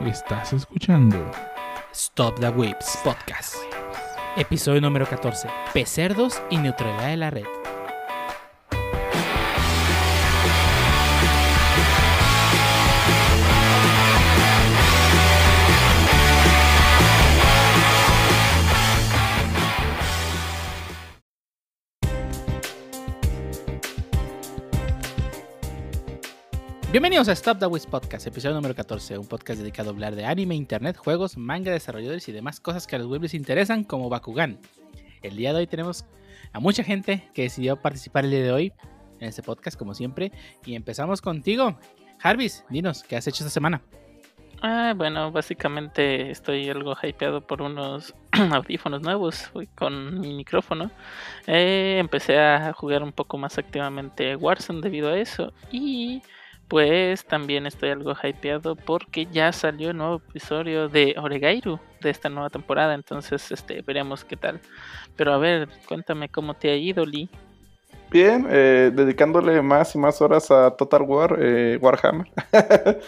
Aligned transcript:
Estás 0.00 0.52
escuchando 0.52 1.30
Stop 1.92 2.38
the 2.40 2.48
Whips 2.50 2.98
Podcast. 3.02 3.54
Episodio 4.36 4.80
número 4.80 5.06
14. 5.06 5.48
Pecerdos 5.72 6.42
y 6.50 6.58
neutralidad 6.58 7.08
de 7.08 7.16
la 7.16 7.30
red. 7.30 7.63
Bienvenidos 26.94 27.26
a 27.26 27.32
Stop 27.32 27.58
the 27.58 27.66
Wiz 27.66 27.86
Podcast, 27.86 28.24
episodio 28.28 28.54
número 28.54 28.72
14, 28.72 29.18
un 29.18 29.26
podcast 29.26 29.58
dedicado 29.58 29.90
a 29.90 29.92
hablar 29.92 30.14
de 30.14 30.26
anime, 30.26 30.54
internet, 30.54 30.96
juegos, 30.96 31.36
manga, 31.36 31.72
desarrolladores 31.72 32.28
y 32.28 32.30
demás 32.30 32.60
cosas 32.60 32.86
que 32.86 32.94
a 32.94 33.00
los 33.00 33.08
web 33.08 33.22
les 33.22 33.34
interesan, 33.34 33.82
como 33.82 34.08
Bakugan. 34.08 34.60
El 35.20 35.34
día 35.34 35.52
de 35.52 35.58
hoy 35.58 35.66
tenemos 35.66 36.06
a 36.52 36.60
mucha 36.60 36.84
gente 36.84 37.28
que 37.34 37.42
decidió 37.42 37.74
participar 37.74 38.24
el 38.24 38.30
día 38.30 38.44
de 38.44 38.52
hoy 38.52 38.72
en 39.18 39.26
este 39.26 39.42
podcast, 39.42 39.76
como 39.76 39.92
siempre, 39.92 40.30
y 40.64 40.76
empezamos 40.76 41.20
contigo. 41.20 41.76
Jarvis, 42.20 42.64
dinos, 42.70 43.02
¿qué 43.02 43.16
has 43.16 43.26
hecho 43.26 43.42
esta 43.42 43.50
semana? 43.50 43.82
Ah, 44.62 44.94
bueno, 44.96 45.32
básicamente 45.32 46.30
estoy 46.30 46.70
algo 46.70 46.94
hypeado 47.02 47.44
por 47.44 47.60
unos 47.60 48.14
audífonos 48.52 49.02
nuevos 49.02 49.50
con 49.74 50.20
mi 50.20 50.32
micrófono. 50.32 50.92
Eh, 51.48 51.96
empecé 51.98 52.38
a 52.38 52.72
jugar 52.72 53.02
un 53.02 53.10
poco 53.10 53.36
más 53.36 53.58
activamente 53.58 54.36
Warzone 54.36 54.80
debido 54.80 55.08
a 55.10 55.18
eso 55.18 55.52
y 55.72 56.22
pues 56.68 57.24
también 57.24 57.66
estoy 57.66 57.90
algo 57.90 58.14
hypeado 58.22 58.76
porque 58.76 59.26
ya 59.26 59.52
salió 59.52 59.90
el 59.90 59.96
nuevo 59.96 60.22
episodio 60.28 60.88
de 60.88 61.14
Oregairu 61.18 61.78
de 62.00 62.10
esta 62.10 62.28
nueva 62.28 62.50
temporada, 62.50 62.94
entonces 62.94 63.50
este 63.50 63.82
veremos 63.82 64.24
qué 64.24 64.36
tal. 64.36 64.60
Pero 65.16 65.32
a 65.32 65.38
ver, 65.38 65.68
cuéntame 65.88 66.28
cómo 66.28 66.54
te 66.54 66.70
ha 66.70 66.76
ido, 66.76 67.04
Lee. 67.04 67.28
Bien, 68.10 68.46
eh, 68.48 68.92
dedicándole 68.94 69.60
más 69.62 69.94
y 69.94 69.98
más 69.98 70.20
horas 70.22 70.50
a 70.50 70.70
Total 70.76 71.02
War, 71.02 71.36
eh, 71.40 71.78
Warhammer. 71.80 72.28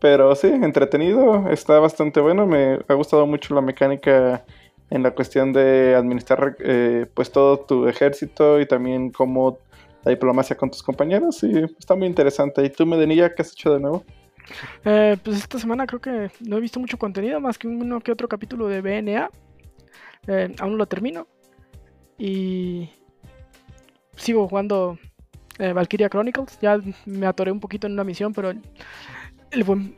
Pero 0.00 0.34
sí, 0.34 0.48
entretenido, 0.48 1.48
está 1.50 1.78
bastante 1.78 2.20
bueno, 2.20 2.46
me 2.46 2.78
ha 2.88 2.94
gustado 2.94 3.26
mucho 3.26 3.54
la 3.54 3.60
mecánica 3.60 4.44
en 4.90 5.02
la 5.02 5.12
cuestión 5.12 5.52
de 5.52 5.94
administrar 5.94 6.56
eh, 6.60 7.06
pues 7.14 7.32
todo 7.32 7.58
tu 7.60 7.88
ejército 7.88 8.60
y 8.60 8.66
también 8.66 9.10
cómo 9.10 9.58
la 10.04 10.10
diplomacia 10.10 10.56
con 10.56 10.70
tus 10.70 10.82
compañeros 10.82 11.42
y 11.42 11.58
está 11.78 11.94
muy 11.94 12.06
interesante. 12.06 12.64
¿Y 12.64 12.70
tú, 12.70 12.86
Medenilla, 12.86 13.34
qué 13.34 13.42
has 13.42 13.52
hecho 13.52 13.74
de 13.74 13.80
nuevo? 13.80 14.04
Eh, 14.84 15.16
pues 15.22 15.38
esta 15.38 15.58
semana 15.58 15.86
creo 15.86 16.00
que 16.00 16.30
no 16.40 16.56
he 16.56 16.60
visto 16.60 16.78
mucho 16.78 16.98
contenido, 16.98 17.40
más 17.40 17.56
que 17.58 17.66
uno 17.66 18.00
que 18.00 18.12
otro 18.12 18.28
capítulo 18.28 18.68
de 18.68 18.80
BNA. 18.80 19.30
Eh, 20.26 20.54
aún 20.58 20.72
no 20.72 20.76
lo 20.78 20.86
termino. 20.86 21.26
Y 22.18 22.90
sigo 24.16 24.48
jugando 24.48 24.98
eh, 25.58 25.72
Valkyria 25.72 26.08
Chronicles. 26.08 26.58
Ya 26.60 26.78
me 27.06 27.26
atoré 27.26 27.50
un 27.50 27.60
poquito 27.60 27.86
en 27.86 27.94
una 27.94 28.04
misión, 28.04 28.32
pero 28.32 28.52
el, 29.50 29.64
buen 29.64 29.96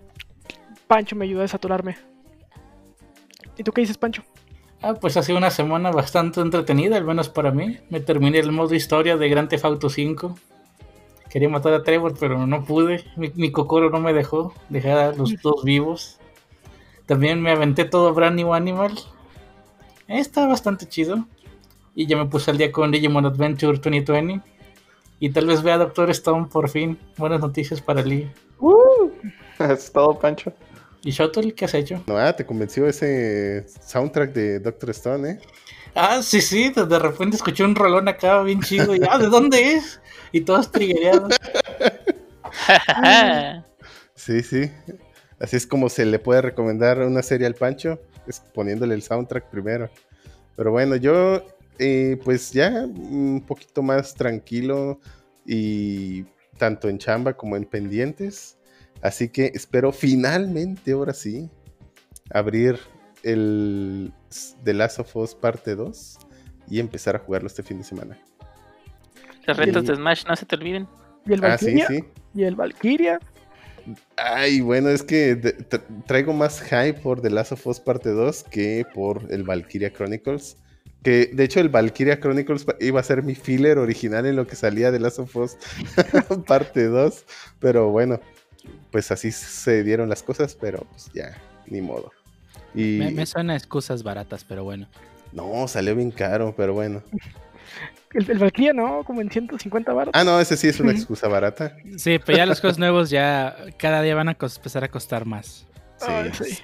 Pancho 0.86 1.16
me 1.16 1.24
ayudó 1.24 1.40
a 1.40 1.42
desaturarme. 1.42 1.96
¿Y 3.56 3.62
tú 3.62 3.72
qué 3.72 3.80
dices, 3.80 3.98
Pancho? 3.98 4.22
Ah, 4.82 4.94
pues 4.94 5.16
ha 5.16 5.22
sido 5.22 5.38
una 5.38 5.50
semana 5.50 5.90
bastante 5.90 6.40
entretenida, 6.40 6.96
al 6.96 7.04
menos 7.04 7.28
para 7.28 7.50
mí. 7.50 7.78
Me 7.90 8.00
terminé 8.00 8.38
el 8.38 8.52
modo 8.52 8.74
historia 8.74 9.16
de 9.16 9.28
Grand 9.28 9.48
Theft 9.48 9.64
Auto 9.64 9.88
5. 9.88 10.36
Quería 11.30 11.48
matar 11.48 11.74
a 11.74 11.82
Trevor, 11.82 12.14
pero 12.18 12.46
no 12.46 12.64
pude. 12.64 13.04
Mi, 13.16 13.32
mi 13.34 13.50
cocoro 13.50 13.90
no 13.90 14.00
me 14.00 14.12
dejó 14.12 14.54
dejar 14.68 14.98
a 14.98 15.12
los 15.12 15.40
dos 15.42 15.64
vivos. 15.64 16.18
También 17.06 17.40
me 17.40 17.52
aventé 17.52 17.84
todo 17.84 18.12
Brand 18.14 18.36
New 18.36 18.52
Animal. 18.52 18.92
Está 20.08 20.46
bastante 20.46 20.86
chido. 20.86 21.26
Y 21.94 22.06
ya 22.06 22.16
me 22.16 22.26
puse 22.26 22.50
al 22.50 22.58
día 22.58 22.70
con 22.70 22.90
Digimon 22.90 23.26
Adventure 23.26 23.78
2020. 23.78 24.42
Y 25.18 25.30
tal 25.30 25.46
vez 25.46 25.62
vea 25.62 25.78
Doctor 25.78 26.10
Stone 26.10 26.48
por 26.52 26.68
fin. 26.68 26.98
Buenas 27.16 27.40
noticias 27.40 27.80
para 27.80 28.02
Lee. 28.02 28.30
Uh, 28.60 29.10
es 29.58 29.90
todo, 29.90 30.18
Pancho. 30.18 30.52
¿Y 31.06 31.12
Shottle 31.12 31.54
qué 31.54 31.66
has 31.66 31.74
hecho? 31.74 32.02
No, 32.08 32.18
ah, 32.18 32.34
te 32.34 32.44
convenció 32.44 32.88
ese 32.88 33.64
soundtrack 33.80 34.32
de 34.32 34.58
Doctor 34.58 34.90
Stone, 34.90 35.30
¿eh? 35.30 35.38
Ah, 35.94 36.20
sí, 36.20 36.40
sí, 36.40 36.72
de 36.74 36.98
repente 36.98 37.36
escuché 37.36 37.62
un 37.62 37.76
rolón 37.76 38.08
acá 38.08 38.42
bien 38.42 38.60
chido 38.60 38.92
y 38.92 39.00
ah, 39.08 39.16
¿de 39.16 39.28
dónde 39.28 39.74
es? 39.74 40.00
Y 40.32 40.40
todos 40.40 40.72
trigueados. 40.72 41.32
sí, 44.16 44.42
sí. 44.42 44.68
Así 45.38 45.54
es 45.54 45.64
como 45.64 45.88
se 45.88 46.04
le 46.04 46.18
puede 46.18 46.42
recomendar 46.42 46.98
una 46.98 47.22
serie 47.22 47.46
al 47.46 47.54
Pancho, 47.54 48.00
es 48.26 48.40
poniéndole 48.40 48.96
el 48.96 49.02
soundtrack 49.02 49.48
primero. 49.48 49.88
Pero 50.56 50.72
bueno, 50.72 50.96
yo 50.96 51.40
eh, 51.78 52.18
pues 52.24 52.50
ya 52.50 52.84
un 52.84 53.44
poquito 53.46 53.80
más 53.80 54.12
tranquilo 54.12 54.98
y 55.46 56.24
tanto 56.58 56.88
en 56.88 56.98
chamba 56.98 57.34
como 57.34 57.56
en 57.56 57.64
pendientes. 57.64 58.55
Así 59.06 59.28
que 59.28 59.52
espero 59.54 59.92
finalmente, 59.92 60.90
ahora 60.90 61.14
sí, 61.14 61.48
abrir 62.30 62.76
el 63.22 64.12
The 64.64 64.74
Last 64.74 64.98
of 64.98 65.14
Us 65.14 65.32
parte 65.32 65.76
2 65.76 66.18
y 66.68 66.80
empezar 66.80 67.14
a 67.14 67.20
jugarlo 67.20 67.46
este 67.46 67.62
fin 67.62 67.78
de 67.78 67.84
semana. 67.84 68.18
Los 69.46 69.56
retos 69.56 69.86
de 69.86 69.94
Smash 69.94 70.24
no 70.26 70.34
se 70.34 70.44
te 70.44 70.56
olviden. 70.56 70.88
¿Y 71.24 71.34
el 71.34 71.40
Valkyria? 71.40 71.84
Ah, 71.84 71.88
sí, 71.88 71.98
sí. 71.98 72.04
¿Y 72.34 72.42
el 72.42 72.56
Valkyria? 72.56 73.20
Ay, 74.16 74.60
bueno, 74.60 74.88
es 74.88 75.04
que 75.04 75.36
traigo 76.08 76.32
más 76.32 76.60
hype 76.60 76.94
por 76.94 77.20
The 77.20 77.30
Last 77.30 77.52
of 77.52 77.64
Us 77.64 77.78
parte 77.78 78.10
2 78.10 78.42
que 78.50 78.84
por 78.92 79.22
el 79.30 79.44
Valkyria 79.44 79.92
Chronicles. 79.92 80.56
Que 81.04 81.30
de 81.32 81.44
hecho 81.44 81.60
el 81.60 81.68
Valkyria 81.68 82.18
Chronicles 82.18 82.66
iba 82.80 82.98
a 82.98 83.04
ser 83.04 83.22
mi 83.22 83.36
filler 83.36 83.78
original 83.78 84.26
en 84.26 84.34
lo 84.34 84.48
que 84.48 84.56
salía 84.56 84.90
de 84.90 84.98
Last 84.98 85.20
of 85.20 85.36
Us 85.36 85.56
parte 86.48 86.86
2. 86.86 87.24
Pero 87.60 87.90
bueno, 87.90 88.18
pues 88.90 89.10
así 89.10 89.32
se 89.32 89.82
dieron 89.82 90.08
las 90.08 90.22
cosas, 90.22 90.56
pero 90.60 90.86
pues 90.90 91.10
ya, 91.14 91.36
ni 91.66 91.80
modo. 91.80 92.12
Y... 92.74 92.98
Me, 92.98 93.10
me 93.10 93.26
suena 93.26 93.56
excusas 93.56 94.02
baratas, 94.02 94.44
pero 94.44 94.64
bueno. 94.64 94.88
No, 95.32 95.68
salió 95.68 95.94
bien 95.94 96.10
caro, 96.10 96.54
pero 96.56 96.74
bueno. 96.74 97.02
El, 98.12 98.30
el 98.30 98.38
Valkyria, 98.38 98.72
¿no? 98.72 99.04
Como 99.04 99.20
en 99.20 99.30
150 99.30 99.92
baros. 99.92 100.12
Ah, 100.14 100.24
no, 100.24 100.40
ese 100.40 100.56
sí 100.56 100.68
es 100.68 100.80
una 100.80 100.92
excusa 100.92 101.28
barata. 101.28 101.76
Sí, 101.96 102.18
pero 102.24 102.38
ya 102.38 102.46
los 102.46 102.60
juegos 102.60 102.78
nuevos 102.78 103.10
ya 103.10 103.56
cada 103.78 104.00
día 104.02 104.14
van 104.14 104.28
a 104.28 104.32
empezar 104.32 104.84
a 104.84 104.88
costar 104.88 105.26
más. 105.26 105.66
Sí, 105.98 106.06
Ay, 106.08 106.30
sí. 106.32 106.58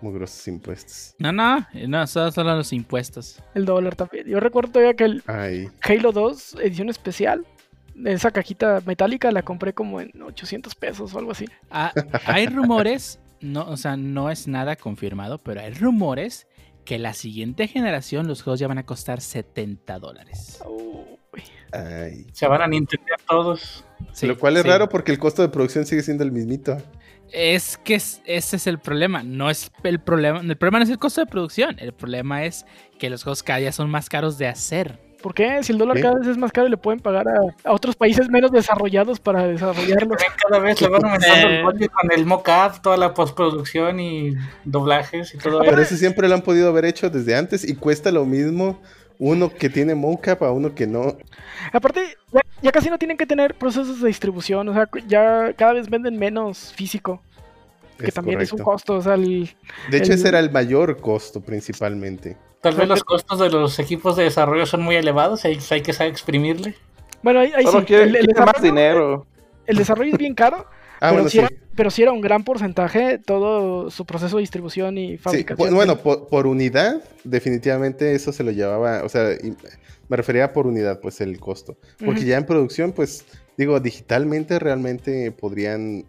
Muy 0.00 0.14
grosos 0.14 0.46
impuestos. 0.46 1.14
No, 1.18 1.32
no, 1.32 1.66
no, 1.88 2.06
solo 2.06 2.30
son 2.30 2.46
los 2.46 2.72
impuestos. 2.72 3.42
El 3.54 3.64
dólar 3.64 3.96
también. 3.96 4.26
Yo 4.26 4.38
recuerdo 4.38 4.72
todavía 4.72 4.94
que 4.94 5.04
el 5.04 5.22
Ay. 5.26 5.68
Halo 5.82 6.12
2, 6.12 6.56
edición 6.62 6.88
especial, 6.88 7.44
esa 8.04 8.30
cajita 8.30 8.82
metálica 8.86 9.30
la 9.30 9.42
compré 9.42 9.72
como 9.72 10.00
en 10.00 10.10
800 10.22 10.74
pesos 10.74 11.14
o 11.14 11.18
algo 11.18 11.32
así. 11.32 11.46
Ah, 11.70 11.92
hay 12.26 12.46
rumores, 12.46 13.20
no, 13.40 13.68
o 13.68 13.76
sea, 13.76 13.96
no 13.96 14.30
es 14.30 14.48
nada 14.48 14.76
confirmado, 14.76 15.38
pero 15.38 15.60
hay 15.60 15.72
rumores 15.72 16.46
que 16.84 16.98
la 16.98 17.12
siguiente 17.12 17.68
generación 17.68 18.26
los 18.26 18.42
juegos 18.42 18.60
ya 18.60 18.68
van 18.68 18.78
a 18.78 18.86
costar 18.86 19.20
70 19.20 19.98
dólares. 19.98 20.62
Ay. 21.72 22.26
Se 22.32 22.46
van 22.46 22.62
a 22.62 22.66
Nintendo 22.66 23.04
todos. 23.26 23.84
Sí, 24.12 24.26
Lo 24.26 24.38
cual 24.38 24.56
es 24.56 24.62
sí. 24.62 24.68
raro 24.68 24.88
porque 24.88 25.12
el 25.12 25.18
costo 25.18 25.42
de 25.42 25.48
producción 25.48 25.84
sigue 25.84 26.02
siendo 26.02 26.24
el 26.24 26.32
mismito. 26.32 26.78
Es 27.30 27.76
que 27.76 27.96
es, 27.96 28.22
ese 28.24 28.56
es 28.56 28.66
el 28.66 28.78
problema. 28.78 29.22
No 29.22 29.50
es 29.50 29.70
el 29.82 30.00
problema. 30.00 30.40
El 30.40 30.56
problema 30.56 30.78
no 30.78 30.84
es 30.84 30.90
el 30.90 30.98
costo 30.98 31.20
de 31.20 31.26
producción. 31.26 31.76
El 31.78 31.92
problema 31.92 32.44
es 32.44 32.64
que 32.98 33.10
los 33.10 33.22
juegos 33.22 33.42
cada 33.42 33.58
día 33.58 33.72
son 33.72 33.90
más 33.90 34.08
caros 34.08 34.38
de 34.38 34.48
hacer. 34.48 34.98
¿Por 35.22 35.34
qué? 35.34 35.62
Si 35.62 35.72
el 35.72 35.78
dólar 35.78 36.00
cada 36.00 36.14
vez 36.18 36.28
es 36.28 36.38
más 36.38 36.52
caro, 36.52 36.68
le 36.68 36.76
pueden 36.76 37.00
pagar 37.00 37.26
a, 37.28 37.68
a 37.68 37.72
otros 37.72 37.96
países 37.96 38.28
menos 38.28 38.52
desarrollados 38.52 39.18
para 39.18 39.46
desarrollarlos. 39.46 40.16
Cada 40.48 40.60
vez 40.60 40.80
le 40.80 40.88
van 40.88 41.04
aumentando 41.04 41.48
el 41.48 41.64
budget 41.64 41.90
con 41.90 42.12
el 42.12 42.26
mock-up, 42.26 42.80
toda 42.82 42.96
la 42.96 43.14
postproducción 43.14 43.98
y 43.98 44.36
doblajes 44.64 45.34
y 45.34 45.38
todo 45.38 45.62
eso. 45.62 45.70
Pero 45.70 45.82
eso 45.82 45.96
siempre 45.96 46.28
lo 46.28 46.34
han 46.34 46.42
podido 46.42 46.68
haber 46.68 46.84
hecho 46.84 47.10
desde 47.10 47.36
antes 47.36 47.68
y 47.68 47.74
cuesta 47.74 48.12
lo 48.12 48.24
mismo 48.24 48.80
uno 49.18 49.52
que 49.52 49.68
tiene 49.68 49.94
mocap 49.94 50.42
a 50.42 50.52
uno 50.52 50.74
que 50.74 50.86
no. 50.86 51.16
Aparte, 51.72 52.16
ya, 52.32 52.40
ya, 52.62 52.72
casi 52.72 52.88
no 52.88 52.98
tienen 52.98 53.16
que 53.16 53.26
tener 53.26 53.54
procesos 53.54 54.00
de 54.00 54.06
distribución, 54.06 54.68
o 54.68 54.72
sea, 54.72 54.88
ya 55.06 55.52
cada 55.54 55.72
vez 55.72 55.90
venden 55.90 56.16
menos 56.18 56.72
físico. 56.72 57.20
Que 57.98 58.06
es 58.06 58.14
también 58.14 58.36
correcto. 58.36 58.54
es 58.54 58.60
un 58.60 58.64
costo, 58.64 58.94
o 58.94 59.02
sea, 59.02 59.14
el, 59.14 59.50
De 59.90 59.96
hecho, 59.96 60.12
el... 60.12 60.18
ese 60.18 60.28
era 60.28 60.38
el 60.38 60.52
mayor 60.52 61.00
costo 61.00 61.40
principalmente. 61.40 62.36
Tal 62.60 62.74
vez 62.74 62.88
los 62.88 63.04
costos 63.04 63.38
de 63.38 63.50
los 63.50 63.78
equipos 63.78 64.16
de 64.16 64.24
desarrollo 64.24 64.66
son 64.66 64.82
muy 64.82 64.96
elevados, 64.96 65.44
hay, 65.44 65.58
hay 65.70 65.82
que 65.82 65.92
saber 65.92 66.12
exprimirle. 66.12 66.74
Bueno, 67.22 67.40
ahí, 67.40 67.52
ahí 67.54 67.66
sí. 67.66 67.78
quiere, 67.86 68.04
el, 68.04 68.16
el 68.16 68.26
quiere 68.26 68.40
más 68.44 68.62
dinero. 68.62 69.26
El 69.66 69.76
desarrollo 69.76 70.12
es 70.12 70.18
bien 70.18 70.34
caro. 70.34 70.66
Ah, 71.00 71.10
pero, 71.10 71.12
bueno, 71.12 71.28
sí 71.28 71.38
sí. 71.38 71.38
era, 71.38 71.48
pero 71.76 71.90
sí 71.92 72.02
era 72.02 72.10
un 72.10 72.20
gran 72.20 72.42
porcentaje 72.42 73.20
todo 73.24 73.88
su 73.88 74.04
proceso 74.04 74.38
de 74.38 74.40
distribución 74.40 74.98
y 74.98 75.16
fabricación. 75.16 75.68
Sí, 75.68 75.74
bueno, 75.76 75.96
por, 75.98 76.26
por, 76.26 76.48
unidad, 76.48 77.04
definitivamente 77.22 78.16
eso 78.16 78.32
se 78.32 78.42
lo 78.42 78.50
llevaba, 78.50 79.04
o 79.04 79.08
sea, 79.08 79.28
me 80.08 80.16
refería 80.16 80.52
por 80.52 80.66
unidad, 80.66 80.98
pues 81.00 81.20
el 81.20 81.38
costo. 81.38 81.78
Porque 82.04 82.22
uh 82.22 82.24
-huh. 82.24 82.26
ya 82.26 82.38
en 82.38 82.46
producción, 82.46 82.90
pues, 82.90 83.26
digo, 83.56 83.78
digitalmente 83.78 84.58
realmente 84.58 85.30
podrían, 85.30 86.04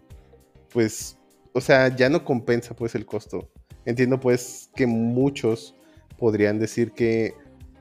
pues, 0.72 1.16
o 1.52 1.60
sea, 1.60 1.94
ya 1.94 2.08
no 2.08 2.24
compensa 2.24 2.74
pues 2.74 2.94
el 2.94 3.06
costo. 3.06 3.48
Entiendo 3.84 4.20
pues 4.20 4.70
que 4.74 4.86
muchos 4.86 5.74
podrían 6.20 6.60
decir 6.60 6.92
que 6.92 7.34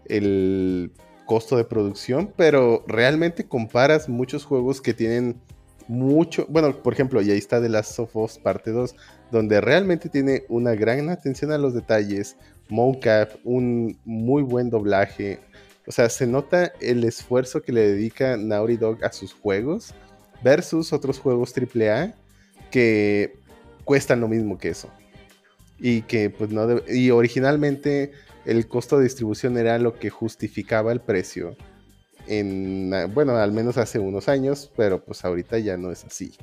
el 0.06 0.92
costo 1.26 1.58
de 1.58 1.66
producción, 1.66 2.34
pero 2.36 2.84
realmente 2.88 3.48
comparas 3.48 4.10
muchos 4.10 4.46
juegos 4.46 4.82
que 4.82 4.96
tienen 4.96 5.40
mucho, 5.88 6.46
bueno, 6.50 6.82
por 6.82 6.94
ejemplo, 6.94 7.22
y 7.22 7.30
ahí 7.30 7.38
está 7.38 7.62
The 7.62 7.70
Last 7.70 8.00
of 8.00 8.16
Us 8.16 8.40
parte 8.40 8.72
2, 8.72 8.96
donde 9.32 9.62
realmente 9.62 10.10
tiene 10.10 10.44
una 10.50 10.74
gran 10.74 11.10
atención 11.10 11.52
a 11.52 11.58
los 11.58 11.74
detalles, 11.74 12.38
mocap, 12.70 13.32
un 13.44 14.00
muy 14.06 14.42
buen 14.42 14.70
doblaje, 14.70 15.40
o 15.90 15.92
sea, 15.92 16.08
se 16.08 16.28
nota 16.28 16.72
el 16.82 17.04
esfuerzo 17.04 17.64
que 17.64 17.74
le 17.74 17.82
dedica 17.82 18.38
Naughty 18.38 18.78
Dog 18.78 19.04
a 19.04 19.12
sus 19.12 19.34
juegos 19.34 19.96
versus 20.44 20.94
otros 20.94 21.18
juegos 21.18 21.52
AAA 21.58 22.14
que 22.70 23.40
cuestan 23.86 24.22
lo 24.22 24.28
mismo 24.28 24.60
que 24.60 24.70
eso. 24.70 24.92
Y 25.80 26.04
que 26.04 26.30
pues 26.30 26.52
no 26.52 26.68
y 26.88 27.10
originalmente 27.10 28.12
el 28.46 28.68
costo 28.68 28.98
de 28.98 29.04
distribución 29.04 29.58
era 29.58 29.78
lo 29.80 29.98
que 30.00 30.10
justificaba 30.10 30.92
el 30.92 31.02
precio 31.02 31.56
en 32.28 32.92
bueno, 33.14 33.36
al 33.36 33.52
menos 33.52 33.78
hace 33.78 34.00
unos 34.00 34.30
años, 34.30 34.72
pero 34.76 35.04
pues 35.04 35.26
ahorita 35.26 35.58
ya 35.60 35.78
no 35.78 35.92
es 35.92 36.06
así. 36.06 36.34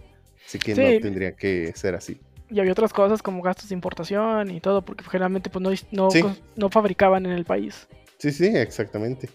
Así 0.45 0.59
que 0.59 0.75
no 0.75 1.01
tendría 1.01 1.33
que 1.37 1.73
ser 1.75 1.95
así. 1.95 2.21
Y 2.51 2.61
había 2.61 2.73
otras 2.73 2.93
cosas 2.93 3.23
como 3.23 3.43
gastos 3.43 3.69
de 3.69 3.75
importación 3.75 4.51
y 4.51 4.61
todo, 4.61 4.83
porque 4.83 5.05
generalmente 5.05 5.51
pues 5.51 5.87
no, 5.91 6.09
no 6.57 6.71
fabricaban 6.71 7.27
en 7.27 7.33
el 7.33 7.45
país. 7.45 7.89
Sí, 8.19 8.31
sí, 8.31 8.47
exactamente. 8.47 9.29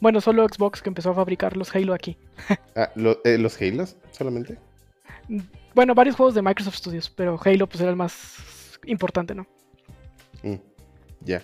Bueno, 0.00 0.20
solo 0.20 0.46
Xbox 0.46 0.82
que 0.82 0.88
empezó 0.88 1.10
a 1.10 1.14
fabricar 1.14 1.56
los 1.56 1.74
Halo 1.74 1.94
aquí. 1.94 2.16
ah, 2.76 2.90
eh, 3.24 3.38
¿los 3.38 3.60
Halos 3.60 3.96
solamente? 4.12 4.58
Bueno, 5.74 5.94
varios 5.94 6.16
juegos 6.16 6.34
de 6.34 6.42
Microsoft 6.42 6.76
Studios, 6.76 7.10
pero 7.10 7.38
Halo 7.44 7.68
pues 7.68 7.80
era 7.80 7.90
el 7.90 7.96
más 7.96 8.78
importante, 8.86 9.34
¿no? 9.34 9.46
Mm, 10.42 10.56
ya. 11.20 11.42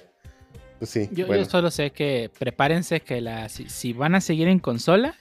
Sí. 0.86 1.08
Yo, 1.12 1.26
solo 1.44 1.70
sé 1.70 1.90
que 1.90 2.30
prepárense 2.38 3.00
que 3.00 3.20
la, 3.20 3.48
si, 3.48 3.92
van 3.92 4.14
a 4.14 4.20
seguir 4.20 4.48
en 4.48 4.58
consola, 4.58 5.14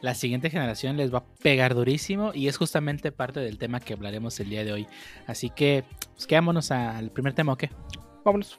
la 0.00 0.14
siguiente 0.14 0.50
generación 0.50 0.96
les 0.96 1.12
va 1.12 1.18
a 1.18 1.24
pegar 1.42 1.74
durísimo 1.74 2.32
y 2.34 2.48
es 2.48 2.56
justamente 2.56 3.12
parte 3.12 3.40
del 3.40 3.58
tema 3.58 3.80
que 3.80 3.92
hablaremos 3.92 4.38
el 4.40 4.50
día 4.50 4.64
de 4.64 4.72
hoy. 4.72 4.86
Así 5.26 5.50
que, 5.50 5.84
pues 6.14 6.26
quedámonos 6.26 6.70
al 6.70 7.10
primer 7.10 7.34
tema, 7.34 7.52
¿o 7.52 7.56
qué? 7.56 7.70
Vámonos. 8.24 8.58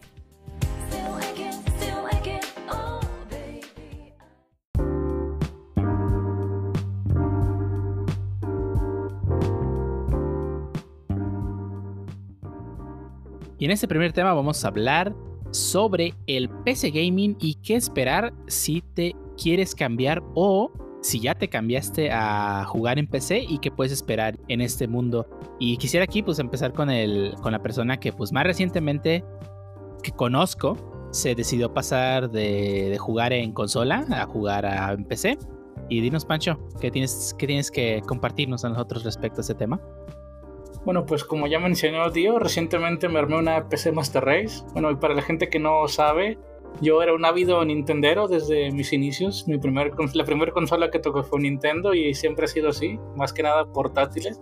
Y 13.61 13.65
en 13.65 13.69
este 13.69 13.87
primer 13.87 14.11
tema 14.11 14.33
vamos 14.33 14.65
a 14.65 14.69
hablar 14.69 15.13
sobre 15.51 16.13
el 16.27 16.49
PC 16.49 16.91
gaming 16.91 17.37
y 17.39 17.55
qué 17.55 17.75
esperar 17.75 18.33
si 18.47 18.81
te 18.81 19.15
quieres 19.37 19.75
cambiar 19.75 20.23
o 20.33 20.71
si 21.01 21.19
ya 21.19 21.33
te 21.35 21.49
cambiaste 21.49 22.11
a 22.11 22.63
jugar 22.65 22.99
en 22.99 23.07
PC 23.07 23.45
y 23.47 23.57
qué 23.57 23.71
puedes 23.71 23.91
esperar 23.91 24.37
en 24.47 24.61
este 24.61 24.87
mundo. 24.87 25.27
Y 25.59 25.77
quisiera 25.77 26.03
aquí 26.03 26.21
pues 26.21 26.39
empezar 26.39 26.73
con, 26.73 26.89
el, 26.89 27.33
con 27.41 27.51
la 27.51 27.61
persona 27.61 27.97
que 27.97 28.13
pues 28.13 28.31
más 28.31 28.43
recientemente 28.43 29.23
que 30.03 30.11
conozco 30.11 31.09
se 31.11 31.35
decidió 31.35 31.73
pasar 31.73 32.29
de, 32.29 32.95
jugar 32.99 33.33
en 33.33 33.51
consola 33.51 34.05
a 34.11 34.25
jugar 34.25 34.65
a, 34.65 34.93
en 34.93 35.03
PC. 35.05 35.37
Y 35.89 35.99
dinos 35.99 36.23
Pancho, 36.25 36.59
¿qué 36.79 36.91
tienes, 36.91 37.35
qué 37.37 37.47
tienes 37.47 37.69
que 37.69 38.01
compartirnos 38.07 38.63
a 38.63 38.69
nosotros 38.69 39.03
respecto 39.03 39.41
a 39.41 39.43
ese 39.43 39.55
tema? 39.55 39.81
Bueno, 40.85 41.05
pues 41.05 41.23
como 41.23 41.45
ya 41.47 41.59
mencionó 41.59 42.09
Dio, 42.09 42.39
recientemente 42.39 43.07
me 43.07 43.19
armé 43.19 43.37
una 43.37 43.69
PC 43.69 43.91
Master 43.91 44.25
Race. 44.25 44.63
Bueno, 44.73 44.89
y 44.89 44.95
para 44.95 45.13
la 45.13 45.21
gente 45.21 45.49
que 45.49 45.59
no 45.59 45.87
sabe, 45.87 46.39
yo 46.81 47.03
era 47.03 47.13
un 47.13 47.23
ávido 47.23 47.63
Nintendero 47.63 48.27
desde 48.27 48.71
mis 48.71 48.91
inicios. 48.91 49.47
Mi 49.47 49.59
primer, 49.59 49.91
la 50.13 50.25
primera 50.25 50.51
consola 50.51 50.89
que 50.89 50.99
tocó 50.99 51.23
fue 51.23 51.39
Nintendo 51.39 51.93
y 51.93 52.15
siempre 52.15 52.45
ha 52.45 52.47
sido 52.47 52.69
así, 52.69 52.99
más 53.15 53.31
que 53.31 53.43
nada 53.43 53.65
portátiles. 53.65 54.41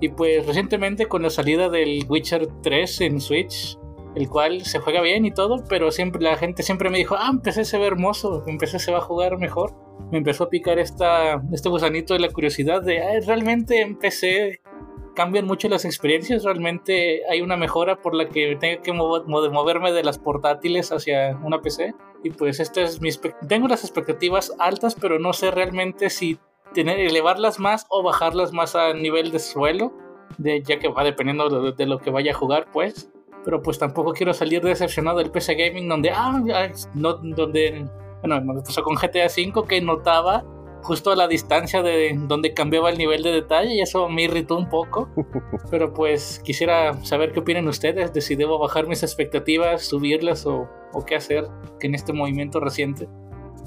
Y 0.00 0.08
pues 0.08 0.46
recientemente 0.46 1.06
con 1.06 1.22
la 1.22 1.30
salida 1.30 1.68
del 1.68 2.04
Witcher 2.08 2.48
3 2.62 3.00
en 3.02 3.20
Switch, 3.20 3.78
el 4.16 4.28
cual 4.28 4.62
se 4.62 4.80
juega 4.80 5.02
bien 5.02 5.24
y 5.24 5.30
todo, 5.30 5.62
pero 5.68 5.92
siempre 5.92 6.22
la 6.22 6.36
gente 6.36 6.62
siempre 6.62 6.90
me 6.90 6.98
dijo, 6.98 7.14
ah, 7.16 7.28
empecé 7.30 7.64
se 7.64 7.78
ve 7.78 7.86
hermoso, 7.86 8.42
empecé 8.46 8.78
se 8.78 8.90
va 8.90 8.98
a 8.98 9.02
jugar 9.02 9.38
mejor. 9.38 9.72
Me 10.10 10.18
empezó 10.18 10.44
a 10.44 10.48
picar 10.48 10.78
esta, 10.80 11.42
este 11.52 11.68
gusanito 11.68 12.14
de 12.14 12.20
la 12.20 12.30
curiosidad 12.30 12.82
de, 12.82 13.00
ah, 13.00 13.20
realmente 13.24 13.82
empecé 13.82 14.62
cambian 15.14 15.46
mucho 15.46 15.68
las 15.68 15.84
experiencias. 15.84 16.44
Realmente 16.44 17.22
hay 17.28 17.40
una 17.40 17.56
mejora 17.56 17.96
por 17.96 18.14
la 18.14 18.28
que 18.28 18.56
tengo 18.56 18.82
que 18.82 18.92
moverme 18.92 19.92
de 19.92 20.02
las 20.02 20.18
portátiles 20.18 20.92
hacia 20.92 21.38
una 21.42 21.60
PC. 21.60 21.94
Y 22.22 22.30
pues 22.30 22.60
esta 22.60 22.82
es 22.82 23.00
mi 23.00 23.10
tengo 23.48 23.68
las 23.68 23.82
expectativas 23.82 24.52
altas, 24.58 24.94
pero 24.94 25.18
no 25.18 25.32
sé 25.32 25.50
realmente 25.50 26.10
si 26.10 26.38
tener, 26.74 27.00
elevarlas 27.00 27.58
más 27.58 27.86
o 27.88 28.02
bajarlas 28.02 28.52
más 28.52 28.76
a 28.76 28.94
nivel 28.94 29.30
de 29.30 29.38
suelo, 29.38 29.92
de, 30.38 30.62
ya 30.62 30.78
que 30.78 30.88
va 30.88 31.04
dependiendo 31.04 31.72
de, 31.72 31.86
lo 31.86 31.98
que 31.98 32.10
vaya 32.10 32.32
a 32.32 32.34
jugar, 32.34 32.68
pues. 32.72 33.10
Pero 33.44 33.62
pues 33.62 33.78
tampoco 33.78 34.12
quiero 34.12 34.34
salir 34.34 34.62
decepcionado 34.62 35.18
del 35.18 35.30
PC 35.30 35.54
Gaming, 35.54 35.88
donde, 35.88 36.10
ah, 36.10 36.40
no, 36.94 37.14
donde, 37.14 37.88
bueno, 38.20 38.40
me 38.42 38.60
pasó 38.60 38.82
con 38.82 38.96
GTA 38.96 39.26
V 39.26 39.66
que 39.66 39.80
notaba 39.80 40.44
justo 40.82 41.10
a 41.10 41.16
la 41.16 41.28
distancia 41.28 41.82
de 41.82 42.18
donde 42.28 42.54
cambiaba 42.54 42.90
el 42.90 42.98
nivel 42.98 43.22
de 43.22 43.32
detalle 43.32 43.74
y 43.74 43.80
eso 43.80 44.08
me 44.08 44.22
irritó 44.22 44.56
un 44.56 44.68
poco. 44.68 45.08
Pero 45.70 45.92
pues 45.92 46.40
quisiera 46.44 46.94
saber 47.04 47.32
qué 47.32 47.40
opinan 47.40 47.68
ustedes 47.68 48.12
de 48.12 48.20
si 48.20 48.36
debo 48.36 48.58
bajar 48.58 48.86
mis 48.86 49.02
expectativas, 49.02 49.84
subirlas 49.84 50.46
o, 50.46 50.68
qué 51.06 51.16
hacer 51.16 51.44
en 51.80 51.94
este 51.94 52.12
movimiento 52.12 52.60
reciente. 52.60 53.08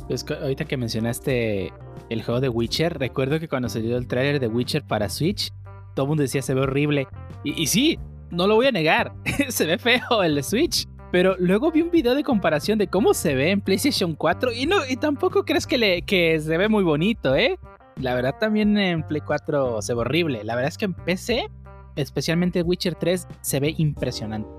Pues 0.08 0.26
ahorita 0.30 0.66
que 0.66 0.78
mencionaste 0.78 1.72
el 2.10 2.24
juego 2.24 2.42
de 2.42 2.50
Witcher, 2.50 3.00
recuerdo 3.00 3.40
que 3.40 3.48
cuando 3.48 3.70
salió 3.70 3.98
el 3.98 4.08
trailer 4.08 4.40
de 4.40 4.48
Witcher 4.48 4.84
para 4.84 5.10
Switch, 5.10 5.52
todo 5.96 6.06
el 6.06 6.10
mundo 6.10 6.24
decía 6.24 6.42
se 6.42 6.54
ve 6.54 6.62
horrible. 6.62 7.08
Y, 7.44 7.62
y 7.62 7.68
sí, 7.68 8.00
no 8.30 8.48
lo 8.48 8.56
voy 8.56 8.68
a 8.68 8.72
negar, 8.72 9.14
se 9.50 9.66
ve 9.66 9.78
feo 9.78 10.24
el 10.24 10.36
de 10.36 10.44
Switch. 10.44 10.86
Pero 11.14 11.36
luego 11.38 11.72
vi 11.72 11.84
un 11.84 11.92
video 11.92 12.16
de 12.16 12.24
comparación 12.24 12.80
de 12.80 12.88
cómo 12.88 13.14
se 13.14 13.36
ve 13.36 13.52
en 13.52 13.62
PlayStation 13.62 14.16
4 14.16 14.52
y 14.52 14.66
no 14.66 14.78
y 14.90 14.96
tampoco 14.98 15.46
crees 15.46 15.68
que, 15.68 15.78
le, 15.78 16.02
que 16.02 16.40
se 16.40 16.58
ve 16.58 16.68
muy 16.68 16.84
bonito, 16.84 17.36
¿eh? 17.36 17.60
La 18.02 18.16
verdad 18.16 18.34
también 18.40 18.76
en 18.80 19.04
Play 19.04 19.22
4 19.22 19.84
se 19.84 19.94
ve 19.94 20.00
horrible. 20.00 20.44
La 20.44 20.56
verdad 20.56 20.70
es 20.70 20.78
que 20.80 20.86
en 20.86 20.96
PC, 20.96 21.52
especialmente 21.96 22.64
Witcher 22.64 22.96
3, 22.96 23.28
se 23.42 23.60
ve 23.60 23.76
impresionante. 23.78 24.50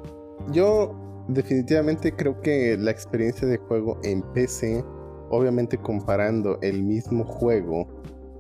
Yo 0.52 0.94
definitivamente 1.26 2.14
creo 2.14 2.40
que 2.40 2.76
la 2.78 2.92
experiencia 2.92 3.48
de 3.48 3.56
juego 3.56 3.98
en 4.04 4.22
PC, 4.32 4.84
obviamente 5.30 5.76
comparando 5.76 6.60
el 6.62 6.84
mismo 6.84 7.24
juego 7.24 7.88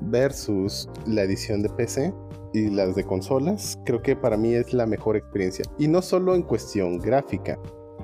versus 0.02 0.88
la 1.08 1.22
edición 1.22 1.62
de 1.62 1.68
PC 1.70 2.14
y 2.52 2.70
las 2.70 2.94
de 2.94 3.02
consolas, 3.02 3.76
creo 3.84 4.00
que 4.02 4.14
para 4.14 4.36
mí 4.36 4.54
es 4.54 4.72
la 4.72 4.86
mejor 4.86 5.16
experiencia. 5.16 5.64
Y 5.80 5.88
no 5.88 6.00
solo 6.00 6.36
en 6.36 6.42
cuestión 6.42 7.00
gráfica, 7.00 7.58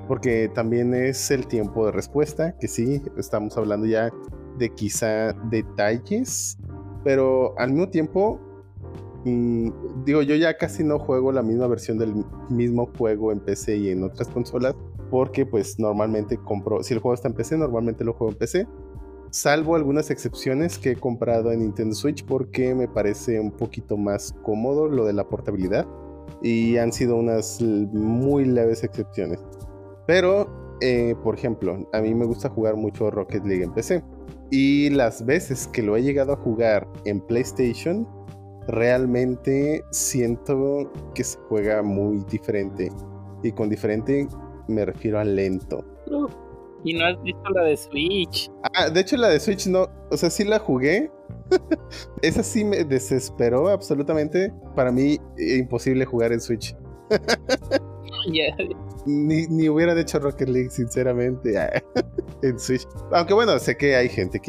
porque 0.07 0.49
también 0.53 0.93
es 0.93 1.31
el 1.31 1.47
tiempo 1.47 1.85
de 1.85 1.91
respuesta, 1.91 2.57
que 2.59 2.67
sí, 2.67 3.01
estamos 3.17 3.57
hablando 3.57 3.87
ya 3.87 4.11
de 4.57 4.69
quizá 4.69 5.33
detalles, 5.49 6.57
pero 7.03 7.57
al 7.57 7.71
mismo 7.71 7.89
tiempo, 7.89 8.39
mm, 9.25 9.69
digo, 10.05 10.21
yo 10.21 10.35
ya 10.35 10.57
casi 10.57 10.83
no 10.83 10.99
juego 10.99 11.31
la 11.31 11.41
misma 11.41 11.67
versión 11.67 11.97
del 11.97 12.13
mismo 12.49 12.89
juego 12.97 13.31
en 13.31 13.39
PC 13.39 13.77
y 13.77 13.89
en 13.89 14.03
otras 14.03 14.27
consolas, 14.27 14.75
porque 15.09 15.45
pues 15.45 15.79
normalmente 15.79 16.37
compro, 16.37 16.83
si 16.83 16.93
el 16.93 16.99
juego 16.99 17.15
está 17.15 17.27
en 17.27 17.33
PC, 17.33 17.57
normalmente 17.57 18.03
lo 18.03 18.13
juego 18.13 18.31
en 18.31 18.37
PC, 18.37 18.67
salvo 19.31 19.75
algunas 19.75 20.11
excepciones 20.11 20.77
que 20.77 20.91
he 20.91 20.95
comprado 20.95 21.51
en 21.51 21.59
Nintendo 21.59 21.95
Switch 21.95 22.25
porque 22.25 22.75
me 22.75 22.87
parece 22.87 23.39
un 23.39 23.51
poquito 23.51 23.97
más 23.97 24.33
cómodo 24.43 24.87
lo 24.87 25.05
de 25.05 25.13
la 25.13 25.27
portabilidad 25.27 25.87
y 26.41 26.77
han 26.77 26.91
sido 26.91 27.15
unas 27.15 27.61
muy 27.61 28.45
leves 28.45 28.83
excepciones. 28.83 29.39
Pero, 30.07 30.77
eh, 30.81 31.15
por 31.23 31.35
ejemplo, 31.35 31.87
a 31.93 32.01
mí 32.01 32.13
me 32.13 32.25
gusta 32.25 32.49
jugar 32.49 32.75
mucho 32.75 33.11
Rocket 33.11 33.45
League 33.45 33.63
en 33.63 33.73
PC. 33.73 34.03
Y 34.49 34.89
las 34.89 35.25
veces 35.25 35.67
que 35.67 35.81
lo 35.81 35.95
he 35.95 36.03
llegado 36.03 36.33
a 36.33 36.37
jugar 36.37 36.87
en 37.05 37.21
PlayStation, 37.21 38.07
realmente 38.67 39.83
siento 39.91 40.91
que 41.15 41.23
se 41.23 41.37
juega 41.47 41.81
muy 41.81 42.23
diferente. 42.29 42.89
Y 43.43 43.51
con 43.51 43.69
diferente 43.69 44.27
me 44.67 44.85
refiero 44.85 45.19
a 45.19 45.23
lento. 45.23 45.83
y 46.83 46.93
no 46.93 47.05
has 47.05 47.21
visto 47.21 47.49
la 47.53 47.63
de 47.63 47.77
Switch. 47.77 48.51
Ah, 48.75 48.89
de 48.89 48.99
hecho 48.99 49.17
la 49.17 49.29
de 49.29 49.39
Switch 49.39 49.67
no, 49.67 49.87
o 50.09 50.17
sea, 50.17 50.29
sí 50.29 50.43
la 50.43 50.59
jugué. 50.59 51.11
Esa 52.21 52.43
sí 52.43 52.63
me 52.63 52.83
desesperó 52.83 53.69
absolutamente. 53.69 54.53
Para 54.75 54.91
mí, 54.91 55.17
imposible 55.37 56.05
jugar 56.05 56.31
en 56.33 56.41
Switch. 56.41 56.75
Ni, 59.05 59.47
ni 59.47 59.69
hubieran 59.69 59.97
hecho 59.97 60.19
Rocket 60.19 60.49
League, 60.49 60.69
sinceramente, 60.69 61.55
en 62.41 62.59
Switch. 62.59 62.87
Aunque 63.11 63.33
bueno, 63.33 63.57
sé 63.59 63.75
que 63.75 63.95
hay 63.95 64.09
gente 64.09 64.39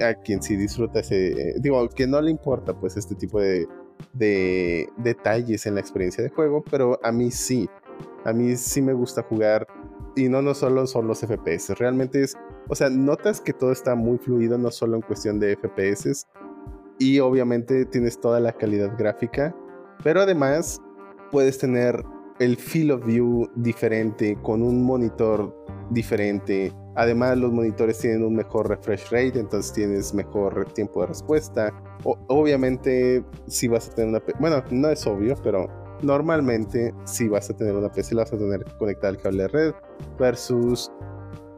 a 0.00 0.14
quien 0.14 0.42
sí 0.42 0.56
disfruta 0.56 1.00
ese. 1.00 1.54
digo, 1.60 1.88
que 1.88 2.06
no 2.06 2.20
le 2.20 2.30
importa, 2.30 2.72
pues, 2.78 2.96
este 2.96 3.14
tipo 3.14 3.40
de, 3.40 3.66
de 4.12 4.88
detalles 4.98 5.66
en 5.66 5.74
la 5.74 5.80
experiencia 5.80 6.22
de 6.22 6.30
juego, 6.30 6.64
pero 6.70 7.00
a 7.02 7.12
mí 7.12 7.30
sí. 7.30 7.68
A 8.24 8.32
mí 8.32 8.56
sí 8.56 8.82
me 8.82 8.92
gusta 8.92 9.22
jugar 9.22 9.66
y 10.16 10.28
no, 10.30 10.42
no 10.42 10.54
solo 10.54 10.86
son 10.86 11.06
los 11.06 11.20
FPS, 11.20 11.74
realmente 11.78 12.22
es, 12.22 12.36
o 12.68 12.74
sea, 12.74 12.88
notas 12.88 13.40
que 13.40 13.52
todo 13.52 13.70
está 13.70 13.94
muy 13.94 14.16
fluido, 14.16 14.56
no 14.56 14.70
solo 14.70 14.96
en 14.96 15.02
cuestión 15.02 15.38
de 15.38 15.56
FPS, 15.56 16.26
y 16.98 17.20
obviamente 17.20 17.84
tienes 17.84 18.18
toda 18.18 18.40
la 18.40 18.52
calidad 18.52 18.96
gráfica, 18.98 19.54
pero 20.02 20.22
además 20.22 20.80
puedes 21.30 21.58
tener 21.58 22.02
el 22.38 22.56
field 22.56 22.92
of 22.92 23.06
view 23.06 23.48
diferente, 23.56 24.36
con 24.42 24.62
un 24.62 24.82
monitor 24.82 25.54
diferente. 25.90 26.72
Además, 26.94 27.38
los 27.38 27.52
monitores 27.52 27.98
tienen 27.98 28.24
un 28.24 28.34
mejor 28.34 28.68
refresh 28.68 29.04
rate, 29.10 29.38
entonces 29.38 29.72
tienes 29.72 30.14
mejor 30.14 30.72
tiempo 30.72 31.02
de 31.02 31.08
respuesta. 31.08 31.72
obviamente, 32.28 33.24
si 33.46 33.68
vas 33.68 33.88
a 33.88 33.94
tener 33.94 34.10
una... 34.10 34.22
Bueno, 34.40 34.62
no 34.70 34.88
es 34.88 35.06
obvio, 35.06 35.34
pero 35.42 35.68
normalmente 36.02 36.94
si 37.04 37.28
vas 37.28 37.48
a 37.50 37.56
tener 37.56 37.74
una 37.74 37.90
PC 37.90 38.14
la 38.14 38.22
vas 38.22 38.32
a 38.32 38.38
tener 38.38 38.64
conectada 38.78 39.08
al 39.08 39.18
cable 39.18 39.42
de 39.44 39.48
red 39.48 39.74
versus 40.18 40.90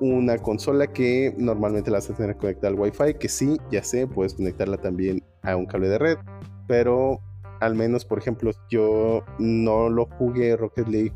una 0.00 0.38
consola 0.38 0.86
que 0.86 1.34
normalmente 1.36 1.90
la 1.90 1.98
vas 1.98 2.10
a 2.10 2.14
tener 2.14 2.36
conectada 2.36 2.68
al 2.68 2.78
Wi-Fi, 2.78 3.14
que 3.14 3.28
sí, 3.28 3.58
ya 3.70 3.82
sé, 3.82 4.06
puedes 4.06 4.34
conectarla 4.34 4.76
también 4.76 5.22
a 5.42 5.56
un 5.56 5.66
cable 5.66 5.88
de 5.88 5.98
red, 5.98 6.18
pero 6.66 7.20
al 7.60 7.74
menos, 7.74 8.04
por 8.04 8.18
ejemplo, 8.18 8.50
yo 8.68 9.24
no 9.38 9.88
lo 9.88 10.06
jugué 10.06 10.56
Rocket 10.56 10.88
League 10.88 11.14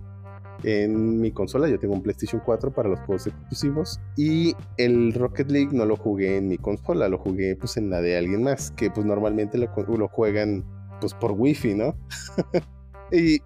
en 0.65 1.21
mi 1.21 1.33
consola, 1.33 1.69
yo 1.69 1.79
tengo 1.79 1.95
un 1.95 2.03
PlayStation 2.03 2.41
4 2.45 2.73
para 2.73 2.89
los 2.89 3.01
juegos 3.01 3.27
exclusivos 3.27 4.01
y 4.17 4.55
el 4.77 5.13
Rocket 5.13 5.51
League 5.51 5.71
no 5.73 5.85
lo 5.87 5.97
jugué 5.97 6.37
en 6.37 6.49
mi 6.49 6.59
consola, 6.59 7.09
lo 7.09 7.19
jugué 7.19 7.57
pues 7.57 7.77
en 7.77 7.91
la 7.91 8.01
de 8.01 8.17
alguien 8.17 8.43
más, 8.43 8.71
que 8.73 8.91
pues 8.91 9.05
normalmente 9.05 9.59
lo, 9.59 9.69
juegan 10.09 10.65
pues 11.01 11.15
por 11.15 11.33
wifi, 11.33 11.75
¿no? 11.75 11.97
y 13.13 13.41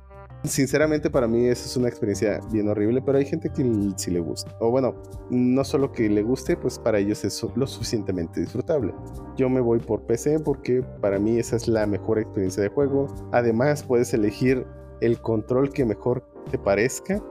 sinceramente 0.46 1.10
para 1.10 1.26
mí 1.26 1.46
eso 1.46 1.66
es 1.66 1.76
una 1.76 1.88
experiencia 1.88 2.40
bien 2.50 2.68
horrible, 2.68 3.02
pero 3.02 3.18
hay 3.18 3.24
gente 3.24 3.50
que 3.50 3.64
sí 3.96 4.10
le 4.10 4.20
gusta. 4.20 4.50
O 4.60 4.70
bueno, 4.70 4.94
no 5.30 5.64
solo 5.64 5.92
que 5.92 6.08
le 6.08 6.22
guste, 6.22 6.56
pues 6.56 6.78
para 6.78 6.98
ellos 6.98 7.24
es 7.24 7.44
lo 7.54 7.66
suficientemente 7.66 8.40
disfrutable. 8.40 8.94
Yo 9.36 9.48
me 9.48 9.60
voy 9.60 9.78
por 9.78 10.02
PC 10.02 10.40
porque 10.40 10.82
para 11.00 11.18
mí 11.18 11.38
esa 11.38 11.56
es 11.56 11.68
la 11.68 11.86
mejor 11.86 12.18
experiencia 12.18 12.62
de 12.62 12.68
juego. 12.68 13.06
Además 13.32 13.82
puedes 13.82 14.12
elegir 14.14 14.66
el 15.00 15.20
control 15.20 15.70
que 15.70 15.84
mejor 15.84 16.26
te 16.50 16.58
parezca. 16.58 17.22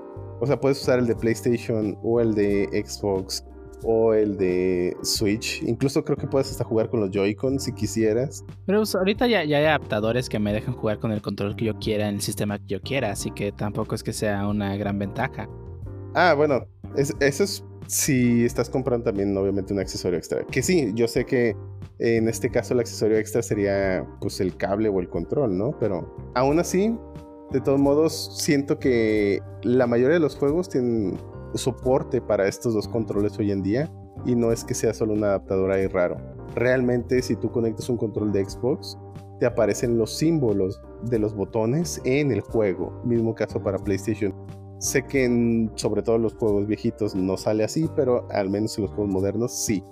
O 0.42 0.46
sea, 0.46 0.60
puedes 0.60 0.82
usar 0.82 1.00
el 1.00 1.08
de 1.08 1.16
PlayStation 1.16 1.98
o 2.04 2.20
el 2.20 2.34
de 2.34 2.84
Xbox 2.86 3.45
o 3.84 4.14
el 4.14 4.38
de 4.38 4.96
Switch. 5.04 5.62
Incluso 5.64 6.04
creo 6.04 6.18
que 6.18 6.28
puedes 6.28 6.52
hasta 6.52 6.64
jugar 6.64 6.90
con 6.90 7.00
los 7.00 7.12
Joy-Con 7.12 7.60
si 7.60 7.74
quisieras. 7.74 8.44
Pero 8.66 8.80
pues, 8.80 8.96
ahorita 8.96 9.28
ya, 9.28 9.44
ya, 9.44 9.58
hay 9.58 9.66
adaptadores 9.66 10.30
que 10.30 10.40
me 10.40 10.54
dejan 10.54 10.76
jugar 10.76 11.00
con 11.00 11.12
el 11.12 11.22
control 11.22 11.56
que 11.56 11.66
yo 11.66 11.80
quiera 11.80 12.08
en 12.08 12.16
el 12.16 12.22
sistema 12.22 12.60
que 12.60 12.66
yo 12.68 12.82
quiera, 12.82 13.12
así 13.12 13.32
que 13.32 13.52
tampoco 13.52 13.96
es 13.96 14.04
que 14.04 14.14
sea 14.14 14.48
una 14.48 14.76
gran 14.78 15.00
ventaja. 15.00 15.50
Ah, 16.14 16.34
bueno, 16.34 16.68
eso 16.96 17.44
es 17.44 17.64
si 17.88 18.46
estás 18.46 18.70
comprando 18.70 19.06
también 19.06 19.36
obviamente 19.38 19.74
un 19.74 19.80
accesorio 19.80 20.18
extra. 20.18 20.44
Que 20.46 20.62
sí, 20.64 20.92
yo 20.96 21.08
sé 21.08 21.26
que 21.26 21.56
en 22.00 22.28
este 22.28 22.50
caso 22.50 22.74
el 22.74 22.80
accesorio 22.80 23.18
extra 23.18 23.42
sería 23.42 24.06
pues 24.20 24.40
el 24.42 24.56
cable 24.58 24.90
o 24.90 25.00
el 25.00 25.10
control, 25.10 25.58
¿no? 25.58 25.78
Pero 25.80 26.16
aún 26.36 26.60
así, 26.60 26.96
de 27.52 27.62
todos 27.62 27.80
modos, 27.80 28.38
siento 28.38 28.80
que 28.80 29.40
la 29.64 29.88
mayoría 29.88 30.16
de 30.16 30.20
los 30.20 30.36
juegos 30.36 30.70
tienen 30.70 31.18
soporte 31.58 32.22
para 32.22 32.48
estos 32.48 32.74
dos 32.74 32.88
controles 32.88 33.38
hoy 33.40 33.52
en 33.52 33.64
día 33.64 33.92
y 34.26 34.36
no 34.36 34.52
es 34.52 34.64
que 34.64 34.74
sea 34.74 34.94
solo 34.94 35.14
un 35.14 35.24
adaptador 35.24 35.72
ahí 35.72 35.88
raro. 35.88 36.18
Realmente 36.56 37.22
si 37.22 37.36
tú 37.36 37.52
conectas 37.52 37.90
un 37.90 37.98
control 37.98 38.32
de 38.32 38.46
Xbox, 38.46 38.98
te 39.40 39.46
aparecen 39.46 39.98
los 39.98 40.18
símbolos 40.18 40.82
de 41.04 41.20
los 41.20 41.36
botones 41.36 42.02
en 42.06 42.32
el 42.32 42.42
juego. 42.42 43.02
Mismo 43.04 43.36
caso 43.36 43.62
para 43.62 43.78
PlayStation. 43.78 44.34
Sé 44.80 45.06
que 45.06 45.26
en, 45.26 45.72
sobre 45.76 46.02
todo 46.02 46.18
en 46.18 46.24
los 46.24 46.36
juegos 46.36 46.68
viejitos 46.68 47.16
no 47.16 47.38
sale 47.38 47.64
así, 47.64 47.90
pero 47.96 48.28
al 48.32 48.50
menos 48.50 48.78
en 48.78 48.86
los 48.86 48.94
juegos 48.94 49.14
modernos 49.14 49.66
sí. 49.66 49.84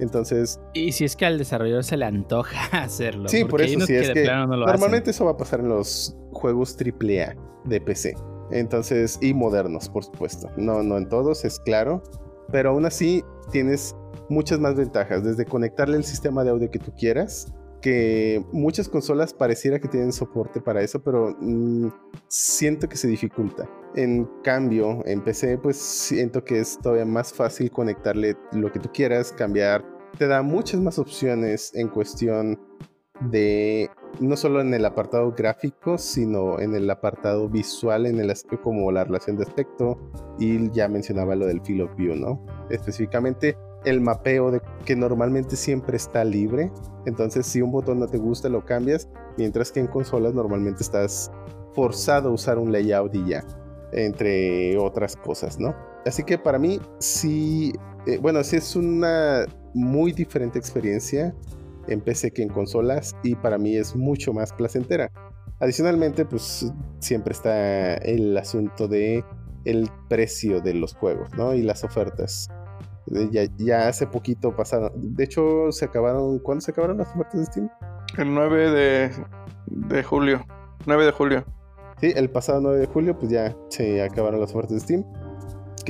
Entonces. 0.00 0.58
Y 0.72 0.92
si 0.92 1.04
es 1.04 1.14
que 1.14 1.26
al 1.26 1.38
desarrollador 1.38 1.84
se 1.84 1.96
le 1.96 2.06
antoja 2.06 2.58
hacerlo. 2.82 3.28
Sí, 3.28 3.44
por 3.44 3.60
eso 3.60 3.80
sí 3.86 3.94
es 3.94 4.10
que, 4.10 4.24
normalmente 4.24 5.10
eso 5.10 5.26
va 5.26 5.32
a 5.32 5.36
pasar 5.36 5.60
en 5.60 5.68
los 5.68 6.16
juegos 6.32 6.76
AAA 6.78 7.36
de 7.64 7.80
PC. 7.80 8.14
Entonces, 8.52 9.18
y 9.20 9.34
modernos, 9.34 9.88
por 9.88 10.04
supuesto. 10.04 10.50
No, 10.56 10.82
no 10.82 10.96
en 10.96 11.08
todos, 11.08 11.44
es 11.44 11.60
claro. 11.60 12.02
Pero 12.50 12.70
aún 12.70 12.86
así, 12.86 13.24
tienes 13.50 13.94
muchas 14.28 14.58
más 14.58 14.74
ventajas. 14.74 15.24
Desde 15.24 15.44
conectarle 15.44 15.96
el 15.96 16.04
sistema 16.04 16.44
de 16.44 16.50
audio 16.50 16.70
que 16.70 16.78
tú 16.78 16.92
quieras, 16.92 17.52
que 17.80 18.44
muchas 18.52 18.88
consolas 18.88 19.32
pareciera 19.32 19.78
que 19.80 19.88
tienen 19.88 20.12
soporte 20.12 20.60
para 20.60 20.82
eso, 20.82 21.02
pero 21.02 21.36
mm, 21.40 21.88
siento 22.28 22.88
que 22.88 22.96
se 22.96 23.08
dificulta. 23.08 23.68
En 23.94 24.28
cambio, 24.44 25.02
en 25.06 25.22
PC, 25.22 25.58
pues 25.58 25.76
siento 25.76 26.44
que 26.44 26.60
es 26.60 26.78
todavía 26.78 27.04
más 27.04 27.32
fácil 27.32 27.70
conectarle 27.70 28.36
lo 28.52 28.70
que 28.70 28.78
tú 28.78 28.90
quieras, 28.92 29.32
cambiar. 29.32 29.84
Te 30.18 30.26
da 30.26 30.42
muchas 30.42 30.80
más 30.80 30.98
opciones 30.98 31.74
en 31.74 31.88
cuestión 31.88 32.60
de 33.30 33.90
no 34.18 34.36
solo 34.36 34.60
en 34.60 34.74
el 34.74 34.84
apartado 34.84 35.32
gráfico, 35.32 35.96
sino 35.96 36.58
en 36.58 36.74
el 36.74 36.90
apartado 36.90 37.48
visual, 37.48 38.06
en 38.06 38.18
el 38.18 38.32
como 38.62 38.90
la 38.90 39.04
relación 39.04 39.36
de 39.36 39.44
aspecto, 39.44 39.98
y 40.38 40.70
ya 40.70 40.88
mencionaba 40.88 41.34
lo 41.36 41.46
del 41.46 41.60
field 41.62 41.82
of 41.82 41.96
view, 41.96 42.14
¿no? 42.16 42.44
Específicamente 42.70 43.56
el 43.84 44.00
mapeo 44.00 44.50
de 44.50 44.60
que 44.84 44.94
normalmente 44.94 45.56
siempre 45.56 45.96
está 45.96 46.24
libre, 46.24 46.70
entonces 47.06 47.46
si 47.46 47.62
un 47.62 47.70
botón 47.70 48.00
no 48.00 48.08
te 48.08 48.18
gusta 48.18 48.48
lo 48.48 48.64
cambias, 48.64 49.08
mientras 49.38 49.72
que 49.72 49.80
en 49.80 49.86
consolas 49.86 50.34
normalmente 50.34 50.82
estás 50.82 51.30
forzado 51.72 52.30
a 52.30 52.32
usar 52.32 52.58
un 52.58 52.72
layout 52.72 53.14
y 53.14 53.26
ya, 53.26 53.44
entre 53.92 54.76
otras 54.76 55.16
cosas, 55.16 55.58
¿no? 55.58 55.74
Así 56.04 56.24
que 56.24 56.38
para 56.38 56.58
mí 56.58 56.80
sí, 56.98 57.72
eh, 58.06 58.18
bueno, 58.18 58.42
sí 58.44 58.56
es 58.56 58.76
una 58.76 59.46
muy 59.74 60.12
diferente 60.12 60.58
experiencia 60.58 61.34
en 61.90 62.00
PC 62.00 62.32
que 62.32 62.42
en 62.42 62.48
consolas 62.48 63.16
y 63.22 63.34
para 63.34 63.58
mí 63.58 63.76
es 63.76 63.94
mucho 63.94 64.32
más 64.32 64.52
placentera. 64.52 65.10
Adicionalmente, 65.60 66.24
pues 66.24 66.72
siempre 67.00 67.32
está 67.32 67.94
el 67.96 68.36
asunto 68.36 68.88
de 68.88 69.24
el 69.64 69.90
precio 70.08 70.60
de 70.60 70.74
los 70.74 70.94
juegos, 70.94 71.28
¿no? 71.36 71.54
Y 71.54 71.62
las 71.62 71.84
ofertas. 71.84 72.48
Ya, 73.30 73.42
ya 73.58 73.88
hace 73.88 74.06
poquito 74.06 74.54
pasaron, 74.54 74.92
de 74.94 75.24
hecho 75.24 75.72
se 75.72 75.84
acabaron, 75.84 76.38
¿cuándo 76.38 76.60
se 76.60 76.70
acabaron 76.70 76.98
las 76.98 77.08
ofertas 77.08 77.40
de 77.40 77.46
Steam? 77.46 77.70
El 78.18 78.32
9 78.34 78.70
de, 78.70 79.10
de 79.66 80.02
julio, 80.02 80.44
9 80.86 81.06
de 81.06 81.10
julio. 81.10 81.44
Sí, 82.00 82.12
el 82.14 82.30
pasado 82.30 82.60
9 82.60 82.78
de 82.78 82.86
julio 82.86 83.18
pues 83.18 83.32
ya 83.32 83.56
se 83.68 84.02
acabaron 84.02 84.40
las 84.40 84.50
ofertas 84.50 84.74
de 84.74 84.80
Steam 84.80 85.04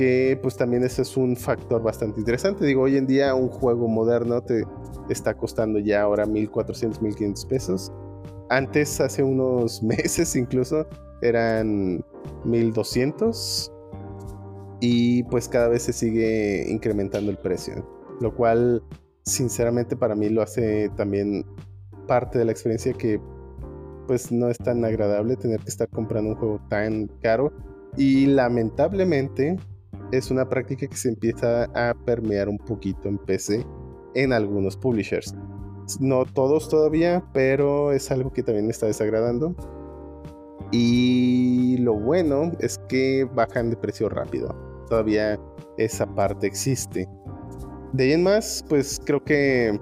que 0.01 0.35
pues 0.41 0.57
también 0.57 0.83
ese 0.83 1.03
es 1.03 1.15
un 1.15 1.37
factor 1.37 1.83
bastante 1.83 2.19
interesante. 2.19 2.65
Digo, 2.65 2.81
hoy 2.81 2.97
en 2.97 3.05
día 3.05 3.35
un 3.35 3.49
juego 3.49 3.87
moderno 3.87 4.41
te 4.41 4.63
está 5.09 5.35
costando 5.35 5.77
ya 5.77 6.01
ahora 6.01 6.25
1400, 6.25 6.99
1500 7.03 7.45
pesos. 7.45 7.91
Antes, 8.49 8.99
hace 8.99 9.21
unos 9.21 9.83
meses 9.83 10.35
incluso, 10.35 10.87
eran 11.21 12.03
1200 12.45 13.71
y 14.79 15.21
pues 15.25 15.47
cada 15.47 15.67
vez 15.67 15.83
se 15.83 15.93
sigue 15.93 16.65
incrementando 16.67 17.29
el 17.29 17.37
precio, 17.37 17.87
lo 18.21 18.35
cual 18.35 18.81
sinceramente 19.23 19.95
para 19.95 20.15
mí 20.15 20.29
lo 20.29 20.41
hace 20.41 20.89
también 20.97 21.45
parte 22.07 22.39
de 22.39 22.45
la 22.45 22.53
experiencia 22.53 22.91
que 22.93 23.21
pues 24.07 24.31
no 24.31 24.49
es 24.49 24.57
tan 24.57 24.83
agradable 24.83 25.35
tener 25.35 25.59
que 25.59 25.69
estar 25.69 25.87
comprando 25.89 26.31
un 26.31 26.37
juego 26.37 26.59
tan 26.69 27.05
caro 27.21 27.53
y 27.97 28.25
lamentablemente 28.25 29.59
es 30.11 30.31
una 30.31 30.47
práctica 30.47 30.87
que 30.87 30.95
se 30.95 31.09
empieza 31.09 31.65
a 31.75 31.93
permear 32.05 32.49
un 32.49 32.57
poquito 32.57 33.07
en 33.07 33.17
PC 33.17 33.65
en 34.15 34.33
algunos 34.33 34.77
publishers. 34.77 35.35
No 35.99 36.25
todos 36.25 36.69
todavía, 36.69 37.23
pero 37.33 37.91
es 37.91 38.11
algo 38.11 38.31
que 38.31 38.43
también 38.43 38.65
me 38.65 38.71
está 38.71 38.85
desagradando. 38.85 39.55
Y 40.71 41.77
lo 41.79 41.93
bueno 41.93 42.51
es 42.59 42.77
que 42.87 43.27
bajan 43.33 43.69
de 43.69 43.77
precio 43.77 44.07
rápido. 44.09 44.55
Todavía 44.87 45.39
esa 45.77 46.05
parte 46.05 46.47
existe. 46.47 47.07
De 47.93 48.05
ahí 48.05 48.11
en 48.13 48.23
más, 48.23 48.63
pues 48.69 49.01
creo 49.03 49.23
que 49.23 49.79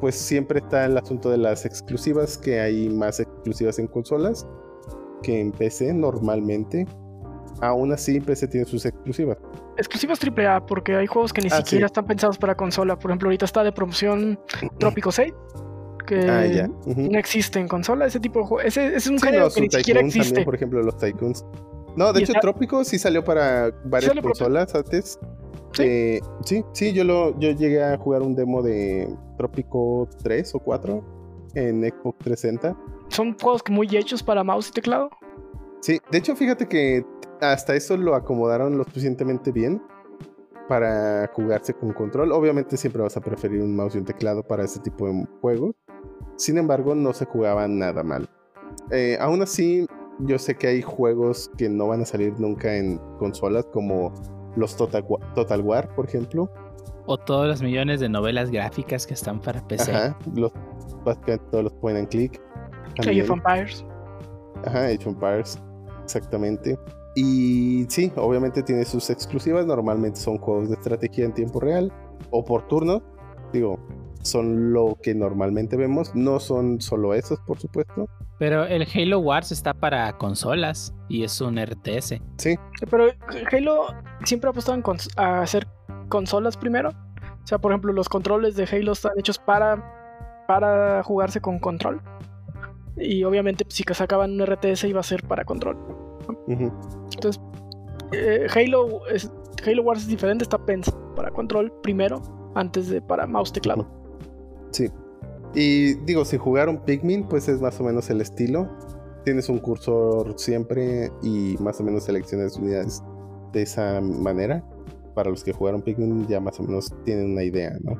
pues 0.00 0.14
siempre 0.14 0.60
está 0.60 0.86
el 0.86 0.96
asunto 0.96 1.30
de 1.30 1.36
las 1.36 1.66
exclusivas, 1.66 2.38
que 2.38 2.60
hay 2.60 2.88
más 2.88 3.20
exclusivas 3.20 3.78
en 3.78 3.86
consolas 3.86 4.46
que 5.22 5.40
en 5.40 5.52
PC 5.52 5.92
normalmente 5.92 6.86
aún 7.60 7.92
así 7.92 8.20
PC 8.20 8.48
tiene 8.48 8.66
sus 8.66 8.84
exclusivas. 8.84 9.38
Exclusivas 9.76 10.18
AAA, 10.22 10.66
porque 10.66 10.96
hay 10.96 11.06
juegos 11.06 11.32
que 11.32 11.42
ni 11.42 11.48
ah, 11.50 11.56
siquiera 11.56 11.86
están 11.86 12.06
pensados 12.06 12.38
para 12.38 12.54
consola. 12.54 12.98
Por 12.98 13.10
ejemplo, 13.10 13.28
ahorita 13.28 13.44
está 13.44 13.62
de 13.62 13.72
promoción 13.72 14.38
Trópico 14.78 15.12
6, 15.12 15.32
que 16.06 16.20
ah, 16.28 16.68
no 16.86 17.18
existe 17.18 17.58
en 17.58 17.68
consola. 17.68 18.06
Ese 18.06 18.20
tipo 18.20 18.40
de 18.40 18.46
juego. 18.46 18.60
Ese, 18.62 18.94
es 18.94 19.06
un 19.06 19.18
género 19.18 19.50
que 19.50 19.60
ni 19.60 19.70
siquiera 19.70 20.00
existe. 20.00 20.28
También, 20.28 20.44
por 20.44 20.54
ejemplo, 20.54 20.82
los 20.82 20.96
Tycoons. 20.96 21.44
No, 21.96 22.12
de 22.12 22.22
hecho, 22.22 22.32
Trópico 22.40 22.84
sí 22.84 22.98
salió 22.98 23.24
para 23.24 23.70
varias 23.84 24.12
consolas 24.20 24.74
antes. 24.74 25.18
¿Sí? 25.72 25.82
Eh, 25.84 26.20
sí, 26.44 26.64
sí, 26.72 26.92
yo, 26.92 27.04
lo, 27.04 27.38
yo 27.38 27.52
llegué 27.52 27.82
a 27.82 27.96
jugar 27.96 28.22
un 28.22 28.34
demo 28.34 28.60
de 28.60 29.08
Trópico 29.38 30.08
3 30.22 30.54
o 30.56 30.58
4 30.58 31.04
en 31.54 31.82
Xbox 31.82 32.18
360 32.18 32.76
son 33.10 33.36
juegos 33.38 33.62
muy 33.68 33.88
hechos 33.94 34.22
para 34.22 34.42
mouse 34.42 34.68
y 34.68 34.72
teclado. 34.72 35.10
Sí, 35.80 35.98
de 36.10 36.18
hecho, 36.18 36.36
fíjate 36.36 36.66
que 36.66 37.04
hasta 37.40 37.74
eso 37.74 37.96
lo 37.96 38.14
acomodaron 38.14 38.76
lo 38.78 38.84
suficientemente 38.84 39.52
bien 39.52 39.82
para 40.68 41.28
jugarse 41.34 41.74
con 41.74 41.92
control. 41.92 42.32
Obviamente 42.32 42.76
siempre 42.76 43.02
vas 43.02 43.16
a 43.16 43.20
preferir 43.20 43.60
un 43.62 43.74
mouse 43.74 43.94
y 43.96 43.98
un 43.98 44.04
teclado 44.04 44.42
para 44.42 44.64
ese 44.64 44.80
tipo 44.80 45.06
de 45.08 45.26
juegos. 45.40 45.74
Sin 46.36 46.58
embargo, 46.58 46.94
no 46.94 47.12
se 47.12 47.24
jugaba 47.26 47.66
nada 47.68 48.02
mal. 48.02 48.28
Eh, 48.90 49.18
aún 49.20 49.42
así, 49.42 49.86
yo 50.20 50.38
sé 50.38 50.54
que 50.54 50.68
hay 50.68 50.82
juegos 50.82 51.50
que 51.58 51.68
no 51.68 51.88
van 51.88 52.02
a 52.02 52.04
salir 52.06 52.38
nunca 52.38 52.76
en 52.76 52.98
consolas, 53.18 53.66
como 53.72 54.12
los 54.56 54.76
Total, 54.76 55.04
Wa- 55.08 55.34
Total 55.34 55.60
War, 55.60 55.94
por 55.94 56.06
ejemplo. 56.06 56.50
O 57.06 57.18
todos 57.18 57.48
los 57.48 57.62
millones 57.62 57.98
de 58.00 58.08
novelas 58.08 58.50
gráficas 58.50 59.06
que 59.06 59.14
están 59.14 59.40
para 59.40 59.66
PC. 59.66 59.90
Ajá, 59.92 60.16
los, 60.34 60.52
básicamente 61.04 61.44
todos 61.50 61.64
los 61.64 61.72
point 61.74 61.98
and 61.98 62.08
click. 62.08 62.40
Age 63.00 63.22
of 63.22 63.30
Empires. 63.30 63.84
Ajá, 64.64 64.84
Age 64.84 64.98
of 65.00 65.06
Empires, 65.08 65.58
exactamente. 66.04 66.78
Y 67.14 67.86
sí, 67.88 68.12
obviamente 68.16 68.62
tiene 68.62 68.84
sus 68.84 69.10
exclusivas. 69.10 69.66
Normalmente 69.66 70.20
son 70.20 70.38
juegos 70.38 70.68
de 70.68 70.74
estrategia 70.74 71.24
en 71.24 71.34
tiempo 71.34 71.60
real 71.60 71.92
o 72.30 72.44
por 72.44 72.68
turno. 72.68 73.02
Digo, 73.52 73.78
son 74.22 74.72
lo 74.72 74.96
que 75.02 75.14
normalmente 75.14 75.76
vemos. 75.76 76.14
No 76.14 76.38
son 76.40 76.80
solo 76.80 77.14
esos, 77.14 77.40
por 77.40 77.58
supuesto. 77.58 78.08
Pero 78.38 78.64
el 78.64 78.86
Halo 78.94 79.18
Wars 79.18 79.52
está 79.52 79.74
para 79.74 80.16
consolas 80.16 80.94
y 81.08 81.24
es 81.24 81.40
un 81.40 81.58
RTS. 81.58 82.20
Sí, 82.38 82.56
Pero 82.90 83.08
Halo 83.52 83.86
siempre 84.24 84.48
ha 84.48 84.52
apostado 84.52 84.80
a 85.16 85.42
hacer 85.42 85.66
consolas 86.08 86.56
primero. 86.56 86.90
O 86.90 87.46
sea, 87.46 87.58
por 87.58 87.72
ejemplo, 87.72 87.92
los 87.92 88.08
controles 88.08 88.56
de 88.56 88.64
Halo 88.64 88.92
están 88.92 89.12
hechos 89.18 89.38
para, 89.38 90.44
para 90.46 91.02
jugarse 91.02 91.40
con 91.40 91.58
control. 91.58 92.00
Y 92.96 93.24
obviamente, 93.24 93.64
si 93.68 93.82
sacaban 93.92 94.32
un 94.32 94.46
RTS, 94.46 94.84
iba 94.84 95.00
a 95.00 95.04
ser 95.04 95.22
para 95.26 95.44
control. 95.44 95.76
ujú, 96.46 96.72
Entonces, 97.20 97.42
eh, 98.12 98.46
Halo, 98.54 99.00
Halo 99.66 99.82
Wars 99.82 100.02
es 100.02 100.08
diferente, 100.08 100.42
está 100.44 100.58
pensado 100.64 101.14
para 101.14 101.30
control 101.30 101.72
primero, 101.82 102.22
antes 102.54 102.88
de 102.88 103.00
para 103.02 103.26
mouse 103.26 103.52
teclado. 103.52 103.86
sí. 104.72 104.88
Y 105.52 105.94
digo, 106.04 106.24
si 106.24 106.36
jugaron 106.38 106.78
Pikmin, 106.84 107.24
pues 107.26 107.48
es 107.48 107.60
más 107.60 107.80
o 107.80 107.82
menos 107.84 108.08
el 108.08 108.20
estilo. 108.20 108.68
Tienes 109.24 109.48
un 109.48 109.58
cursor 109.58 110.34
siempre 110.38 111.10
y 111.24 111.56
más 111.58 111.80
o 111.80 111.82
menos 111.82 112.04
seleccionas 112.04 112.56
unidades 112.56 113.02
de 113.52 113.62
esa 113.62 114.00
manera. 114.00 114.64
Para 115.16 115.28
los 115.28 115.42
que 115.42 115.52
jugaron 115.52 115.82
Pikmin 115.82 116.28
ya 116.28 116.38
más 116.40 116.60
o 116.60 116.62
menos 116.62 116.94
tienen 117.04 117.32
una 117.32 117.42
idea, 117.42 117.76
¿no? 117.82 117.94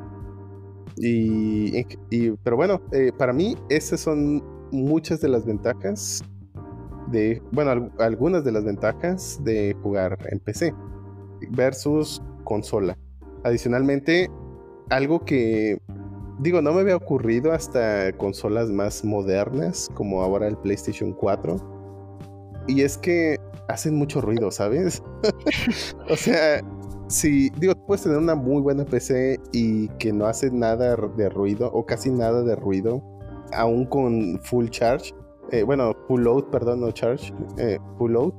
Y, 0.96 1.84
y- 2.10 2.30
pero 2.44 2.54
bueno, 2.56 2.80
eh, 2.92 3.10
para 3.18 3.32
mí 3.32 3.56
esas 3.68 3.98
son 3.98 4.44
muchas 4.70 5.20
de 5.20 5.28
las 5.28 5.44
ventajas 5.44 6.22
de, 7.10 7.42
bueno, 7.52 7.70
al- 7.70 7.92
algunas 7.98 8.44
de 8.44 8.52
las 8.52 8.64
ventajas 8.64 9.40
de 9.44 9.76
jugar 9.82 10.18
en 10.30 10.38
PC 10.40 10.74
versus 11.50 12.22
consola. 12.44 12.96
Adicionalmente, 13.44 14.28
algo 14.90 15.24
que 15.24 15.78
digo, 16.40 16.62
no 16.62 16.72
me 16.72 16.80
había 16.80 16.96
ocurrido 16.96 17.52
hasta 17.52 18.12
consolas 18.16 18.68
más 18.70 19.04
modernas, 19.04 19.88
como 19.94 20.22
ahora 20.22 20.46
el 20.48 20.56
PlayStation 20.56 21.12
4. 21.12 21.56
Y 22.66 22.82
es 22.82 22.98
que 22.98 23.36
hacen 23.68 23.94
mucho 23.96 24.20
ruido, 24.20 24.50
¿sabes? 24.50 25.02
o 26.10 26.16
sea, 26.16 26.60
si, 27.08 27.50
digo, 27.58 27.74
puedes 27.86 28.02
tener 28.02 28.18
una 28.18 28.34
muy 28.34 28.62
buena 28.62 28.84
PC 28.84 29.38
y 29.52 29.88
que 29.98 30.12
no 30.12 30.26
hace 30.26 30.50
nada 30.50 30.96
de 30.96 31.28
ruido, 31.28 31.70
o 31.72 31.84
casi 31.84 32.10
nada 32.10 32.42
de 32.42 32.56
ruido, 32.56 33.02
aún 33.52 33.84
con 33.86 34.38
full 34.42 34.68
charge. 34.68 35.12
Eh, 35.50 35.62
bueno, 35.62 35.92
full 36.06 36.22
load, 36.22 36.44
perdón, 36.44 36.80
no 36.80 36.90
charge, 36.92 37.32
eh, 37.58 37.78
full 37.98 38.12
load. 38.12 38.32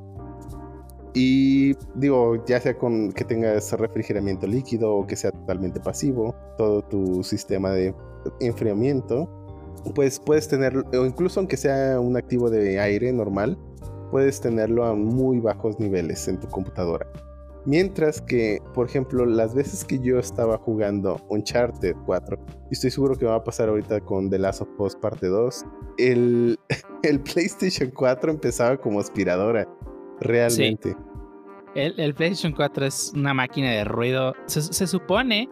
Y 1.13 1.73
digo, 1.95 2.43
ya 2.45 2.61
sea 2.61 2.77
con 2.77 3.11
que 3.11 3.25
tengas 3.25 3.71
refrigeramiento 3.73 4.47
líquido 4.47 4.95
o 4.95 5.07
que 5.07 5.17
sea 5.17 5.31
totalmente 5.31 5.79
pasivo, 5.79 6.33
todo 6.57 6.81
tu 6.83 7.21
sistema 7.23 7.71
de 7.71 7.93
enfriamiento, 8.39 9.29
pues 9.93 10.19
puedes 10.19 10.47
tener, 10.47 10.77
o 10.77 11.05
incluso 11.05 11.39
aunque 11.41 11.57
sea 11.57 11.99
un 11.99 12.15
activo 12.15 12.49
de 12.49 12.79
aire 12.79 13.11
normal, 13.11 13.57
puedes 14.09 14.39
tenerlo 14.39 14.85
a 14.85 14.93
muy 14.93 15.39
bajos 15.39 15.79
niveles 15.79 16.27
en 16.27 16.39
tu 16.39 16.47
computadora. 16.47 17.07
Mientras 17.65 18.21
que, 18.21 18.59
por 18.73 18.87
ejemplo, 18.87 19.25
las 19.25 19.53
veces 19.53 19.85
que 19.85 19.99
yo 19.99 20.17
estaba 20.17 20.57
jugando 20.57 21.23
Uncharted 21.29 21.95
4, 22.05 22.37
y 22.69 22.73
estoy 22.73 22.89
seguro 22.89 23.15
que 23.15 23.25
va 23.25 23.35
a 23.35 23.43
pasar 23.43 23.69
ahorita 23.69 23.99
con 24.01 24.29
The 24.29 24.39
Last 24.39 24.61
of 24.61 24.69
Us 24.79 24.95
parte 24.95 25.27
2, 25.27 25.65
el, 25.97 26.59
el 27.03 27.19
PlayStation 27.21 27.91
4 27.91 28.31
empezaba 28.31 28.77
como 28.77 28.99
aspiradora. 28.99 29.67
Realmente. 30.19 30.95
El, 31.75 31.99
el 31.99 32.13
PlayStation 32.13 32.53
4 32.53 32.85
es 32.85 33.11
una 33.15 33.33
máquina 33.33 33.71
de 33.71 33.83
ruido. 33.83 34.33
Se, 34.45 34.61
se 34.61 34.87
supone 34.87 35.47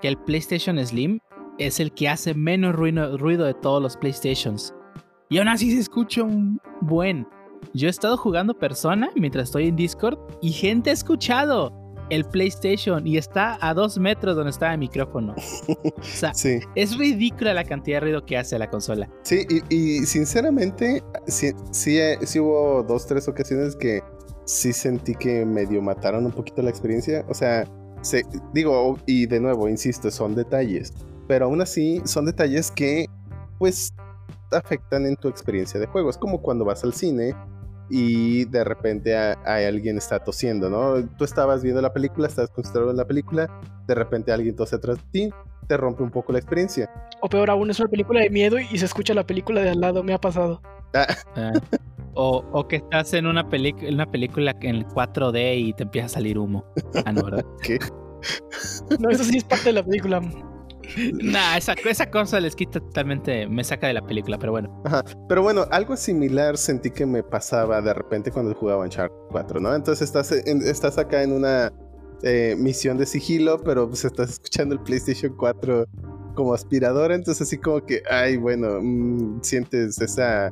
que 0.00 0.08
el 0.08 0.16
PlayStation 0.18 0.84
Slim 0.84 1.18
es 1.58 1.80
el 1.80 1.92
que 1.92 2.08
hace 2.08 2.34
menos 2.34 2.74
ruido, 2.74 3.16
ruido 3.18 3.44
de 3.46 3.54
todos 3.54 3.82
los 3.82 3.96
PlayStations. 3.96 4.74
Y 5.28 5.38
aún 5.38 5.48
así 5.48 5.70
se 5.70 5.80
escucha 5.80 6.22
un 6.22 6.60
buen. 6.80 7.26
Yo 7.74 7.86
he 7.88 7.90
estado 7.90 8.16
jugando 8.16 8.54
persona 8.58 9.10
mientras 9.16 9.44
estoy 9.44 9.68
en 9.68 9.76
Discord 9.76 10.18
y 10.40 10.52
gente 10.52 10.90
ha 10.90 10.92
escuchado 10.92 11.72
el 12.10 12.24
PlayStation 12.26 13.06
y 13.06 13.16
está 13.16 13.56
a 13.66 13.72
dos 13.72 13.96
metros 13.98 14.36
donde 14.36 14.50
está 14.50 14.72
el 14.72 14.78
micrófono. 14.78 15.34
O 15.66 16.02
sea, 16.02 16.34
Sí. 16.34 16.60
es 16.74 16.98
ridícula 16.98 17.54
la 17.54 17.64
cantidad 17.64 17.96
de 17.96 18.00
ruido 18.00 18.26
que 18.26 18.36
hace 18.36 18.58
la 18.58 18.68
consola. 18.68 19.08
Sí, 19.22 19.46
y, 19.48 19.74
y 19.74 19.98
sinceramente, 20.04 21.02
sí, 21.26 21.52
sí, 21.70 21.98
eh, 21.98 22.18
sí 22.24 22.38
hubo 22.38 22.82
dos, 22.82 23.06
tres 23.06 23.28
ocasiones 23.28 23.76
que 23.76 24.02
sí 24.44 24.72
sentí 24.74 25.14
que 25.14 25.46
medio 25.46 25.80
mataron 25.80 26.26
un 26.26 26.32
poquito 26.32 26.60
la 26.60 26.68
experiencia. 26.70 27.24
O 27.28 27.34
sea, 27.34 27.64
se, 28.02 28.24
digo, 28.52 28.98
y 29.06 29.24
de 29.26 29.40
nuevo, 29.40 29.68
insisto, 29.68 30.10
son 30.10 30.34
detalles. 30.34 30.92
Pero 31.28 31.46
aún 31.46 31.62
así, 31.62 32.02
son 32.04 32.26
detalles 32.26 32.70
que, 32.70 33.06
pues, 33.58 33.94
afectan 34.52 35.06
en 35.06 35.16
tu 35.16 35.28
experiencia 35.28 35.78
de 35.80 35.86
juego. 35.86 36.10
Es 36.10 36.18
como 36.18 36.40
cuando 36.42 36.64
vas 36.64 36.84
al 36.84 36.92
cine 36.94 37.34
y 37.90 38.44
de 38.46 38.64
repente 38.64 39.16
a- 39.16 39.38
hay 39.44 39.64
alguien 39.66 39.98
está 39.98 40.18
tosiendo, 40.22 40.70
¿no? 40.70 41.06
Tú 41.16 41.24
estabas 41.24 41.62
viendo 41.62 41.82
la 41.82 41.92
película, 41.92 42.26
estabas 42.28 42.50
concentrado 42.50 42.90
en 42.90 42.96
la 42.96 43.06
película, 43.06 43.48
de 43.86 43.94
repente 43.94 44.32
alguien 44.32 44.56
tose 44.56 44.76
atrás 44.76 44.96
de 44.98 45.04
ti, 45.10 45.30
te 45.68 45.76
rompe 45.76 46.02
un 46.02 46.10
poco 46.10 46.32
la 46.32 46.38
experiencia. 46.38 46.90
O 47.20 47.28
peor 47.28 47.50
aún, 47.50 47.70
es 47.70 47.78
una 47.80 47.88
película 47.88 48.20
de 48.20 48.30
miedo 48.30 48.58
y 48.58 48.78
se 48.78 48.84
escucha 48.84 49.14
la 49.14 49.24
película 49.26 49.60
de 49.62 49.70
al 49.70 49.80
lado, 49.80 50.02
me 50.02 50.14
ha 50.14 50.18
pasado. 50.20 50.60
Ah. 50.94 51.52
O, 52.14 52.44
o 52.52 52.68
que 52.68 52.76
estás 52.76 53.14
en 53.14 53.26
una, 53.26 53.48
una 53.90 54.06
película 54.10 54.54
en 54.60 54.84
4D 54.86 55.56
y 55.58 55.72
te 55.72 55.84
empieza 55.84 56.06
a 56.06 56.10
salir 56.10 56.38
humo. 56.38 56.64
Ah, 57.06 57.12
no, 57.12 57.22
¿verdad? 57.24 57.44
¿Qué? 57.62 57.78
No, 58.98 59.08
eso 59.10 59.24
sí 59.24 59.38
es 59.38 59.44
parte 59.44 59.64
de 59.70 59.72
la 59.72 59.82
película. 59.82 60.20
Nah, 61.22 61.56
esa, 61.56 61.74
esa 61.88 62.10
cosa 62.10 62.40
les 62.40 62.54
quita 62.54 62.80
totalmente, 62.80 63.46
me 63.48 63.64
saca 63.64 63.86
de 63.86 63.94
la 63.94 64.02
película, 64.04 64.38
pero 64.38 64.52
bueno. 64.52 64.82
Pero 65.28 65.42
bueno, 65.42 65.64
algo 65.70 65.96
similar 65.96 66.56
sentí 66.56 66.90
que 66.90 67.06
me 67.06 67.22
pasaba 67.22 67.80
de 67.80 67.94
repente 67.94 68.30
cuando 68.30 68.54
jugaba 68.54 68.84
en 68.84 68.90
Shark 68.90 69.12
4, 69.30 69.60
¿no? 69.60 69.74
Entonces 69.74 70.02
estás, 70.02 70.32
en- 70.32 70.62
estás 70.62 70.98
acá 70.98 71.22
en 71.22 71.32
una 71.32 71.72
eh, 72.22 72.54
misión 72.58 72.98
de 72.98 73.06
sigilo, 73.06 73.58
pero 73.62 73.88
pues 73.88 74.04
estás 74.04 74.30
escuchando 74.30 74.74
el 74.74 74.80
PlayStation 74.80 75.34
4 75.36 75.86
como 76.34 76.54
aspiradora, 76.54 77.14
entonces 77.14 77.42
así 77.46 77.58
como 77.58 77.84
que, 77.84 78.02
ay, 78.10 78.36
bueno, 78.36 78.78
mm, 78.80 79.40
sientes 79.42 80.00
esa 80.00 80.50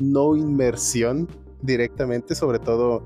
no 0.00 0.36
inmersión 0.36 1.28
directamente, 1.62 2.34
sobre 2.34 2.58
todo 2.58 3.02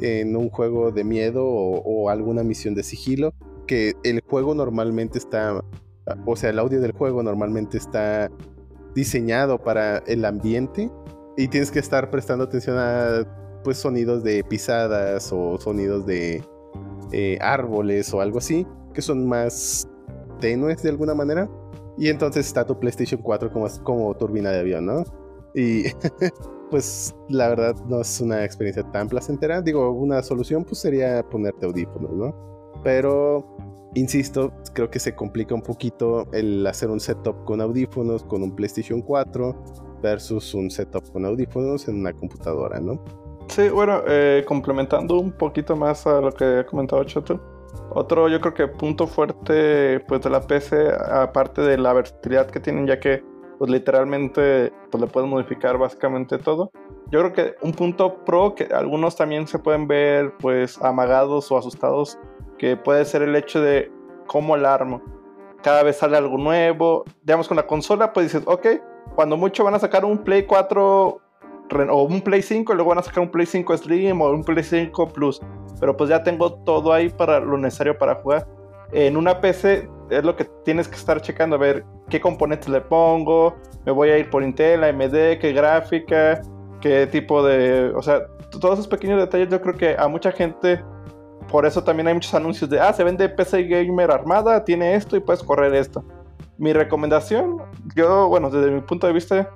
en 0.00 0.36
un 0.36 0.48
juego 0.50 0.90
de 0.92 1.02
miedo 1.04 1.44
o 1.44 2.08
alguna 2.10 2.42
misión 2.42 2.74
de 2.74 2.82
sigilo, 2.82 3.32
que 3.66 3.94
el 4.04 4.20
juego 4.28 4.54
normalmente 4.54 5.18
está, 5.18 5.60
o 6.24 6.36
sea, 6.36 6.50
el 6.50 6.58
audio 6.58 6.80
del 6.80 6.92
juego 6.92 7.22
normalmente 7.22 7.78
está 7.78 8.30
diseñado 8.94 9.58
para 9.58 9.98
el 10.06 10.24
ambiente 10.24 10.90
y 11.36 11.48
tienes 11.48 11.70
que 11.70 11.78
estar 11.78 12.10
prestando 12.10 12.44
atención 12.44 12.76
a 12.78 13.24
pues 13.62 13.78
sonidos 13.78 14.22
de 14.22 14.44
pisadas 14.44 15.32
o 15.32 15.58
sonidos 15.58 16.06
de 16.06 16.42
eh, 17.12 17.38
árboles 17.40 18.12
o 18.14 18.20
algo 18.20 18.38
así 18.38 18.66
que 18.94 19.02
son 19.02 19.28
más 19.28 19.86
tenues 20.40 20.82
de 20.82 20.90
alguna 20.90 21.14
manera 21.14 21.48
y 21.98 22.08
entonces 22.08 22.46
está 22.46 22.64
tu 22.64 22.78
PlayStation 22.78 23.20
4 23.22 23.52
como, 23.52 23.66
como 23.82 24.14
turbina 24.16 24.50
de 24.50 24.60
avión, 24.60 24.86
¿no? 24.86 25.04
Y 25.54 25.84
pues 26.70 27.14
la 27.28 27.48
verdad 27.48 27.74
no 27.88 28.00
es 28.02 28.20
una 28.20 28.44
experiencia 28.44 28.82
tan 28.92 29.08
placentera. 29.08 29.62
Digo, 29.62 29.90
una 29.92 30.22
solución 30.22 30.64
pues 30.64 30.80
sería 30.80 31.22
ponerte 31.28 31.64
audífonos, 31.64 32.12
¿no? 32.12 32.80
Pero 32.84 33.56
insisto, 33.94 34.52
creo 34.74 34.90
que 34.90 34.98
se 34.98 35.14
complica 35.14 35.54
un 35.54 35.62
poquito 35.62 36.26
el 36.32 36.66
hacer 36.66 36.90
un 36.90 37.00
setup 37.00 37.44
con 37.44 37.60
audífonos 37.60 38.24
con 38.24 38.42
un 38.42 38.54
PlayStation 38.54 39.00
4 39.00 39.64
versus 40.02 40.54
un 40.54 40.70
setup 40.70 41.10
con 41.12 41.24
audífonos 41.24 41.88
en 41.88 42.00
una 42.00 42.12
computadora, 42.12 42.80
¿no? 42.80 43.02
Sí, 43.48 43.68
bueno, 43.68 44.02
eh, 44.06 44.44
complementando 44.46 45.18
un 45.18 45.32
poquito 45.32 45.76
más 45.76 46.06
a 46.06 46.20
lo 46.20 46.32
que 46.32 46.44
ha 46.44 46.66
comentado 46.66 47.04
Choto. 47.04 47.40
Otro, 47.90 48.28
yo 48.28 48.40
creo 48.40 48.54
que 48.54 48.68
punto 48.68 49.06
fuerte 49.06 50.00
pues 50.00 50.20
de 50.22 50.30
la 50.30 50.40
PC, 50.40 50.92
aparte 51.10 51.62
de 51.62 51.78
la 51.78 51.92
versatilidad 51.92 52.50
que 52.50 52.60
tienen, 52.60 52.86
ya 52.86 53.00
que 53.00 53.22
pues 53.58 53.70
literalmente 53.70 54.72
pues 54.90 55.00
le 55.00 55.06
puedes 55.06 55.28
modificar 55.28 55.78
básicamente 55.78 56.38
todo. 56.38 56.70
Yo 57.10 57.20
creo 57.20 57.32
que 57.32 57.54
un 57.62 57.72
punto 57.72 58.24
pro 58.24 58.54
que 58.54 58.64
algunos 58.64 59.16
también 59.16 59.46
se 59.46 59.58
pueden 59.58 59.86
ver 59.86 60.34
pues 60.38 60.80
amagados 60.82 61.50
o 61.50 61.56
asustados 61.56 62.18
que 62.58 62.76
puede 62.76 63.04
ser 63.04 63.22
el 63.22 63.34
hecho 63.36 63.60
de 63.60 63.90
cómo 64.26 64.56
la 64.56 64.74
armo. 64.74 65.02
Cada 65.62 65.82
vez 65.82 65.96
sale 65.96 66.16
algo 66.16 66.38
nuevo. 66.38 67.04
Digamos 67.22 67.48
con 67.48 67.56
la 67.56 67.66
consola 67.66 68.12
pues 68.12 68.26
dices, 68.26 68.42
ok, 68.46 68.66
cuando 69.14 69.36
mucho 69.36 69.64
van 69.64 69.74
a 69.74 69.78
sacar 69.78 70.04
un 70.04 70.18
Play 70.18 70.44
4 70.44 71.20
o 71.90 72.02
un 72.02 72.20
Play 72.20 72.42
5 72.42 72.72
y 72.72 72.76
luego 72.76 72.90
van 72.90 72.98
a 72.98 73.02
sacar 73.02 73.22
un 73.22 73.30
Play 73.30 73.46
5 73.46 73.76
Slim 73.76 74.20
o 74.20 74.30
un 74.30 74.44
Play 74.44 74.62
5 74.62 75.08
Plus. 75.08 75.40
Pero 75.80 75.96
pues 75.96 76.10
ya 76.10 76.22
tengo 76.22 76.54
todo 76.64 76.92
ahí 76.92 77.08
para 77.08 77.40
lo 77.40 77.58
necesario 77.58 77.98
para 77.98 78.16
jugar. 78.16 78.46
En 78.92 79.16
una 79.16 79.40
PC 79.40 79.88
es 80.10 80.24
lo 80.24 80.36
que 80.36 80.44
tienes 80.64 80.88
que 80.88 80.94
estar 80.94 81.20
checando, 81.20 81.56
a 81.56 81.58
ver 81.58 81.84
qué 82.08 82.20
componentes 82.20 82.68
le 82.68 82.80
pongo, 82.80 83.56
me 83.84 83.92
voy 83.92 84.10
a 84.10 84.18
ir 84.18 84.30
por 84.30 84.42
Intel, 84.44 84.84
AMD, 84.84 85.38
qué 85.40 85.52
gráfica, 85.52 86.40
qué 86.80 87.06
tipo 87.08 87.44
de... 87.44 87.92
O 87.96 88.02
sea, 88.02 88.26
todos 88.60 88.74
esos 88.74 88.88
pequeños 88.88 89.18
detalles 89.18 89.48
yo 89.48 89.60
creo 89.60 89.74
que 89.74 89.96
a 89.98 90.08
mucha 90.08 90.30
gente... 90.30 90.84
Por 91.56 91.64
eso 91.64 91.82
también 91.82 92.06
hay 92.06 92.12
muchos 92.12 92.34
anuncios 92.34 92.68
de, 92.68 92.78
ah, 92.78 92.92
se 92.92 93.02
vende 93.02 93.26
PC 93.30 93.62
Gamer 93.62 94.10
armada, 94.10 94.62
tiene 94.62 94.94
esto 94.94 95.16
y 95.16 95.20
puedes 95.20 95.42
correr 95.42 95.74
esto. 95.74 96.04
Mi 96.58 96.74
recomendación, 96.74 97.62
yo, 97.94 98.28
bueno, 98.28 98.50
desde 98.50 98.70
mi 98.70 98.82
punto 98.82 99.06
de 99.06 99.14
vista, 99.14 99.48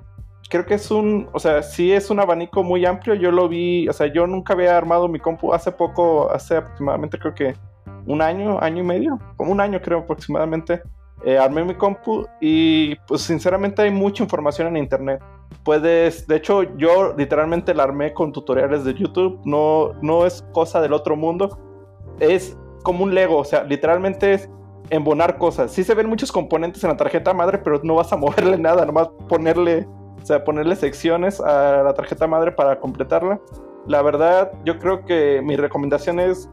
creo 0.49 0.65
que 0.65 0.73
es 0.73 0.89
un, 0.89 1.29
o 1.31 1.39
sea, 1.39 1.61
sí 1.61 1.91
es 1.91 2.09
un 2.09 2.19
abanico 2.19 2.63
muy 2.63 2.87
amplio. 2.87 3.13
Yo 3.13 3.29
lo 3.29 3.47
vi, 3.47 3.87
o 3.87 3.93
sea, 3.93 4.07
yo 4.07 4.25
nunca 4.25 4.53
había 4.53 4.75
armado 4.75 5.07
mi 5.07 5.19
compu 5.19 5.53
hace 5.53 5.71
poco, 5.71 6.31
hace 6.31 6.57
aproximadamente 6.57 7.19
creo 7.19 7.35
que 7.35 7.53
un 8.07 8.23
año, 8.23 8.59
año 8.59 8.79
y 8.79 8.87
medio, 8.87 9.19
como 9.37 9.51
un 9.51 9.61
año 9.61 9.79
creo 9.79 9.99
aproximadamente. 9.99 10.81
Eh, 11.23 11.37
armé 11.37 11.63
mi 11.63 11.75
compu 11.75 12.25
y 12.39 12.95
pues 13.07 13.21
sinceramente 13.21 13.83
hay 13.83 13.91
mucha 13.91 14.23
información 14.23 14.69
en 14.69 14.77
internet. 14.77 15.21
Puedes, 15.63 16.25
de 16.25 16.37
hecho 16.37 16.63
yo 16.77 17.13
literalmente 17.15 17.75
la 17.75 17.83
armé 17.83 18.11
con 18.11 18.31
tutoriales 18.31 18.85
de 18.85 18.95
YouTube, 18.95 19.39
no, 19.45 19.93
no 20.01 20.25
es 20.25 20.43
cosa 20.51 20.81
del 20.81 20.93
otro 20.93 21.15
mundo, 21.15 21.70
es 22.21 22.57
como 22.83 23.03
un 23.03 23.13
Lego, 23.13 23.37
o 23.37 23.43
sea, 23.43 23.63
literalmente 23.63 24.33
es 24.33 24.49
embonar 24.89 25.37
cosas. 25.37 25.71
Sí 25.71 25.83
se 25.83 25.93
ven 25.93 26.07
muchos 26.07 26.31
componentes 26.31 26.83
en 26.83 26.89
la 26.89 26.97
tarjeta 26.97 27.33
madre, 27.33 27.57
pero 27.57 27.81
no 27.83 27.95
vas 27.95 28.13
a 28.13 28.17
moverle 28.17 28.57
nada, 28.57 28.85
nomás 28.85 29.09
ponerle 29.27 29.87
o 30.21 30.25
sea, 30.25 30.43
ponerle 30.43 30.75
secciones 30.75 31.41
a 31.41 31.83
la 31.83 31.93
tarjeta 31.93 32.27
madre 32.27 32.51
para 32.51 32.79
completarla. 32.79 33.39
La 33.87 34.01
verdad, 34.01 34.51
yo 34.63 34.77
creo 34.77 35.03
que 35.05 35.41
mi 35.43 35.55
recomendación 35.55 36.19
es 36.19 36.49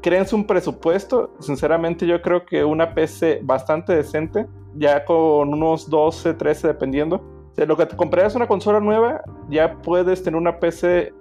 créense 0.00 0.36
un 0.36 0.46
presupuesto. 0.46 1.34
Sinceramente, 1.40 2.06
yo 2.06 2.22
creo 2.22 2.46
que 2.46 2.64
una 2.64 2.94
PC 2.94 3.40
bastante 3.42 3.96
decente, 3.96 4.46
ya 4.76 5.04
con 5.04 5.52
unos 5.52 5.90
12, 5.90 6.34
13 6.34 6.68
dependiendo. 6.68 7.20
Sea, 7.52 7.66
lo 7.66 7.76
que 7.76 7.86
te 7.86 7.96
comprarías 7.96 8.34
una 8.34 8.46
consola 8.46 8.80
nueva, 8.80 9.22
ya 9.48 9.74
puedes 9.82 10.22
tener 10.22 10.38
una 10.38 10.58
PC, 10.58 11.12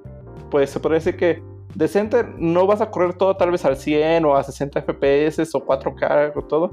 pues 0.52 0.70
se 0.70 0.80
podría 0.80 1.00
decir 1.00 1.18
que 1.18 1.44
decente. 1.76 2.26
No 2.38 2.68
vas 2.68 2.82
a 2.82 2.92
correr 2.92 3.14
todo 3.14 3.36
tal 3.36 3.52
vez 3.52 3.66
al 3.66 3.78
100 3.78 4.26
o 4.26 4.36
a 4.36 4.44
60 4.44 4.82
FPS 4.82 5.56
o 5.56 5.66
4K 5.66 6.34
o 6.36 6.42
todo. 6.44 6.72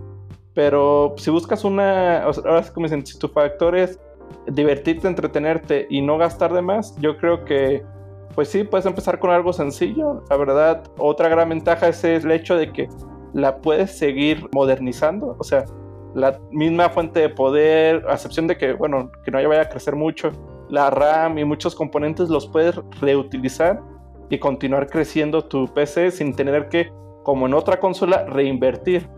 Pero 0.55 1.15
si 1.17 1.31
buscas 1.31 1.65
una, 1.65 2.25
ahora 2.25 2.63
sí 2.63 2.73
como 2.73 2.87
dicen, 2.87 3.07
si 3.07 3.19
tu 3.19 3.29
factor 3.29 3.77
es 3.77 4.01
divertirte, 4.47 5.07
entretenerte 5.07 5.87
y 5.89 6.03
no 6.03 6.19
gastar 6.19 6.53
de 6.53 6.63
más, 6.63 6.97
yo 6.99 7.17
creo 7.17 7.45
que, 7.45 7.85
pues 8.35 8.49
sí, 8.49 8.65
puedes 8.65 8.87
empezar 8.87 9.19
con 9.19 9.31
algo 9.31 9.53
sencillo. 9.53 10.25
La 10.29 10.37
verdad, 10.37 10.83
otra 10.99 11.29
gran 11.29 11.49
ventaja 11.49 11.89
es 11.89 12.03
el 12.05 12.31
hecho 12.31 12.57
de 12.57 12.73
que 12.73 12.89
la 13.33 13.59
puedes 13.59 13.97
seguir 13.97 14.49
modernizando. 14.53 15.37
O 15.39 15.45
sea, 15.45 15.65
la 16.15 16.39
misma 16.51 16.89
fuente 16.91 17.21
de 17.21 17.29
poder, 17.29 18.05
a 18.09 18.15
excepción 18.15 18.47
de 18.47 18.57
que, 18.57 18.73
bueno, 18.73 19.11
que 19.25 19.31
no 19.31 19.49
vaya 19.49 19.63
a 19.63 19.69
crecer 19.69 19.95
mucho, 19.95 20.33
la 20.69 20.91
RAM 20.91 21.39
y 21.39 21.45
muchos 21.45 21.75
componentes 21.75 22.29
los 22.29 22.49
puedes 22.49 22.77
reutilizar 23.01 23.81
y 24.31 24.39
continuar 24.39 24.89
creciendo 24.89 25.45
tu 25.45 25.67
PC 25.75 26.13
sin 26.13 26.35
tener 26.35 26.69
que, 26.69 26.91
como 27.25 27.47
en 27.47 27.55
otra 27.55 27.81
consola, 27.81 28.25
reinvertir. 28.27 29.11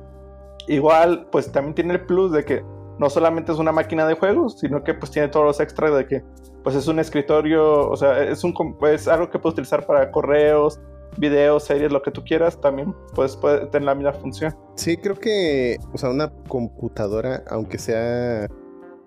Igual, 0.66 1.28
pues 1.30 1.52
también 1.52 1.74
tiene 1.74 1.94
el 1.94 2.06
plus 2.06 2.32
de 2.32 2.44
que 2.44 2.64
no 2.98 3.10
solamente 3.10 3.52
es 3.52 3.58
una 3.58 3.72
máquina 3.72 4.06
de 4.06 4.14
juegos, 4.14 4.58
sino 4.58 4.82
que 4.82 4.94
pues 4.94 5.10
tiene 5.10 5.28
todos 5.28 5.44
los 5.44 5.60
extras 5.60 5.94
de 5.94 6.06
que 6.06 6.22
pues 6.62 6.76
es 6.76 6.86
un 6.88 6.98
escritorio, 6.98 7.88
o 7.88 7.96
sea, 7.96 8.22
es, 8.22 8.42
un, 8.44 8.54
es 8.90 9.08
algo 9.08 9.28
que 9.28 9.38
puedes 9.38 9.54
utilizar 9.54 9.84
para 9.86 10.10
correos, 10.10 10.80
videos, 11.18 11.64
series, 11.64 11.92
lo 11.92 12.00
que 12.00 12.10
tú 12.10 12.22
quieras, 12.24 12.60
también 12.60 12.94
pues 13.14 13.36
puede 13.36 13.66
tener 13.66 13.86
la 13.86 13.94
misma 13.94 14.12
función. 14.12 14.54
Sí, 14.76 14.96
creo 14.96 15.16
que, 15.16 15.76
o 15.92 15.98
sea, 15.98 16.10
una 16.10 16.30
computadora, 16.48 17.42
aunque 17.50 17.78
sea 17.78 18.48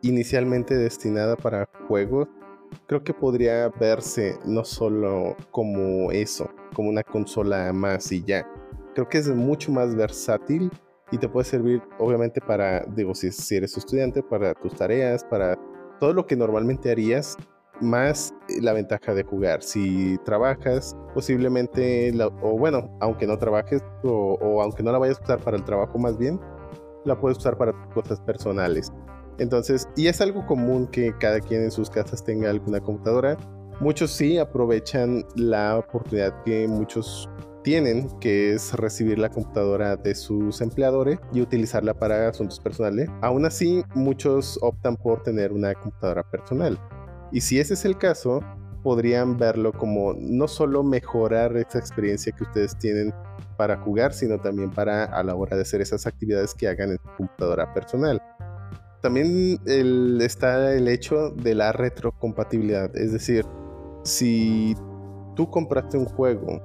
inicialmente 0.01 0.75
destinada 0.75 1.35
para 1.35 1.67
juegos, 1.87 2.27
creo 2.87 3.03
que 3.03 3.13
podría 3.13 3.69
verse 3.79 4.37
no 4.45 4.63
solo 4.63 5.35
como 5.51 6.11
eso, 6.11 6.49
como 6.73 6.89
una 6.89 7.03
consola 7.03 7.71
más 7.73 8.11
y 8.11 8.23
ya. 8.23 8.47
Creo 8.93 9.09
que 9.09 9.17
es 9.17 9.27
mucho 9.29 9.71
más 9.71 9.95
versátil 9.95 10.71
y 11.11 11.17
te 11.17 11.29
puede 11.29 11.45
servir 11.45 11.81
obviamente 11.99 12.41
para, 12.41 12.85
digo, 12.95 13.13
si, 13.13 13.31
si 13.31 13.55
eres 13.55 13.77
estudiante, 13.77 14.23
para 14.23 14.53
tus 14.53 14.75
tareas, 14.75 15.23
para 15.25 15.57
todo 15.99 16.13
lo 16.13 16.25
que 16.25 16.35
normalmente 16.35 16.91
harías, 16.91 17.37
más 17.81 18.33
la 18.61 18.73
ventaja 18.73 19.13
de 19.13 19.23
jugar. 19.23 19.61
Si 19.61 20.17
trabajas, 20.23 20.95
posiblemente, 21.13 22.13
o 22.41 22.57
bueno, 22.57 22.89
aunque 23.01 23.27
no 23.27 23.37
trabajes, 23.37 23.83
o, 24.03 24.61
aunque 24.61 24.83
no 24.83 24.91
la 24.91 24.97
vayas 24.97 25.19
a 25.19 25.23
usar 25.23 25.39
para 25.39 25.57
el 25.57 25.63
trabajo 25.63 25.97
más 25.97 26.17
bien, 26.17 26.39
la 27.03 27.19
puedes 27.19 27.37
usar 27.37 27.57
para 27.57 27.73
cosas 27.93 28.19
personales. 28.21 28.91
Entonces, 29.37 29.87
y 29.95 30.07
es 30.07 30.21
algo 30.21 30.45
común 30.45 30.87
que 30.87 31.13
cada 31.19 31.39
quien 31.39 31.63
en 31.63 31.71
sus 31.71 31.89
casas 31.89 32.23
tenga 32.23 32.49
alguna 32.49 32.79
computadora. 32.79 33.37
Muchos 33.79 34.11
sí 34.11 34.37
aprovechan 34.37 35.25
la 35.35 35.77
oportunidad 35.77 36.33
que 36.43 36.67
muchos 36.67 37.29
tienen, 37.63 38.07
que 38.19 38.53
es 38.53 38.73
recibir 38.73 39.17
la 39.17 39.29
computadora 39.29 39.95
de 39.97 40.13
sus 40.15 40.61
empleadores 40.61 41.19
y 41.33 41.41
utilizarla 41.41 41.93
para 41.93 42.29
asuntos 42.29 42.59
personales. 42.59 43.09
Aún 43.21 43.43
así, 43.43 43.83
muchos 43.95 44.59
optan 44.61 44.95
por 44.95 45.23
tener 45.23 45.51
una 45.51 45.73
computadora 45.73 46.23
personal. 46.29 46.79
Y 47.31 47.41
si 47.41 47.59
ese 47.59 47.73
es 47.73 47.83
el 47.83 47.97
caso, 47.97 48.39
podrían 48.83 49.35
verlo 49.35 49.73
como 49.73 50.13
no 50.13 50.47
solo 50.47 50.83
mejorar 50.83 51.57
esa 51.57 51.79
experiencia 51.79 52.31
que 52.31 52.43
ustedes 52.43 52.77
tienen 52.77 53.11
para 53.57 53.77
jugar, 53.77 54.13
sino 54.13 54.39
también 54.39 54.69
para 54.69 55.05
a 55.05 55.23
la 55.23 55.33
hora 55.33 55.55
de 55.55 55.63
hacer 55.63 55.81
esas 55.81 56.05
actividades 56.05 56.53
que 56.53 56.67
hagan 56.67 56.91
en 56.91 56.97
su 56.97 57.09
computadora 57.17 57.73
personal. 57.73 58.21
También 59.05 59.59
está 60.19 60.73
el 60.73 60.87
hecho 60.87 61.29
de 61.29 61.53
la 61.53 61.71
retrocompatibilidad, 61.71 62.89
es 62.97 63.13
decir, 63.13 63.45
si 64.01 64.73
tú 65.35 65.47
compraste 65.47 65.95
un 65.95 66.05
juego 66.05 66.59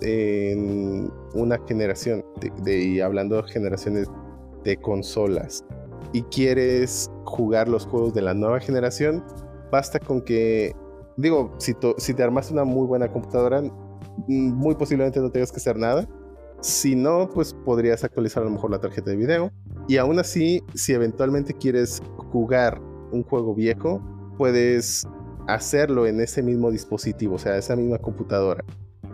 en 0.00 1.12
una 1.34 1.58
generación, 1.68 2.24
de, 2.64 2.78
y 2.82 3.00
hablando 3.00 3.36
de 3.36 3.42
generaciones 3.52 4.08
de 4.64 4.78
consolas, 4.78 5.62
y 6.14 6.22
quieres 6.22 7.10
jugar 7.26 7.68
los 7.68 7.84
juegos 7.84 8.14
de 8.14 8.22
la 8.22 8.32
nueva 8.32 8.60
generación, 8.60 9.22
basta 9.70 10.00
con 10.00 10.22
que, 10.22 10.74
digo, 11.18 11.52
si, 11.58 11.76
si 11.98 12.14
te 12.14 12.22
armas 12.22 12.50
una 12.50 12.64
muy 12.64 12.86
buena 12.86 13.12
computadora, 13.12 13.60
mm, 13.60 13.72
muy 14.26 14.74
posiblemente 14.74 15.20
no 15.20 15.30
tengas 15.30 15.52
que 15.52 15.58
hacer 15.58 15.76
nada. 15.76 16.08
Si 16.60 16.96
no, 16.96 17.28
pues 17.32 17.54
podrías 17.54 18.02
actualizar 18.04 18.42
a 18.42 18.46
lo 18.46 18.52
mejor 18.52 18.70
la 18.70 18.80
tarjeta 18.80 19.10
de 19.10 19.16
video. 19.16 19.52
Y 19.86 19.96
aún 19.96 20.18
así, 20.18 20.62
si 20.74 20.92
eventualmente 20.92 21.54
quieres 21.54 22.02
jugar 22.32 22.80
un 23.12 23.22
juego 23.22 23.54
viejo, 23.54 24.02
puedes 24.36 25.06
hacerlo 25.46 26.06
en 26.06 26.20
ese 26.20 26.42
mismo 26.42 26.70
dispositivo, 26.70 27.36
o 27.36 27.38
sea, 27.38 27.56
esa 27.56 27.74
misma 27.74 27.98
computadora 27.98 28.64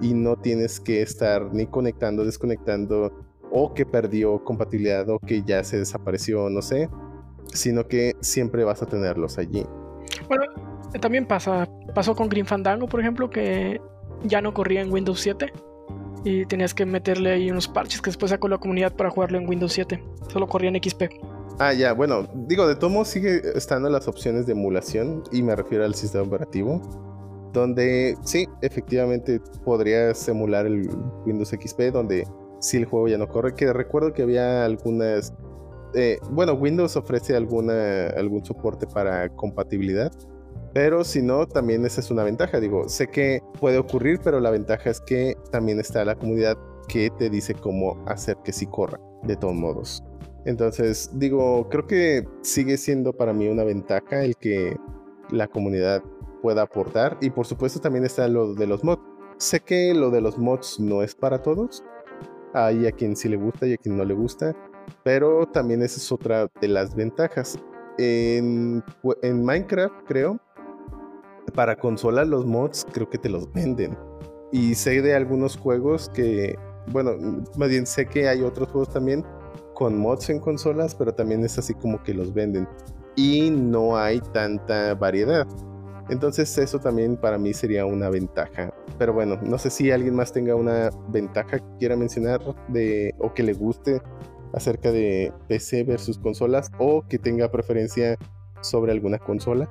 y 0.01 0.15
no 0.15 0.37
tienes 0.37 0.81
que 0.81 1.03
estar 1.03 1.55
ni 1.55 1.67
conectando, 1.67 2.25
desconectando 2.25 3.13
o 3.51 3.73
que 3.73 3.87
perdió 3.87 4.43
compatibilidad 4.43 5.09
o 5.09 5.19
que 5.21 5.43
ya 5.43 5.63
se 5.63 5.79
desapareció, 5.79 6.51
no 6.51 6.61
sé, 6.63 6.89
sino 7.53 7.87
que 7.87 8.15
siempre 8.21 8.65
vas 8.65 8.83
a 8.83 8.87
tenerlos 8.87 9.39
allí. 9.39 9.65
Bueno, 10.29 10.45
también 11.01 11.27
pasa, 11.27 11.69
pasó 11.95 12.17
con 12.17 12.29
Green 12.29 12.47
Fandango, 12.47 12.89
por 12.89 13.01
ejemplo, 13.01 13.31
que 13.31 13.81
ya 14.25 14.41
no 14.41 14.53
corría 14.53 14.81
en 14.81 14.93
Windows 14.93 15.21
7 15.21 15.53
y 16.25 16.47
tenías 16.47 16.75
que 16.75 16.87
meterle 16.87 17.33
ahí 17.33 17.51
unos 17.51 17.69
parches 17.69 18.01
que 18.01 18.11
después 18.11 18.31
sacó 18.31 18.49
la 18.49 18.59
comunidad 18.59 18.95
para 18.95 19.11
jugarlo 19.11 19.39
en 19.39 19.49
Windows 19.49 19.73
7, 19.73 20.03
solo 20.33 20.47
corría 20.49 20.71
en 20.71 20.83
XP. 20.83 21.03
Ah, 21.61 21.73
ya, 21.73 21.93
bueno, 21.93 22.27
digo, 22.35 22.67
de 22.67 22.75
tomo 22.75 23.05
sigue 23.05 23.41
estando 23.55 23.89
las 23.89 24.09
opciones 24.09 24.47
de 24.47 24.53
emulación 24.53 25.23
y 25.31 25.43
me 25.43 25.55
refiero 25.55 25.85
al 25.85 25.95
sistema 25.95 26.25
operativo 26.25 26.81
donde 27.55 28.19
sí, 28.25 28.47
efectivamente 28.61 29.41
podrías 29.65 30.29
emular 30.29 30.67
el 30.67 30.91
Windows 31.25 31.51
XP, 31.51 31.93
donde 31.93 32.27
si 32.61 32.77
el 32.77 32.85
juego 32.85 33.09
ya 33.09 33.17
no 33.17 33.29
corre, 33.29 33.55
que 33.55 33.73
recuerdo 33.73 34.13
que 34.13 34.23
había 34.23 34.65
algunas... 34.65 35.33
Eh, 35.95 36.19
bueno, 36.31 36.55
Windows 36.55 36.97
ofrece 36.97 37.37
alguna, 37.37 38.09
algún 38.09 38.45
soporte 38.45 38.87
para 38.87 39.29
compatibilidad, 39.31 40.13
pero 40.75 41.05
si 41.05 41.23
no, 41.23 41.47
también 41.47 41.87
esa 41.87 42.01
es 42.01 42.11
una 42.11 42.25
ventaja. 42.25 42.59
Digo, 42.59 42.89
sé 42.89 43.07
que 43.07 43.41
puede 43.61 43.79
ocurrir, 43.79 44.19
pero 44.23 44.41
la 44.41 44.51
ventaja 44.51 44.91
es 44.91 45.01
que 45.01 45.37
también 45.53 45.79
está 45.79 46.05
la 46.05 46.17
comunidad 46.17 46.59
que 46.89 47.11
te 47.11 47.31
dice 47.31 47.55
cómo 47.55 48.05
hacer 48.07 48.37
que 48.45 48.53
sí 48.53 48.67
corra, 48.67 49.01
de 49.23 49.37
todos 49.37 49.55
modos. 49.55 50.03
Entonces, 50.45 51.11
digo, 51.15 51.69
creo 51.71 51.87
que 51.87 52.27
sigue 52.43 52.77
siendo 52.77 53.13
para 53.13 53.33
mí 53.33 53.49
una 53.49 53.65
ventaja 53.65 54.25
el 54.25 54.37
que 54.37 54.77
la 55.31 55.47
comunidad 55.47 56.03
pueda 56.43 56.63
aportar. 56.63 57.17
Y 57.21 57.31
por 57.31 57.47
supuesto 57.47 57.81
también 57.81 58.05
está 58.05 58.27
lo 58.27 58.55
de 58.55 58.67
los 58.67 58.83
mods. 58.83 59.01
Sé 59.39 59.61
que 59.61 59.95
lo 59.95 60.11
de 60.11 60.21
los 60.21 60.39
mods 60.39 60.81
no 60.81 61.03
es 61.03 61.15
para 61.15 61.41
todos. 61.41 61.85
Hay 62.53 62.87
a 62.87 62.93
quien 62.93 63.17
sí 63.17 63.29
le 63.29 63.37
gusta 63.37 63.67
y 63.67 63.75
a 63.75 63.77
quien 63.77 63.97
no 63.97 64.05
le 64.05 64.15
gusta. 64.15 64.55
Pero 65.05 65.47
también 65.47 65.83
esa 65.83 65.99
es 65.99 66.11
otra 66.11 66.51
de 66.61 66.69
las 66.69 66.95
ventajas. 66.95 67.59
En, 67.97 68.83
en 69.23 69.45
Minecraft, 69.45 69.95
creo, 70.07 70.41
para 71.55 71.77
consola 71.77 72.25
los 72.25 72.45
mods 72.45 72.87
creo 72.93 73.09
que 73.09 73.19
te 73.19 73.29
los 73.29 73.51
venden. 73.53 73.97
Y 74.53 74.75
sé 74.75 75.03
de 75.03 75.15
algunos 75.15 75.57
juegos 75.57 76.11
que, 76.11 76.57
bueno, 76.93 77.13
más 77.57 77.69
bien 77.69 77.87
sé 77.87 78.07
que 78.07 78.29
hay 78.29 78.43
otros 78.43 78.69
juegos 78.69 78.91
también 78.91 79.25
con 79.75 79.99
mods 79.99 80.31
en 80.31 80.39
consolas, 80.39 80.95
pero 80.95 81.13
también 81.13 81.45
es 81.45 81.59
así 81.59 81.75
como 81.75 82.03
que 82.03 82.15
los 82.15 82.33
venden. 82.33 82.69
Y 83.17 83.51
no 83.51 83.97
hay 83.97 84.21
tanta 84.33 84.95
variedad. 84.95 85.47
Entonces 86.11 86.57
eso 86.59 86.79
también 86.79 87.17
para 87.17 87.39
mí 87.39 87.55
sería 87.55 87.87
una 87.87 88.11
ventaja. 88.11 88.73
Pero 88.99 89.13
bueno, 89.13 89.39
no 89.43 89.59
sé 89.59 89.71
si 89.71 89.91
alguien 89.91 90.15
más 90.15 90.33
tenga 90.33 90.55
una 90.55 90.91
ventaja 91.09 91.59
que 91.59 91.79
quiera 91.79 91.97
mencionar 91.97 92.41
de 92.69 93.15
o 93.19 93.33
que 93.33 93.43
le 93.43 93.55
guste 93.55 94.03
acerca 94.53 94.93
de 94.93 95.33
PC 95.49 95.85
versus 95.85 96.19
consolas 96.19 96.71
o 96.79 97.03
que 97.09 97.19
tenga 97.19 97.51
preferencia 97.51 98.17
sobre 98.61 98.93
alguna 98.93 99.19
consola. 99.19 99.69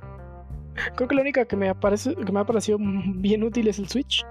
Creo 0.96 1.08
que 1.08 1.16
la 1.16 1.22
única 1.22 1.46
que 1.46 1.56
me, 1.56 1.70
aparece, 1.70 2.16
que 2.16 2.32
me 2.32 2.40
ha 2.40 2.46
parecido 2.46 2.78
bien 2.80 3.44
útil 3.44 3.68
es 3.68 3.80
el 3.80 3.88
Switch. 3.88 4.26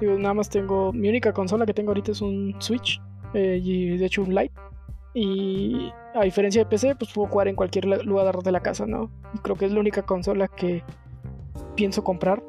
Digo, 0.00 0.18
nada 0.18 0.34
más 0.34 0.48
tengo. 0.48 0.92
Mi 0.92 1.08
única 1.08 1.32
consola 1.32 1.66
que 1.66 1.74
tengo 1.74 1.90
ahorita 1.90 2.12
es 2.12 2.20
un 2.20 2.54
Switch. 2.58 3.00
Eh, 3.34 3.60
y 3.62 3.96
de 3.96 4.06
hecho 4.06 4.22
un 4.22 4.34
Lite. 4.34 4.54
Y 5.14 5.90
a 6.14 6.22
diferencia 6.22 6.62
de 6.62 6.66
PC, 6.68 6.94
pues 6.96 7.12
puedo 7.12 7.28
jugar 7.28 7.48
en 7.48 7.56
cualquier 7.56 7.86
lugar 8.04 8.36
de 8.38 8.52
la 8.52 8.60
casa, 8.60 8.86
¿no? 8.86 9.10
Creo 9.42 9.56
que 9.56 9.66
es 9.66 9.72
la 9.72 9.80
única 9.80 10.02
consola 10.02 10.48
que 10.48 10.82
pienso 11.74 12.04
comprar. 12.04 12.42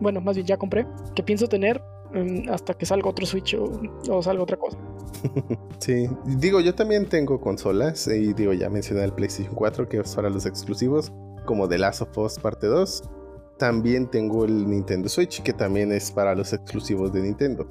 Bueno, 0.00 0.20
más 0.20 0.36
bien 0.36 0.46
ya 0.46 0.56
compré. 0.56 0.86
Que 1.14 1.22
pienso 1.22 1.48
tener 1.48 1.82
mm, 2.12 2.48
hasta 2.50 2.74
que 2.74 2.86
salga 2.86 3.10
otro 3.10 3.26
Switch 3.26 3.54
o, 3.54 4.22
salga 4.22 4.42
otra 4.42 4.56
cosa. 4.56 4.78
Sí, 5.80 6.08
digo, 6.36 6.60
yo 6.60 6.74
también 6.74 7.08
tengo 7.08 7.40
consolas. 7.40 8.06
Y 8.06 8.34
digo, 8.34 8.52
ya 8.52 8.68
mencioné 8.68 9.02
el 9.02 9.12
PlayStation 9.12 9.54
4, 9.54 9.88
que 9.88 9.98
es 9.98 10.14
para 10.14 10.28
los 10.28 10.44
exclusivos 10.44 11.10
como 11.44 11.68
The 11.68 11.78
Last 11.78 12.02
of 12.02 12.16
Us 12.18 12.38
Parte 12.38 12.66
2. 12.66 13.02
También 13.58 14.10
tengo 14.10 14.44
el 14.44 14.68
Nintendo 14.68 15.08
Switch, 15.08 15.42
que 15.42 15.52
también 15.52 15.92
es 15.92 16.10
para 16.10 16.34
los 16.34 16.52
exclusivos 16.52 17.12
de 17.12 17.22
Nintendo. 17.22 17.66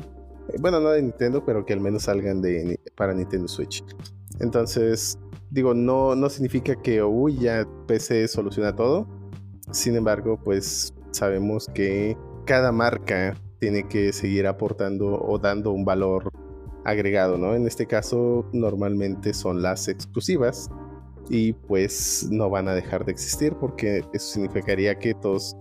Eh, 0.49 0.57
bueno, 0.59 0.79
no 0.79 0.89
de 0.89 1.01
Nintendo, 1.01 1.43
pero 1.43 1.65
que 1.65 1.73
al 1.73 1.81
menos 1.81 2.03
salgan 2.03 2.41
para 2.95 3.13
Nintendo 3.13 3.47
Switch. 3.47 3.83
Entonces, 4.39 5.17
digo, 5.49 5.73
no, 5.73 6.15
no 6.15 6.29
significa 6.29 6.75
que, 6.75 7.03
uy, 7.03 7.37
ya 7.37 7.67
PC 7.87 8.27
soluciona 8.27 8.75
todo. 8.75 9.07
Sin 9.71 9.95
embargo, 9.95 10.39
pues 10.43 10.93
sabemos 11.11 11.67
que 11.73 12.17
cada 12.45 12.71
marca 12.71 13.35
tiene 13.59 13.87
que 13.87 14.13
seguir 14.13 14.47
aportando 14.47 15.19
o 15.21 15.37
dando 15.37 15.71
un 15.71 15.85
valor 15.85 16.31
agregado, 16.85 17.37
¿no? 17.37 17.55
En 17.55 17.67
este 17.67 17.85
caso, 17.85 18.45
normalmente 18.53 19.33
son 19.33 19.61
las 19.61 19.87
exclusivas 19.87 20.69
y 21.29 21.53
pues 21.53 22.27
no 22.31 22.49
van 22.49 22.67
a 22.67 22.73
dejar 22.73 23.05
de 23.05 23.11
existir 23.11 23.55
porque 23.55 24.03
eso 24.13 24.33
significaría 24.33 24.95
que 24.95 25.13
todos 25.13 25.55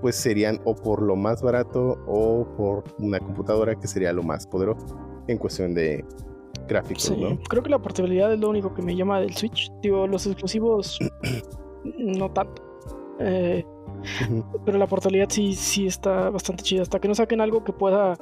pues 0.00 0.16
serían 0.16 0.60
o 0.64 0.74
por 0.74 1.00
lo 1.02 1.16
más 1.16 1.40
barato 1.42 1.98
o 2.06 2.46
por 2.56 2.84
una 2.98 3.18
computadora 3.20 3.74
que 3.74 3.86
sería 3.86 4.12
lo 4.12 4.22
más 4.22 4.46
poderoso 4.46 4.98
en 5.28 5.38
cuestión 5.38 5.74
de 5.74 6.04
gráficos, 6.68 7.04
sí, 7.04 7.38
Creo 7.48 7.62
que 7.62 7.70
la 7.70 7.78
portabilidad 7.78 8.32
es 8.32 8.40
lo 8.40 8.48
único 8.48 8.74
que 8.74 8.82
me 8.82 8.96
llama 8.96 9.20
del 9.20 9.34
Switch. 9.34 9.70
Digo, 9.82 10.06
los 10.06 10.26
exclusivos 10.26 10.98
no 11.84 12.30
tanto. 12.30 12.62
Eh, 13.18 13.64
pero 14.64 14.78
la 14.78 14.86
portabilidad 14.86 15.28
sí, 15.30 15.54
sí 15.54 15.86
está 15.86 16.30
bastante 16.30 16.62
chida. 16.62 16.82
Hasta 16.82 17.00
que 17.00 17.08
no 17.08 17.14
saquen 17.14 17.40
algo 17.40 17.64
que 17.64 17.72
pueda 17.72 18.16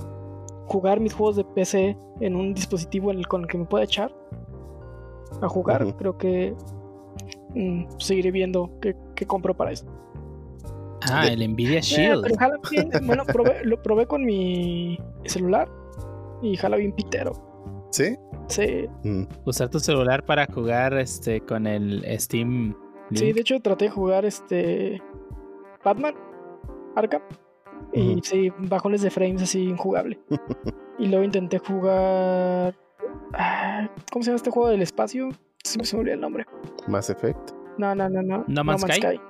jugar 0.67 1.01
mis 1.01 1.13
juegos 1.13 1.37
de 1.37 1.45
PC 1.45 1.97
en 2.21 2.37
un 2.37 2.55
dispositivo 2.55 3.11
en 3.11 3.19
el, 3.19 3.27
con 3.27 3.43
el 3.43 3.49
que 3.49 3.59
me 3.59 3.65
pueda 3.65 3.85
echar, 3.85 4.15
a 5.41 5.49
jugar, 5.49 5.97
creo 5.97 6.19
que 6.19 6.55
mm, 7.55 7.85
seguiré 7.99 8.31
viendo 8.31 8.71
qué, 8.81 8.95
compro 9.27 9.57
para 9.57 9.73
eso. 9.73 9.87
Ah, 11.11 11.27
el 11.27 11.47
Nvidia 11.53 11.79
eh, 11.79 11.83
Shield. 11.83 12.27
bueno, 13.07 13.25
lo 13.65 13.83
probé 13.83 14.07
con 14.07 14.25
mi 14.25 14.99
celular 15.25 15.69
y 16.43 16.57
jala 16.57 16.77
bien 16.77 16.93
pitero. 16.93 17.33
¿Sí? 17.91 18.17
Sí. 18.49 18.87
Mm. 19.05 19.25
Usar 19.45 19.69
tu 19.69 19.81
celular 19.81 20.25
para 20.25 20.47
jugar 20.47 20.95
este 20.95 21.41
con 21.41 21.67
el 21.67 22.05
Steam. 22.19 22.77
Sí, 23.13 23.33
de 23.33 23.41
hecho 23.41 23.61
traté 23.61 23.87
de 23.87 23.91
jugar 23.91 24.25
este 24.25 25.03
Batman 25.85 26.15
Arkham 26.95 27.23
y 27.93 28.21
sí, 28.23 28.53
bajones 28.59 29.03
de 29.03 29.11
frames 29.11 29.43
así 29.43 29.65
injugable. 29.65 30.19
y 30.99 31.07
luego 31.07 31.25
intenté 31.25 31.59
jugar 31.59 32.77
¿Cómo 34.13 34.23
se 34.23 34.31
llama 34.31 34.37
este 34.37 34.51
juego 34.51 34.69
del 34.69 34.83
espacio? 34.83 35.29
Se 35.63 35.79
me, 35.79 36.01
olvidó 36.01 36.15
el 36.15 36.21
nombre. 36.21 36.47
Mass 36.89 37.11
Effect. 37.11 37.53
No, 37.79 37.95
no, 37.95 38.09
no, 38.09 38.23
no. 38.23 38.45
No 38.49 38.65
Man's, 38.65 38.83
Sky? 38.83 39.21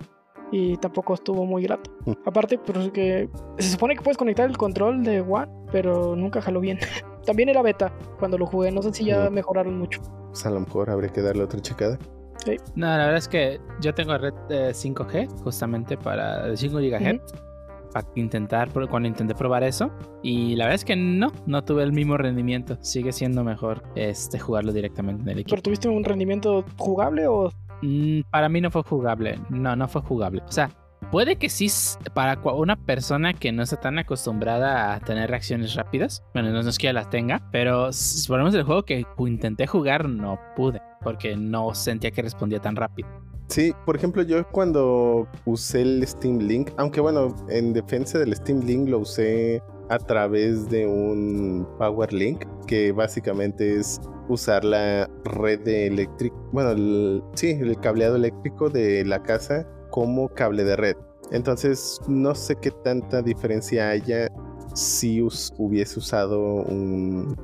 Y 0.53 0.77
tampoco 0.79 1.15
estuvo 1.15 1.45
muy 1.45 1.63
grato. 1.63 1.91
Mm. 2.07 2.13
Aparte, 2.27 2.59
porque 2.59 3.29
se 3.59 3.71
supone 3.71 3.95
que 3.95 4.03
puedes 4.03 4.17
conectar 4.17 4.49
el 4.49 4.57
control 4.57 5.03
de 5.05 5.21
One, 5.21 5.51
pero 5.71 6.17
nunca 6.17 6.41
jaló 6.41 6.61
bien. 6.61 6.79
También 7.27 7.49
era 7.49 7.63
beta 7.63 7.93
cuando 8.19 8.39
lo 8.39 8.47
jugué. 8.47 8.73
No 8.73 8.83
sé 8.83 8.93
si 8.93 9.05
ya 9.05 9.31
mm. 9.31 9.33
mejoraron 9.33 9.79
mucho. 9.79 10.01
Pues 10.29 10.45
a 10.47 10.51
lo 10.51 10.61
mejor 10.61 10.91
habría 10.91 11.11
que 11.11 11.23
darle 11.23 11.45
otra 11.45 11.61
checada. 11.61 11.99
Sí. 12.45 12.57
No, 12.75 12.87
la 12.87 12.97
verdad 12.97 13.19
es 13.19 13.29
que 13.29 13.61
yo 13.81 13.95
tengo 13.95 14.17
red 14.17 14.33
5G 14.49 15.43
justamente 15.43 15.97
para 15.97 16.57
5 16.57 16.79
GHz 16.79 17.50
para 17.93 18.07
intentar, 18.15 18.71
cuando 18.89 19.09
intenté 19.09 19.35
probar 19.35 19.63
eso. 19.63 19.91
Y 20.23 20.57
la 20.57 20.65
verdad 20.65 20.77
es 20.77 20.85
que 20.85 20.97
no, 20.97 21.33
no 21.47 21.65
tuve 21.65 21.83
el 21.83 21.93
mismo 21.93 22.17
rendimiento. 22.17 22.79
Sigue 22.81 23.13
siendo 23.13 23.45
mejor 23.45 23.83
este 23.95 24.39
jugarlo 24.39 24.73
directamente 24.73 25.23
en 25.23 25.29
el 25.29 25.39
equipo. 25.41 25.51
¿Pero 25.51 25.63
tuviste 25.63 25.89
un 25.89 26.05
rendimiento 26.05 26.65
jugable 26.77 27.27
o...? 27.27 27.51
Mm, 27.83 28.21
para 28.31 28.49
mí 28.49 28.61
no 28.61 28.71
fue 28.71 28.83
jugable. 28.83 29.39
No, 29.49 29.77
no 29.77 29.89
fue 29.89 30.03
jugable. 30.03 30.43
O 30.47 30.53
sea, 30.53 30.71
puede 31.11 31.37
que 31.37 31.49
sí 31.49 31.69
para 32.15 32.41
una 32.53 32.77
persona 32.77 33.33
que 33.33 33.53
no 33.53 33.63
está 33.63 33.77
tan 33.77 33.99
acostumbrada 33.99 34.95
a 34.95 35.01
tener 35.01 35.31
reacciones 35.31 35.75
rápidas. 35.75 36.23
Bueno, 36.35 36.51
no 36.51 36.61
es 36.61 36.79
que 36.79 36.93
las 36.93 37.11
tenga, 37.11 37.49
pero 37.51 37.93
si 37.93 38.27
ponemos 38.29 38.55
el 38.55 38.65
juego 38.65 38.85
que 38.85 39.07
intenté 39.19 39.67
jugar, 39.67 40.09
no 40.09 40.39
pude. 40.57 40.81
Porque 41.03 41.37
no 41.37 41.75
sentía 41.75 42.11
que 42.11 42.23
respondía 42.23 42.61
tan 42.61 42.77
rápido. 42.77 43.09
Sí, 43.51 43.75
por 43.85 43.97
ejemplo, 43.97 44.23
yo 44.23 44.47
cuando 44.53 45.27
usé 45.45 45.83
el 45.83 46.07
Steam 46.07 46.39
Link, 46.39 46.71
aunque 46.77 47.01
bueno, 47.01 47.35
en 47.49 47.73
defensa 47.73 48.21
del 48.21 48.35
Steam 48.37 48.61
Link 48.61 48.89
lo 48.89 49.01
usé 49.01 49.61
a 49.89 49.99
través 49.99 50.71
de 50.71 50.87
un 50.87 51.67
Power 51.77 52.13
Link, 52.13 52.45
que 52.69 52.93
básicamente 52.93 53.77
es 53.77 54.01
usar 54.29 54.65
la 54.65 55.11
red 55.25 55.59
de 55.63 55.89
eléctrica, 55.89 56.37
bueno, 56.53 57.25
sí, 57.35 57.51
el 57.51 57.77
cableado 57.81 58.15
eléctrico 58.15 58.71
de 58.71 59.05
la 59.05 59.21
casa 59.21 59.67
como 59.91 60.29
cable 60.29 60.63
de 60.63 60.77
red. 60.77 60.97
Entonces, 61.33 62.01
no 62.07 62.37
sé 62.37 62.55
qué 62.55 62.71
tanta 62.85 63.21
diferencia 63.21 63.91
haya 63.91 64.29
si 64.75 65.21
hubiese 65.59 65.99
usado 65.99 66.41
un, 66.41 67.37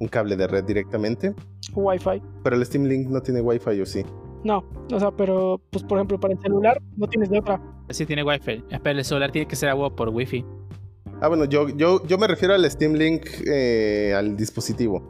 un 0.00 0.08
cable 0.08 0.34
de 0.34 0.48
red 0.48 0.64
directamente. 0.64 1.32
Wi-Fi. 1.74 2.20
Pero 2.42 2.56
el 2.56 2.66
Steam 2.66 2.86
Link 2.86 3.08
no 3.08 3.22
tiene 3.22 3.40
Wi-Fi, 3.40 3.80
¿o 3.80 3.86
sí? 3.86 4.04
No, 4.44 4.62
o 4.92 5.00
sea, 5.00 5.10
pero 5.10 5.60
pues 5.70 5.82
por 5.84 5.98
ejemplo 5.98 6.20
para 6.20 6.34
el 6.34 6.40
celular 6.40 6.80
no 6.96 7.08
tienes 7.08 7.30
de 7.30 7.38
otra. 7.38 7.60
Sí 7.90 8.06
tiene 8.06 8.22
wifi, 8.22 8.62
pero 8.82 8.98
el 8.98 9.04
celular 9.04 9.32
tiene 9.32 9.48
que 9.48 9.56
ser 9.56 9.70
agua 9.70 9.94
por 9.94 10.10
wifi. 10.10 10.44
Ah, 11.20 11.28
bueno, 11.28 11.46
yo, 11.46 11.68
yo, 11.70 12.06
yo 12.06 12.18
me 12.18 12.26
refiero 12.26 12.54
al 12.54 12.70
Steam 12.70 12.92
Link 12.92 13.26
eh, 13.46 14.12
al 14.16 14.36
dispositivo. 14.36 15.02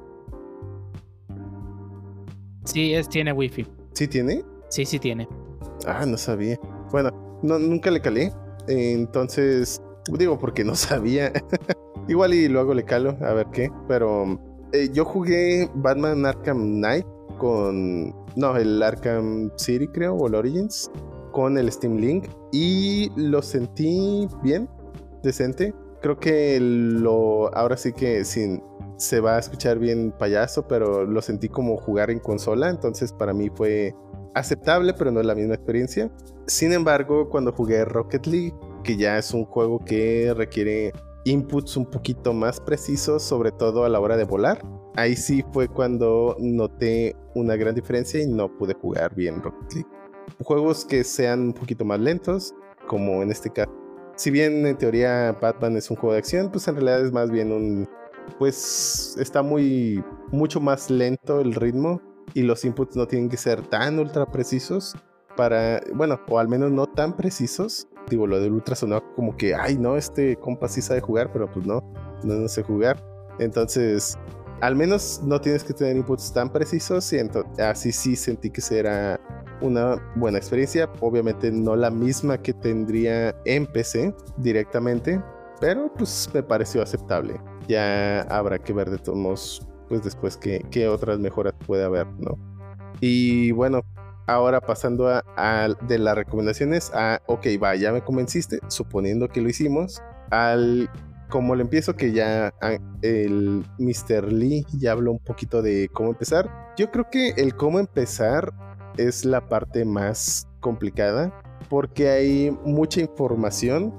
Sí, 2.64 2.94
es, 2.94 3.08
tiene 3.08 3.32
wifi. 3.32 3.66
¿Sí 3.92 4.08
tiene? 4.08 4.44
Sí, 4.68 4.84
sí 4.84 4.98
tiene. 4.98 5.28
Ah, 5.86 6.04
no 6.06 6.16
sabía. 6.16 6.58
Bueno, 6.90 7.10
no, 7.42 7.58
nunca 7.58 7.90
le 7.90 8.00
calé. 8.00 8.32
entonces, 8.68 9.82
digo 10.16 10.38
porque 10.38 10.64
no 10.64 10.74
sabía. 10.76 11.32
Igual 12.08 12.34
y 12.34 12.48
luego 12.48 12.74
le 12.74 12.84
calo, 12.84 13.16
a 13.20 13.32
ver 13.32 13.46
qué. 13.52 13.70
Pero 13.88 14.38
eh, 14.72 14.90
yo 14.92 15.04
jugué 15.04 15.68
Batman 15.74 16.24
Arkham 16.26 16.76
Knight 16.76 17.06
con. 17.38 18.14
No, 18.36 18.56
el 18.56 18.82
Arkham 18.82 19.50
City, 19.56 19.86
creo, 19.88 20.14
o 20.14 20.26
el 20.26 20.34
Origins, 20.34 20.90
con 21.32 21.56
el 21.58 21.70
Steam 21.70 21.96
Link. 21.96 22.28
Y 22.52 23.10
lo 23.16 23.42
sentí 23.42 24.28
bien, 24.42 24.68
decente. 25.22 25.74
Creo 26.02 26.18
que 26.18 26.58
lo. 26.60 27.54
Ahora 27.54 27.76
sí 27.76 27.92
que 27.92 28.24
sin. 28.24 28.62
Se 28.96 29.20
va 29.20 29.36
a 29.36 29.38
escuchar 29.40 29.78
bien 29.78 30.14
payaso, 30.16 30.68
pero 30.68 31.04
lo 31.04 31.20
sentí 31.20 31.48
como 31.48 31.76
jugar 31.76 32.10
en 32.10 32.20
consola. 32.20 32.70
Entonces, 32.70 33.12
para 33.12 33.32
mí 33.32 33.50
fue 33.52 33.94
aceptable, 34.34 34.94
pero 34.94 35.10
no 35.10 35.20
es 35.20 35.26
la 35.26 35.34
misma 35.34 35.54
experiencia. 35.54 36.10
Sin 36.46 36.72
embargo, 36.72 37.28
cuando 37.28 37.52
jugué 37.52 37.84
Rocket 37.84 38.26
League, 38.26 38.54
que 38.84 38.96
ya 38.96 39.18
es 39.18 39.32
un 39.32 39.46
juego 39.46 39.80
que 39.84 40.32
requiere 40.36 40.92
inputs 41.24 41.76
un 41.76 41.86
poquito 41.86 42.32
más 42.32 42.60
precisos, 42.60 43.22
sobre 43.22 43.50
todo 43.50 43.84
a 43.84 43.88
la 43.88 43.98
hora 43.98 44.16
de 44.16 44.24
volar, 44.24 44.60
ahí 44.96 45.16
sí 45.16 45.44
fue 45.52 45.68
cuando 45.68 46.37
noté 46.38 47.16
una 47.35 47.57
gran 47.57 47.74
diferencia 47.74 48.22
y 48.22 48.26
no 48.26 48.48
pude 48.57 48.74
jugar 48.74 49.14
bien 49.14 49.42
Rocket 49.42 49.72
League. 49.74 49.88
Juegos 50.42 50.85
que 50.85 51.04
sean 51.04 51.40
un 51.40 51.52
poquito 51.52 51.85
más 51.85 52.00
lentos, 52.00 52.54
como 52.87 53.22
en 53.22 53.30
este 53.30 53.50
caso. 53.50 53.72
Si 54.16 54.30
bien 54.30 54.66
en 54.66 54.78
teoría 54.78 55.37
Batman 55.40 55.76
es 55.76 55.90
un 55.90 55.96
juego 55.96 56.12
de 56.12 56.18
acción, 56.18 56.50
pues 56.50 56.68
en 56.68 56.76
realidad 56.76 57.04
es 57.04 57.12
más 57.12 57.30
bien 57.30 57.52
un... 57.52 57.88
Pues 58.38 59.16
está 59.18 59.42
muy... 59.42 60.02
mucho 60.30 60.61
más 60.61 60.90
lento 60.90 61.40
el 61.40 61.54
ritmo 61.54 62.00
y 62.33 62.42
los 62.42 62.64
inputs 62.64 62.96
no 62.96 63.07
tienen 63.07 63.28
que 63.28 63.37
ser 63.37 63.66
tan 63.66 63.98
ultra 63.98 64.26
precisos 64.26 64.96
para... 65.37 65.83
Bueno, 65.94 66.20
o 66.28 66.38
al 66.38 66.48
menos 66.48 66.70
no 66.70 66.87
tan 66.87 67.16
precisos. 67.16 67.88
Digo, 68.09 68.26
lo 68.26 68.38
del 68.38 68.52
ultra 68.52 68.76
sonó 68.76 69.02
como 69.14 69.37
que, 69.37 69.54
ay 69.54 69.76
no, 69.78 69.96
este 69.96 70.37
compa 70.37 70.68
sí 70.68 70.80
sabe 70.80 71.00
jugar, 71.00 71.33
pero 71.33 71.50
pues 71.50 71.66
no, 71.66 71.80
no, 72.22 72.35
no 72.35 72.48
sé 72.48 72.62
jugar. 72.62 73.02
Entonces, 73.38 74.16
al 74.60 74.76
menos 74.76 75.20
no 75.24 75.40
tienes 75.40 75.64
que 75.64 75.72
tener 75.72 75.96
inputs 75.96 76.32
tan 76.32 76.50
precisos 76.50 77.12
y 77.12 77.18
así 77.60 77.92
sí 77.92 78.16
sentí 78.16 78.50
que 78.50 78.60
será 78.60 79.20
una 79.60 79.96
buena 80.16 80.38
experiencia. 80.38 80.90
Obviamente 81.00 81.50
no 81.50 81.76
la 81.76 81.90
misma 81.90 82.38
que 82.38 82.52
tendría 82.52 83.34
en 83.44 83.66
PC 83.66 84.14
directamente, 84.38 85.22
pero 85.60 85.92
pues 85.94 86.28
me 86.32 86.42
pareció 86.42 86.82
aceptable. 86.82 87.40
Ya 87.68 88.22
habrá 88.22 88.58
que 88.58 88.72
ver 88.72 88.90
de 88.90 88.98
todos 88.98 89.18
modos, 89.18 89.68
pues 89.88 90.02
después 90.02 90.36
qué, 90.36 90.64
qué 90.70 90.88
otras 90.88 91.18
mejoras 91.18 91.54
puede 91.66 91.84
haber, 91.84 92.06
¿no? 92.18 92.38
Y 93.00 93.50
bueno, 93.52 93.82
ahora 94.26 94.60
pasando 94.60 95.08
a, 95.08 95.68
de 95.88 95.98
las 95.98 96.14
recomendaciones 96.14 96.90
a, 96.94 97.20
ok, 97.26 97.46
va, 97.62 97.74
ya 97.74 97.92
me 97.92 98.02
convenciste, 98.02 98.60
suponiendo 98.68 99.28
que 99.28 99.40
lo 99.40 99.48
hicimos, 99.48 100.02
al 100.30 100.88
como 101.34 101.56
le 101.56 101.62
empiezo, 101.62 101.96
que 101.96 102.12
ya 102.12 102.54
ah, 102.62 102.78
el 103.02 103.64
Mr. 103.80 104.32
Lee 104.32 104.64
ya 104.78 104.92
habló 104.92 105.10
un 105.10 105.18
poquito 105.18 105.62
de 105.62 105.90
cómo 105.92 106.10
empezar. 106.10 106.48
Yo 106.76 106.92
creo 106.92 107.10
que 107.10 107.30
el 107.30 107.56
cómo 107.56 107.80
empezar 107.80 108.52
es 108.98 109.24
la 109.24 109.44
parte 109.48 109.84
más 109.84 110.46
complicada 110.60 111.36
porque 111.68 112.08
hay 112.08 112.56
mucha 112.64 113.00
información 113.00 113.92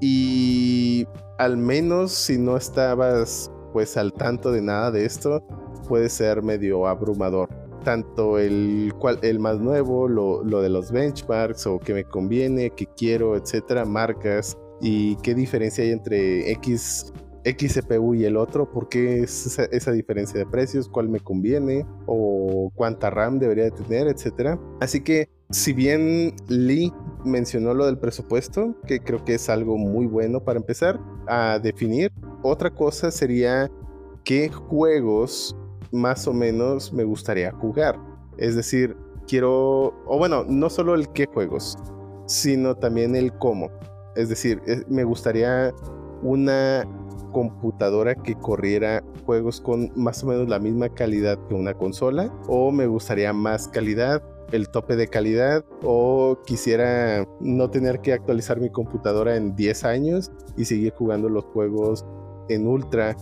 y 0.00 1.06
al 1.36 1.58
menos 1.58 2.12
si 2.12 2.38
no 2.38 2.56
estabas 2.56 3.50
pues 3.74 3.98
al 3.98 4.14
tanto 4.14 4.50
de 4.50 4.62
nada 4.62 4.90
de 4.90 5.04
esto 5.04 5.44
puede 5.88 6.08
ser 6.08 6.42
medio 6.42 6.86
abrumador 6.86 7.50
tanto 7.84 8.38
el 8.38 8.94
cual 8.98 9.18
el 9.20 9.38
más 9.40 9.60
nuevo 9.60 10.08
lo, 10.08 10.42
lo 10.42 10.62
de 10.62 10.70
los 10.70 10.90
benchmarks 10.90 11.66
o 11.66 11.78
que 11.78 11.92
me 11.92 12.04
conviene 12.04 12.70
que 12.70 12.86
quiero 12.86 13.36
etcétera 13.36 13.84
marcas 13.84 14.56
y 14.80 15.16
qué 15.16 15.34
diferencia 15.34 15.84
hay 15.84 15.90
entre 15.90 16.50
X, 16.52 17.12
y 17.44 18.24
el 18.24 18.36
otro, 18.36 18.70
por 18.70 18.88
qué 18.88 19.22
es 19.22 19.58
esa, 19.58 19.92
diferencia 19.92 20.38
de 20.38 20.46
precios, 20.46 20.88
cuál 20.88 21.08
me 21.08 21.20
conviene 21.20 21.86
o 22.06 22.70
cuánta 22.74 23.08
RAM 23.10 23.38
debería 23.38 23.64
de 23.64 23.70
tener, 23.70 24.06
etcétera. 24.06 24.60
Así 24.80 25.02
que 25.02 25.30
si 25.50 25.72
bien 25.72 26.34
Lee 26.48 26.92
mencionó 27.24 27.72
lo 27.72 27.86
del 27.86 27.98
presupuesto, 27.98 28.76
que 28.86 29.00
creo 29.00 29.24
que 29.24 29.34
es 29.34 29.48
algo 29.48 29.78
muy 29.78 30.06
bueno 30.06 30.44
para 30.44 30.58
empezar 30.58 31.00
a 31.26 31.58
definir, 31.58 32.12
otra 32.42 32.70
cosa 32.70 33.10
sería 33.10 33.70
qué 34.24 34.50
juegos 34.50 35.56
más 35.90 36.28
o 36.28 36.34
menos 36.34 36.92
me 36.92 37.04
gustaría 37.04 37.50
jugar. 37.52 37.98
Es 38.36 38.54
decir, 38.56 38.94
quiero, 39.26 39.94
o 40.06 40.18
bueno, 40.18 40.44
no 40.44 40.68
solo 40.68 40.94
el 40.94 41.08
qué 41.12 41.26
juegos, 41.26 41.78
sino 42.26 42.74
también 42.74 43.16
el 43.16 43.32
cómo. 43.32 43.70
Es 44.18 44.28
decir, 44.28 44.60
me 44.88 45.04
gustaría 45.04 45.72
una 46.22 46.84
computadora 47.32 48.16
que 48.16 48.34
corriera 48.34 49.04
juegos 49.24 49.60
con 49.60 49.92
más 49.94 50.24
o 50.24 50.26
menos 50.26 50.48
la 50.48 50.58
misma 50.58 50.88
calidad 50.88 51.38
que 51.46 51.54
una 51.54 51.72
consola 51.72 52.28
o 52.48 52.72
me 52.72 52.88
gustaría 52.88 53.32
más 53.32 53.68
calidad 53.68 54.20
el 54.50 54.68
tope 54.70 54.96
de 54.96 55.06
calidad 55.06 55.64
o 55.84 56.36
quisiera 56.46 57.28
no 57.38 57.70
tener 57.70 58.00
que 58.00 58.12
actualizar 58.12 58.58
mi 58.58 58.70
computadora 58.70 59.36
en 59.36 59.54
10 59.54 59.84
años 59.84 60.32
y 60.56 60.64
seguir 60.64 60.94
jugando 60.94 61.28
los 61.28 61.44
juegos 61.44 62.04
en 62.48 62.66
ultra 62.66 63.16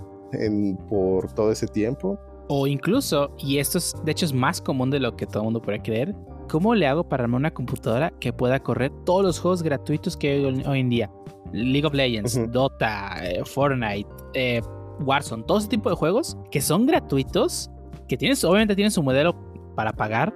por 0.89 1.31
todo 1.35 1.53
ese 1.53 1.67
tiempo. 1.67 2.19
O 2.49 2.67
incluso, 2.67 3.35
y 3.37 3.59
esto 3.59 3.77
es 3.77 3.95
de 4.03 4.13
hecho 4.13 4.25
es 4.25 4.33
más 4.33 4.63
común 4.63 4.91
de 4.91 5.01
lo 5.01 5.15
que 5.15 5.27
todo 5.27 5.41
el 5.41 5.45
mundo 5.45 5.61
puede 5.61 5.83
creer, 5.83 6.15
¿cómo 6.49 6.75
le 6.75 6.87
hago 6.87 7.09
para 7.09 7.25
armar 7.25 7.41
una 7.41 7.53
computadora 7.53 8.13
que 8.21 8.33
pueda 8.33 8.61
correr 8.61 8.93
todos 9.05 9.25
los 9.25 9.39
juegos 9.39 9.63
gratuitos 9.63 10.17
que 10.17 10.33
hay 10.33 10.45
hoy 10.45 10.81
en 10.81 10.89
día? 10.89 11.11
League 11.53 11.87
of 11.87 11.95
Legends, 11.95 12.51
Dota, 12.51 13.17
eh, 13.23 13.45
Fortnite, 13.45 14.09
eh, 14.35 14.61
Warzone, 15.01 15.45
todo 15.45 15.59
ese 15.59 15.69
tipo 15.69 15.91
de 15.91 15.97
juegos 15.97 16.37
que 16.51 16.61
son 16.61 16.87
gratuitos, 16.87 17.71
que 18.09 18.17
tienes, 18.17 18.43
obviamente 18.45 18.75
tienen 18.75 18.91
su 18.91 19.03
modelo 19.03 19.35
para 19.75 19.93
pagar, 19.93 20.35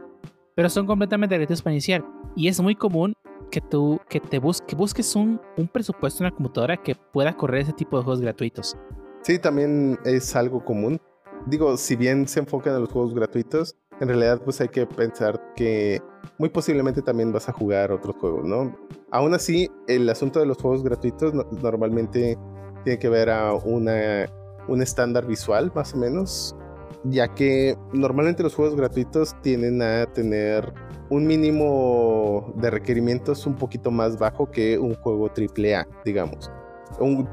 pero 0.55 0.69
son 0.69 0.87
completamente 0.87 1.37
gratuitos 1.37 1.63
para 1.63 1.75
iniciar. 1.75 2.05
Y 2.37 2.49
es 2.49 2.61
muy 2.61 2.75
común 2.75 3.15
que 3.51 3.61
tú 3.61 4.01
que 4.09 4.21
te 4.21 4.39
busques 4.39 5.17
un, 5.17 5.41
un 5.57 5.69
presupuesto 5.69 6.23
en 6.23 6.31
la 6.31 6.37
computadora 6.37 6.77
que 6.77 6.95
pueda 6.95 7.37
correr 7.37 7.63
ese 7.63 7.73
tipo 7.73 7.97
de 7.97 8.05
juegos 8.05 8.21
gratuitos. 8.21 8.77
Sí, 9.23 9.39
también 9.39 9.99
es 10.05 10.35
algo 10.37 10.65
común. 10.65 11.01
Digo, 11.47 11.77
si 11.77 11.97
bien 11.97 12.29
se 12.29 12.41
enfocan 12.41 12.75
en 12.75 12.83
los 12.83 12.91
juegos 12.91 13.15
gratuitos, 13.15 13.77
en 14.01 14.09
realidad 14.09 14.41
pues 14.43 14.61
hay 14.61 14.69
que 14.69 14.87
pensar 14.87 15.41
que 15.55 16.03
muy 16.39 16.49
posiblemente 16.49 17.03
también 17.03 17.33
vas 17.33 17.49
a 17.49 17.53
jugar 17.53 17.93
otros 17.93 18.17
juegos, 18.17 18.45
¿no? 18.45 18.75
Aún 19.11 19.35
así, 19.35 19.71
el 19.89 20.09
asunto 20.09 20.41
de 20.41 20.47
los 20.47 20.57
juegos 20.57 20.83
gratuitos 20.83 21.35
normalmente 21.63 22.39
tiene 22.85 22.99
que 22.99 23.09
ver 23.09 23.29
a 23.29 23.53
una, 23.53 24.27
un 24.69 24.83
estándar 24.83 25.27
visual, 25.27 25.71
más 25.75 25.93
o 25.95 25.99
menos, 25.99 26.57
ya 27.05 27.29
que 27.35 27.77
normalmente 27.93 28.43
los 28.43 28.55
juegos 28.55 28.75
gratuitos 28.75 29.37
tienden 29.43 29.83
a 29.83 30.07
tener 30.07 30.73
un 31.11 31.27
mínimo 31.27 32.55
de 32.57 32.71
requerimientos 32.71 33.47
un 33.47 33.57
poquito 33.57 33.91
más 33.91 34.19
bajo 34.19 34.51
que 34.51 34.79
un 34.79 34.95
juego 34.95 35.29
AAA, 35.29 35.87
digamos. 36.05 36.51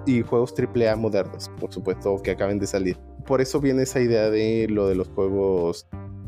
y 0.06 0.22
juegos 0.22 0.54
AAA 0.58 0.96
modernos, 0.98 1.50
por 1.60 1.72
supuesto, 1.72 2.18
que 2.22 2.32
acaben 2.32 2.60
de 2.60 2.68
salir. 2.68 2.98
Por 3.26 3.40
eso 3.40 3.60
viene 3.62 3.84
esa 3.84 4.00
idea 4.00 4.30
de 4.30 4.68
lo 4.70 4.88
de 4.88 4.96
los 4.96 5.08
juegos 5.10 5.88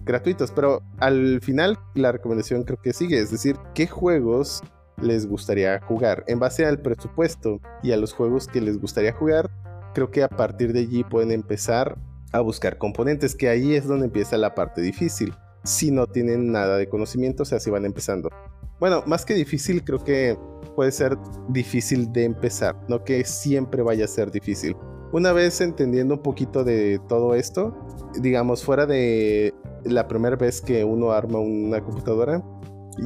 gratuitos, 0.10 0.52
pero 0.52 0.82
al 0.98 1.39
final 1.41 1.78
la 1.93 2.12
recomendación 2.12 2.63
creo 2.63 2.82
que 2.82 2.93
sigue, 2.93 3.19
es 3.19 3.30
decir, 3.30 3.56
¿qué 3.76 3.86
juegos 3.86 4.62
les 5.02 5.28
gustaría 5.28 5.80
jugar? 5.82 6.24
En 6.28 6.39
base 6.39 6.65
al 6.65 6.80
presupuesto 6.80 7.62
y 7.84 7.91
a 7.91 7.98
los 7.98 8.13
juegos 8.13 8.48
que 8.48 8.60
les 8.60 8.80
gustaría 8.80 9.13
jugar, 9.13 9.52
creo 9.93 10.10
que 10.10 10.24
a 10.24 10.28
partir 10.30 10.74
de 10.74 10.80
allí 10.80 11.04
pueden 11.04 11.32
empezar 11.32 11.95
a 12.32 12.39
buscar 12.41 12.80
componentes, 12.80 13.36
que 13.36 13.50
ahí 13.50 13.76
es 13.76 13.88
donde 13.88 14.06
empieza 14.06 14.38
la 14.38 14.56
parte 14.56 14.82
difícil, 14.82 15.34
si 15.63 15.91
no 15.91 16.08
tienen 16.08 16.52
nada 16.52 16.78
de 16.78 16.89
conocimiento, 16.89 17.43
o 17.43 17.45
sea, 17.45 17.60
si 17.60 17.69
van 17.69 17.86
empezando. 17.86 18.30
Bueno, 18.80 19.04
más 19.06 19.26
que 19.26 19.36
difícil, 19.36 19.84
creo 19.84 20.04
que 20.04 20.38
puede 20.76 20.91
ser 20.91 21.17
difícil 21.50 22.12
de 22.12 22.24
empezar, 22.24 22.76
no 22.88 23.04
que 23.04 23.24
siempre 23.26 23.84
vaya 23.84 24.06
a 24.06 24.08
ser 24.08 24.32
difícil. 24.32 24.76
Una 25.12 25.34
vez 25.34 25.60
entendiendo 25.62 26.15
un 26.15 26.22
poquito 26.22 26.63
de 26.63 27.00
todo 27.08 27.34
esto, 27.34 27.76
digamos, 28.22 28.63
fuera 28.63 28.86
de 28.86 29.54
la 29.84 30.08
primera 30.08 30.36
vez 30.36 30.62
que 30.62 30.84
uno 30.84 31.12
arma 31.12 31.39
una 31.39 31.82
computadora, 31.82 32.43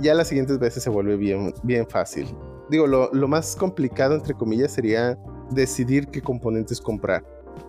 ya 0.02 0.14
las 0.14 0.28
siguientes 0.28 0.60
veces 0.60 0.84
se 0.84 0.90
vuelve 0.90 1.16
bien, 1.16 1.54
bien 1.64 1.88
fácil. 1.88 2.28
Digo, 2.70 2.88
lo, 2.88 3.10
lo 3.14 3.28
más 3.28 3.56
complicado, 3.56 4.16
entre 4.16 4.34
comillas, 4.34 4.74
sería 4.74 5.18
decidir 5.52 6.08
qué 6.08 6.22
componentes 6.22 6.82
comprar. 6.82 7.24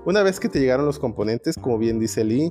Una 0.05 0.23
vez 0.23 0.41
que 0.41 0.49
te 0.49 0.59
llegaron 0.59 0.87
los 0.87 0.99
componentes, 0.99 1.57
como 1.57 1.79
bien 1.79 1.99
dice 1.99 2.25
Lee, 2.25 2.51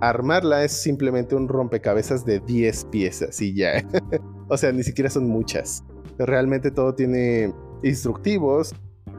armarla 0.00 0.64
es 0.64 0.72
simplemente 0.72 1.34
un 1.34 1.48
rompecabezas 1.48 2.24
de 2.24 2.40
10 2.40 2.84
piezas 2.86 3.40
y 3.40 3.54
ya. 3.54 3.84
o 4.48 4.56
sea, 4.56 4.72
ni 4.72 4.82
siquiera 4.82 5.10
son 5.10 5.26
muchas. 5.28 5.82
Realmente 6.18 6.70
todo 6.70 6.94
tiene 6.94 7.52
instructivos, 7.82 8.74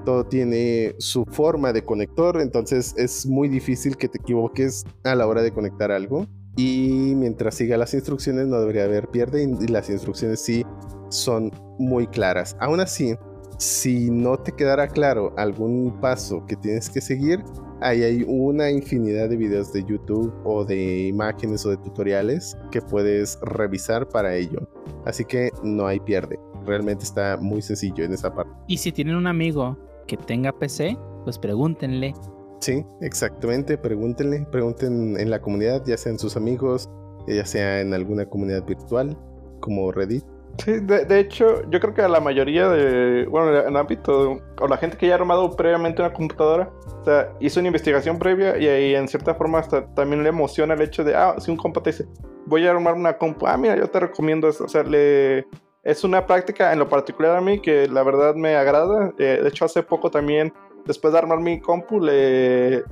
todo 0.05 0.25
tiene 0.25 0.95
su 0.99 1.25
forma 1.25 1.73
de 1.73 1.83
conector, 1.83 2.41
entonces 2.41 2.93
es 2.97 3.25
muy 3.25 3.47
difícil 3.47 3.97
que 3.97 4.07
te 4.07 4.19
equivoques 4.19 4.85
a 5.03 5.15
la 5.15 5.27
hora 5.27 5.41
de 5.41 5.51
conectar 5.51 5.91
algo. 5.91 6.27
Y 6.55 7.13
mientras 7.15 7.55
siga 7.55 7.77
las 7.77 7.93
instrucciones 7.93 8.47
no 8.47 8.59
debería 8.59 8.83
haber 8.83 9.07
pierde 9.07 9.43
y 9.43 9.67
las 9.67 9.89
instrucciones 9.89 10.41
sí 10.41 10.65
son 11.09 11.51
muy 11.77 12.07
claras. 12.07 12.57
Aún 12.59 12.79
así, 12.81 13.15
si 13.57 14.09
no 14.09 14.37
te 14.37 14.51
quedara 14.51 14.87
claro 14.87 15.33
algún 15.37 15.99
paso 15.99 16.45
que 16.45 16.55
tienes 16.55 16.89
que 16.89 17.01
seguir, 17.01 17.43
ahí 17.81 18.03
hay 18.03 18.25
una 18.27 18.71
infinidad 18.71 19.29
de 19.29 19.37
videos 19.37 19.71
de 19.73 19.83
YouTube 19.83 20.33
o 20.43 20.65
de 20.65 21.07
imágenes 21.07 21.65
o 21.65 21.69
de 21.69 21.77
tutoriales 21.77 22.57
que 22.71 22.81
puedes 22.81 23.39
revisar 23.41 24.07
para 24.09 24.35
ello. 24.35 24.67
Así 25.05 25.25
que 25.25 25.51
no 25.63 25.87
hay 25.87 25.99
pierde. 25.99 26.39
Realmente 26.69 27.03
está 27.03 27.37
muy 27.37 27.61
sencillo 27.61 28.03
en 28.03 28.13
esa 28.13 28.33
parte. 28.33 28.51
Y 28.67 28.77
si 28.77 28.91
tienen 28.91 29.15
un 29.15 29.27
amigo 29.27 29.75
que 30.07 30.15
tenga 30.15 30.51
PC, 30.51 30.97
pues 31.23 31.37
pregúntenle 31.37 32.13
Sí, 32.61 32.85
exactamente. 33.01 33.77
Pregúntenle, 33.77 34.45
pregunten 34.51 35.17
en 35.19 35.29
la 35.29 35.41
comunidad, 35.41 35.83
ya 35.85 35.97
sean 35.97 36.19
sus 36.19 36.37
amigos, 36.37 36.89
ya 37.27 37.45
sea 37.45 37.81
en 37.81 37.93
alguna 37.93 38.25
comunidad 38.25 38.65
virtual 38.65 39.17
como 39.61 39.91
Reddit, 39.91 40.23
Sí, 40.57 40.73
de, 40.73 41.05
de 41.05 41.19
hecho, 41.19 41.61
yo 41.69 41.79
creo 41.79 41.93
que 41.93 42.01
a 42.01 42.09
la 42.09 42.19
mayoría 42.19 42.67
de, 42.67 43.25
bueno, 43.27 43.57
en 43.57 43.67
el 43.67 43.77
ámbito, 43.77 44.41
o 44.59 44.67
la 44.67 44.77
gente 44.77 44.97
que 44.97 45.07
ya 45.07 45.13
ha 45.13 45.15
armado 45.15 45.55
previamente 45.55 46.01
una 46.01 46.11
computadora, 46.11 46.69
o 47.01 47.05
sea, 47.05 47.31
hizo 47.39 47.61
una 47.61 47.67
investigación 47.67 48.19
previa 48.19 48.57
y 48.57 48.67
ahí 48.67 48.95
en 48.95 49.07
cierta 49.07 49.35
forma 49.35 49.59
hasta 49.59 49.87
también 49.93 50.23
le 50.23 50.29
emociona 50.29 50.73
el 50.73 50.81
hecho 50.81 51.03
de, 51.05 51.15
ah, 51.15 51.35
si 51.39 51.49
un 51.49 51.55
compa 51.55 51.81
te 51.81 51.91
dice, 51.91 52.07
voy 52.45 52.67
a 52.67 52.71
armar 52.71 52.95
una 52.95 53.17
compu, 53.17 53.47
ah, 53.47 53.55
mira, 53.55 53.77
yo 53.77 53.87
te 53.89 54.01
recomiendo 54.01 54.49
eso, 54.49 54.65
o 54.65 54.67
sea, 54.67 54.83
le, 54.83 55.47
es 55.83 56.03
una 56.03 56.25
práctica 56.25 56.73
en 56.73 56.79
lo 56.79 56.89
particular 56.89 57.37
a 57.37 57.41
mí 57.41 57.59
que 57.59 57.87
la 57.87 58.03
verdad 58.03 58.35
me 58.35 58.55
agrada, 58.55 59.13
eh, 59.17 59.39
de 59.41 59.47
hecho 59.49 59.65
hace 59.65 59.83
poco 59.83 60.11
también, 60.11 60.53
después 60.85 61.13
de 61.13 61.19
armar 61.19 61.39
mi 61.39 61.59
compu, 61.59 61.99
le, 61.99 62.83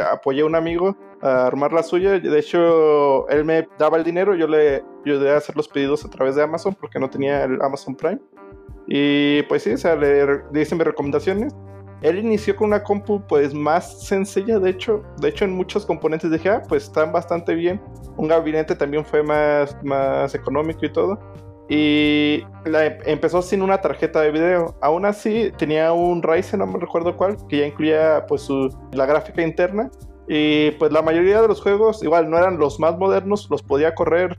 apoyé 0.00 0.42
a 0.42 0.46
un 0.46 0.54
amigo 0.54 0.96
a 1.22 1.46
armar 1.46 1.72
la 1.72 1.82
suya. 1.82 2.18
De 2.18 2.38
hecho, 2.38 3.28
él 3.28 3.44
me 3.44 3.68
daba 3.78 3.96
el 3.96 4.04
dinero, 4.04 4.34
yo 4.34 4.46
le 4.46 4.82
ayudé 5.04 5.32
a 5.32 5.36
hacer 5.36 5.56
los 5.56 5.68
pedidos 5.68 6.04
a 6.04 6.10
través 6.10 6.34
de 6.34 6.42
Amazon 6.42 6.74
porque 6.74 6.98
no 6.98 7.08
tenía 7.08 7.44
el 7.44 7.60
Amazon 7.62 7.94
Prime. 7.94 8.20
Y 8.86 9.42
pues 9.44 9.62
sí, 9.62 9.72
o 9.72 9.78
sea, 9.78 9.96
le, 9.96 10.26
le 10.26 10.42
mis 10.52 10.78
recomendaciones. 10.78 11.54
Él 12.02 12.18
inició 12.18 12.54
con 12.54 12.68
una 12.68 12.82
compu 12.82 13.20
pues 13.26 13.52
más 13.52 14.06
sencilla, 14.06 14.60
de 14.60 14.70
hecho, 14.70 15.02
de 15.20 15.28
hecho 15.28 15.44
en 15.44 15.52
muchos 15.52 15.84
componentes 15.84 16.30
dije, 16.30 16.48
ah, 16.48 16.62
pues 16.68 16.84
están 16.84 17.12
bastante 17.12 17.54
bien. 17.54 17.80
Un 18.16 18.28
gabinete 18.28 18.76
también 18.76 19.04
fue 19.04 19.22
más, 19.22 19.76
más 19.82 20.34
económico 20.34 20.86
y 20.86 20.92
todo. 20.92 21.18
Y 21.68 22.44
la, 22.64 22.86
empezó 22.86 23.42
sin 23.42 23.62
una 23.62 23.80
tarjeta 23.80 24.20
de 24.22 24.30
video. 24.30 24.76
Aún 24.80 25.04
así 25.04 25.52
tenía 25.58 25.92
un 25.92 26.22
Ryzen, 26.22 26.60
no 26.60 26.66
me 26.66 26.78
recuerdo 26.78 27.16
cuál, 27.16 27.36
que 27.48 27.58
ya 27.58 27.66
incluía 27.66 28.24
pues 28.26 28.42
su, 28.42 28.74
la 28.92 29.04
gráfica 29.06 29.42
interna. 29.42 29.90
Y 30.26 30.72
pues 30.72 30.92
la 30.92 31.02
mayoría 31.02 31.42
de 31.42 31.48
los 31.48 31.60
juegos 31.60 32.02
igual 32.02 32.30
no 32.30 32.38
eran 32.38 32.58
los 32.58 32.78
más 32.80 32.96
modernos, 32.98 33.48
los 33.50 33.62
podía 33.62 33.94
correr 33.94 34.36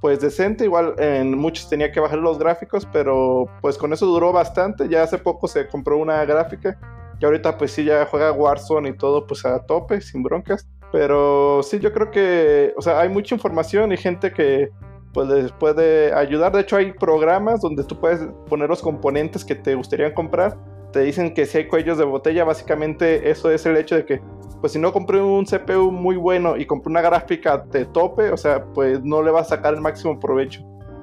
pues 0.00 0.20
decente, 0.20 0.64
igual 0.64 0.94
en 0.98 1.36
muchos 1.36 1.68
tenía 1.68 1.92
que 1.92 2.00
bajar 2.00 2.18
los 2.18 2.38
gráficos, 2.38 2.88
pero 2.90 3.46
pues 3.60 3.76
con 3.76 3.92
eso 3.92 4.06
duró 4.06 4.32
bastante. 4.32 4.88
Ya 4.88 5.02
hace 5.02 5.18
poco 5.18 5.46
se 5.46 5.68
compró 5.68 5.98
una 5.98 6.24
gráfica 6.24 6.78
y 7.18 7.24
ahorita 7.24 7.58
pues 7.58 7.72
sí 7.72 7.84
ya 7.84 8.06
juega 8.06 8.32
Warzone 8.32 8.88
y 8.88 8.96
todo 8.96 9.26
pues 9.26 9.44
a 9.44 9.64
tope, 9.66 10.00
sin 10.00 10.22
broncas. 10.22 10.66
Pero 10.92 11.62
sí, 11.62 11.78
yo 11.78 11.92
creo 11.92 12.10
que, 12.10 12.72
o 12.76 12.82
sea, 12.82 13.00
hay 13.00 13.08
mucha 13.08 13.34
información 13.34 13.92
y 13.92 13.96
gente 13.96 14.32
que 14.32 14.70
pues 15.12 15.28
les 15.28 15.52
puede 15.52 16.12
ayudar. 16.14 16.52
De 16.52 16.60
hecho, 16.60 16.76
hay 16.76 16.92
programas 16.92 17.60
donde 17.60 17.84
tú 17.84 17.98
puedes 17.98 18.20
poner 18.48 18.68
los 18.68 18.82
componentes 18.82 19.44
que 19.44 19.54
te 19.54 19.74
gustaría 19.74 20.14
comprar. 20.14 20.56
Te 20.92 21.00
dicen 21.00 21.34
que 21.34 21.46
si 21.46 21.58
hay 21.58 21.68
cuellos 21.68 21.98
de 21.98 22.04
botella, 22.04 22.44
básicamente 22.44 23.30
eso 23.30 23.50
es 23.50 23.64
el 23.66 23.76
hecho 23.76 23.94
de 23.96 24.04
que, 24.04 24.20
pues 24.60 24.72
si 24.72 24.78
no 24.78 24.92
compré 24.92 25.20
un 25.20 25.44
CPU 25.44 25.90
muy 25.90 26.16
bueno 26.16 26.56
y 26.56 26.66
compré 26.66 26.90
una 26.90 27.00
gráfica 27.00 27.58
de 27.58 27.84
tope, 27.86 28.30
o 28.30 28.36
sea, 28.36 28.64
pues 28.74 29.02
no 29.02 29.22
le 29.22 29.30
va 29.30 29.40
a 29.40 29.44
sacar 29.44 29.74
el 29.74 29.80
máximo 29.80 30.18
provecho. 30.18 30.62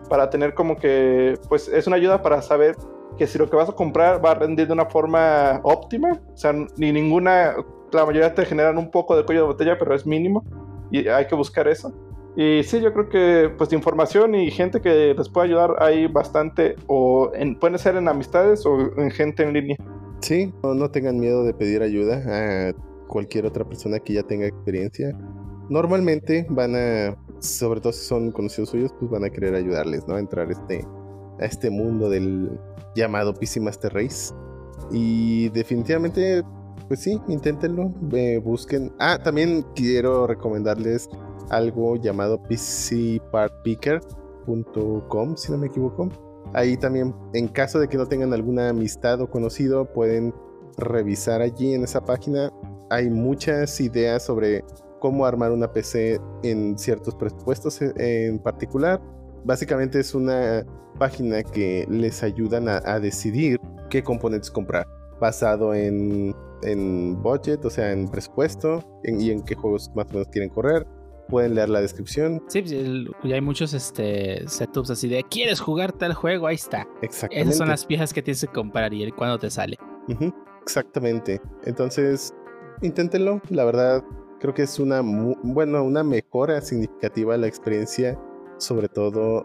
Para 0.09 0.29
tener 0.29 0.53
como 0.53 0.75
que, 0.77 1.37
pues 1.49 1.67
es 1.67 1.87
una 1.87 1.95
ayuda 1.97 2.21
para 2.21 2.41
saber 2.41 2.75
que 3.17 3.27
si 3.27 3.37
lo 3.37 3.49
que 3.49 3.55
vas 3.55 3.69
a 3.69 3.73
comprar 3.73 4.23
va 4.23 4.31
a 4.31 4.35
rendir 4.35 4.67
de 4.67 4.73
una 4.73 4.85
forma 4.85 5.59
óptima, 5.63 6.19
o 6.33 6.37
sea, 6.37 6.53
ni 6.53 6.91
ninguna, 6.91 7.55
la 7.91 8.05
mayoría 8.05 8.33
te 8.33 8.45
generan 8.45 8.77
un 8.77 8.91
poco 8.91 9.15
de 9.15 9.25
cuello 9.25 9.41
de 9.41 9.47
botella, 9.47 9.77
pero 9.77 9.95
es 9.95 10.05
mínimo 10.05 10.43
y 10.91 11.07
hay 11.07 11.27
que 11.27 11.35
buscar 11.35 11.67
eso. 11.67 11.93
Y 12.39 12.61
sí, 12.63 12.79
yo 12.81 12.93
creo 12.93 13.09
que 13.09 13.49
pues 13.57 13.73
información 13.73 14.35
y 14.35 14.51
gente 14.51 14.79
que 14.79 15.15
les 15.17 15.27
puede 15.27 15.47
ayudar 15.47 15.73
hay 15.79 16.05
bastante, 16.05 16.75
o 16.85 17.31
en, 17.33 17.57
pueden 17.57 17.79
ser 17.79 17.95
en 17.95 18.07
amistades 18.07 18.63
o 18.63 18.77
en 18.95 19.09
gente 19.09 19.41
en 19.41 19.53
línea. 19.53 19.75
Sí, 20.21 20.53
no, 20.61 20.91
tengan 20.91 21.19
miedo 21.19 21.43
de 21.43 21.55
pedir 21.55 21.81
ayuda 21.81 22.21
a 22.27 22.73
cualquier 23.07 23.47
otra 23.47 23.65
persona 23.65 23.97
que 23.97 24.13
ya 24.13 24.21
tenga 24.21 24.45
experiencia. 24.45 25.17
Normalmente 25.71 26.45
van 26.47 26.75
a, 26.75 27.17
sobre 27.39 27.81
todo 27.81 27.91
si 27.91 28.05
son 28.05 28.31
conocidos 28.31 28.69
suyos, 28.69 28.93
pues 28.99 29.09
van 29.09 29.25
a 29.25 29.31
querer 29.31 29.55
ayudarles, 29.55 30.07
¿no? 30.07 30.13
A 30.13 30.19
entrar 30.19 30.51
este, 30.51 30.85
a 31.39 31.45
este 31.45 31.71
mundo 31.71 32.07
del 32.07 32.51
llamado 32.95 33.33
PC 33.33 33.61
Master 33.61 33.91
Race. 33.95 34.31
Y 34.91 35.49
definitivamente, 35.49 36.43
pues 36.87 36.99
sí, 36.99 37.19
inténtenlo, 37.29 37.91
eh, 38.13 38.37
busquen. 38.37 38.93
Ah, 38.99 39.17
también 39.23 39.65
quiero 39.73 40.27
recomendarles 40.27 41.09
algo 41.49 41.95
llamado 41.95 42.39
pcpartpicker.com, 42.43 45.35
si 45.35 45.51
no 45.51 45.57
me 45.57 45.65
equivoco. 45.67 46.09
Ahí 46.53 46.77
también, 46.77 47.13
en 47.33 47.49
caso 47.49 47.79
de 47.79 47.87
que 47.87 47.97
no 47.97 48.05
tengan 48.07 48.33
alguna 48.33 48.69
amistad 48.69 49.19
o 49.21 49.29
conocido, 49.29 49.91
pueden 49.91 50.33
revisar 50.77 51.41
allí 51.41 51.73
en 51.73 51.83
esa 51.83 52.05
página. 52.05 52.51
Hay 52.89 53.09
muchas 53.09 53.81
ideas 53.81 54.23
sobre 54.23 54.63
cómo 54.99 55.25
armar 55.25 55.51
una 55.51 55.71
PC 55.71 56.19
en 56.43 56.77
ciertos 56.77 57.15
presupuestos 57.15 57.81
en 57.81 58.39
particular. 58.39 59.01
Básicamente 59.43 59.99
es 59.99 60.15
una 60.15 60.65
página 60.97 61.43
que 61.43 61.85
les 61.89 62.23
ayudan 62.23 62.69
a, 62.69 62.81
a 62.85 62.99
decidir 62.99 63.59
qué 63.89 64.03
componentes 64.03 64.49
comprar, 64.49 64.87
basado 65.19 65.73
en, 65.73 66.33
en 66.63 67.21
budget, 67.21 67.63
o 67.65 67.69
sea, 67.69 67.91
en 67.91 68.07
presupuesto 68.07 68.83
y 69.03 69.31
en 69.31 69.43
qué 69.43 69.55
juegos 69.55 69.91
más 69.95 70.07
o 70.07 70.13
menos 70.13 70.27
quieren 70.29 70.49
correr 70.49 70.87
pueden 71.27 71.55
leer 71.55 71.69
la 71.69 71.81
descripción. 71.81 72.43
Sí, 72.47 72.61
pues, 72.61 72.73
ya 73.23 73.35
hay 73.35 73.41
muchos 73.41 73.73
este, 73.73 74.47
setups 74.47 74.89
así 74.89 75.07
de 75.07 75.23
¿quieres 75.23 75.59
jugar 75.59 75.91
tal 75.91 76.13
juego? 76.13 76.47
Ahí 76.47 76.55
está. 76.55 76.87
Exactamente. 77.01 77.49
Esas 77.49 77.57
son 77.57 77.67
las 77.69 77.85
piezas 77.85 78.13
que 78.13 78.21
tienes 78.21 78.41
que 78.41 78.47
comprar 78.47 78.93
y 78.93 79.03
el 79.03 79.13
cuándo 79.13 79.37
te 79.37 79.49
sale. 79.49 79.77
Exactamente. 80.61 81.41
Entonces, 81.65 82.33
inténtenlo. 82.81 83.41
La 83.49 83.65
verdad, 83.65 84.03
creo 84.39 84.53
que 84.53 84.63
es 84.63 84.79
una, 84.79 85.01
bueno, 85.01 85.83
una 85.83 86.03
mejora 86.03 86.61
significativa 86.61 87.35
a 87.35 87.37
la 87.37 87.47
experiencia, 87.47 88.19
sobre 88.57 88.87
todo 88.87 89.43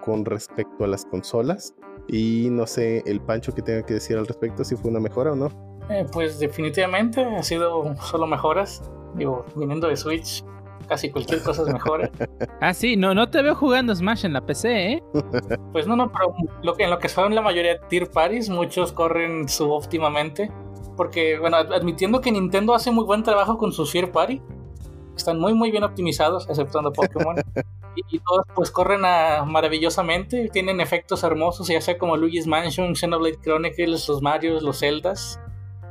con 0.00 0.24
respecto 0.24 0.84
a 0.84 0.86
las 0.86 1.04
consolas. 1.04 1.74
Y 2.08 2.48
no 2.50 2.66
sé, 2.66 3.02
el 3.06 3.20
Pancho 3.20 3.52
que 3.54 3.62
tenga 3.62 3.84
que 3.84 3.94
decir 3.94 4.16
al 4.16 4.26
respecto, 4.26 4.64
si 4.64 4.76
fue 4.76 4.90
una 4.90 5.00
mejora 5.00 5.32
o 5.32 5.36
no. 5.36 5.48
Eh, 5.90 6.06
pues 6.12 6.38
definitivamente 6.38 7.24
ha 7.24 7.42
sido 7.42 7.94
solo 7.96 8.26
mejoras. 8.26 8.82
Digo, 9.14 9.44
viniendo 9.56 9.88
de 9.88 9.96
Switch, 9.96 10.44
casi 10.90 11.10
cualquier 11.10 11.42
cosa 11.42 11.62
es 11.62 11.72
mejora. 11.72 12.10
Ah, 12.60 12.74
sí, 12.74 12.94
no, 12.96 13.14
no 13.14 13.30
te 13.30 13.40
veo 13.40 13.54
jugando 13.54 13.94
Smash 13.94 14.26
en 14.26 14.34
la 14.34 14.44
PC, 14.44 14.92
¿eh? 14.92 15.02
Pues 15.72 15.86
no, 15.86 15.96
no, 15.96 16.12
pero 16.12 16.34
lo 16.62 16.74
que, 16.74 16.84
en 16.84 16.90
lo 16.90 16.98
que 16.98 17.08
son 17.08 17.34
la 17.34 17.40
mayoría 17.40 17.72
de 17.74 17.80
tier 17.88 18.10
parties, 18.10 18.50
muchos 18.50 18.92
corren 18.92 19.48
subóptimamente. 19.48 20.50
Porque, 20.96 21.38
bueno, 21.38 21.56
ad- 21.56 21.72
admitiendo 21.72 22.20
que 22.20 22.30
Nintendo 22.32 22.74
hace 22.74 22.90
muy 22.90 23.04
buen 23.04 23.22
trabajo 23.22 23.56
con 23.56 23.72
sus 23.72 23.90
tier 23.92 24.12
party, 24.12 24.42
están 25.16 25.38
muy, 25.38 25.54
muy 25.54 25.70
bien 25.70 25.84
optimizados, 25.84 26.46
exceptuando 26.50 26.92
Pokémon. 26.92 27.36
y, 27.96 28.16
y 28.16 28.18
todos, 28.18 28.44
pues, 28.54 28.70
corren 28.70 29.04
a- 29.06 29.44
maravillosamente, 29.46 30.50
tienen 30.52 30.80
efectos 30.82 31.22
hermosos, 31.24 31.68
ya 31.68 31.80
sea 31.80 31.96
como 31.96 32.16
Luigi's 32.18 32.46
Mansion, 32.46 32.94
Xenoblade 32.94 33.38
Chronicles, 33.40 34.06
los 34.08 34.20
Marios, 34.20 34.62
los 34.62 34.80
Zeldas. 34.80 35.40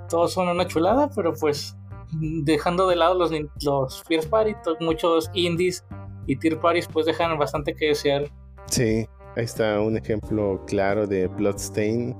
Todos 0.09 0.33
son 0.33 0.47
una 0.49 0.67
chulada, 0.67 1.09
pero 1.15 1.33
pues, 1.33 1.75
dejando 2.11 2.87
de 2.87 2.95
lado 2.95 3.15
los, 3.15 3.31
los 3.63 4.03
tier 4.07 4.27
party, 4.29 4.53
muchos 4.79 5.29
indies 5.33 5.83
y 6.27 6.35
tier 6.35 6.59
parties, 6.59 6.87
pues, 6.87 7.05
dejan 7.05 7.37
bastante 7.37 7.75
que 7.75 7.87
desear. 7.87 8.29
Sí, 8.67 9.07
ahí 9.35 9.43
está 9.43 9.79
un 9.79 9.97
ejemplo 9.97 10.63
claro 10.67 11.07
de 11.07 11.27
Bloodstain. 11.27 12.15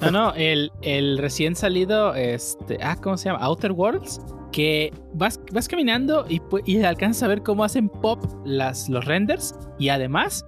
No, 0.00 0.10
no, 0.10 0.34
el, 0.34 0.72
el 0.82 1.18
recién 1.18 1.54
salido, 1.54 2.14
este, 2.14 2.78
ah, 2.82 2.96
¿cómo 3.00 3.16
se 3.16 3.28
llama? 3.28 3.44
Outer 3.44 3.70
Worlds, 3.70 4.20
que 4.50 4.92
vas, 5.14 5.38
vas 5.52 5.68
caminando 5.68 6.24
y, 6.28 6.42
y 6.64 6.82
alcanzas 6.82 7.22
a 7.22 7.28
ver 7.28 7.42
cómo 7.42 7.62
hacen 7.62 7.88
pop 7.88 8.18
las, 8.44 8.88
los 8.88 9.04
renders 9.04 9.54
y 9.78 9.90
además 9.90 10.44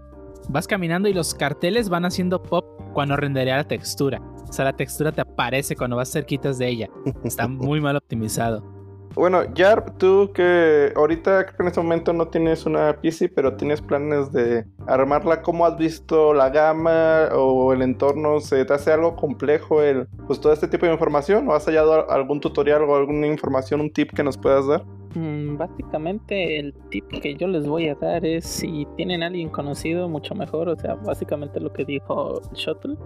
vas 0.49 0.67
caminando 0.67 1.09
y 1.09 1.13
los 1.13 1.33
carteles 1.33 1.89
van 1.89 2.05
haciendo 2.05 2.43
pop 2.43 2.65
cuando 2.93 3.17
renderea 3.17 3.59
la 3.59 3.69
textura. 3.69 4.21
O 4.49 4.53
sea, 4.53 4.65
la 4.65 4.73
textura 4.73 5.13
te 5.13 5.21
aparece 5.21 5.77
cuando 5.77 5.97
vas 5.97 6.11
cerquitas 6.11 6.59
de 6.59 6.69
ella. 6.69 6.89
Está 7.25 7.49
muy 7.49 7.81
mal 7.81 7.97
optimizado. 7.97 8.75
Bueno, 9.15 9.45
Yarp, 9.55 9.97
tú 9.97 10.33
que 10.35 10.93
ahorita 10.97 11.45
creo 11.45 11.57
que 11.57 11.63
en 11.63 11.69
este 11.69 11.81
momento 11.81 12.13
no 12.13 12.29
tienes 12.29 12.67
una 12.67 12.97
PC, 13.01 13.29
pero 13.29 13.55
tienes 13.55 13.81
planes 13.81 14.33
de 14.33 14.65
armarla, 14.89 15.41
¿cómo 15.41 15.67
has 15.67 15.79
visto 15.79 16.35
la 16.35 16.51
gama 16.51 17.29
o 17.33 17.73
el 17.73 17.83
entorno? 17.83 18.41
¿Se 18.41 18.65
te 18.65 18.75
hace 18.75 18.93
algo 18.93 19.15
complejo 19.15 19.83
el, 19.83 20.09
pues 20.27 20.41
todo 20.41 20.53
este 20.53 20.67
tipo 20.67 20.87
de 20.87 20.93
información? 20.93 21.49
¿O 21.49 21.55
has 21.55 21.65
hallado 21.67 22.11
algún 22.11 22.41
tutorial 22.41 22.83
o 22.83 22.97
alguna 22.97 23.29
información, 23.29 23.81
un 23.81 23.93
tip 23.93 24.13
que 24.13 24.25
nos 24.25 24.37
puedas 24.37 24.67
dar? 24.67 24.85
Mm, 25.15 25.57
Básicamente 25.57 26.59
el 26.59 26.75
tip 26.91 27.07
que 27.09 27.35
yo 27.37 27.47
les 27.47 27.67
voy 27.67 27.89
a 27.89 27.95
dar 27.95 28.25
es 28.25 28.45
si 28.45 28.87
tienen 28.97 29.23
a 29.23 29.27
alguien 29.27 29.49
conocido, 29.49 30.09
mucho 30.09 30.35
mejor. 30.35 30.69
O 30.69 30.77
sea, 30.77 30.95
básicamente 30.95 31.61
lo 31.61 31.73
que 31.73 31.85
dijo 31.85 32.41
Shuttle. 32.55 32.97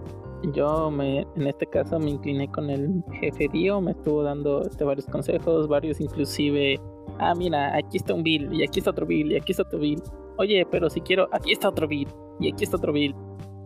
Yo 0.53 0.89
me, 0.89 1.27
en 1.35 1.47
este 1.47 1.65
caso 1.67 1.99
me 1.99 2.11
incliné 2.11 2.47
con 2.49 2.69
el 2.69 3.03
jefe 3.19 3.47
Dio, 3.51 3.81
me 3.81 3.91
estuvo 3.91 4.23
dando 4.23 4.61
este, 4.61 4.85
varios 4.85 5.05
consejos, 5.05 5.67
varios 5.67 5.99
inclusive, 5.99 6.79
ah 7.19 7.35
mira, 7.35 7.75
aquí 7.75 7.97
está 7.97 8.13
un 8.13 8.23
bill, 8.23 8.53
y 8.53 8.63
aquí 8.63 8.79
está 8.79 8.91
otro 8.91 9.05
bill, 9.05 9.33
y 9.33 9.35
aquí 9.35 9.51
está 9.51 9.63
otro 9.63 9.79
bill. 9.79 10.01
Oye, 10.37 10.65
pero 10.71 10.89
si 10.89 11.01
quiero, 11.01 11.27
aquí 11.33 11.51
está 11.51 11.67
otro 11.67 11.89
bill, 11.89 12.07
y 12.39 12.53
aquí 12.53 12.63
está 12.63 12.77
otro 12.77 12.93
bill. 12.93 13.13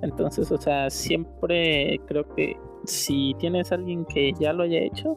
Entonces, 0.01 0.51
o 0.51 0.57
sea, 0.57 0.89
siempre 0.89 1.99
creo 2.07 2.27
que 2.35 2.57
si 2.85 3.35
tienes 3.37 3.71
a 3.71 3.75
alguien 3.75 4.03
que 4.05 4.33
ya 4.33 4.51
lo 4.51 4.63
haya 4.63 4.79
hecho, 4.79 5.15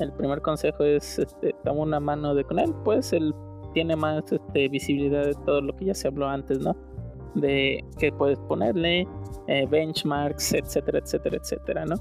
el 0.00 0.12
primer 0.12 0.42
consejo 0.42 0.84
es 0.84 1.18
este, 1.18 1.54
toma 1.64 1.82
una 1.82 2.00
mano 2.00 2.34
de 2.34 2.44
con 2.44 2.58
él, 2.58 2.74
pues 2.84 3.12
él 3.12 3.34
tiene 3.74 3.96
más 3.96 4.30
este, 4.32 4.68
visibilidad 4.68 5.24
de 5.24 5.34
todo 5.44 5.60
lo 5.60 5.74
que 5.76 5.86
ya 5.86 5.94
se 5.94 6.08
habló 6.08 6.28
antes, 6.28 6.58
¿no? 6.60 6.74
de 7.36 7.84
que 7.98 8.10
puedes 8.12 8.38
ponerle, 8.40 9.06
eh, 9.46 9.66
benchmarks, 9.70 10.54
etcétera, 10.54 10.98
etcétera, 10.98 11.36
etcétera, 11.36 11.84
¿no? 11.84 11.96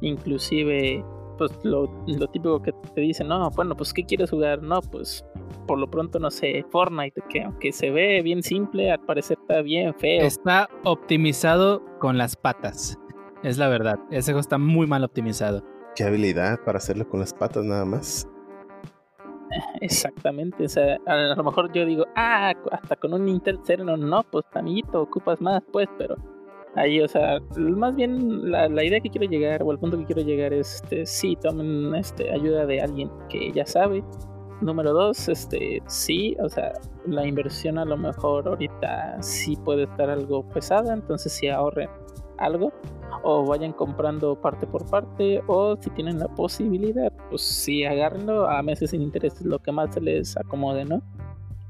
Inclusive, 0.00 1.04
pues 1.38 1.52
lo, 1.62 1.88
lo 2.06 2.26
típico 2.28 2.60
que 2.60 2.72
te 2.94 3.00
dicen, 3.00 3.28
no, 3.28 3.50
bueno, 3.50 3.76
pues 3.76 3.92
¿qué 3.92 4.04
quieres 4.04 4.30
jugar? 4.30 4.62
No, 4.62 4.80
pues 4.80 5.24
por 5.66 5.78
lo 5.78 5.90
pronto, 5.90 6.18
no 6.18 6.30
sé, 6.30 6.64
Fortnite, 6.70 7.22
que 7.30 7.42
aunque 7.42 7.72
se 7.72 7.90
ve 7.90 8.20
bien 8.22 8.42
simple, 8.42 8.90
al 8.90 9.00
parecer 9.00 9.38
está 9.40 9.62
bien 9.62 9.94
feo. 9.94 10.22
Está 10.22 10.68
optimizado 10.84 11.82
con 11.98 12.18
las 12.18 12.36
patas. 12.36 12.98
Es 13.42 13.56
la 13.56 13.68
verdad. 13.68 13.98
Ese 14.10 14.32
juego 14.32 14.40
está 14.40 14.58
muy 14.58 14.86
mal 14.86 15.02
optimizado. 15.02 15.64
Qué 15.94 16.04
habilidad 16.04 16.60
para 16.64 16.78
hacerlo 16.78 17.08
con 17.08 17.20
las 17.20 17.34
patas 17.34 17.64
nada 17.64 17.84
más. 17.84 18.28
Exactamente, 19.80 20.64
o 20.64 20.68
sea, 20.68 20.98
a 21.06 21.34
lo 21.34 21.44
mejor 21.44 21.72
yo 21.72 21.84
digo, 21.84 22.04
ah, 22.14 22.52
hasta 22.70 22.96
con 22.96 23.14
un 23.14 23.28
Intel 23.28 23.58
Sereno, 23.64 23.96
no, 23.96 24.22
pues 24.22 24.44
amiguito, 24.54 25.02
ocupas 25.02 25.40
más, 25.40 25.62
pues, 25.72 25.88
pero 25.98 26.16
ahí, 26.76 27.00
o 27.00 27.08
sea, 27.08 27.40
más 27.56 27.94
bien 27.96 28.50
la, 28.50 28.68
la, 28.68 28.84
idea 28.84 29.00
que 29.00 29.10
quiero 29.10 29.28
llegar 29.28 29.62
o 29.62 29.72
el 29.72 29.78
punto 29.78 29.98
que 29.98 30.04
quiero 30.04 30.22
llegar 30.22 30.52
es, 30.52 30.76
este, 30.76 31.06
sí, 31.06 31.36
tomen 31.36 31.94
este, 31.94 32.32
ayuda 32.32 32.66
de 32.66 32.80
alguien 32.80 33.10
que 33.28 33.50
ya 33.52 33.66
sabe. 33.66 34.04
Número 34.60 34.92
dos, 34.92 35.28
este, 35.28 35.82
sí, 35.86 36.36
o 36.38 36.48
sea, 36.48 36.72
la 37.06 37.26
inversión 37.26 37.78
a 37.78 37.84
lo 37.84 37.96
mejor 37.96 38.46
ahorita 38.46 39.16
sí 39.22 39.56
puede 39.64 39.84
estar 39.84 40.10
algo 40.10 40.46
pesada, 40.50 40.92
entonces 40.92 41.32
sí 41.32 41.48
ahorren 41.48 41.88
algo 42.40 42.72
o 43.22 43.44
vayan 43.44 43.72
comprando 43.72 44.40
parte 44.40 44.66
por 44.66 44.88
parte 44.88 45.42
o 45.46 45.76
si 45.76 45.90
tienen 45.90 46.18
la 46.18 46.28
posibilidad 46.28 47.12
pues 47.28 47.42
sí 47.42 47.84
agárrenlo 47.84 48.48
a 48.48 48.62
meses 48.62 48.90
sin 48.90 49.02
interés 49.02 49.40
lo 49.42 49.58
que 49.58 49.72
más 49.72 49.94
se 49.94 50.00
les 50.00 50.36
acomode 50.36 50.84
no 50.84 51.02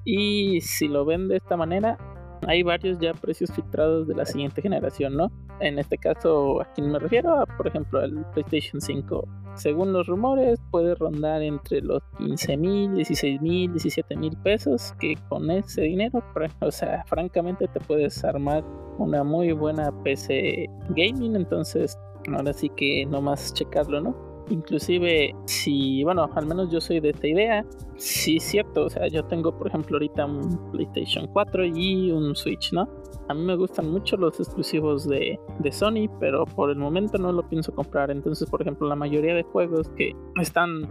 y 0.04 0.60
si 0.60 0.88
lo 0.88 1.04
ven 1.04 1.28
de 1.28 1.36
esta 1.36 1.56
manera 1.56 1.98
hay 2.46 2.62
varios 2.62 2.98
ya 2.98 3.12
precios 3.14 3.52
filtrados 3.52 4.08
de 4.08 4.14
la 4.14 4.24
siguiente 4.24 4.62
generación 4.62 5.16
no 5.16 5.30
en 5.60 5.78
este 5.78 5.98
caso 5.98 6.60
a 6.60 6.64
quién 6.74 6.90
me 6.90 6.98
refiero 6.98 7.44
por 7.56 7.68
ejemplo 7.68 8.00
al 8.00 8.24
PlayStation 8.32 8.80
5 8.80 9.28
según 9.54 9.92
los 9.92 10.06
rumores 10.06 10.58
puede 10.70 10.94
rondar 10.94 11.42
entre 11.42 11.80
los 11.80 12.02
15 12.18 12.56
mil 12.56 12.94
16 12.94 13.40
mil 13.40 13.70
17 13.72 14.16
mil 14.16 14.36
pesos 14.38 14.94
que 15.00 15.14
con 15.28 15.50
ese 15.50 15.82
dinero 15.82 16.22
o 16.60 16.70
sea 16.70 17.04
francamente 17.06 17.66
te 17.68 17.80
puedes 17.80 18.24
armar 18.24 18.64
una 19.00 19.24
muy 19.24 19.52
buena 19.52 19.90
PC 20.02 20.68
gaming, 20.90 21.34
entonces 21.34 21.98
ahora 22.34 22.52
sí 22.52 22.68
que 22.76 23.06
no 23.06 23.20
más 23.22 23.52
checarlo, 23.54 24.00
¿no? 24.00 24.29
Inclusive 24.50 25.34
si, 25.46 26.04
bueno, 26.04 26.28
al 26.34 26.46
menos 26.46 26.70
yo 26.70 26.80
soy 26.80 27.00
de 27.00 27.10
esta 27.10 27.26
idea, 27.26 27.64
sí 27.96 28.36
es 28.36 28.42
cierto, 28.42 28.86
o 28.86 28.90
sea, 28.90 29.06
yo 29.06 29.24
tengo 29.24 29.56
por 29.56 29.68
ejemplo 29.68 29.96
ahorita 29.96 30.26
un 30.26 30.70
PlayStation 30.72 31.28
4 31.28 31.66
y 31.66 32.10
un 32.10 32.34
Switch, 32.34 32.72
¿no? 32.72 32.88
A 33.28 33.34
mí 33.34 33.42
me 33.44 33.56
gustan 33.56 33.90
mucho 33.90 34.16
los 34.16 34.38
exclusivos 34.40 35.08
de, 35.08 35.38
de 35.60 35.72
Sony, 35.72 36.10
pero 36.18 36.44
por 36.44 36.70
el 36.70 36.78
momento 36.78 37.16
no 37.16 37.30
lo 37.30 37.48
pienso 37.48 37.72
comprar, 37.72 38.10
entonces 38.10 38.50
por 38.50 38.60
ejemplo 38.60 38.88
la 38.88 38.96
mayoría 38.96 39.34
de 39.34 39.44
juegos 39.44 39.88
que 39.90 40.12
están 40.40 40.82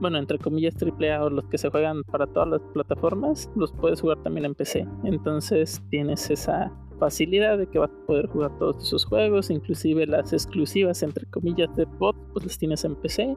bueno, 0.00 0.18
entre 0.18 0.38
comillas 0.38 0.74
AAA 0.80 1.24
o 1.24 1.30
los 1.30 1.44
que 1.48 1.58
se 1.58 1.68
juegan 1.68 2.02
para 2.04 2.26
todas 2.26 2.48
las 2.48 2.60
plataformas, 2.72 3.50
los 3.54 3.72
puedes 3.72 4.00
jugar 4.00 4.22
también 4.22 4.46
en 4.46 4.54
PC. 4.54 4.86
Entonces 5.04 5.82
tienes 5.90 6.30
esa 6.30 6.72
facilidad 7.00 7.58
de 7.58 7.66
que 7.66 7.80
vas 7.80 7.90
a 7.90 8.06
poder 8.06 8.28
jugar 8.28 8.56
todos 8.58 8.76
esos 8.84 9.04
juegos, 9.06 9.50
inclusive 9.50 10.06
las 10.06 10.32
exclusivas 10.32 11.02
entre 11.02 11.26
comillas 11.26 11.74
de 11.74 11.86
bot, 11.86 12.14
pues 12.32 12.44
las 12.44 12.58
tienes 12.58 12.84
en 12.84 12.94
PC. 12.94 13.36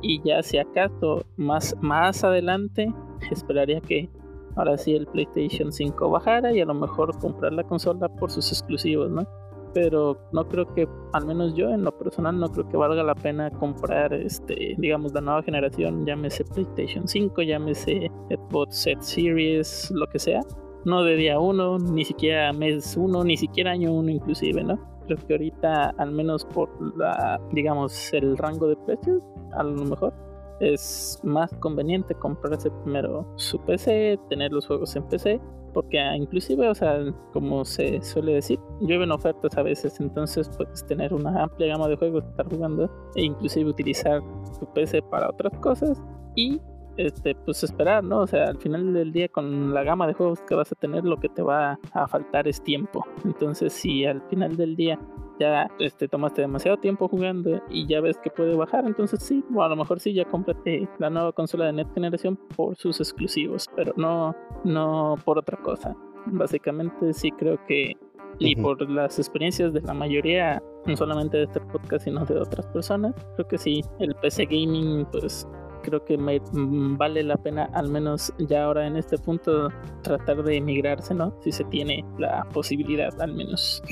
Y 0.00 0.22
ya 0.22 0.42
si 0.42 0.58
acaso 0.58 1.24
más, 1.36 1.76
más 1.80 2.22
adelante 2.24 2.92
esperaría 3.30 3.80
que 3.80 4.08
ahora 4.56 4.78
sí 4.78 4.94
el 4.94 5.06
PlayStation 5.06 5.72
5 5.72 6.10
bajara 6.10 6.52
y 6.52 6.60
a 6.60 6.64
lo 6.64 6.74
mejor 6.74 7.18
comprar 7.18 7.52
la 7.52 7.64
consola 7.64 8.08
por 8.08 8.30
sus 8.30 8.50
exclusivos, 8.52 9.10
¿no? 9.10 9.26
Pero 9.72 10.18
no 10.32 10.48
creo 10.48 10.72
que, 10.74 10.88
al 11.12 11.26
menos 11.26 11.54
yo 11.54 11.70
en 11.70 11.84
lo 11.84 11.96
personal, 11.96 12.38
no 12.38 12.48
creo 12.50 12.68
que 12.68 12.76
valga 12.76 13.04
la 13.04 13.14
pena 13.14 13.50
comprar, 13.50 14.12
este, 14.12 14.74
digamos, 14.78 15.12
la 15.12 15.20
nueva 15.20 15.42
generación, 15.42 16.04
llámese 16.04 16.44
PlayStation 16.44 17.06
5, 17.06 17.42
llámese 17.42 18.10
Xbox 18.28 18.76
Set 18.76 19.00
Series, 19.00 19.90
lo 19.92 20.08
que 20.08 20.18
sea, 20.18 20.40
no 20.84 21.02
de 21.04 21.16
día 21.16 21.38
uno, 21.38 21.78
ni 21.78 22.04
siquiera 22.04 22.52
mes 22.52 22.96
uno, 22.96 23.24
ni 23.24 23.36
siquiera 23.36 23.72
año 23.72 23.92
uno 23.92 24.10
inclusive, 24.10 24.62
¿no? 24.62 24.78
Creo 25.06 25.18
que 25.26 25.34
ahorita, 25.34 25.90
al 25.98 26.12
menos 26.12 26.44
por 26.44 26.70
la, 26.96 27.40
digamos, 27.52 28.12
el 28.12 28.36
rango 28.36 28.68
de 28.68 28.76
precios, 28.76 29.22
a 29.52 29.62
lo 29.62 29.84
mejor 29.84 30.14
es 30.60 31.18
más 31.22 31.52
conveniente 31.54 32.14
comprarse 32.14 32.70
primero 32.84 33.26
su 33.36 33.58
PC, 33.60 34.18
tener 34.28 34.52
los 34.52 34.66
juegos 34.66 34.94
en 34.94 35.02
PC, 35.04 35.40
porque 35.72 35.98
ah, 35.98 36.16
inclusive, 36.16 36.68
o 36.68 36.74
sea, 36.74 37.00
como 37.32 37.64
se 37.64 38.02
suele 38.02 38.34
decir, 38.34 38.58
llueven 38.80 39.10
ofertas 39.10 39.56
a 39.56 39.62
veces, 39.62 39.98
entonces 40.00 40.48
puedes 40.56 40.84
tener 40.86 41.14
una 41.14 41.42
amplia 41.42 41.68
gama 41.68 41.88
de 41.88 41.96
juegos 41.96 42.24
que 42.24 42.30
estar 42.30 42.48
jugando 42.48 42.90
e 43.14 43.22
inclusive 43.22 43.70
utilizar 43.70 44.20
tu 44.58 44.66
PC 44.72 45.02
para 45.02 45.30
otras 45.30 45.58
cosas 45.60 46.02
y 46.36 46.60
este, 47.06 47.34
pues 47.34 47.62
esperar, 47.62 48.04
¿no? 48.04 48.20
O 48.20 48.26
sea, 48.26 48.44
al 48.44 48.58
final 48.58 48.92
del 48.92 49.12
día 49.12 49.28
con 49.28 49.72
la 49.72 49.82
gama 49.82 50.06
de 50.06 50.14
juegos 50.14 50.40
que 50.42 50.54
vas 50.54 50.70
a 50.72 50.74
tener, 50.74 51.04
lo 51.04 51.18
que 51.18 51.28
te 51.28 51.42
va 51.42 51.78
a 51.92 52.06
faltar 52.08 52.48
es 52.48 52.62
tiempo. 52.62 53.06
Entonces, 53.24 53.72
si 53.72 54.04
al 54.04 54.22
final 54.28 54.56
del 54.56 54.76
día 54.76 54.98
ya 55.38 55.70
este, 55.78 56.06
tomaste 56.06 56.42
demasiado 56.42 56.76
tiempo 56.76 57.08
jugando 57.08 57.62
y 57.70 57.86
ya 57.86 58.00
ves 58.00 58.18
que 58.18 58.30
puede 58.30 58.54
bajar, 58.54 58.84
entonces 58.86 59.22
sí, 59.22 59.42
o 59.54 59.62
a 59.62 59.68
lo 59.68 59.76
mejor 59.76 59.98
sí, 59.98 60.12
ya 60.12 60.26
cómprate 60.26 60.86
la 60.98 61.08
nueva 61.08 61.32
consola 61.32 61.66
de 61.66 61.72
Net 61.72 61.88
Generación 61.94 62.38
por 62.56 62.76
sus 62.76 63.00
exclusivos, 63.00 63.66
pero 63.74 63.94
no, 63.96 64.36
no 64.64 65.16
por 65.24 65.38
otra 65.38 65.56
cosa. 65.56 65.96
Básicamente 66.26 67.14
sí 67.14 67.30
creo 67.30 67.58
que 67.66 67.96
y 68.38 68.56
por 68.56 68.88
las 68.88 69.18
experiencias 69.18 69.72
de 69.72 69.82
la 69.82 69.92
mayoría, 69.92 70.62
no 70.86 70.96
solamente 70.96 71.36
de 71.36 71.44
este 71.44 71.60
podcast, 71.60 72.04
sino 72.04 72.24
de 72.24 72.38
otras 72.38 72.66
personas, 72.68 73.14
creo 73.36 73.48
que 73.48 73.58
sí, 73.58 73.82
el 73.98 74.14
PC 74.14 74.46
gaming 74.46 75.06
pues 75.12 75.46
creo 75.82 76.04
que 76.04 76.16
me 76.16 76.40
mm, 76.40 76.96
vale 76.96 77.22
la 77.22 77.36
pena 77.36 77.70
al 77.74 77.88
menos 77.88 78.32
ya 78.38 78.64
ahora 78.64 78.86
en 78.86 78.96
este 78.96 79.18
punto 79.18 79.68
tratar 80.02 80.42
de 80.42 80.56
emigrarse, 80.56 81.14
¿no? 81.14 81.34
Si 81.42 81.52
se 81.52 81.64
tiene 81.64 82.04
la 82.18 82.44
posibilidad 82.52 83.18
al 83.20 83.34
menos. 83.34 83.82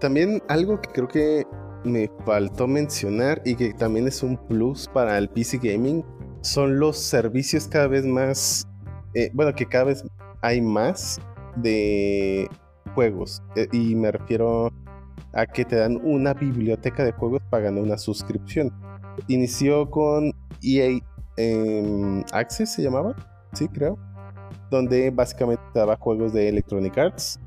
También 0.00 0.42
algo 0.48 0.80
que 0.80 0.90
creo 0.90 1.08
que 1.08 1.46
me 1.84 2.10
faltó 2.24 2.66
mencionar 2.66 3.42
y 3.44 3.54
que 3.56 3.72
también 3.74 4.08
es 4.08 4.22
un 4.22 4.36
plus 4.36 4.88
para 4.88 5.18
el 5.18 5.28
PC 5.28 5.58
gaming 5.58 6.04
son 6.40 6.78
los 6.78 6.98
servicios 6.98 7.68
cada 7.68 7.86
vez 7.86 8.04
más, 8.04 8.66
eh, 9.14 9.30
bueno, 9.32 9.54
que 9.54 9.66
cada 9.66 9.84
vez 9.84 10.04
hay 10.42 10.60
más 10.60 11.20
de 11.56 12.48
juegos 12.94 13.42
eh, 13.56 13.66
y 13.72 13.94
me 13.94 14.12
refiero 14.12 14.70
a 15.32 15.46
que 15.46 15.64
te 15.64 15.76
dan 15.76 15.98
una 16.04 16.34
biblioteca 16.34 17.04
de 17.04 17.12
juegos 17.12 17.42
pagando 17.50 17.80
una 17.80 17.98
suscripción. 17.98 18.72
Inició 19.28 19.90
con 19.90 20.32
EA 20.62 21.00
em, 21.36 22.24
Access 22.32 22.74
se 22.74 22.82
llamaba, 22.82 23.14
sí 23.52 23.68
creo, 23.68 23.98
donde 24.70 25.10
básicamente 25.10 25.62
daba 25.74 25.96
juegos 25.96 26.32
de 26.32 26.48
Electronic 26.48 26.96
Arts. 26.98 27.38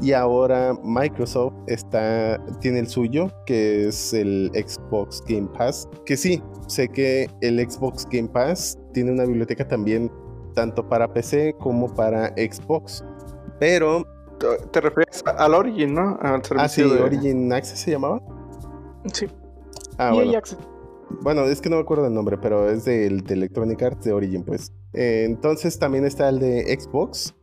Y 0.00 0.12
ahora 0.12 0.74
Microsoft 0.82 1.54
está, 1.66 2.40
tiene 2.60 2.80
el 2.80 2.88
suyo, 2.88 3.28
que 3.46 3.88
es 3.88 4.12
el 4.14 4.50
Xbox 4.54 5.22
Game 5.28 5.48
Pass. 5.56 5.88
Que 6.06 6.16
sí, 6.16 6.42
sé 6.66 6.88
que 6.88 7.28
el 7.40 7.60
Xbox 7.70 8.08
Game 8.10 8.28
Pass 8.28 8.78
tiene 8.94 9.12
una 9.12 9.24
biblioteca 9.24 9.68
también 9.68 10.10
tanto 10.54 10.88
para 10.88 11.12
PC 11.12 11.54
como 11.60 11.92
para 11.94 12.28
Xbox. 12.30 13.04
Pero... 13.60 14.06
Te 14.72 14.80
refieres 14.80 15.22
al 15.38 15.54
Origin, 15.54 15.94
¿no? 15.94 16.18
Al 16.20 16.42
ah, 16.56 16.68
sí, 16.68 16.82
Origin 16.82 17.52
Access 17.52 17.78
se 17.78 17.92
llamaba. 17.92 18.20
Sí. 19.12 19.28
Ah, 19.98 20.12
EA 20.16 20.38
Access. 20.38 20.58
Bueno, 21.20 21.44
es 21.44 21.60
que 21.60 21.68
no 21.68 21.76
me 21.76 21.82
acuerdo 21.82 22.06
el 22.06 22.14
nombre, 22.14 22.38
pero 22.38 22.68
es 22.70 22.84
del 22.84 23.22
de 23.22 23.34
Electronic 23.34 23.82
Arts 23.82 24.04
de 24.04 24.12
Origin, 24.12 24.44
pues. 24.44 24.72
Eh, 24.92 25.24
entonces 25.26 25.78
también 25.78 26.04
está 26.04 26.28
el 26.28 26.38
de 26.38 26.78
Xbox. 26.78 27.34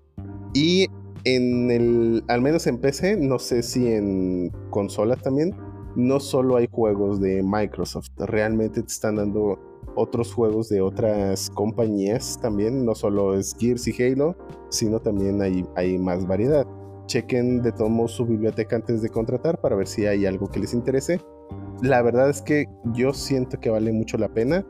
Y 0.53 0.87
en 1.23 1.69
el, 1.69 2.23
al 2.27 2.41
menos 2.41 2.65
en 2.67 2.79
PC, 2.79 3.17
no 3.17 3.39
sé 3.39 3.63
si 3.63 3.87
en 3.91 4.51
consolas 4.69 5.21
también, 5.21 5.55
no 5.95 6.19
solo 6.19 6.57
hay 6.57 6.67
juegos 6.71 7.19
de 7.19 7.43
Microsoft, 7.43 8.09
realmente 8.17 8.81
te 8.81 8.87
están 8.87 9.15
dando 9.15 9.59
otros 9.95 10.33
juegos 10.33 10.69
de 10.69 10.81
otras 10.81 11.49
compañías 11.49 12.39
también, 12.41 12.85
no 12.85 12.95
solo 12.95 13.35
es 13.35 13.55
Gears 13.59 13.87
y 13.87 14.03
Halo, 14.03 14.35
sino 14.69 14.99
también 14.99 15.41
hay, 15.41 15.65
hay 15.75 15.97
más 15.97 16.25
variedad. 16.25 16.65
Chequen 17.07 17.61
de 17.61 17.71
todos 17.71 17.89
modos 17.89 18.11
su 18.11 18.25
biblioteca 18.25 18.75
antes 18.75 19.01
de 19.01 19.09
contratar 19.09 19.59
para 19.59 19.75
ver 19.75 19.87
si 19.87 20.05
hay 20.05 20.25
algo 20.25 20.47
que 20.47 20.59
les 20.59 20.73
interese 20.73 21.19
la 21.81 22.01
verdad 22.01 22.29
es 22.29 22.41
que 22.41 22.65
yo 22.93 23.13
siento 23.13 23.59
que 23.59 23.69
vale 23.69 23.91
mucho 23.91 24.17
la 24.17 24.29
pena. 24.29 24.65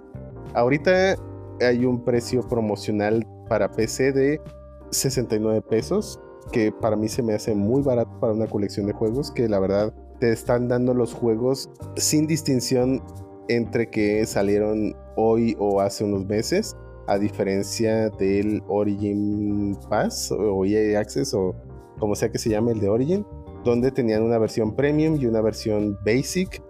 Ahorita 0.54 1.16
hay 1.62 1.86
un 1.86 2.04
precio 2.04 2.48
promocional 2.48 3.26
para 3.48 3.72
PC 3.72 4.12
de 4.12 4.42
69 4.92 5.62
pesos, 5.62 6.20
que 6.52 6.72
para 6.72 6.96
mí 6.96 7.08
se 7.08 7.22
me 7.22 7.34
hace 7.34 7.54
muy 7.54 7.82
barato 7.82 8.20
para 8.20 8.34
una 8.34 8.48
colección 8.48 8.88
de 8.88 8.94
juegos, 8.94 9.32
que 9.32 9.48
la 9.48 9.60
verdad 9.60 9.94
te 10.20 10.32
están 10.32 10.68
dando 10.68 10.94
los 10.94 11.14
juegos 11.14 11.70
sin 11.96 12.28
distinción 12.28 13.02
entre 13.48 13.90
que 13.90 14.26
salieron 14.26 14.96
hoy 15.16 15.56
o 15.60 15.82
hace 15.82 16.04
unos 16.04 16.26
meses, 16.26 16.76
a 17.08 17.18
diferencia 17.18 18.10
del 18.12 18.62
Origin 18.68 19.76
Pass 19.90 20.32
o 20.32 20.64
EA 20.66 21.00
Access 21.00 21.34
o 21.34 21.56
como 22.00 22.16
sea 22.16 22.30
que 22.30 22.38
se 22.38 22.50
llame 22.50 22.72
el 22.72 22.80
de 22.80 22.90
Origin, 22.90 23.26
donde 23.66 23.92
tenían 23.92 24.24
una 24.24 24.38
versión 24.38 24.76
premium 24.76 25.18
y 25.20 25.26
una 25.26 25.42
versión 25.42 25.98
basic. 26.06 26.62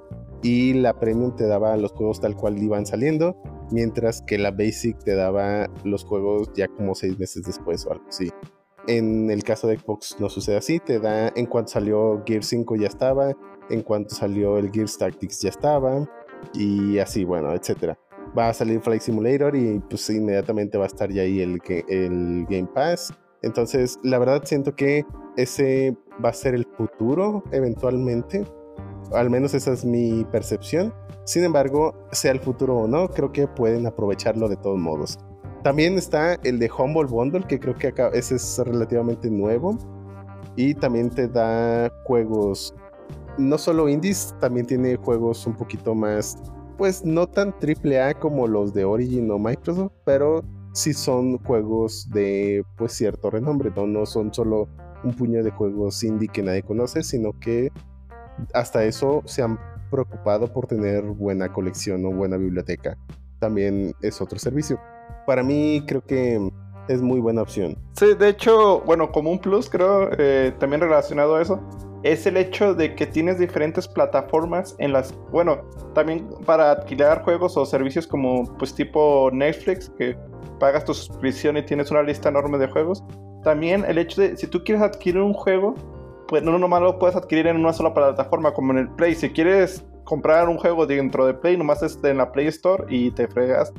Y 0.41 0.73
la 0.73 0.99
premium 0.99 1.35
te 1.35 1.45
daba 1.47 1.75
los 1.77 1.91
juegos 1.91 2.21
tal 2.21 2.35
cual 2.35 2.57
iban 2.61 2.85
saliendo, 2.85 3.35
mientras 3.71 4.21
que 4.21 4.37
la 4.37 4.51
basic 4.51 4.97
te 5.03 5.15
daba 5.15 5.69
los 5.83 6.05
juegos 6.05 6.49
ya 6.55 6.67
como 6.67 6.95
seis 6.95 7.19
meses 7.19 7.43
después 7.43 7.85
o 7.85 7.91
algo 7.91 8.05
así. 8.07 8.29
En 8.87 9.29
el 9.29 9.43
caso 9.43 9.67
de 9.67 9.77
Xbox 9.77 10.15
no 10.19 10.29
sucede 10.29 10.57
así, 10.57 10.79
te 10.79 10.99
da 10.99 11.31
en 11.35 11.45
cuanto 11.45 11.71
salió 11.71 12.23
Gear 12.25 12.43
5 12.43 12.75
ya 12.77 12.87
estaba, 12.87 13.35
en 13.69 13.81
cuanto 13.83 14.15
salió 14.15 14.57
el 14.57 14.71
Gears 14.71 14.97
Tactics 14.97 15.41
ya 15.41 15.49
estaba, 15.49 16.07
y 16.53 16.97
así, 16.99 17.23
bueno, 17.23 17.53
etcétera. 17.53 17.97
Va 18.37 18.49
a 18.49 18.53
salir 18.53 18.79
Flight 18.81 19.01
Simulator 19.01 19.55
y 19.55 19.79
pues 19.89 20.09
inmediatamente 20.09 20.77
va 20.77 20.85
a 20.85 20.87
estar 20.87 21.11
ya 21.11 21.23
ahí 21.23 21.41
el, 21.41 21.59
el 21.87 22.45
Game 22.49 22.69
Pass. 22.73 23.13
Entonces, 23.41 23.97
la 24.03 24.19
verdad 24.19 24.43
siento 24.45 24.75
que 24.75 25.05
ese 25.35 25.95
va 26.23 26.29
a 26.29 26.33
ser 26.33 26.53
el 26.53 26.65
futuro 26.77 27.43
eventualmente. 27.51 28.43
Al 29.13 29.29
menos 29.29 29.53
esa 29.53 29.73
es 29.73 29.85
mi 29.85 30.23
percepción. 30.25 30.93
Sin 31.25 31.43
embargo, 31.43 31.93
sea 32.11 32.31
el 32.31 32.39
futuro 32.39 32.77
o 32.77 32.87
no, 32.87 33.07
creo 33.09 33.31
que 33.31 33.47
pueden 33.47 33.85
aprovecharlo 33.85 34.47
de 34.47 34.57
todos 34.57 34.79
modos. 34.79 35.19
También 35.63 35.97
está 35.97 36.35
el 36.43 36.57
de 36.59 36.71
Humble 36.75 37.05
Bundle, 37.05 37.45
que 37.47 37.59
creo 37.59 37.75
que 37.75 37.87
acá 37.87 38.09
ese 38.13 38.35
es 38.35 38.59
relativamente 38.59 39.29
nuevo. 39.29 39.77
Y 40.55 40.73
también 40.73 41.09
te 41.09 41.27
da 41.27 41.91
juegos, 42.05 42.73
no 43.37 43.57
solo 43.57 43.89
indies, 43.89 44.33
también 44.39 44.65
tiene 44.65 44.95
juegos 44.95 45.45
un 45.45 45.55
poquito 45.55 45.93
más, 45.95 46.37
pues 46.77 47.03
no 47.03 47.27
tan 47.27 47.57
triple 47.59 48.01
A 48.01 48.13
como 48.13 48.47
los 48.47 48.73
de 48.73 48.85
Origin 48.85 49.29
o 49.31 49.37
Microsoft, 49.37 49.91
pero 50.05 50.43
sí 50.73 50.93
son 50.93 51.37
juegos 51.39 52.09
de 52.11 52.63
pues 52.77 52.93
cierto 52.93 53.29
renombre, 53.29 53.71
no, 53.75 53.85
no 53.85 54.05
son 54.05 54.33
solo 54.33 54.67
un 55.03 55.13
puño 55.13 55.43
de 55.43 55.51
juegos 55.51 56.03
indie 56.03 56.27
que 56.27 56.43
nadie 56.43 56.63
conoce, 56.63 57.03
sino 57.03 57.37
que 57.39 57.71
hasta 58.53 58.83
eso 58.83 59.21
se 59.25 59.41
han 59.41 59.59
preocupado 59.89 60.51
por 60.51 60.67
tener 60.67 61.03
buena 61.03 61.51
colección 61.51 62.05
o 62.05 62.11
buena 62.11 62.37
biblioteca. 62.37 62.97
También 63.39 63.93
es 64.01 64.21
otro 64.21 64.37
servicio. 64.37 64.79
Para 65.25 65.43
mí 65.43 65.83
creo 65.87 66.01
que 66.05 66.51
es 66.87 67.01
muy 67.01 67.19
buena 67.19 67.41
opción. 67.41 67.77
Sí, 67.93 68.13
de 68.15 68.29
hecho, 68.29 68.81
bueno, 68.81 69.11
como 69.11 69.31
un 69.31 69.39
plus 69.39 69.69
creo, 69.69 70.09
eh, 70.17 70.53
también 70.59 70.81
relacionado 70.81 71.35
a 71.35 71.41
eso, 71.41 71.59
es 72.03 72.25
el 72.25 72.37
hecho 72.37 72.73
de 72.73 72.95
que 72.95 73.05
tienes 73.05 73.39
diferentes 73.39 73.87
plataformas 73.87 74.75
en 74.79 74.93
las, 74.93 75.13
bueno, 75.31 75.61
también 75.93 76.27
para 76.45 76.71
adquirir 76.71 77.19
juegos 77.23 77.57
o 77.57 77.65
servicios 77.65 78.07
como 78.07 78.45
pues 78.57 78.73
tipo 78.73 79.29
Netflix, 79.33 79.89
que 79.97 80.17
pagas 80.59 80.85
tu 80.85 80.93
suscripción 80.93 81.57
y 81.57 81.63
tienes 81.63 81.91
una 81.91 82.01
lista 82.01 82.29
enorme 82.29 82.57
de 82.57 82.67
juegos. 82.67 83.03
También 83.43 83.85
el 83.85 83.97
hecho 83.97 84.21
de, 84.21 84.35
si 84.37 84.47
tú 84.47 84.63
quieres 84.63 84.83
adquirir 84.83 85.21
un 85.21 85.33
juego, 85.33 85.75
no 86.31 86.57
nomás 86.59 86.81
lo 86.81 86.99
puedes 86.99 87.15
adquirir 87.15 87.47
en 87.47 87.57
una 87.57 87.73
sola 87.73 87.93
plataforma 87.93 88.53
como 88.53 88.71
en 88.73 88.79
el 88.79 88.89
Play. 88.89 89.15
Si 89.15 89.29
quieres 89.29 89.85
comprar 90.03 90.47
un 90.49 90.57
juego 90.57 90.85
dentro 90.85 91.25
de 91.25 91.33
Play, 91.33 91.57
nomás 91.57 91.83
es 91.83 91.99
en 92.03 92.17
la 92.17 92.31
Play 92.31 92.47
Store 92.47 92.85
y 92.89 93.11
te 93.11 93.27
fregas. 93.27 93.73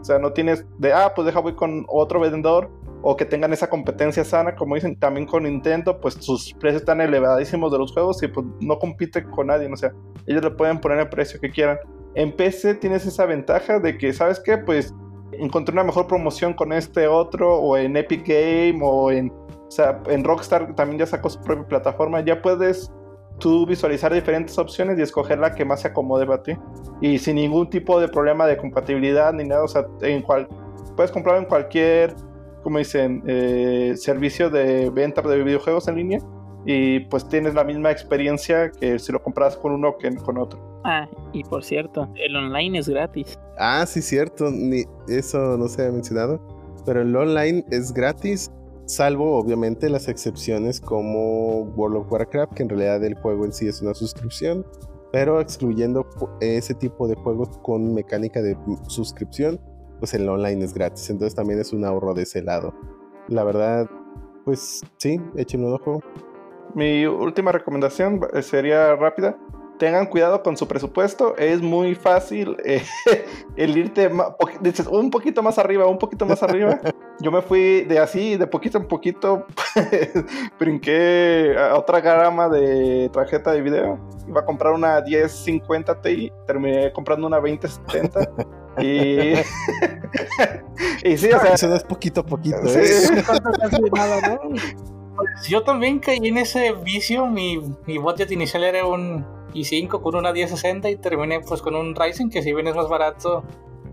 O 0.00 0.04
sea, 0.04 0.18
no 0.18 0.32
tienes 0.32 0.64
de, 0.78 0.92
ah, 0.92 1.12
pues 1.14 1.26
deja 1.26 1.40
voy 1.40 1.54
con 1.54 1.84
otro 1.88 2.20
vendedor 2.20 2.70
o 3.02 3.16
que 3.16 3.24
tengan 3.24 3.52
esa 3.52 3.68
competencia 3.68 4.24
sana, 4.24 4.54
como 4.54 4.74
dicen 4.74 4.96
también 4.96 5.26
con 5.26 5.42
Nintendo, 5.42 6.00
pues 6.00 6.14
sus 6.14 6.54
precios 6.54 6.82
están 6.82 7.00
elevadísimos 7.00 7.70
de 7.72 7.78
los 7.78 7.92
juegos 7.92 8.22
y 8.22 8.28
pues 8.28 8.46
no 8.60 8.78
compite 8.78 9.24
con 9.24 9.48
nadie, 9.48 9.70
o 9.70 9.76
sea, 9.76 9.92
ellos 10.26 10.42
le 10.42 10.50
pueden 10.52 10.80
poner 10.80 11.00
el 11.00 11.08
precio 11.08 11.40
que 11.40 11.50
quieran. 11.50 11.78
En 12.14 12.32
PC 12.32 12.76
tienes 12.76 13.04
esa 13.06 13.26
ventaja 13.26 13.80
de 13.80 13.98
que, 13.98 14.12
¿sabes 14.12 14.38
qué? 14.38 14.58
Pues 14.58 14.94
encontré 15.32 15.72
una 15.72 15.84
mejor 15.84 16.06
promoción 16.06 16.54
con 16.54 16.72
este 16.72 17.08
otro, 17.08 17.58
o 17.58 17.76
en 17.76 17.96
Epic 17.96 18.26
Game, 18.26 18.78
o 18.82 19.10
en, 19.10 19.32
sea, 19.74 20.00
en 20.06 20.24
Rockstar 20.24 20.74
también 20.74 21.00
ya 21.00 21.06
sacó 21.06 21.30
su 21.30 21.40
propia 21.40 21.66
plataforma, 21.66 22.20
ya 22.20 22.40
puedes 22.40 22.90
tú 23.38 23.66
visualizar 23.66 24.12
diferentes 24.12 24.56
opciones 24.58 24.98
y 24.98 25.02
escoger 25.02 25.38
la 25.38 25.54
que 25.54 25.64
más 25.64 25.80
se 25.80 25.88
acomode 25.88 26.26
para 26.26 26.42
ti. 26.42 26.52
Y 27.00 27.18
sin 27.18 27.36
ningún 27.36 27.68
tipo 27.68 28.00
de 28.00 28.08
problema 28.08 28.46
de 28.46 28.56
compatibilidad 28.56 29.32
ni 29.32 29.44
nada, 29.44 29.64
o 29.64 29.68
sea, 29.68 29.86
en 30.02 30.22
cual, 30.22 30.48
puedes 30.96 31.10
comprarlo 31.10 31.40
en 31.40 31.48
cualquier, 31.48 32.14
como 32.62 32.78
dicen, 32.78 33.22
eh, 33.26 33.94
servicio 33.96 34.50
de 34.50 34.90
venta 34.90 35.22
de 35.22 35.42
videojuegos 35.42 35.88
en 35.88 35.96
línea 35.96 36.20
y 36.64 37.00
pues 37.00 37.28
tienes 37.28 37.54
la 37.54 37.64
misma 37.64 37.90
experiencia 37.90 38.70
que 38.70 38.98
si 38.98 39.10
lo 39.10 39.22
compras 39.22 39.56
con 39.56 39.72
uno 39.72 39.96
que 39.98 40.14
con 40.16 40.38
otro. 40.38 40.80
Ah, 40.84 41.08
y 41.32 41.44
por 41.44 41.64
cierto, 41.64 42.08
el 42.16 42.36
online 42.36 42.78
es 42.78 42.88
gratis. 42.88 43.38
Ah, 43.58 43.84
sí, 43.86 44.02
cierto. 44.02 44.50
Ni, 44.50 44.84
eso 45.08 45.56
no 45.56 45.68
se 45.68 45.86
ha 45.86 45.90
mencionado. 45.90 46.40
Pero 46.84 47.02
el 47.02 47.14
online 47.14 47.64
es 47.70 47.92
gratis, 47.92 48.50
salvo 48.86 49.36
obviamente 49.36 49.88
las 49.88 50.08
excepciones 50.08 50.80
como 50.80 51.62
World 51.76 51.98
of 51.98 52.12
Warcraft, 52.12 52.54
que 52.54 52.62
en 52.62 52.68
realidad 52.68 53.04
el 53.04 53.14
juego 53.14 53.44
en 53.44 53.52
sí 53.52 53.68
es 53.68 53.82
una 53.82 53.94
suscripción. 53.94 54.66
Pero 55.12 55.40
excluyendo 55.40 56.06
ese 56.40 56.74
tipo 56.74 57.06
de 57.06 57.14
juegos 57.16 57.58
con 57.62 57.92
mecánica 57.92 58.40
de 58.40 58.56
suscripción, 58.88 59.60
pues 59.98 60.14
el 60.14 60.28
online 60.28 60.64
es 60.64 60.72
gratis. 60.72 61.10
Entonces 61.10 61.34
también 61.34 61.60
es 61.60 61.72
un 61.72 61.84
ahorro 61.84 62.14
de 62.14 62.22
ese 62.22 62.42
lado. 62.42 62.74
La 63.28 63.44
verdad, 63.44 63.88
pues 64.44 64.80
sí, 64.96 65.20
échenle 65.36 65.66
un 65.66 65.74
ojo. 65.74 66.00
Mi 66.74 67.04
última 67.04 67.52
recomendación 67.52 68.20
sería 68.40 68.96
rápida 68.96 69.36
tengan 69.82 70.06
cuidado 70.06 70.44
con 70.44 70.56
su 70.56 70.68
presupuesto. 70.68 71.36
Es 71.36 71.60
muy 71.60 71.96
fácil 71.96 72.56
eh, 72.64 72.84
el 73.56 73.76
irte 73.76 74.08
dices, 74.60 74.86
un 74.86 75.10
poquito 75.10 75.42
más 75.42 75.58
arriba, 75.58 75.88
un 75.88 75.98
poquito 75.98 76.24
más 76.24 76.40
arriba. 76.44 76.78
Yo 77.18 77.32
me 77.32 77.42
fui 77.42 77.82
de 77.82 77.98
así, 77.98 78.36
de 78.36 78.46
poquito 78.46 78.78
en 78.78 78.86
poquito, 78.86 79.44
brinqué 80.60 81.56
a 81.58 81.74
otra 81.76 82.00
gama 82.00 82.48
de 82.48 83.10
tarjeta 83.12 83.50
de 83.50 83.60
video. 83.60 83.98
Iba 84.28 84.42
a 84.42 84.44
comprar 84.44 84.72
una 84.72 85.00
1050 85.00 86.00
Ti, 86.00 86.32
terminé 86.46 86.92
comprando 86.92 87.26
una 87.26 87.38
2070. 87.38 88.20
Y, 88.78 89.32
y 91.02 91.18
sí, 91.18 91.32
o 91.32 91.40
sea, 91.40 91.54
eso 91.54 91.74
es 91.74 91.82
poquito 91.82 92.20
a 92.20 92.24
poquito. 92.24 92.58
¿eh? 92.66 93.24
Pues 95.16 95.48
yo 95.48 95.62
también 95.62 95.98
caí 95.98 96.18
en 96.22 96.38
ese 96.38 96.72
vicio. 96.72 97.26
Mi, 97.26 97.58
mi 97.86 97.98
budget 97.98 98.30
inicial 98.30 98.64
era 98.64 98.86
un 98.86 99.24
i5 99.54 100.00
con 100.00 100.16
una 100.16 100.32
1060 100.32 100.90
y 100.90 100.96
terminé 100.96 101.40
pues 101.40 101.60
con 101.60 101.74
un 101.74 101.94
Ryzen 101.94 102.30
que 102.30 102.42
si 102.42 102.52
bien 102.52 102.66
es 102.66 102.74
más 102.74 102.88
barato, 102.88 103.44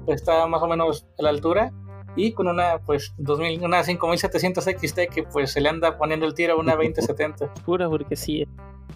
pues 0.06 0.22
está 0.22 0.48
más 0.48 0.62
o 0.62 0.68
menos 0.68 1.08
a 1.18 1.24
la 1.24 1.30
altura. 1.30 1.72
Y 2.16 2.32
con 2.34 2.48
una 2.48 2.80
pues 2.80 3.14
2000, 3.18 3.64
una 3.64 3.84
5700 3.84 4.64
XT 4.64 5.00
que 5.14 5.24
pues 5.24 5.52
se 5.52 5.62
le 5.62 5.70
anda 5.70 5.98
poniendo 5.98 6.26
el 6.26 6.34
tiro 6.34 6.54
a 6.54 6.58
una 6.58 6.76
2070. 6.76 7.54
Pura 7.66 7.90
porque 7.90 8.16
sí. 8.16 8.48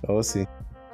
Oh, 0.08 0.24
sí. 0.24 0.46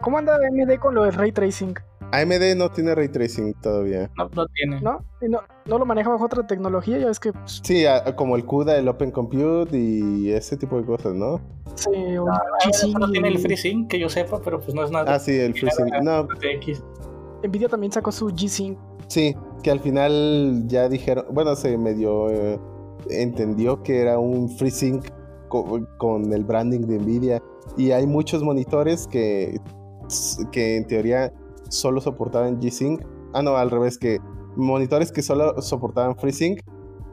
¿Cómo 0.02 0.18
anda 0.18 0.36
AMD 0.36 0.80
con 0.80 0.96
lo 0.96 1.04
de 1.04 1.12
ray 1.12 1.32
tracing? 1.32 1.74
AMD 2.12 2.56
no 2.56 2.70
tiene 2.72 2.96
ray 2.96 3.10
tracing 3.10 3.54
todavía. 3.62 4.10
No, 4.18 4.30
no 4.34 4.48
tiene. 4.48 4.82
¿No? 4.82 5.04
¿No, 5.22 5.42
no 5.66 5.78
lo 5.78 5.86
maneja 5.86 6.10
bajo 6.10 6.26
otra 6.26 6.48
tecnología? 6.48 6.98
Ya 6.98 7.10
es 7.10 7.20
que. 7.20 7.34
Pues, 7.34 7.62
sí, 7.64 7.84
como 8.16 8.36
el 8.36 8.46
CUDA, 8.46 8.78
el 8.78 8.88
Open 8.88 9.12
Compute 9.12 9.78
y 9.78 10.32
ese 10.32 10.58
tipo 10.58 10.80
de 10.80 10.86
cosas, 10.86 11.14
¿no? 11.14 11.40
Sí, 11.76 12.18
o 12.18 12.26
no, 12.26 13.00
no 13.00 13.12
tiene 13.12 13.28
el 13.28 13.40
FreeSync 13.40 13.90
que 13.90 14.00
yo 14.00 14.10
sepa, 14.10 14.42
pero 14.42 14.60
pues 14.60 14.74
no 14.74 14.84
es 14.84 14.92
nada. 14.92 15.14
Ah, 15.14 15.20
sí, 15.20 15.38
el 15.38 15.54
FreeSync. 15.54 16.02
No. 16.02 16.28
Nvidia 17.44 17.70
también 17.70 17.92
sacó 17.92 18.12
su 18.12 18.28
G-Sync. 18.30 18.78
Sí, 19.08 19.36
que 19.64 19.72
al 19.72 19.80
final 19.80 20.64
ya 20.68 20.90
dijeron, 20.90 21.26
bueno, 21.32 21.56
se 21.56 21.78
medio 21.78 22.30
eh, 22.30 22.60
entendió 23.10 23.82
que 23.82 24.02
era 24.02 24.20
un 24.20 24.50
FreeSync 24.50 25.06
con, 25.48 25.88
con 25.98 26.34
el 26.34 26.44
branding 26.44 26.82
de 26.82 27.00
Nvidia 27.00 27.44
y 27.78 27.92
hay 27.92 28.06
muchos 28.06 28.44
monitores 28.44 29.08
que 29.08 29.60
que 30.52 30.78
en 30.78 30.88
teoría 30.88 31.34
solo 31.70 32.02
soportaban 32.02 32.60
G-Sync. 32.60 33.04
Ah, 33.34 33.42
no, 33.42 33.56
al 33.56 33.70
revés, 33.70 33.98
que 33.98 34.20
monitores 34.56 35.12
que 35.12 35.22
solo 35.22 35.62
soportaban 35.62 36.16
FreeSync, 36.16 36.62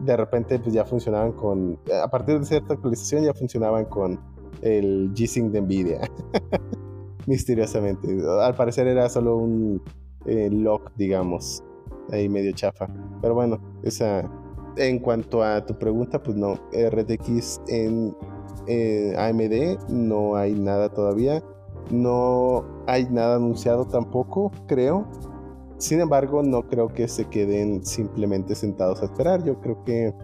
de 0.00 0.16
repente 0.16 0.58
pues 0.58 0.74
ya 0.74 0.84
funcionaban 0.84 1.32
con, 1.32 1.78
a 2.02 2.08
partir 2.08 2.38
de 2.38 2.46
cierta 2.46 2.74
actualización 2.74 3.24
ya 3.24 3.34
funcionaban 3.34 3.86
con 3.86 4.20
el 4.62 5.12
G-Sync 5.14 5.50
de 5.52 5.60
Nvidia. 5.60 6.00
Misteriosamente. 7.26 8.08
Al 8.40 8.54
parecer 8.54 8.86
era 8.86 9.08
solo 9.08 9.36
un 9.36 9.82
eh, 10.26 10.48
lock, 10.50 10.92
digamos, 10.96 11.62
ahí 12.12 12.28
medio 12.28 12.52
chafa. 12.52 12.88
Pero 13.20 13.34
bueno, 13.34 13.58
esa... 13.82 14.30
En 14.78 14.98
cuanto 14.98 15.42
a 15.42 15.64
tu 15.64 15.78
pregunta, 15.78 16.22
pues 16.22 16.36
no, 16.36 16.54
RTX 16.70 17.62
en 17.68 18.14
eh, 18.66 19.14
AMD 19.16 19.90
no 19.90 20.36
hay 20.36 20.52
nada 20.52 20.90
todavía. 20.90 21.42
No 21.90 22.64
hay 22.86 23.06
nada 23.10 23.36
anunciado 23.36 23.84
tampoco, 23.86 24.50
creo. 24.66 25.06
Sin 25.78 26.00
embargo, 26.00 26.42
no 26.42 26.62
creo 26.68 26.88
que 26.88 27.06
se 27.06 27.26
queden 27.26 27.84
simplemente 27.84 28.54
sentados 28.54 29.02
a 29.02 29.06
esperar. 29.06 29.44
Yo 29.44 29.60
creo 29.60 29.84
que 29.84 30.14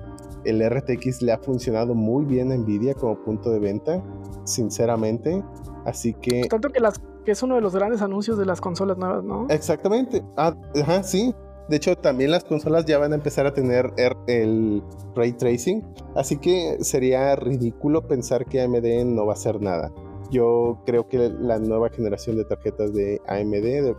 el 0.45 0.63
RTX 0.69 1.23
le 1.23 1.33
ha 1.33 1.39
funcionado 1.39 1.95
muy 1.95 2.25
bien 2.25 2.51
a 2.53 2.57
Nvidia 2.57 2.95
como 2.95 3.17
punto 3.23 3.51
de 3.51 3.59
venta, 3.59 4.03
sinceramente. 4.45 5.43
Así 5.85 6.15
que. 6.15 6.43
Tanto 6.49 6.71
que, 6.71 6.81
las, 6.81 7.01
que 7.25 7.33
es 7.33 7.43
uno 7.43 7.57
de 7.57 7.61
los 7.61 7.75
grandes 7.75 8.03
anuncios 8.03 8.39
de 8.39 8.47
las 8.47 8.61
consolas 8.61 8.97
nuevas, 8.99 9.23
¿no? 9.25 9.47
Exactamente. 9.51 10.23
Ah, 10.37 10.55
ajá, 10.81 11.03
sí. 11.03 11.35
De 11.69 11.77
hecho, 11.77 11.97
también 11.97 12.31
las 12.31 12.45
consolas 12.45 12.85
ya 12.87 12.99
van 12.99 13.13
a 13.13 13.15
empezar 13.15 13.47
a 13.47 13.55
tener 13.55 13.87
er- 13.97 14.17
el 14.27 14.83
ray 15.15 15.33
tracing, 15.33 15.83
así 16.17 16.37
que 16.39 16.79
sería 16.81 17.37
ridículo 17.37 18.07
pensar 18.07 18.47
que 18.47 18.61
AMD 18.63 19.05
no 19.07 19.27
va 19.27 19.33
a 19.33 19.37
hacer 19.37 19.61
nada. 19.61 19.91
Yo 20.33 20.81
creo 20.87 21.07
que 21.09 21.29
la 21.29 21.59
nueva 21.61 21.89
generación 21.91 22.37
de 22.37 22.45
tarjetas 22.45 22.93
de 22.93 23.21
AMD 23.29 23.95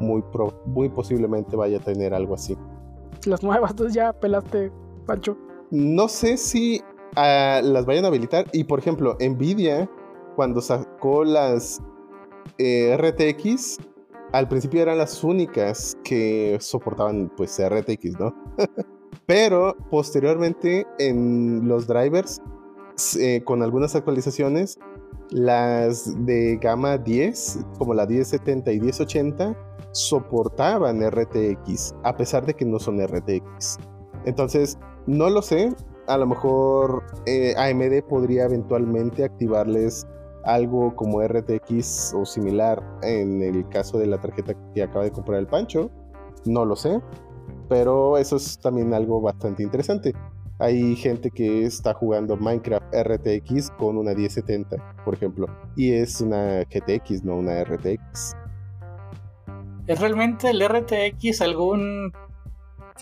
muy, 0.00 0.22
pro- 0.32 0.62
muy 0.64 0.88
posiblemente 0.88 1.56
vaya 1.56 1.76
a 1.78 1.80
tener 1.80 2.14
algo 2.14 2.34
así. 2.34 2.56
Las 3.26 3.42
nuevas, 3.42 3.72
entonces 3.72 3.94
ya 3.94 4.12
pelaste, 4.12 4.70
Pancho. 5.06 5.36
No 5.70 6.08
sé 6.08 6.36
si 6.36 6.80
ah, 7.16 7.60
las 7.62 7.84
vayan 7.84 8.04
a 8.04 8.08
habilitar. 8.08 8.46
Y 8.52 8.64
por 8.64 8.78
ejemplo, 8.78 9.16
Nvidia, 9.20 9.90
cuando 10.36 10.60
sacó 10.60 11.24
las 11.24 11.80
eh, 12.58 12.96
RTX, 12.96 13.78
al 14.32 14.48
principio 14.48 14.82
eran 14.82 14.98
las 14.98 15.22
únicas 15.24 15.96
que 16.04 16.56
soportaban 16.60 17.30
pues 17.36 17.60
RTX, 17.60 18.18
¿no? 18.20 18.34
Pero 19.26 19.76
posteriormente 19.90 20.86
en 20.98 21.66
los 21.68 21.86
drivers, 21.86 22.40
eh, 23.18 23.42
con 23.44 23.62
algunas 23.62 23.94
actualizaciones, 23.94 24.78
las 25.30 26.14
de 26.26 26.58
gama 26.60 26.98
10, 26.98 27.60
como 27.78 27.94
la 27.94 28.06
1070 28.06 28.72
y 28.72 28.80
1080, 28.80 29.56
soportaban 29.92 31.00
RTX, 31.08 31.94
a 32.02 32.16
pesar 32.16 32.46
de 32.46 32.54
que 32.54 32.64
no 32.64 32.78
son 32.78 33.04
RTX. 33.04 33.78
Entonces, 34.24 34.78
no 35.06 35.30
lo 35.30 35.42
sé. 35.42 35.74
A 36.06 36.16
lo 36.16 36.26
mejor 36.26 37.02
eh, 37.26 37.54
AMD 37.56 38.02
podría 38.08 38.44
eventualmente 38.44 39.24
activarles 39.24 40.06
algo 40.44 40.94
como 40.96 41.22
RTX 41.22 42.14
o 42.14 42.24
similar 42.24 42.82
en 43.02 43.42
el 43.42 43.68
caso 43.68 43.98
de 43.98 44.06
la 44.06 44.20
tarjeta 44.20 44.54
que 44.74 44.82
acaba 44.82 45.04
de 45.04 45.12
comprar 45.12 45.38
el 45.38 45.46
Pancho. 45.46 45.90
No 46.44 46.64
lo 46.64 46.76
sé. 46.76 47.00
Pero 47.68 48.18
eso 48.18 48.36
es 48.36 48.58
también 48.58 48.92
algo 48.92 49.20
bastante 49.20 49.62
interesante. 49.62 50.12
Hay 50.62 50.94
gente 50.94 51.28
que 51.32 51.64
está 51.64 51.92
jugando 51.92 52.36
Minecraft 52.36 52.94
RTX 52.94 53.72
con 53.72 53.98
una 53.98 54.14
1070, 54.14 55.02
por 55.04 55.12
ejemplo. 55.12 55.48
Y 55.74 55.92
es 55.92 56.20
una 56.20 56.62
GTX, 56.62 57.24
no 57.24 57.38
una 57.38 57.64
RTX. 57.64 58.36
¿Es 59.88 60.00
realmente 60.00 60.50
el 60.50 60.62
RTX 60.64 61.40
algún 61.40 62.12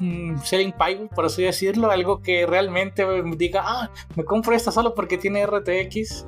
mm, 0.01 0.39
selling 0.39 0.73
point, 0.73 1.13
por 1.13 1.27
así 1.27 1.43
decirlo? 1.43 1.91
Algo 1.91 2.23
que 2.23 2.47
realmente 2.47 3.05
diga, 3.37 3.61
ah, 3.63 3.91
me 4.17 4.25
compro 4.25 4.55
esta 4.55 4.73
solo 4.73 4.95
porque 4.95 5.19
tiene 5.19 5.45
RTX. 5.45 6.27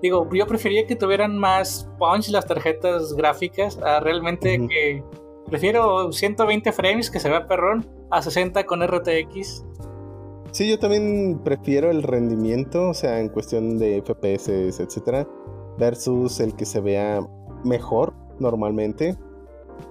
Digo, 0.00 0.28
yo 0.32 0.46
preferiría 0.46 0.86
que 0.86 0.94
tuvieran 0.94 1.36
más 1.38 1.90
punch 1.98 2.28
las 2.28 2.46
tarjetas 2.46 3.14
gráficas 3.14 3.78
a 3.78 3.98
realmente 3.98 4.64
que... 4.68 5.02
Prefiero 5.50 6.12
120 6.12 6.70
frames 6.70 7.10
que 7.10 7.18
se 7.18 7.28
vea 7.28 7.48
perrón 7.48 7.84
a 8.12 8.22
60 8.22 8.64
con 8.64 8.80
RTX. 8.86 9.64
Sí, 10.52 10.68
yo 10.68 10.78
también 10.78 11.40
prefiero 11.42 11.90
el 11.90 12.02
rendimiento, 12.02 12.90
o 12.90 12.94
sea, 12.94 13.20
en 13.20 13.30
cuestión 13.30 13.78
de 13.78 14.02
FPS, 14.02 14.50
etcétera, 14.80 15.26
versus 15.78 16.40
el 16.40 16.54
que 16.54 16.66
se 16.66 16.80
vea 16.80 17.26
mejor 17.64 18.12
normalmente. 18.38 19.16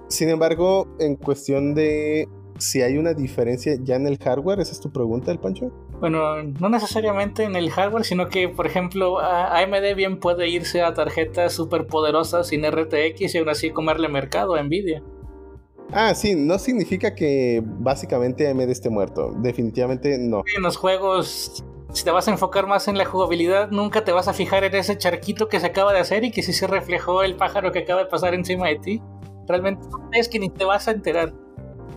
Sin 0.08 0.28
embargo, 0.28 0.86
en 1.00 1.16
cuestión 1.16 1.74
de 1.74 2.28
si 2.58 2.80
hay 2.80 2.96
una 2.96 3.12
diferencia 3.12 3.76
ya 3.82 3.96
en 3.96 4.06
el 4.06 4.18
hardware, 4.18 4.60
esa 4.60 4.70
es 4.70 4.80
tu 4.80 4.92
pregunta, 4.92 5.32
el 5.32 5.40
Pancho. 5.40 5.72
Bueno, 5.98 6.42
no 6.42 6.68
necesariamente 6.68 7.42
en 7.42 7.56
el 7.56 7.70
hardware, 7.70 8.04
sino 8.04 8.28
que, 8.28 8.48
por 8.48 8.66
ejemplo, 8.66 9.18
AMD 9.18 9.96
bien 9.96 10.20
puede 10.20 10.48
irse 10.48 10.82
a 10.82 10.94
tarjetas 10.94 11.52
súper 11.52 11.88
poderosas 11.88 12.46
sin 12.46 12.64
RTX 12.64 13.34
y 13.34 13.38
aún 13.38 13.48
así 13.48 13.70
comerle 13.70 14.08
mercado 14.08 14.54
a 14.54 14.62
Nvidia. 14.62 15.02
Ah, 15.92 16.14
sí, 16.14 16.34
no 16.34 16.58
significa 16.58 17.14
que 17.14 17.62
básicamente 17.64 18.48
AMD 18.48 18.70
esté 18.70 18.88
muerto. 18.88 19.34
Definitivamente 19.38 20.16
no. 20.18 20.42
En 20.56 20.62
los 20.62 20.76
juegos, 20.76 21.62
si 21.92 22.04
te 22.04 22.10
vas 22.10 22.28
a 22.28 22.30
enfocar 22.30 22.66
más 22.66 22.88
en 22.88 22.96
la 22.96 23.04
jugabilidad, 23.04 23.70
nunca 23.70 24.02
te 24.02 24.12
vas 24.12 24.26
a 24.26 24.32
fijar 24.32 24.64
en 24.64 24.74
ese 24.74 24.96
charquito 24.96 25.48
que 25.48 25.60
se 25.60 25.66
acaba 25.66 25.92
de 25.92 26.00
hacer 26.00 26.24
y 26.24 26.30
que 26.30 26.42
sí 26.42 26.54
se 26.54 26.66
reflejó 26.66 27.22
el 27.22 27.36
pájaro 27.36 27.72
que 27.72 27.80
acaba 27.80 28.04
de 28.04 28.06
pasar 28.08 28.32
encima 28.32 28.68
de 28.68 28.76
ti. 28.76 29.02
Realmente 29.46 29.86
es 30.12 30.28
que 30.28 30.38
ni 30.38 30.48
te 30.48 30.64
vas 30.64 30.88
a 30.88 30.92
enterar. 30.92 31.34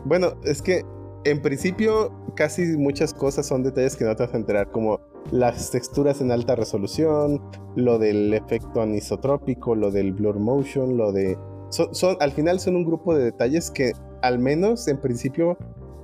Bueno, 0.03 0.33
es 0.43 0.61
que 0.61 0.83
en 1.23 1.41
principio 1.41 2.11
casi 2.35 2.63
muchas 2.77 3.13
cosas 3.13 3.47
son 3.47 3.63
detalles 3.63 3.95
que 3.95 4.03
no 4.03 4.15
te 4.15 4.23
vas 4.23 4.33
a 4.33 4.37
enterar, 4.37 4.71
como 4.71 4.99
las 5.31 5.71
texturas 5.71 6.21
en 6.21 6.31
alta 6.31 6.55
resolución, 6.55 7.41
lo 7.75 7.97
del 7.97 8.33
efecto 8.33 8.81
anisotrópico, 8.81 9.73
lo 9.73 9.91
del 9.91 10.13
blur 10.13 10.39
motion, 10.39 10.97
lo 10.97 11.11
de... 11.11 11.37
Son, 11.69 12.17
al 12.19 12.31
final 12.31 12.59
son 12.59 12.75
un 12.75 12.85
grupo 12.85 13.15
de 13.15 13.25
detalles 13.25 13.71
que 13.71 13.91
al 14.21 14.39
menos 14.39 14.87
en 14.87 14.99
principio 14.99 15.57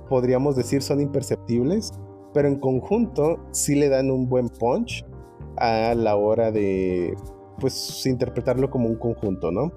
podríamos 0.08 0.56
decir 0.56 0.82
son 0.82 1.00
imperceptibles, 1.00 1.92
pero 2.34 2.48
en 2.48 2.58
conjunto 2.58 3.38
sí 3.52 3.74
le 3.74 3.88
dan 3.88 4.10
un 4.10 4.28
buen 4.28 4.48
punch 4.48 5.04
a 5.56 5.94
la 5.94 6.16
hora 6.16 6.50
de 6.50 7.14
pues 7.58 8.04
interpretarlo 8.06 8.70
como 8.70 8.88
un 8.88 8.96
conjunto, 8.96 9.50
¿no? 9.50 9.72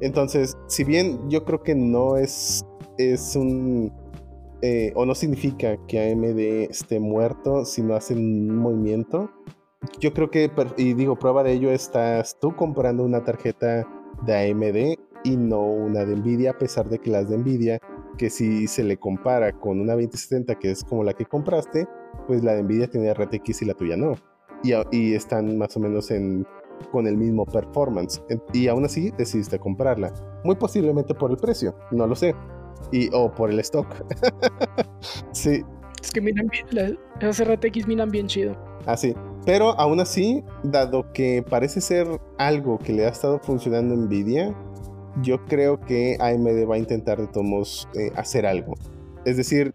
Entonces, 0.00 0.56
si 0.66 0.84
bien 0.84 1.28
yo 1.28 1.44
creo 1.44 1.62
que 1.62 1.74
no 1.74 2.16
es, 2.16 2.64
es 2.98 3.36
un... 3.36 3.92
eh, 4.62 4.92
o 4.94 5.04
no 5.04 5.14
significa 5.14 5.76
que 5.86 6.12
AMD 6.12 6.70
esté 6.70 6.98
muerto 7.00 7.64
si 7.64 7.82
no 7.82 7.94
hacen 7.94 8.56
movimiento, 8.56 9.30
yo 9.98 10.12
creo 10.12 10.30
que, 10.30 10.50
y 10.76 10.94
digo, 10.94 11.18
prueba 11.18 11.42
de 11.42 11.52
ello, 11.52 11.70
estás 11.70 12.38
tú 12.40 12.54
comprando 12.54 13.04
una 13.04 13.24
tarjeta 13.24 13.86
de 14.24 14.50
AMD 14.50 15.09
y 15.24 15.36
no 15.36 15.62
una 15.62 16.04
de 16.04 16.16
Nvidia, 16.16 16.52
a 16.52 16.58
pesar 16.58 16.88
de 16.88 16.98
que 16.98 17.10
las 17.10 17.28
de 17.28 17.38
Nvidia, 17.38 17.78
que 18.18 18.30
si 18.30 18.66
se 18.66 18.84
le 18.84 18.96
compara 18.96 19.52
con 19.52 19.80
una 19.80 19.94
2070, 19.94 20.54
que 20.56 20.70
es 20.70 20.84
como 20.84 21.04
la 21.04 21.12
que 21.12 21.24
compraste, 21.26 21.86
pues 22.26 22.42
la 22.44 22.54
de 22.54 22.62
Nvidia 22.62 22.88
tiene 22.88 23.12
RTX 23.12 23.62
y 23.62 23.64
la 23.66 23.74
tuya 23.74 23.96
no. 23.96 24.14
Y, 24.62 24.72
y 24.90 25.14
están 25.14 25.56
más 25.56 25.76
o 25.76 25.80
menos 25.80 26.10
en, 26.10 26.46
con 26.92 27.06
el 27.06 27.16
mismo 27.16 27.46
performance. 27.46 28.22
Y 28.52 28.68
aún 28.68 28.84
así 28.84 29.10
decidiste 29.16 29.58
comprarla. 29.58 30.12
Muy 30.44 30.56
posiblemente 30.56 31.14
por 31.14 31.30
el 31.30 31.36
precio, 31.36 31.74
no 31.90 32.06
lo 32.06 32.14
sé. 32.14 32.34
Y, 32.92 33.08
o 33.12 33.30
por 33.32 33.50
el 33.50 33.60
stock. 33.60 33.86
sí, 35.32 35.62
Es 36.02 36.10
que 36.10 36.20
miran 36.20 36.46
bien, 36.48 36.66
las 36.70 36.92
esas 37.38 37.48
RTX 37.48 37.86
miran 37.86 38.10
bien 38.10 38.26
chido. 38.26 38.56
así. 38.86 39.14
Pero 39.46 39.70
aún 39.80 40.00
así, 40.00 40.44
dado 40.62 41.10
que 41.12 41.42
parece 41.48 41.80
ser 41.80 42.06
algo 42.38 42.78
que 42.78 42.92
le 42.92 43.06
ha 43.06 43.08
estado 43.08 43.38
funcionando 43.38 43.94
a 43.94 43.96
Nvidia, 43.96 44.54
yo 45.22 45.44
creo 45.46 45.80
que 45.80 46.16
AMD 46.20 46.68
va 46.68 46.76
a 46.76 46.78
intentar 46.78 47.20
de 47.20 47.26
todos 47.26 47.88
eh, 47.94 48.10
hacer 48.16 48.46
algo. 48.46 48.74
Es 49.24 49.36
decir, 49.36 49.74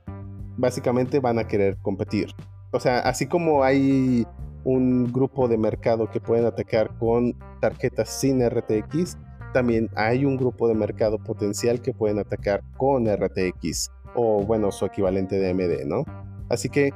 básicamente 0.57 1.19
van 1.19 1.39
a 1.39 1.47
querer 1.47 1.77
competir. 1.81 2.33
O 2.71 2.79
sea, 2.79 2.99
así 2.99 3.27
como 3.27 3.63
hay 3.63 4.25
un 4.63 5.11
grupo 5.11 5.47
de 5.47 5.57
mercado 5.57 6.09
que 6.09 6.19
pueden 6.19 6.45
atacar 6.45 6.97
con 6.97 7.36
tarjetas 7.61 8.09
sin 8.09 8.47
RTX, 8.47 9.17
también 9.53 9.89
hay 9.95 10.25
un 10.25 10.36
grupo 10.36 10.67
de 10.67 10.75
mercado 10.75 11.17
potencial 11.17 11.81
que 11.81 11.93
pueden 11.93 12.19
atacar 12.19 12.61
con 12.75 13.05
RTX 13.05 13.91
o 14.15 14.43
bueno, 14.43 14.71
su 14.71 14.86
equivalente 14.86 15.38
de 15.38 15.51
AMD, 15.51 15.86
¿no? 15.86 16.03
Así 16.49 16.69
que 16.69 16.91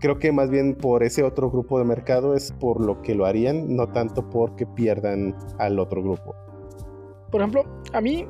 creo 0.00 0.18
que 0.18 0.32
más 0.32 0.50
bien 0.50 0.74
por 0.74 1.02
ese 1.02 1.22
otro 1.22 1.50
grupo 1.50 1.78
de 1.78 1.84
mercado 1.84 2.34
es 2.34 2.52
por 2.52 2.80
lo 2.80 3.00
que 3.02 3.14
lo 3.14 3.24
harían, 3.24 3.74
no 3.74 3.88
tanto 3.88 4.28
porque 4.28 4.66
pierdan 4.66 5.34
al 5.58 5.78
otro 5.78 6.02
grupo. 6.02 6.34
Por 7.30 7.40
ejemplo, 7.40 7.64
a 7.92 8.00
mí, 8.00 8.26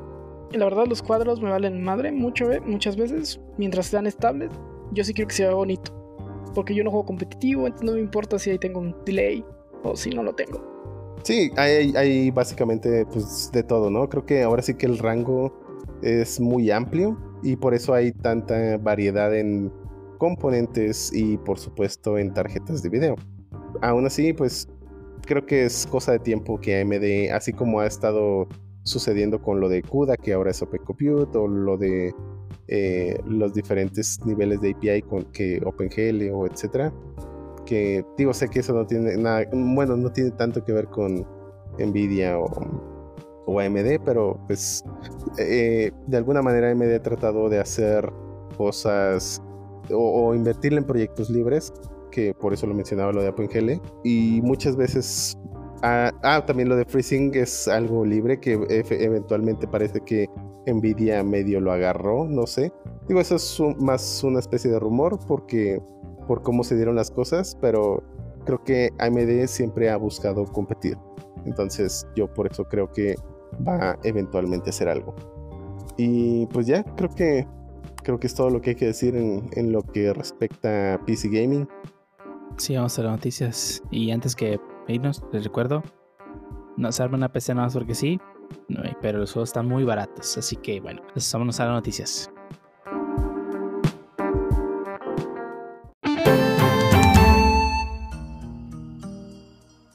la 0.51 0.65
verdad, 0.65 0.85
los 0.87 1.01
cuadros 1.01 1.41
me 1.41 1.49
valen 1.49 1.83
madre 1.83 2.11
mucho, 2.11 2.47
ve- 2.47 2.61
muchas 2.61 2.95
veces. 2.97 3.39
Mientras 3.57 3.87
sean 3.87 4.07
estables, 4.07 4.49
yo 4.91 5.03
sí 5.03 5.13
quiero 5.13 5.27
que 5.27 5.35
sea 5.35 5.53
bonito. 5.53 5.93
Porque 6.55 6.73
yo 6.73 6.83
no 6.83 6.89
juego 6.89 7.05
competitivo, 7.05 7.67
entonces 7.67 7.85
no 7.85 7.93
me 7.95 8.01
importa 8.01 8.39
si 8.39 8.49
ahí 8.49 8.57
tengo 8.57 8.79
un 8.79 8.95
delay 9.05 9.43
o 9.83 9.95
si 9.95 10.09
no 10.09 10.23
lo 10.23 10.33
tengo. 10.33 10.61
Sí, 11.23 11.51
hay, 11.57 11.93
hay 11.95 12.31
básicamente 12.31 13.05
pues, 13.05 13.51
de 13.51 13.63
todo, 13.63 13.89
¿no? 13.89 14.07
Creo 14.09 14.25
que 14.25 14.43
ahora 14.43 14.61
sí 14.61 14.73
que 14.73 14.85
el 14.85 14.97
rango 14.97 15.53
es 16.01 16.39
muy 16.39 16.71
amplio 16.71 17.17
y 17.43 17.55
por 17.55 17.73
eso 17.73 17.93
hay 17.93 18.11
tanta 18.11 18.77
variedad 18.77 19.35
en 19.35 19.71
componentes 20.17 21.11
y 21.13 21.37
por 21.37 21.59
supuesto 21.59 22.17
en 22.17 22.33
tarjetas 22.33 22.81
de 22.81 22.89
video. 22.89 23.15
Aún 23.81 24.05
así, 24.05 24.33
pues 24.33 24.67
creo 25.25 25.45
que 25.45 25.65
es 25.65 25.85
cosa 25.85 26.13
de 26.13 26.19
tiempo 26.19 26.59
que 26.59 26.81
AMD, 26.81 27.31
así 27.35 27.53
como 27.53 27.79
ha 27.81 27.85
estado 27.87 28.47
sucediendo 28.87 29.41
con 29.41 29.59
lo 29.59 29.69
de 29.69 29.83
CUDA, 29.83 30.17
que 30.17 30.33
ahora 30.33 30.51
es 30.51 30.61
Open 30.61 30.83
Compute, 30.83 31.37
o 31.37 31.47
lo 31.47 31.77
de 31.77 32.13
eh, 32.67 33.17
los 33.25 33.53
diferentes 33.53 34.19
niveles 34.25 34.59
de 34.61 34.71
API 34.71 35.01
con 35.03 35.23
que 35.31 35.61
OpenGL 35.65 36.31
o 36.33 36.47
etcétera, 36.47 36.93
que 37.65 38.03
digo, 38.17 38.33
sé 38.33 38.49
que 38.49 38.59
eso 38.59 38.73
no 38.73 38.85
tiene 38.85 39.15
nada, 39.17 39.45
bueno, 39.51 39.95
no 39.95 40.11
tiene 40.11 40.31
tanto 40.31 40.63
que 40.63 40.71
ver 40.71 40.87
con 40.87 41.25
Nvidia 41.77 42.39
o, 42.39 42.47
o 43.45 43.59
AMD, 43.59 44.01
pero 44.03 44.39
pues 44.47 44.83
eh, 45.37 45.91
de 46.07 46.17
alguna 46.17 46.41
manera 46.41 46.71
AMD 46.71 46.93
ha 46.95 47.03
tratado 47.03 47.49
de 47.49 47.59
hacer 47.59 48.11
cosas 48.57 49.41
o, 49.91 50.27
o 50.27 50.35
invertirle 50.35 50.79
en 50.79 50.85
proyectos 50.85 51.29
libres, 51.29 51.71
que 52.11 52.33
por 52.33 52.53
eso 52.53 52.67
lo 52.67 52.73
mencionaba 52.73 53.11
lo 53.11 53.21
de 53.21 53.29
OpenGL, 53.29 53.81
y 54.03 54.41
muchas 54.41 54.75
veces 54.75 55.37
Ah, 55.83 56.11
ah, 56.23 56.43
también 56.45 56.69
lo 56.69 56.75
de 56.75 56.85
FreeSync 56.85 57.35
es 57.35 57.67
algo 57.67 58.03
libre 58.05 58.39
que 58.39 58.53
eventualmente 58.89 59.67
parece 59.67 59.99
que 60.01 60.27
Nvidia 60.65 61.23
medio 61.23 61.59
lo 61.61 61.71
agarró, 61.71 62.25
no 62.25 62.47
sé. 62.47 62.71
Digo, 63.07 63.21
eso 63.21 63.35
es 63.35 63.59
un- 63.59 63.77
más 63.79 64.23
una 64.23 64.39
especie 64.39 64.71
de 64.71 64.79
rumor 64.79 65.19
porque 65.27 65.81
por 66.27 66.41
cómo 66.41 66.63
se 66.63 66.75
dieron 66.75 66.95
las 66.95 67.09
cosas, 67.11 67.55
pero 67.61 68.03
creo 68.45 68.63
que 68.63 68.89
AMD 68.97 69.47
siempre 69.47 69.89
ha 69.89 69.97
buscado 69.97 70.43
competir. 70.45 70.97
Entonces, 71.45 72.05
yo 72.15 72.33
por 72.33 72.51
eso 72.51 72.65
creo 72.65 72.91
que 72.91 73.15
va 73.65 73.97
eventualmente 74.03 74.69
a 74.69 74.71
hacer 74.71 74.89
algo. 74.89 75.15
Y 75.95 76.47
pues 76.47 76.67
ya, 76.67 76.83
creo 76.95 77.09
que 77.09 77.47
creo 78.03 78.19
que 78.19 78.27
es 78.27 78.33
todo 78.35 78.49
lo 78.49 78.61
que 78.61 78.71
hay 78.71 78.75
que 78.75 78.85
decir 78.87 79.15
en, 79.15 79.49
en 79.53 79.71
lo 79.71 79.81
que 79.83 80.13
respecta 80.13 80.93
a 80.95 81.05
PC 81.05 81.29
Gaming. 81.29 81.67
Sí, 82.57 82.75
vamos 82.75 82.97
a 82.99 83.03
las 83.03 83.11
noticias. 83.11 83.83
Y 83.91 84.11
antes 84.11 84.35
que 84.35 84.59
les 84.87 85.43
recuerdo, 85.43 85.83
no 86.77 86.91
se 86.91 87.03
arma 87.03 87.17
una 87.17 87.31
PC 87.31 87.53
nada 87.53 87.67
más 87.67 87.73
porque 87.73 87.93
sí, 87.93 88.19
pero 89.01 89.19
los 89.19 89.33
juegos 89.33 89.49
están 89.49 89.67
muy 89.67 89.83
baratos. 89.83 90.37
Así 90.37 90.55
que 90.55 90.79
bueno, 90.79 91.01
pues 91.13 91.31
vámonos 91.31 91.59
a 91.59 91.65
las 91.65 91.73
noticias. 91.73 92.31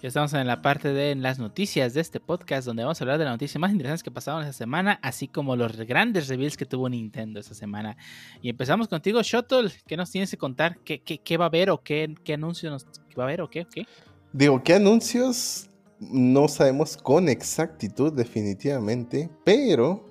Ya 0.03 0.09
estamos 0.09 0.34
en 0.34 0.49
la 0.49 0.62
parte 0.62 0.93
de 0.93 1.14
las 1.14 1.38
noticias 1.38 1.95
de 1.95 2.01
este 2.01 2.18
podcast, 2.18 2.66
donde 2.66 2.82
vamos 2.82 3.01
a 3.01 3.05
hablar 3.05 3.18
de 3.18 3.24
las 3.24 3.34
noticias 3.34 3.61
más 3.61 3.70
interesantes 3.70 4.03
que 4.03 4.11
pasaron 4.11 4.40
esta 4.43 4.53
semana, 4.53 4.99
así 5.01 5.28
como 5.28 5.55
los 5.55 5.76
grandes 5.76 6.26
reveals 6.26 6.57
que 6.57 6.66
tuvo 6.66 6.88
Nintendo 6.88 7.38
esta 7.38 7.55
semana. 7.55 7.97
Y 8.43 8.51
empezamos 8.51 8.88
contigo, 8.88 9.22
Shuttle. 9.22 9.70
¿Qué 9.86 9.97
nos 9.97 10.11
tienes 10.11 10.32
que 10.32 10.36
contar? 10.36 10.78
¿Qué, 10.78 11.03
qué, 11.03 11.18
qué 11.18 11.36
va 11.36 11.45
a 11.45 11.49
haber 11.49 11.70
o 11.70 11.78
qué, 11.84 12.12
qué 12.24 12.34
anuncio 12.34 12.68
nos 12.68 12.84
va 13.16 13.22
a 13.22 13.26
haber 13.28 13.43
o 13.43 13.49
qué? 13.49 13.64
qué? 13.72 13.86
Digo, 14.33 14.62
¿qué 14.62 14.74
anuncios? 14.74 15.68
No 16.01 16.49
sabemos 16.49 16.97
con 16.97 17.28
exactitud 17.28 18.12
definitivamente, 18.12 19.30
pero 19.45 20.05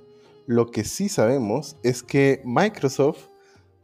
lo 0.48 0.70
que 0.72 0.84
sí 0.84 1.10
sabemos 1.10 1.76
es 1.84 2.02
que 2.04 2.42
Microsoft 2.46 3.26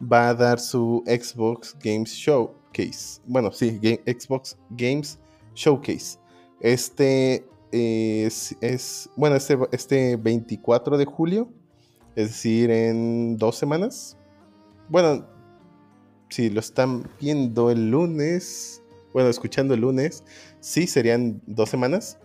va 0.01 0.29
a 0.29 0.33
dar 0.35 0.59
su 0.59 1.03
Xbox 1.05 1.75
Games 1.83 2.11
Showcase. 2.11 3.19
Bueno, 3.25 3.51
sí, 3.51 3.79
Xbox 4.05 4.57
Games 4.69 5.19
Showcase. 5.55 6.17
Este 6.61 7.45
es, 7.71 8.55
es- 8.61 9.09
bueno, 9.15 9.35
este, 9.35 9.57
este 9.71 10.15
24 10.17 10.97
de 10.97 11.05
julio, 11.05 11.49
es 12.15 12.27
decir, 12.29 12.69
en 12.71 13.37
dos 13.37 13.57
semanas. 13.57 14.17
Bueno, 14.87 15.25
si 16.29 16.49
lo 16.49 16.59
están 16.59 17.09
viendo 17.19 17.69
el 17.69 17.89
lunes, 17.91 18.81
bueno, 19.13 19.29
escuchando 19.29 19.73
el 19.73 19.81
lunes, 19.81 20.23
sí, 20.59 20.87
serían 20.87 21.41
dos 21.45 21.69
semanas. 21.69 22.19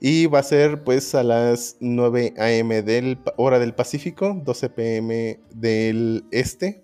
Y 0.00 0.26
va 0.26 0.38
a 0.38 0.42
ser 0.42 0.82
pues 0.82 1.14
a 1.14 1.22
las 1.22 1.76
9 1.80 2.34
a.m. 2.38 2.82
del 2.82 3.18
hora 3.36 3.58
del 3.58 3.74
Pacífico, 3.74 4.40
12 4.42 4.70
p.m. 4.70 5.40
del 5.54 6.24
este 6.30 6.82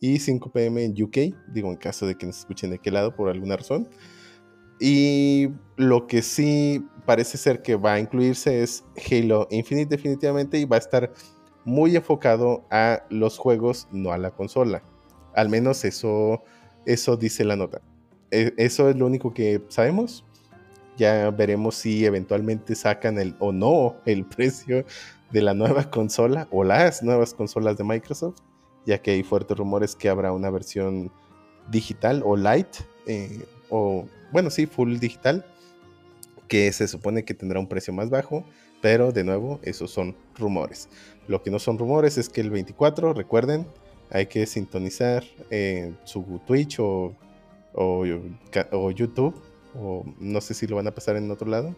y 0.00 0.18
5 0.18 0.50
p.m. 0.50 0.84
en 0.84 1.00
UK, 1.00 1.34
digo 1.52 1.70
en 1.70 1.76
caso 1.76 2.06
de 2.06 2.16
que 2.16 2.26
nos 2.26 2.38
escuchen 2.38 2.70
de 2.70 2.80
qué 2.80 2.90
lado 2.90 3.14
por 3.14 3.28
alguna 3.28 3.56
razón. 3.56 3.88
Y 4.80 5.50
lo 5.76 6.06
que 6.06 6.22
sí 6.22 6.84
parece 7.06 7.38
ser 7.38 7.62
que 7.62 7.76
va 7.76 7.94
a 7.94 8.00
incluirse 8.00 8.62
es 8.62 8.84
Halo 9.10 9.48
Infinite 9.50 9.96
definitivamente 9.96 10.58
y 10.58 10.64
va 10.64 10.76
a 10.76 10.80
estar 10.80 11.12
muy 11.64 11.96
enfocado 11.96 12.66
a 12.70 13.04
los 13.10 13.38
juegos, 13.38 13.88
no 13.92 14.12
a 14.12 14.18
la 14.18 14.30
consola. 14.30 14.82
Al 15.34 15.48
menos 15.48 15.84
eso, 15.84 16.42
eso 16.92 17.16
dice 17.16 17.44
la 17.44 17.56
nota. 17.56 17.80
E- 18.30 18.54
Eso 18.56 18.88
es 18.88 18.96
lo 18.96 19.06
único 19.06 19.32
que 19.32 19.62
sabemos. 19.68 20.24
Ya 20.96 21.30
veremos 21.30 21.76
si 21.76 22.04
eventualmente 22.04 22.74
sacan 22.74 23.18
el 23.18 23.36
o 23.38 23.52
no 23.52 23.96
el 24.04 24.24
precio 24.36 24.84
de 25.30 25.42
la 25.42 25.54
nueva 25.54 25.90
consola 25.90 26.48
o 26.50 26.64
las 26.64 27.02
nuevas 27.02 27.34
consolas 27.34 27.76
de 27.76 27.84
Microsoft, 27.84 28.38
ya 28.86 28.98
que 29.00 29.12
hay 29.12 29.22
fuertes 29.22 29.56
rumores 29.56 29.94
que 29.94 30.08
habrá 30.08 30.32
una 30.32 30.50
versión 30.50 31.12
digital 31.70 32.22
o 32.24 32.36
light, 32.36 32.68
eh, 33.06 33.44
o 33.68 34.06
bueno, 34.32 34.50
sí, 34.50 34.66
full 34.66 34.98
digital, 34.98 35.44
que 36.48 36.72
se 36.72 36.88
supone 36.88 37.24
que 37.24 37.34
tendrá 37.34 37.60
un 37.60 37.68
precio 37.68 37.92
más 37.92 38.08
bajo, 38.08 38.44
pero 38.80 39.12
de 39.12 39.24
nuevo, 39.24 39.60
esos 39.62 39.90
son 39.90 40.16
rumores. 40.36 40.88
Lo 41.26 41.42
que 41.42 41.50
no 41.50 41.58
son 41.58 41.78
rumores 41.78 42.16
es 42.16 42.28
que 42.30 42.40
el 42.40 42.50
24, 42.50 43.12
recuerden, 43.12 43.66
hay 44.10 44.26
que 44.26 44.46
sintonizar 44.46 45.24
eh, 45.50 45.92
su 46.04 46.40
Twitch 46.46 46.80
o, 46.80 47.14
o, 47.74 48.04
o 48.72 48.90
YouTube, 48.90 49.34
o 49.74 50.04
no 50.18 50.40
sé 50.40 50.54
si 50.54 50.66
lo 50.66 50.76
van 50.76 50.86
a 50.86 50.94
pasar 50.94 51.16
en 51.16 51.30
otro 51.30 51.48
lado, 51.48 51.74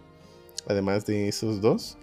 además 0.69 1.07
de 1.07 1.29
esos 1.29 1.61
dos, 1.61 1.97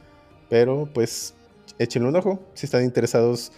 pero 0.50 0.90
pues 0.94 1.34
échenle 1.80 2.10
un 2.10 2.16
ojo 2.16 2.40
si 2.54 2.66
están 2.66 2.84
interesados 2.84 3.52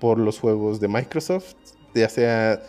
por 0.00 0.18
los 0.18 0.38
juegos 0.38 0.80
de 0.80 0.88
Microsoft, 0.88 1.54
ya 1.94 2.08
sea 2.08 2.62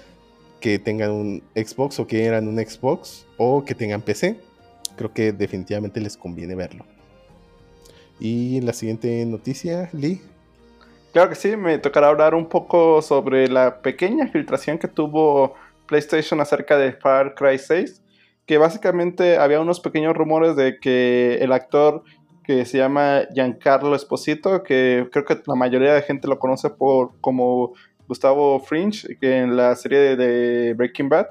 que 0.59 0.79
tengan 0.79 1.11
un 1.11 1.43
Xbox 1.55 1.99
o 1.99 2.07
que 2.07 2.25
eran 2.25 2.47
un 2.47 2.57
Xbox 2.57 3.25
o 3.37 3.63
que 3.63 3.75
tengan 3.75 4.01
PC, 4.01 4.39
creo 4.95 5.13
que 5.13 5.31
definitivamente 5.31 5.99
les 5.99 6.17
conviene 6.17 6.55
verlo. 6.55 6.85
Y 8.19 8.61
la 8.61 8.73
siguiente 8.73 9.25
noticia, 9.25 9.89
Lee. 9.91 10.21
Claro 11.15 11.29
que 11.29 11.35
sí, 11.35 11.55
me 11.55 11.77
tocará 11.77 12.09
hablar 12.09 12.35
un 12.35 12.49
poco 12.49 13.01
sobre 13.01 13.47
la 13.47 13.81
pequeña 13.81 14.27
filtración 14.27 14.77
que 14.77 14.89
tuvo 14.89 15.53
PlayStation 15.85 16.41
acerca 16.41 16.77
de 16.77 16.91
Far 16.91 17.35
Cry 17.35 17.57
6, 17.57 18.03
que 18.45 18.57
básicamente 18.57 19.37
había 19.37 19.61
unos 19.61 19.79
pequeños 19.79 20.13
rumores 20.13 20.57
de 20.57 20.77
que 20.77 21.35
el 21.35 21.53
actor 21.53 22.03
que 22.43 22.65
se 22.65 22.79
llama 22.79 23.21
Giancarlo 23.33 23.95
Esposito, 23.95 24.61
que 24.61 25.07
creo 25.09 25.23
que 25.23 25.41
la 25.45 25.55
mayoría 25.55 25.93
de 25.93 26.01
gente 26.01 26.27
lo 26.27 26.37
conoce 26.37 26.69
por 26.69 27.11
como 27.21 27.71
Gustavo 28.09 28.59
Fringe, 28.59 29.15
que 29.17 29.37
en 29.37 29.55
la 29.55 29.73
serie 29.77 30.17
de, 30.17 30.73
Breaking 30.73 31.07
Bad, 31.07 31.27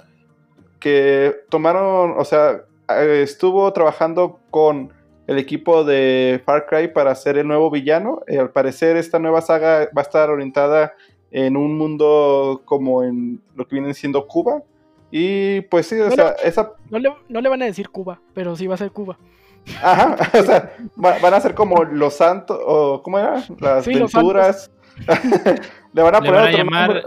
que 0.80 1.42
tomaron, 1.50 2.14
o 2.18 2.24
sea, 2.24 2.62
estuvo 2.88 3.70
trabajando 3.74 4.40
con 4.48 4.94
el 5.26 5.38
equipo 5.38 5.84
de 5.84 6.42
Far 6.44 6.66
Cry 6.66 6.88
para 6.88 7.10
hacer 7.12 7.38
el 7.38 7.46
nuevo 7.48 7.70
villano. 7.70 8.20
Eh, 8.26 8.38
al 8.38 8.50
parecer 8.50 8.96
esta 8.96 9.18
nueva 9.18 9.40
saga 9.40 9.88
va 9.96 10.00
a 10.00 10.02
estar 10.02 10.30
orientada 10.30 10.94
en 11.30 11.56
un 11.56 11.76
mundo 11.78 12.62
como 12.64 13.02
en 13.02 13.40
lo 13.56 13.66
que 13.66 13.76
viene 13.76 13.94
siendo 13.94 14.26
Cuba. 14.26 14.62
Y 15.10 15.60
pues 15.62 15.86
sí, 15.86 15.94
o 15.96 16.06
Bueno. 16.08 16.14
sea, 16.16 16.30
esa... 16.44 16.72
No 16.90 16.98
le, 16.98 17.12
no 17.28 17.40
le 17.40 17.48
van 17.48 17.62
a 17.62 17.66
decir 17.66 17.88
Cuba, 17.88 18.20
pero 18.34 18.56
sí 18.56 18.66
va 18.66 18.74
a 18.74 18.78
ser 18.78 18.90
Cuba. 18.90 19.16
Ajá, 19.82 20.16
o 20.38 20.42
sea, 20.42 20.76
va- 21.02 21.18
van 21.20 21.34
a 21.34 21.40
ser 21.40 21.54
como 21.54 21.84
Los 21.84 22.14
Santos, 22.14 22.58
o 22.64 23.00
¿cómo 23.02 23.18
era? 23.18 23.42
Las 23.60 23.84
Sí, 23.84 23.94
Venturas. 23.94 24.70
Le 25.92 26.02
van 26.02 26.14
a 26.16 26.20
Le 26.20 26.26
poner 26.26 26.32
van 26.34 26.44
a 26.44 26.48
otro 26.48 26.58
llamar 26.58 26.88
nombre. 26.94 27.02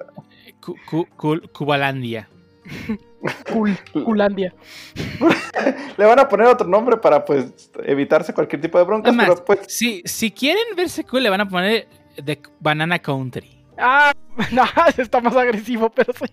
Cu- 0.61 0.75
Cu- 0.89 1.07
Cu- 1.15 1.41
Cubalandia. 1.53 2.27
Cul, 3.51 3.77
Culandia. 4.05 4.53
Le 5.97 6.05
van 6.05 6.19
a 6.19 6.29
poner 6.29 6.47
otro 6.47 6.67
nombre 6.67 6.97
para 6.97 7.25
pues 7.25 7.71
evitarse 7.83 8.33
cualquier 8.33 8.61
tipo 8.61 8.77
de 8.77 8.83
broncas, 8.83 9.09
Además, 9.09 9.41
pero 9.41 9.45
pues 9.45 9.59
si, 9.67 10.01
si 10.05 10.31
quieren 10.31 10.75
verse 10.75 11.03
cool, 11.03 11.23
le 11.23 11.29
van 11.29 11.41
a 11.41 11.49
poner 11.49 11.87
The 12.23 12.39
Banana 12.59 12.99
Country. 12.99 13.57
Ah, 13.77 14.13
no, 14.51 14.63
está 14.97 15.21
más 15.21 15.35
agresivo, 15.35 15.89
pero 15.89 16.13
sí. 16.13 16.25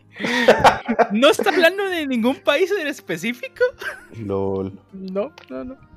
¿No 1.12 1.28
está 1.30 1.51
hablando 1.51 1.89
de 1.89 2.07
ningún 2.07 2.37
país 2.37 2.72
en 2.78 2.87
específico? 2.87 3.64
LOL. 4.18 4.72
No, 4.93 5.32
no, 5.49 5.64
no. 5.64 5.94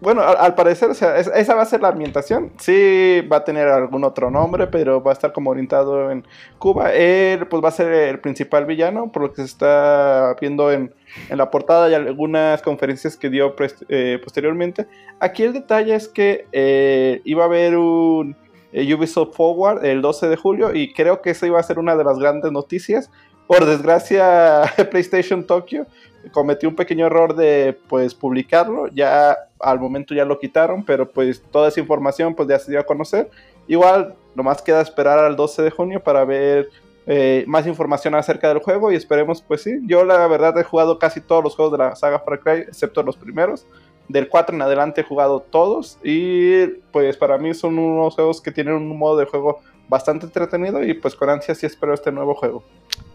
Bueno, 0.00 0.22
al, 0.22 0.54
parecer, 0.54 0.88
o 0.88 0.94
sea, 0.94 1.18
es- 1.18 1.30
esa 1.34 1.54
va 1.54 1.62
a 1.62 1.66
ser 1.66 1.82
la 1.82 1.88
ambientación. 1.88 2.52
Sí, 2.58 3.20
va 3.30 3.38
a 3.38 3.44
tener 3.44 3.68
algún 3.68 4.02
otro 4.04 4.30
nombre, 4.30 4.66
pero 4.66 5.02
va 5.02 5.10
a 5.10 5.14
estar 5.14 5.32
como 5.32 5.50
orientado 5.50 6.10
en 6.10 6.24
Cuba. 6.58 6.92
Él, 6.94 7.46
pues, 7.48 7.62
va 7.62 7.68
a 7.68 7.72
ser 7.72 7.92
el 7.92 8.18
principal 8.18 8.64
villano, 8.64 9.12
por 9.12 9.22
lo 9.22 9.28
que 9.32 9.42
se 9.42 9.48
está 9.48 10.34
viendo 10.40 10.72
en, 10.72 10.94
en 11.28 11.36
la 11.38 11.50
portada 11.50 11.90
y 11.90 11.94
algunas 11.94 12.62
conferencias 12.62 13.16
que 13.18 13.28
dio 13.28 13.54
eh, 13.90 14.18
posteriormente. 14.24 14.86
Aquí 15.18 15.42
el 15.42 15.52
detalle 15.52 15.94
es 15.94 16.08
que 16.08 16.46
eh, 16.52 17.20
iba 17.24 17.42
a 17.42 17.46
haber 17.46 17.76
un 17.76 18.36
eh, 18.72 18.94
Ubisoft 18.94 19.36
Forward 19.36 19.84
el 19.84 20.00
12 20.00 20.28
de 20.28 20.36
julio 20.36 20.74
y 20.74 20.94
creo 20.94 21.20
que 21.20 21.30
esa 21.30 21.46
iba 21.46 21.60
a 21.60 21.62
ser 21.62 21.78
una 21.78 21.94
de 21.94 22.04
las 22.04 22.18
grandes 22.18 22.50
noticias. 22.52 23.10
Por 23.46 23.66
desgracia, 23.66 24.62
PlayStation 24.90 25.44
Tokyo 25.44 25.84
cometió 26.32 26.68
un 26.68 26.76
pequeño 26.76 27.06
error 27.06 27.34
de 27.34 27.78
pues 27.88 28.14
publicarlo, 28.14 28.88
ya 28.88 29.36
al 29.58 29.80
momento 29.80 30.14
ya 30.14 30.24
lo 30.24 30.38
quitaron, 30.38 30.84
pero 30.84 31.10
pues 31.10 31.42
toda 31.50 31.68
esa 31.68 31.80
información 31.80 32.34
pues 32.34 32.48
ya 32.48 32.58
se 32.58 32.70
dio 32.70 32.80
a 32.80 32.84
conocer. 32.84 33.30
Igual, 33.66 34.14
nomás 34.34 34.62
queda 34.62 34.80
esperar 34.80 35.18
al 35.18 35.36
12 35.36 35.62
de 35.62 35.70
junio 35.70 36.02
para 36.02 36.24
ver 36.24 36.68
eh, 37.06 37.44
más 37.46 37.66
información 37.66 38.14
acerca 38.14 38.48
del 38.48 38.58
juego 38.58 38.92
y 38.92 38.96
esperemos 38.96 39.42
pues 39.42 39.62
sí, 39.62 39.78
yo 39.86 40.04
la 40.04 40.26
verdad 40.26 40.56
he 40.58 40.64
jugado 40.64 40.98
casi 40.98 41.20
todos 41.20 41.42
los 41.42 41.56
juegos 41.56 41.72
de 41.72 41.78
la 41.78 41.96
saga 41.96 42.20
Far 42.20 42.40
Cry, 42.40 42.60
excepto 42.60 43.02
los 43.02 43.16
primeros. 43.16 43.66
Del 44.08 44.28
4 44.28 44.56
en 44.56 44.62
adelante 44.62 45.00
he 45.02 45.04
jugado 45.04 45.40
todos 45.40 45.98
y 46.02 46.66
pues 46.92 47.16
para 47.16 47.38
mí 47.38 47.54
son 47.54 47.78
unos 47.78 48.14
juegos 48.14 48.40
que 48.40 48.50
tienen 48.50 48.74
un 48.74 48.98
modo 48.98 49.16
de 49.18 49.24
juego 49.24 49.60
bastante 49.88 50.26
entretenido 50.26 50.82
y 50.84 50.94
pues 50.94 51.14
con 51.14 51.30
ansia 51.30 51.54
sí 51.54 51.66
espero 51.66 51.94
este 51.94 52.12
nuevo 52.12 52.34
juego. 52.34 52.64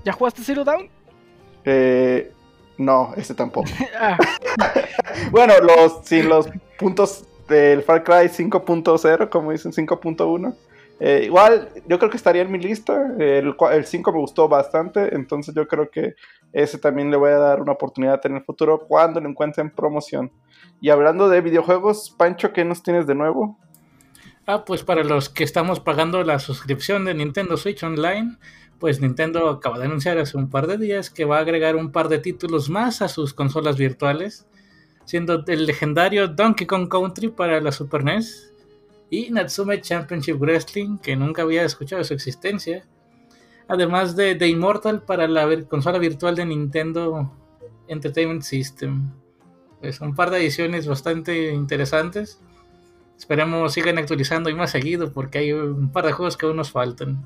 ¿Ya 0.03 0.13
jugaste 0.13 0.41
Zero 0.43 0.63
Down? 0.63 0.89
Eh, 1.65 2.31
No, 2.77 3.13
ese 3.15 3.33
tampoco. 3.33 3.69
Ah, 3.99 4.17
bueno, 5.31 5.53
los, 5.61 6.05
sin 6.05 6.29
los 6.29 6.47
puntos 6.77 7.25
del 7.47 7.83
Far 7.83 8.03
Cry 8.03 8.27
5.0, 8.27 9.29
como 9.29 9.51
dicen 9.51 9.71
5.1. 9.71 10.55
Eh, 10.99 11.23
igual, 11.25 11.69
yo 11.87 11.99
creo 11.99 12.09
que 12.09 12.17
estaría 12.17 12.41
en 12.41 12.51
mi 12.51 12.59
lista. 12.59 13.13
El, 13.19 13.55
el 13.71 13.85
5 13.85 14.11
me 14.11 14.19
gustó 14.19 14.47
bastante, 14.47 15.13
entonces 15.13 15.53
yo 15.53 15.67
creo 15.67 15.89
que 15.89 16.15
ese 16.53 16.77
también 16.77 17.11
le 17.11 17.17
voy 17.17 17.31
a 17.31 17.37
dar 17.37 17.61
una 17.61 17.73
oportunidad 17.73 18.25
en 18.25 18.35
el 18.35 18.43
futuro 18.43 18.85
cuando 18.87 19.19
lo 19.19 19.29
encuentre 19.29 19.61
en 19.61 19.71
promoción. 19.71 20.31
Y 20.79 20.89
hablando 20.89 21.29
de 21.29 21.41
videojuegos, 21.41 22.13
Pancho, 22.17 22.53
¿qué 22.53 22.63
nos 22.63 22.81
tienes 22.81 23.07
de 23.07 23.15
nuevo? 23.15 23.57
Ah, 24.47 24.63
pues 24.63 24.83
para 24.83 25.03
los 25.03 25.29
que 25.29 25.43
estamos 25.43 25.79
pagando 25.79 26.23
la 26.23 26.39
suscripción 26.39 27.03
de 27.03 27.15
Nintendo 27.15 27.57
Switch 27.57 27.83
Online, 27.83 28.37
pues 28.79 28.99
Nintendo 28.99 29.49
acaba 29.49 29.79
de 29.79 29.85
anunciar 29.85 30.17
hace 30.17 30.37
un 30.37 30.49
par 30.49 30.67
de 30.67 30.77
días 30.77 31.09
que 31.09 31.25
va 31.25 31.37
a 31.37 31.41
agregar 31.41 31.75
un 31.75 31.91
par 31.91 32.09
de 32.09 32.19
títulos 32.19 32.69
más 32.69 33.01
a 33.01 33.07
sus 33.07 33.33
consolas 33.33 33.77
virtuales, 33.77 34.45
siendo 35.05 35.43
el 35.47 35.65
legendario 35.65 36.27
Donkey 36.27 36.67
Kong 36.67 36.89
Country 36.89 37.29
para 37.29 37.61
la 37.61 37.71
Super 37.71 38.03
NES 38.03 38.51
y 39.09 39.29
Natsume 39.31 39.81
Championship 39.81 40.37
Wrestling, 40.39 40.97
que 40.97 41.15
nunca 41.15 41.43
había 41.43 41.63
escuchado 41.63 42.03
su 42.03 42.13
existencia, 42.13 42.85
además 43.67 44.15
de 44.15 44.35
The 44.35 44.47
Immortal 44.47 45.03
para 45.03 45.27
la 45.27 45.47
consola 45.65 45.99
virtual 45.99 46.35
de 46.35 46.45
Nintendo 46.45 47.31
Entertainment 47.87 48.41
System. 48.41 49.11
Es 49.81 50.01
un 50.01 50.15
par 50.15 50.31
de 50.31 50.39
ediciones 50.39 50.87
bastante 50.87 51.53
interesantes. 51.53 52.41
Esperemos 53.17 53.73
sigan 53.73 53.97
actualizando 53.97 54.49
y 54.49 54.55
más 54.55 54.71
seguido 54.71 55.13
porque 55.13 55.37
hay 55.37 55.53
un 55.53 55.91
par 55.91 56.05
de 56.05 56.11
juegos 56.11 56.37
que 56.37 56.45
aún 56.45 56.57
nos 56.57 56.71
faltan. 56.71 57.25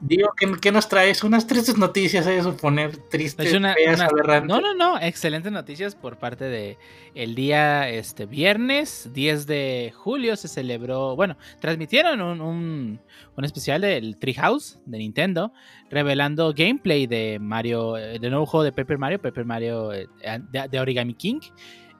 Digo, 0.00 0.28
¿qué, 0.36 0.52
qué 0.60 0.70
nos 0.70 0.86
traes? 0.88 1.24
Unas 1.24 1.46
tristes 1.46 1.78
noticias, 1.78 2.26
hay 2.26 2.36
que 2.36 2.42
suponer, 2.42 2.94
tristes, 3.08 3.46
Es 3.46 3.54
una- 3.54 3.72
feas, 3.72 3.96
una- 3.96 4.06
aberrantes. 4.06 4.48
no, 4.48 4.60
no, 4.60 4.74
no, 4.74 4.98
excelentes 5.00 5.50
noticias 5.50 5.94
por 5.94 6.18
parte 6.18 6.44
de 6.44 6.76
el 7.14 7.34
día 7.34 7.88
este 7.88 8.26
viernes 8.26 9.08
10 9.14 9.46
de 9.46 9.92
julio 9.96 10.36
se 10.36 10.48
celebró, 10.48 11.16
bueno, 11.16 11.38
transmitieron 11.60 12.20
un, 12.20 12.40
un, 12.42 13.00
un 13.34 13.44
especial 13.44 13.80
del 13.80 14.18
Treehouse 14.18 14.78
de 14.84 14.98
Nintendo 14.98 15.52
revelando 15.90 16.52
gameplay 16.54 17.06
de 17.06 17.38
Mario, 17.40 17.96
eh, 17.96 18.18
del 18.18 18.30
nuevo 18.30 18.44
juego 18.44 18.64
de 18.64 18.72
Paper 18.72 18.98
Mario, 18.98 19.22
Paper 19.22 19.44
Mario 19.46 19.92
eh, 19.94 20.06
de, 20.50 20.68
de 20.68 20.80
Origami 20.80 21.14
King. 21.14 21.40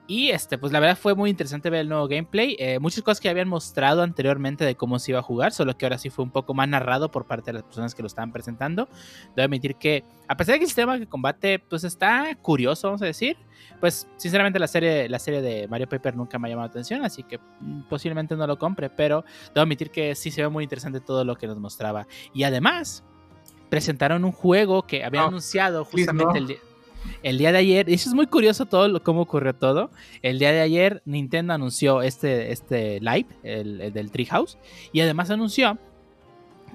Y 0.07 0.29
este, 0.29 0.57
pues 0.59 0.71
la 0.71 0.79
verdad 0.79 0.97
fue 0.97 1.15
muy 1.15 1.31
interesante 1.31 1.69
ver 1.71 1.81
el 1.81 1.89
nuevo 1.89 2.07
gameplay. 2.07 2.55
Eh, 2.59 2.77
muchas 2.79 3.01
cosas 3.03 3.19
que 3.19 3.27
habían 3.27 3.47
mostrado 3.47 4.03
anteriormente 4.03 4.63
de 4.63 4.75
cómo 4.75 4.99
se 4.99 5.11
iba 5.11 5.19
a 5.19 5.23
jugar, 5.23 5.51
solo 5.51 5.75
que 5.77 5.85
ahora 5.85 5.97
sí 5.97 6.11
fue 6.11 6.23
un 6.23 6.29
poco 6.29 6.53
más 6.53 6.67
narrado 6.69 7.09
por 7.09 7.25
parte 7.25 7.47
de 7.49 7.53
las 7.53 7.63
personas 7.63 7.95
que 7.95 8.03
lo 8.03 8.07
estaban 8.07 8.31
presentando. 8.31 8.87
Debo 9.35 9.45
admitir 9.45 9.75
que, 9.75 10.03
a 10.27 10.37
pesar 10.37 10.53
de 10.53 10.59
que 10.59 10.65
el 10.65 10.69
sistema 10.69 10.99
de 10.99 11.07
combate 11.07 11.57
pues 11.57 11.83
está 11.83 12.35
curioso, 12.41 12.87
vamos 12.87 13.01
a 13.01 13.05
decir, 13.05 13.35
pues 13.79 14.07
sinceramente 14.17 14.59
la 14.59 14.67
serie, 14.67 15.09
la 15.09 15.17
serie 15.17 15.41
de 15.41 15.67
Mario 15.67 15.89
Paper 15.89 16.15
nunca 16.15 16.37
me 16.37 16.47
ha 16.47 16.51
llamado 16.51 16.67
la 16.67 16.71
atención, 16.71 17.03
así 17.03 17.23
que 17.23 17.39
mm, 17.59 17.81
posiblemente 17.89 18.35
no 18.35 18.45
lo 18.45 18.59
compre, 18.59 18.91
pero 18.91 19.25
debo 19.55 19.63
admitir 19.63 19.89
que 19.89 20.13
sí 20.13 20.29
se 20.29 20.43
ve 20.43 20.49
muy 20.49 20.63
interesante 20.63 20.99
todo 20.99 21.25
lo 21.25 21.35
que 21.35 21.47
nos 21.47 21.57
mostraba. 21.57 22.05
Y 22.31 22.43
además, 22.43 23.03
presentaron 23.69 24.23
un 24.23 24.31
juego 24.31 24.83
que 24.83 25.03
habían 25.03 25.23
No, 25.23 25.27
anunciado 25.29 25.83
justamente 25.83 26.33
no. 26.33 26.39
el 26.39 26.47
día. 26.47 26.57
El 27.23 27.37
día 27.37 27.51
de 27.51 27.57
ayer, 27.59 27.89
y 27.89 27.93
eso 27.93 28.09
es 28.09 28.15
muy 28.15 28.27
curioso 28.27 28.65
todo 28.65 29.01
cómo 29.03 29.21
ocurrió 29.21 29.53
todo. 29.55 29.89
El 30.21 30.39
día 30.39 30.51
de 30.51 30.61
ayer 30.61 31.01
Nintendo 31.05 31.53
anunció 31.53 32.01
este, 32.01 32.51
este 32.51 32.99
live, 32.99 33.27
el, 33.43 33.81
el 33.81 33.93
del 33.93 34.11
Treehouse, 34.11 34.57
y 34.91 35.01
además 35.01 35.29
anunció 35.31 35.77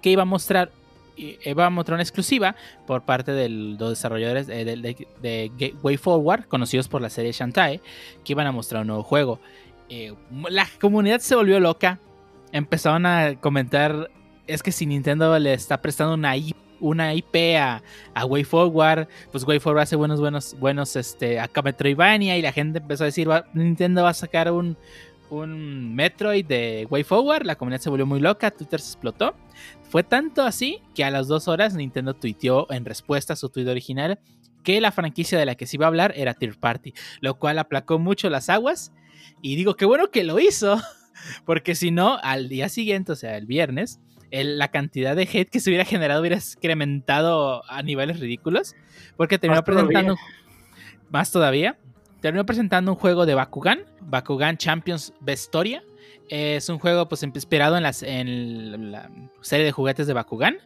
que 0.03 0.11
iba 0.11 0.23
a 0.23 0.27
mostrar 0.27 0.71
i- 1.17 1.37
iba 1.45 1.67
a 1.67 1.71
mostrar 1.71 1.95
una 1.97 2.03
exclusiva 2.03 2.57
por 2.87 3.03
parte 3.03 3.33
de 3.33 3.49
los 3.49 3.91
desarrolladores 3.91 4.49
eh, 4.49 4.65
de, 4.65 5.07
de- 5.21 5.75
Way 5.83 5.97
Forward, 5.99 6.47
conocidos 6.47 6.89
por 6.89 7.03
la 7.03 7.11
serie 7.11 7.33
Shantae, 7.33 7.81
que 8.25 8.33
iban 8.33 8.47
a 8.47 8.53
mostrar 8.53 8.81
un 8.83 8.89
nuevo 8.89 9.03
juego. 9.03 9.39
Eh, 9.89 10.15
la 10.49 10.67
comunidad 10.81 11.21
se 11.21 11.35
volvió 11.35 11.61
loca. 11.61 11.99
Empezaron 12.53 13.07
a 13.07 13.35
comentar, 13.39 14.11
es 14.47 14.63
que 14.63 14.73
si 14.73 14.87
Nintendo 14.87 15.39
le 15.39 15.53
está 15.53 15.81
prestando 15.83 16.15
una 16.15 16.37
IP, 16.37 16.57
una 16.81 17.15
IP 17.15 17.57
a, 17.59 17.83
a 18.15 18.25
Way 18.25 18.45
Forward, 18.45 19.09
pues 19.31 19.45
Way 19.45 19.61
Forward 19.61 19.83
hace 19.83 19.97
buenos, 19.97 20.21
buenos, 20.21 20.57
buenos, 20.59 20.97
este, 20.97 21.39
acá 21.41 21.63
Metroidvania 21.63 22.37
y 22.37 22.43
la 22.43 22.53
gente 22.53 22.79
empezó 22.79 23.05
a 23.05 23.07
decir, 23.07 23.29
"Va- 23.31 23.47
Nintendo 23.55 24.03
va 24.03 24.11
a 24.11 24.15
sacar 24.15 24.51
un, 24.51 24.77
un 25.31 25.95
Metroid 25.95 26.45
de 26.45 26.87
Way 26.91 27.05
Forward, 27.05 27.45
la 27.45 27.55
comunidad 27.57 27.81
se 27.81 27.91
volvió 27.91 28.07
muy 28.07 28.21
loca, 28.21 28.51
Twitter 28.51 28.81
se 28.81 28.89
explotó. 28.93 29.35
Fue 29.89 30.03
tanto 30.03 30.43
así 30.43 30.81
que 30.95 31.05
a 31.05 31.11
las 31.11 31.29
dos 31.29 31.49
horas 31.49 31.75
Nintendo 31.75 32.15
tuiteó 32.15 32.71
en 32.73 32.85
respuesta 32.85 33.33
a 33.35 33.37
su 33.37 33.49
tweet 33.49 33.69
original 33.69 34.19
que 34.63 34.81
la 34.81 34.93
franquicia 34.93 35.39
de 35.39 35.47
la 35.47 35.55
que 35.55 35.67
se 35.67 35.77
iba 35.77 35.87
a 35.87 35.89
hablar 35.89 36.13
era 36.17 36.35
Third 36.35 36.59
Party, 36.59 36.93
lo 37.21 37.39
cual 37.39 37.59
aplacó 37.59 37.99
mucho 37.99 38.29
las 38.29 38.49
aguas. 38.51 38.93
Y 39.43 39.57
digo, 39.57 39.75
qué 39.75 39.85
bueno 39.87 40.11
que 40.11 40.23
lo 40.23 40.39
hizo, 40.39 40.79
porque 41.47 41.75
si 41.75 41.91
no, 41.91 42.19
al 42.23 42.49
día 42.49 42.69
siguiente, 42.69 43.13
o 43.13 43.17
sea, 43.17 43.37
el 43.37 43.47
viernes, 43.47 44.01
el- 44.31 44.59
la 44.59 44.69
cantidad 44.69 45.15
de 45.17 45.23
hate 45.23 45.49
que 45.51 45.61
se 45.61 45.71
hubiera 45.71 45.85
generado 45.85 46.21
hubiera 46.21 46.37
incrementado 46.37 47.63
a 47.71 47.83
niveles 47.83 48.21
ridículos, 48.21 48.75
porque 49.17 49.39
terminó 49.39 49.61
Más 49.61 49.65
todavía. 49.65 49.87
presentando 49.89 50.17
más 51.11 51.31
todavía. 51.33 51.79
Terminó 52.21 52.45
presentando 52.47 52.93
un 52.93 52.99
juego 52.99 53.27
de 53.27 53.35
Bakugan, 53.35 53.81
Bakugan 54.03 54.57
Champions 54.59 55.13
Vestoria. 55.21 55.83
Es 56.29 56.69
un 56.69 56.79
juego 56.79 57.09
pues 57.09 57.23
inspirado 57.23 57.77
en, 57.77 57.83
las, 57.83 58.03
en 58.03 58.93
la 58.93 59.11
serie 59.41 59.65
de 59.65 59.73
juguetes 59.73 60.07
de 60.07 60.13
Bakugan. 60.13 60.59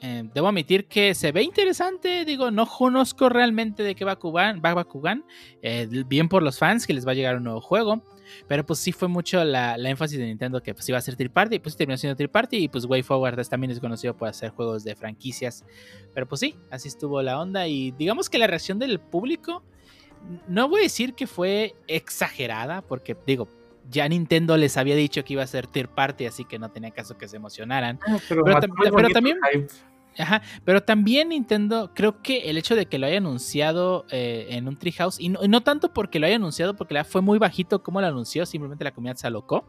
Eh, 0.00 0.24
debo 0.34 0.48
admitir 0.48 0.86
que 0.86 1.14
se 1.14 1.32
ve 1.32 1.42
interesante. 1.42 2.24
Digo, 2.24 2.50
no 2.50 2.66
conozco 2.66 3.28
realmente 3.28 3.82
de 3.82 3.94
qué 3.94 4.04
Bakugan, 4.04 4.62
va 4.64 4.72
Bakugan. 4.74 5.24
Eh, 5.62 5.88
bien 6.06 6.28
por 6.28 6.42
los 6.42 6.58
fans 6.58 6.86
que 6.86 6.94
les 6.94 7.06
va 7.06 7.10
a 7.12 7.14
llegar 7.14 7.36
un 7.36 7.44
nuevo 7.44 7.60
juego. 7.60 8.02
Pero 8.48 8.64
pues 8.64 8.78
sí 8.78 8.92
fue 8.92 9.08
mucho 9.08 9.42
la, 9.44 9.76
la 9.76 9.90
énfasis 9.90 10.18
de 10.18 10.24
Nintendo 10.26 10.62
que 10.62 10.74
pues 10.74 10.88
iba 10.88 10.98
a 10.98 11.00
ser 11.00 11.16
Third 11.16 11.30
Party. 11.30 11.56
Y 11.56 11.58
pues 11.58 11.76
terminó 11.76 11.96
siendo 11.96 12.16
Third 12.16 12.30
Party. 12.30 12.56
Y 12.58 12.68
pues 12.68 12.84
Way 12.84 13.02
Forward 13.02 13.42
también 13.48 13.70
es 13.70 13.80
conocido 13.80 14.16
por 14.16 14.28
hacer 14.28 14.50
juegos 14.50 14.84
de 14.84 14.94
franquicias. 14.96 15.64
Pero 16.14 16.26
pues 16.26 16.40
sí, 16.40 16.56
así 16.70 16.88
estuvo 16.88 17.20
la 17.22 17.40
onda. 17.40 17.66
Y 17.66 17.90
digamos 17.92 18.28
que 18.30 18.38
la 18.38 18.46
reacción 18.46 18.78
del 18.78 19.00
público, 19.00 19.62
no 20.48 20.68
voy 20.68 20.80
a 20.80 20.82
decir 20.84 21.14
que 21.14 21.26
fue 21.26 21.74
exagerada. 21.86 22.82
Porque 22.82 23.16
digo, 23.26 23.48
ya 23.90 24.08
Nintendo 24.08 24.56
les 24.56 24.76
había 24.76 24.94
dicho 24.96 25.24
que 25.24 25.34
iba 25.34 25.42
a 25.42 25.46
ser 25.46 25.66
Third 25.66 25.88
Party. 25.90 26.26
Así 26.26 26.44
que 26.44 26.58
no 26.58 26.70
tenía 26.70 26.90
caso 26.90 27.16
que 27.18 27.28
se 27.28 27.36
emocionaran. 27.36 27.98
Ah, 28.06 28.18
Pero, 28.28 28.42
tam- 28.44 29.12
también- 29.12 29.38
hype. 29.52 29.66
Ajá, 30.18 30.42
pero 30.64 30.82
también 30.82 31.30
Nintendo, 31.30 31.90
creo 31.94 32.22
que 32.22 32.48
el 32.50 32.56
hecho 32.56 32.76
de 32.76 32.86
que 32.86 32.98
lo 32.98 33.06
haya 33.06 33.18
anunciado 33.18 34.06
eh, 34.10 34.46
en 34.50 34.68
un 34.68 34.76
Treehouse, 34.78 35.18
y 35.18 35.28
no, 35.28 35.40
y 35.42 35.48
no 35.48 35.62
tanto 35.62 35.92
porque 35.92 36.20
lo 36.20 36.26
haya 36.26 36.36
anunciado, 36.36 36.74
porque 36.76 36.94
la- 36.94 37.04
fue 37.04 37.20
muy 37.20 37.38
bajito 37.38 37.82
como 37.82 38.00
lo 38.00 38.06
anunció, 38.06 38.46
simplemente 38.46 38.84
la 38.84 38.92
comunidad 38.92 39.16
se 39.16 39.26
alocó. 39.26 39.64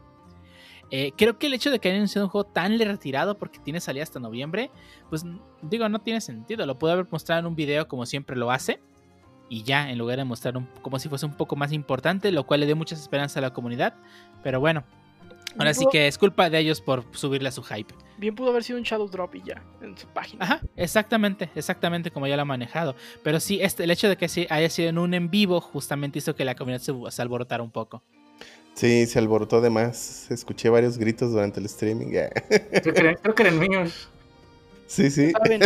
Eh, 0.92 1.10
creo 1.16 1.36
que 1.36 1.48
el 1.48 1.54
hecho 1.54 1.72
de 1.72 1.80
que 1.80 1.88
haya 1.88 1.96
anunciado 1.96 2.26
un 2.26 2.30
juego 2.30 2.46
tan 2.48 2.78
retirado, 2.78 3.36
porque 3.38 3.58
tiene 3.58 3.80
salida 3.80 4.04
hasta 4.04 4.20
noviembre, 4.20 4.70
pues 5.10 5.24
digo, 5.62 5.88
no 5.88 5.98
tiene 5.98 6.20
sentido. 6.20 6.64
Lo 6.64 6.78
puede 6.78 6.92
haber 6.94 7.08
mostrado 7.10 7.40
en 7.40 7.46
un 7.46 7.56
video 7.56 7.88
como 7.88 8.06
siempre 8.06 8.36
lo 8.36 8.52
hace, 8.52 8.78
y 9.48 9.64
ya, 9.64 9.90
en 9.90 9.98
lugar 9.98 10.18
de 10.18 10.24
mostrar 10.24 10.56
un- 10.56 10.68
como 10.82 11.00
si 11.00 11.08
fuese 11.08 11.26
un 11.26 11.34
poco 11.36 11.56
más 11.56 11.72
importante, 11.72 12.30
lo 12.30 12.44
cual 12.46 12.60
le 12.60 12.66
dio 12.66 12.76
muchas 12.76 13.00
esperanzas 13.00 13.38
a 13.38 13.40
la 13.40 13.52
comunidad. 13.52 13.94
Pero 14.44 14.60
bueno, 14.60 14.84
ahora 15.58 15.74
sí 15.74 15.84
pudo- 15.84 15.90
que 15.90 16.06
es 16.06 16.18
culpa 16.18 16.50
de 16.50 16.58
ellos 16.60 16.80
por 16.80 17.04
subirle 17.12 17.48
a 17.48 17.52
su 17.52 17.64
hype. 17.64 17.92
Bien 18.18 18.34
pudo 18.34 18.50
haber 18.50 18.64
sido 18.64 18.78
un 18.78 18.84
Shadow 18.84 19.08
Drop 19.08 19.34
y 19.34 19.42
ya, 19.42 19.62
en 19.82 19.96
su 19.96 20.06
página. 20.06 20.42
Ajá, 20.44 20.60
exactamente, 20.76 21.50
exactamente 21.54 22.10
como 22.10 22.26
ya 22.26 22.36
lo 22.36 22.42
ha 22.42 22.46
manejado. 22.46 22.96
Pero 23.22 23.40
sí, 23.40 23.60
este, 23.60 23.84
el 23.84 23.90
hecho 23.90 24.08
de 24.08 24.16
que 24.16 24.28
sí 24.28 24.46
haya 24.48 24.70
sido 24.70 24.88
en 24.88 24.98
un 24.98 25.12
en 25.14 25.30
vivo 25.30 25.60
justamente 25.60 26.18
hizo 26.18 26.34
que 26.34 26.44
la 26.44 26.54
comunidad 26.54 26.80
se, 26.80 26.92
se 27.10 27.22
alborotara 27.22 27.62
un 27.62 27.70
poco. 27.70 28.02
Sí, 28.74 29.06
se 29.06 29.18
alborotó 29.18 29.60
de 29.60 29.70
más. 29.70 30.30
Escuché 30.30 30.68
varios 30.68 30.96
gritos 30.98 31.30
durante 31.32 31.60
el 31.60 31.66
streaming. 31.66 32.06
Creo 32.08 32.30
que, 32.94 33.00
eran- 33.00 33.16
creo 33.22 33.34
que 33.34 33.42
eran 33.42 33.58
míos. 33.58 34.08
Sí, 34.86 35.10
sí. 35.10 35.32
¿Saben? 35.32 35.60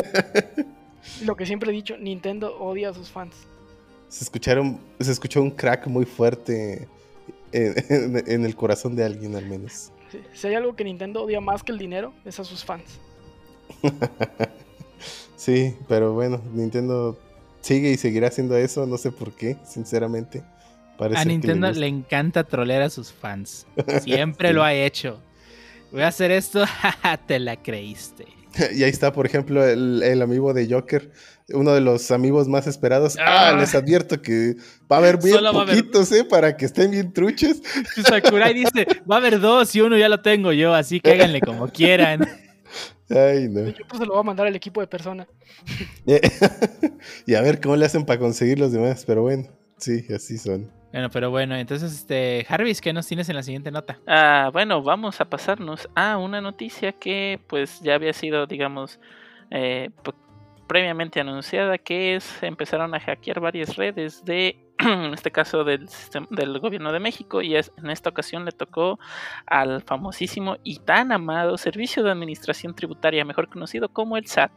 Lo 1.25 1.35
que 1.37 1.47
siempre 1.47 1.71
he 1.71 1.73
dicho, 1.73 1.97
Nintendo 1.99 2.57
odia 2.59 2.91
a 2.91 2.95
sus 2.95 3.09
fans. 3.11 3.35
Se 4.09 4.25
escucharon, 4.25 4.81
se 4.99 5.11
escuchó 5.13 5.41
un 5.43 5.51
crack 5.51 5.87
muy 5.87 6.05
fuerte 6.05 6.89
en, 7.53 7.75
en- 7.89 8.23
en 8.29 8.45
el 8.45 8.55
corazón 8.57 8.95
de 8.97 9.05
alguien 9.05 9.35
al 9.37 9.47
menos. 9.47 9.90
Sí, 10.11 10.21
Si 10.35 10.47
hay 10.49 10.55
algo 10.55 10.75
que 10.77 10.85
Nintendo 10.85 11.23
odia 11.25 11.41
más 11.41 11.63
que 11.63 11.73
el 11.73 11.79
dinero, 11.79 12.13
es 12.25 12.39
a 12.41 12.45
sus 12.45 12.65
fans. 12.65 12.99
Sí, 15.37 15.75
pero 15.89 16.13
bueno, 16.13 16.43
Nintendo 16.53 17.19
sigue 17.63 17.91
y 17.91 17.97
seguirá 17.97 18.29
haciendo 18.29 18.57
eso, 18.59 18.85
no 18.85 18.99
sé 18.99 19.11
por 19.11 19.33
qué, 19.33 19.57
sinceramente. 19.67 20.43
Parece 20.99 21.19
a 21.21 21.23
que 21.23 21.29
le 21.29 21.33
Nintendo 21.33 21.71
le 21.73 21.87
encanta 21.87 22.45
trolear 22.45 22.83
a 22.83 22.91
sus 22.91 23.11
fans. 23.11 23.67
Siempre 24.03 24.49
Sí. 24.49 24.55
lo 24.55 24.63
ha 24.63 24.75
hecho. 24.75 25.19
Voy 25.93 26.03
a 26.03 26.09
hacer 26.09 26.31
esto, 26.31 26.67
jaja, 26.67 27.17
te 27.27 27.39
la 27.39 27.57
creíste. 27.57 28.27
Y 28.75 28.83
ahí 28.83 28.91
está, 28.91 29.13
por 29.13 29.27
ejemplo, 29.27 29.65
el, 29.65 30.03
el 30.03 30.23
amigo 30.23 30.53
de 30.55 30.69
Joker, 30.71 31.11
uno 31.55 31.73
de 31.73 31.81
los 31.81 32.11
amigos 32.11 32.49
más 32.49 32.67
esperados. 32.67 33.17
Ah, 33.19 33.51
Ah. 33.51 33.57
les 33.59 33.75
advierto 33.75 34.21
que 34.23 34.57
va 34.91 34.97
a 34.97 34.99
haber 34.99 35.19
bien 35.19 35.37
Solo 35.37 35.49
haber- 35.51 35.77
poquitos, 35.77 36.11
¿eh? 36.13 36.25
Para 36.25 36.57
que 36.57 36.65
estén 36.67 36.91
bien 36.91 37.13
truchos. 37.13 37.57
Sakurai 38.07 38.53
dice, 38.55 38.87
va 39.11 39.17
a 39.17 39.19
haber 39.19 39.41
dos 39.41 39.75
y 39.75 39.81
uno 39.81 39.97
ya 39.97 40.09
lo 40.09 40.21
tengo 40.21 40.53
yo, 40.53 40.75
así 40.75 41.01
que 41.01 41.13
háganle 41.13 41.41
como 41.41 41.69
quieran. 41.69 42.21
Ay, 43.11 43.49
no. 43.49 43.67
Yo 43.69 43.85
pues 43.89 43.99
se 43.99 44.07
lo 44.07 44.13
voy 44.13 44.21
a 44.21 44.23
mandar 44.23 44.47
al 44.47 44.55
equipo 44.55 44.81
de 44.81 44.87
persona. 44.87 45.27
y 47.27 47.35
a 47.35 47.41
ver 47.43 47.61
cómo 47.61 47.77
le 47.77 47.85
hacen 47.87 48.05
para 48.05 48.21
conseguir 48.21 48.59
los 48.61 48.71
demás, 48.73 49.05
pero 49.07 49.23
bueno, 49.23 49.49
sí, 49.79 50.07
así 50.15 50.39
son. 50.39 50.71
Bueno, 50.93 51.09
pero 51.11 51.31
bueno, 51.31 51.55
entonces, 51.55 51.93
este, 51.93 52.45
Jarvis, 52.49 52.81
¿qué 52.81 52.93
nos 52.93 53.07
tienes 53.07 53.29
en 53.29 53.37
la 53.37 53.43
siguiente 53.45 53.71
nota? 53.71 53.99
Ah, 54.09 54.51
bueno, 54.53 54.83
vamos 54.83 55.21
a 55.21 55.25
pasarnos 55.25 55.89
a 55.95 56.17
una 56.19 56.41
noticia 56.41 56.93
que 56.93 57.39
pues 57.47 57.81
ya 57.81 57.95
había 57.95 58.13
sido, 58.13 58.47
digamos, 58.47 58.99
eh, 59.53 59.91
p- 60.03 60.11
previamente 60.67 61.21
anunciada, 61.21 61.79
que 61.79 62.17
es 62.17 62.43
empezaron 62.43 62.93
a 62.95 63.01
hackear 63.01 63.39
varias 63.39 63.77
redes 63.77 64.25
de, 64.25 64.59
en 64.79 65.15
este 65.15 65.31
caso 65.31 65.63
del, 65.63 65.89
del 66.31 66.59
gobierno 66.59 66.91
de 66.93 66.99
México, 66.99 67.41
y 67.41 67.55
es, 67.55 67.71
en 67.79 67.89
esta 67.91 68.11
ocasión 68.11 68.45
le 68.45 68.51
tocó 68.51 68.99
al 69.47 69.83
famosísimo 69.83 70.57
y 70.65 70.81
tan 70.81 71.13
amado 71.13 71.57
Servicio 71.57 72.03
de 72.03 72.11
Administración 72.11 72.75
Tributaria, 72.75 73.25
mejor 73.25 73.49
conocido 73.49 73.91
como 73.91 74.17
el 74.17 74.27
SAT. 74.27 74.51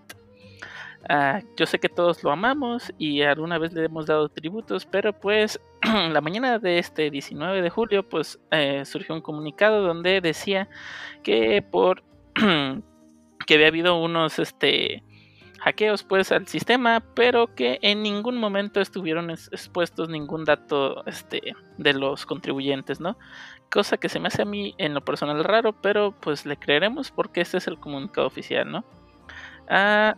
Ah, 1.10 1.42
yo 1.58 1.66
sé 1.66 1.80
que 1.80 1.90
todos 1.90 2.24
lo 2.24 2.32
amamos 2.32 2.94
y 2.98 3.22
alguna 3.24 3.58
vez 3.58 3.74
le 3.74 3.84
hemos 3.86 4.06
dado 4.06 4.30
tributos, 4.30 4.86
pero 4.86 5.12
pues 5.12 5.60
la 6.12 6.22
mañana 6.22 6.60
de 6.60 6.80
este 6.80 7.10
19 7.12 7.62
de 7.62 7.70
julio 7.70 8.08
pues 8.08 8.40
eh, 8.52 8.86
surgió 8.86 9.14
un 9.14 9.22
comunicado 9.22 9.82
donde 9.86 10.22
decía 10.22 10.70
que 11.22 11.62
por 11.62 12.04
que 13.48 13.54
había 13.56 13.68
habido 13.68 14.02
unos 14.02 14.40
este 14.40 15.04
hackeos 15.60 16.04
pues 16.04 16.32
al 16.32 16.48
sistema, 16.48 17.02
pero 17.16 17.54
que 17.56 17.80
en 17.82 18.04
ningún 18.04 18.38
momento 18.38 18.82
estuvieron 18.82 19.30
es- 19.30 19.48
expuestos 19.52 20.10
ningún 20.10 20.46
dato 20.46 21.06
este 21.06 21.54
de 21.78 21.94
los 21.94 22.26
contribuyentes, 22.26 23.00
¿no? 23.00 23.18
Cosa 23.72 23.98
que 23.98 24.10
se 24.10 24.20
me 24.20 24.28
hace 24.28 24.42
a 24.44 24.46
mí 24.46 24.76
en 24.78 24.94
lo 24.94 25.02
personal 25.02 25.44
raro, 25.44 25.74
pero 25.82 26.14
pues 26.20 26.46
le 26.46 26.58
creeremos 26.58 27.12
porque 27.12 27.42
este 27.42 27.58
es 27.58 27.68
el 27.68 27.80
comunicado 27.80 28.28
oficial, 28.28 28.72
¿no? 28.72 28.86
Ah, 29.70 30.16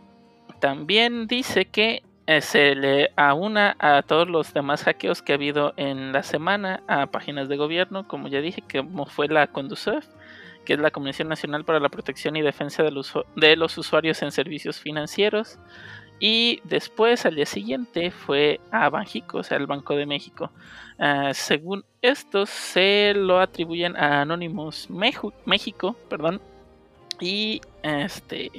también 0.60 1.26
dice 1.26 1.66
que 1.66 2.02
eh, 2.26 2.40
se 2.40 2.74
le 2.74 3.10
aúna 3.16 3.76
a 3.78 4.02
todos 4.02 4.28
los 4.28 4.52
demás 4.52 4.82
hackeos 4.84 5.22
que 5.22 5.32
ha 5.32 5.36
habido 5.36 5.74
en 5.76 6.12
la 6.12 6.22
semana 6.22 6.82
a 6.88 7.06
páginas 7.06 7.48
de 7.48 7.56
gobierno, 7.56 8.08
como 8.08 8.28
ya 8.28 8.40
dije, 8.40 8.62
como 8.70 9.06
fue 9.06 9.28
la 9.28 9.46
Conducef, 9.46 10.04
que 10.64 10.72
es 10.72 10.80
la 10.80 10.90
Comisión 10.90 11.28
Nacional 11.28 11.64
para 11.64 11.78
la 11.78 11.88
Protección 11.88 12.34
y 12.36 12.42
Defensa 12.42 12.82
del 12.82 12.96
usu- 12.96 13.24
de 13.36 13.54
los 13.54 13.78
Usuarios 13.78 14.20
en 14.22 14.32
Servicios 14.32 14.80
Financieros. 14.80 15.58
Y 16.18 16.60
después, 16.64 17.26
al 17.26 17.34
día 17.34 17.46
siguiente, 17.46 18.10
fue 18.10 18.58
a 18.70 18.88
Banjico, 18.88 19.38
o 19.38 19.42
sea, 19.42 19.58
el 19.58 19.66
Banco 19.66 19.94
de 19.94 20.06
México. 20.06 20.50
Ah, 20.98 21.32
según 21.34 21.84
estos, 22.00 22.48
se 22.48 23.12
lo 23.14 23.38
atribuyen 23.38 23.94
a 23.96 24.22
Anonymous 24.22 24.88
México, 24.90 25.94
perdón. 26.08 26.40
Y 27.20 27.60
este, 27.82 28.50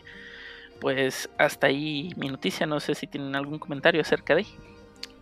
pues 0.79 1.29
hasta 1.37 1.67
ahí 1.67 2.11
mi 2.17 2.29
noticia. 2.29 2.65
No 2.65 2.79
sé 2.79 2.95
si 2.95 3.07
tienen 3.07 3.35
algún 3.35 3.59
comentario 3.59 4.01
acerca 4.01 4.35
de. 4.35 4.45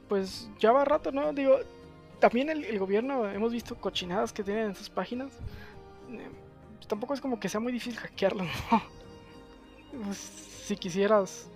Pues 0.07 0.49
ya 0.59 0.71
va 0.71 0.85
rato, 0.85 1.11
¿no? 1.11 1.33
Digo, 1.33 1.57
también 2.19 2.49
el, 2.49 2.63
el 2.63 2.79
gobierno, 2.79 3.29
hemos 3.29 3.51
visto 3.51 3.75
cochinadas 3.75 4.31
que 4.31 4.43
tienen 4.43 4.67
en 4.67 4.75
sus 4.75 4.89
páginas. 4.89 5.31
Eh, 6.09 6.29
tampoco 6.87 7.13
es 7.13 7.21
como 7.21 7.39
que 7.39 7.49
sea 7.49 7.59
muy 7.59 7.73
difícil 7.73 7.99
hackearlo, 7.99 8.43
¿no? 8.71 8.83
Pues, 10.05 10.17
si 10.17 10.75
quisieras, 10.77 11.49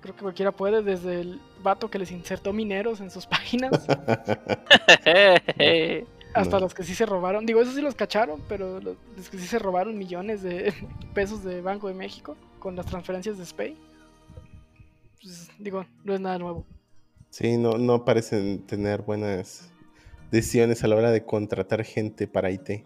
creo 0.00 0.14
que 0.16 0.22
cualquiera 0.22 0.52
puede, 0.52 0.82
desde 0.82 1.20
el 1.20 1.40
vato 1.62 1.90
que 1.90 1.98
les 1.98 2.10
insertó 2.10 2.52
mineros 2.52 3.00
en 3.00 3.10
sus 3.10 3.26
páginas, 3.26 3.72
hasta 6.34 6.56
No. 6.56 6.60
los 6.60 6.74
que 6.74 6.84
sí 6.84 6.94
se 6.94 7.06
robaron. 7.06 7.46
Digo, 7.46 7.60
esos 7.60 7.74
sí 7.74 7.80
los 7.80 7.94
cacharon, 7.94 8.42
pero 8.48 8.80
los, 8.80 8.96
los 9.16 9.28
que 9.28 9.38
sí 9.38 9.46
se 9.46 9.58
robaron 9.58 9.96
millones 9.98 10.42
de 10.42 10.72
pesos 11.14 11.42
de 11.44 11.60
Banco 11.60 11.88
de 11.88 11.94
México 11.94 12.36
con 12.58 12.76
las 12.76 12.86
transferencias 12.86 13.38
de 13.38 13.46
SPAY. 13.46 13.76
Pues, 15.22 15.50
digo, 15.58 15.86
no 16.04 16.14
es 16.14 16.20
nada 16.20 16.38
nuevo. 16.38 16.64
Sí, 17.30 17.56
no, 17.56 17.72
no 17.72 18.04
parecen 18.04 18.66
tener 18.66 19.02
buenas 19.02 19.70
decisiones 20.30 20.84
a 20.84 20.88
la 20.88 20.96
hora 20.96 21.10
de 21.10 21.24
contratar 21.24 21.84
gente 21.84 22.26
para 22.26 22.50
IT. 22.50 22.84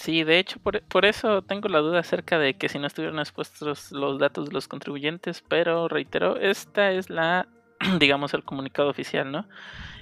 Sí, 0.00 0.24
de 0.24 0.38
hecho, 0.38 0.58
por, 0.60 0.82
por 0.82 1.04
eso 1.04 1.42
tengo 1.42 1.68
la 1.68 1.78
duda 1.78 2.00
acerca 2.00 2.38
de 2.38 2.54
que 2.54 2.68
si 2.68 2.78
no 2.78 2.86
estuvieron 2.86 3.18
expuestos 3.18 3.92
los 3.92 4.18
datos 4.18 4.46
de 4.46 4.52
los 4.52 4.68
contribuyentes, 4.68 5.42
pero 5.48 5.88
reitero, 5.88 6.36
esta 6.36 6.92
es 6.92 7.08
la, 7.08 7.48
digamos, 8.00 8.34
el 8.34 8.44
comunicado 8.44 8.88
oficial, 8.90 9.32
¿no? 9.32 9.46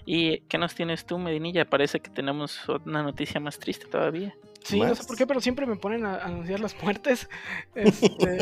¿Y 0.07 0.41
qué 0.41 0.59
nos 0.59 0.75
tienes 0.75 1.07
tú, 1.07 1.19
Medinilla? 1.19 1.65
Parece 1.65 2.01
que 2.01 2.11
tenemos 2.11 2.61
una 2.85 3.03
noticia 3.03 3.41
más 3.41 3.59
triste 3.59 3.87
todavía. 3.87 4.35
Sí, 4.65 4.81
no 4.81 4.95
sé 4.95 5.05
por 5.05 5.17
qué, 5.17 5.27
pero 5.27 5.41
siempre 5.41 5.67
me 5.67 5.77
ponen 5.77 6.05
a 6.07 6.17
anunciar 6.25 6.59
las 6.61 6.75
muertes. 6.83 7.29
Este, 7.75 8.39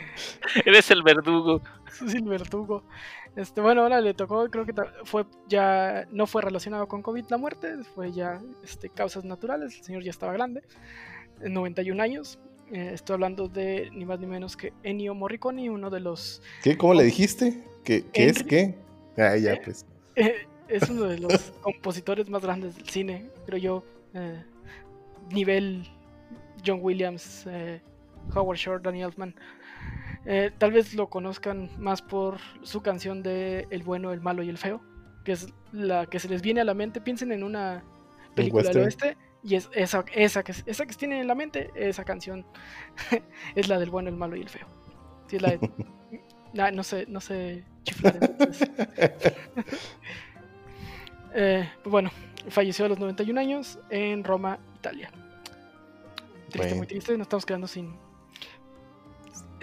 Eres 0.64 0.90
el 0.90 1.02
verdugo. 1.02 1.60
sí, 2.06 2.16
el 2.16 2.24
verdugo. 2.24 2.84
Este, 3.34 3.60
bueno, 3.60 3.82
ahora 3.82 4.00
le 4.00 4.14
tocó, 4.14 4.48
creo 4.48 4.64
que 4.64 4.72
fue 5.04 5.26
ya 5.48 6.06
no 6.10 6.26
fue 6.26 6.40
relacionado 6.42 6.86
con 6.88 7.02
COVID 7.02 7.26
la 7.28 7.36
muerte, 7.36 7.74
fue 7.94 8.12
ya 8.12 8.40
este, 8.64 8.88
causas 8.88 9.24
naturales. 9.24 9.76
El 9.78 9.84
señor 9.84 10.02
ya 10.04 10.10
estaba 10.10 10.32
grande, 10.32 10.62
eh, 11.42 11.48
91 11.50 12.02
años. 12.02 12.38
Eh, 12.72 12.90
estoy 12.94 13.14
hablando 13.14 13.48
de 13.48 13.90
ni 13.92 14.04
más 14.04 14.18
ni 14.20 14.26
menos 14.26 14.56
que 14.56 14.72
Ennio 14.82 15.14
Morricone, 15.14 15.68
uno 15.70 15.90
de 15.90 16.00
los 16.00 16.42
¿Qué? 16.62 16.76
¿Cómo 16.76 16.94
le 16.94 17.04
dijiste? 17.04 17.62
¿Qué, 17.84 18.04
qué 18.12 18.28
es 18.28 18.42
qué? 18.42 18.74
Ah, 19.18 19.36
ya, 19.36 19.56
pues. 19.64 19.84
eh, 20.16 20.46
es 20.68 20.88
uno 20.90 21.04
de 21.04 21.18
los 21.18 21.52
compositores 21.62 22.28
más 22.30 22.42
grandes 22.42 22.74
del 22.76 22.88
cine, 22.88 23.30
creo 23.46 23.58
yo. 23.58 23.84
eh, 24.14 24.44
nivel 25.30 25.86
John 26.64 26.80
Williams, 26.82 27.46
eh, 27.48 27.80
Howard 28.34 28.58
Shore, 28.58 28.80
Danny 28.82 29.02
Elfman. 29.02 29.34
Eh, 30.24 30.50
tal 30.58 30.72
vez 30.72 30.94
lo 30.94 31.08
conozcan 31.08 31.70
más 31.78 32.02
por 32.02 32.38
su 32.62 32.82
canción 32.82 33.22
de 33.22 33.68
El 33.70 33.82
bueno, 33.84 34.12
el 34.12 34.20
malo 34.20 34.42
y 34.42 34.48
el 34.48 34.58
feo, 34.58 34.80
que 35.24 35.32
es 35.32 35.52
la 35.72 36.06
que 36.06 36.18
se 36.18 36.28
les 36.28 36.42
viene 36.42 36.60
a 36.60 36.64
la 36.64 36.74
mente. 36.74 37.00
Piensen 37.00 37.30
en 37.32 37.44
una 37.44 37.84
película 38.34 38.64
del 38.70 38.78
oeste 38.78 39.16
y 39.44 39.54
es 39.54 39.70
esa, 39.72 40.04
esa, 40.12 40.42
que, 40.42 40.52
esa 40.66 40.86
que 40.86 40.94
tienen 40.94 41.20
en 41.20 41.28
la 41.28 41.36
mente, 41.36 41.70
esa 41.76 42.04
canción 42.04 42.44
es 43.54 43.68
la 43.68 43.78
del 43.78 43.90
bueno, 43.90 44.08
el 44.08 44.16
malo 44.16 44.34
y 44.36 44.40
el 44.42 44.48
feo. 44.48 44.66
Sí, 45.28 45.36
es 45.36 45.42
la 45.42 45.50
de- 45.50 45.70
Nah, 46.52 46.70
no 46.72 46.82
sé, 46.82 47.06
no 47.08 47.20
sé 47.20 47.62
chiflar 47.84 48.18
entonces. 48.20 48.68
Eh, 51.38 51.68
pues 51.82 51.90
bueno, 51.90 52.10
falleció 52.48 52.86
a 52.86 52.88
los 52.88 52.98
91 52.98 53.38
años 53.38 53.78
en 53.90 54.24
Roma, 54.24 54.58
Italia. 54.86 55.10
Triste, 56.50 56.58
Bueno. 56.58 56.76
muy 56.76 56.86
triste, 56.86 57.12
nos 57.18 57.24
estamos 57.26 57.44
quedando 57.44 57.66
sin, 57.66 57.92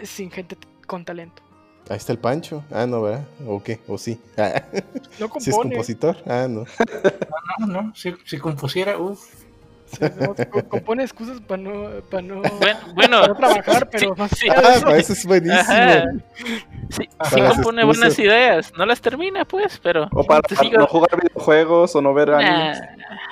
sin 0.03 0.29
gente 0.29 0.57
con 0.85 1.05
talento. 1.05 1.41
Ahí 1.89 1.97
está 1.97 2.11
el 2.13 2.19
Pancho. 2.19 2.63
Ah, 2.71 2.85
no, 2.85 3.01
¿verdad? 3.01 3.25
¿O 3.47 3.61
qué? 3.63 3.79
¿O 3.87 3.97
sí? 3.97 4.19
Ah, 4.37 4.63
No 5.19 5.27
¿Sí 5.39 5.49
es 5.49 5.55
compone, 5.55 5.75
compositor? 5.75 6.17
Ah, 6.25 6.47
no. 6.49 6.65
No, 7.59 7.67
no, 7.67 7.95
si, 7.95 8.13
si 8.25 8.37
compusiera, 8.39 8.97
uff. 8.97 9.42
Compone 10.69 11.03
excusas 11.03 11.39
para 11.41 11.61
no, 11.61 12.01
para 12.09 12.21
no, 12.23 12.41
Bueno, 12.41 12.79
bueno 12.95 13.17
para 13.21 13.27
no 13.27 13.35
trabajar, 13.35 13.89
pero 13.89 14.13
sí, 14.15 14.19
más 14.19 14.31
sí. 14.37 14.47
Ah, 14.49 14.73
eso, 14.75 14.85
para 14.85 14.97
eso 14.97 15.13
es 15.13 15.25
buenísimo. 15.25 15.59
Ajá. 15.61 16.03
sí, 16.89 17.09
sí 17.31 17.41
compone 17.41 17.83
buenas 17.83 18.17
ideas, 18.19 18.71
no 18.77 18.85
las 18.85 19.01
termina, 19.01 19.45
pues, 19.45 19.79
pero. 19.81 20.07
O 20.11 20.23
para 20.23 20.41
sigo- 20.49 20.77
no 20.79 20.87
jugar 20.87 21.09
videojuegos 21.21 21.95
o 21.95 22.01
no 22.01 22.13
ver 22.13 22.31
animes. 22.31 22.79
Nah, 22.79 22.87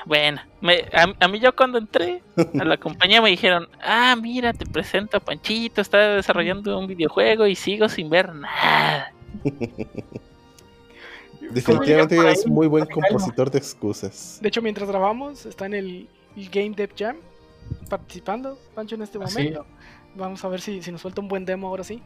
bueno, 0.05 0.41
me- 0.62 0.86
a, 0.93 1.07
a 1.24 1.28
mí 1.28 1.39
yo 1.39 1.55
cuando 1.55 1.78
entré 1.78 2.22
a 2.59 2.64
la 2.64 2.78
compañía 2.78 3.22
me 3.22 3.30
dijeron, 3.30 3.68
ah, 3.84 4.16
mira, 4.20 4.53
te 4.53 4.66
presento 4.66 5.18
a 5.18 5.20
Panchito, 5.20 5.82
está 5.82 6.16
desarrollando 6.16 6.78
un 6.78 6.88
videojuego 6.88 7.47
y 7.47 7.55
sigo 7.55 7.88
sin 7.89 8.09
ver 8.09 8.34
nada. 8.34 9.12
Definitivamente 11.49 12.32
es 12.32 12.47
muy 12.47 12.67
buen 12.67 12.86
compositor 12.86 13.50
de 13.51 13.58
excusas. 13.58 14.38
de 14.42 14.47
hecho, 14.47 14.62
mientras 14.62 14.88
grabamos, 14.88 15.46
está 15.46 15.66
en 15.66 15.74
el, 15.74 16.09
el 16.36 16.49
Game 16.49 16.71
Dev 16.75 16.91
Jam 16.97 17.17
participando, 17.89 18.58
Pancho, 18.75 18.95
en 18.95 19.01
este 19.03 19.17
Ah, 19.21 19.28
sí. 19.28 19.37
momento. 19.37 19.66
Vamos 20.16 20.43
a 20.43 20.47
ver 20.49 20.62
si, 20.62 20.82
si 20.82 20.91
nos 20.91 21.01
suelta 21.01 21.21
un 21.21 21.28
buen 21.28 21.45
demo 21.45 21.67
ahora 21.67 21.83
sí. 21.83 22.01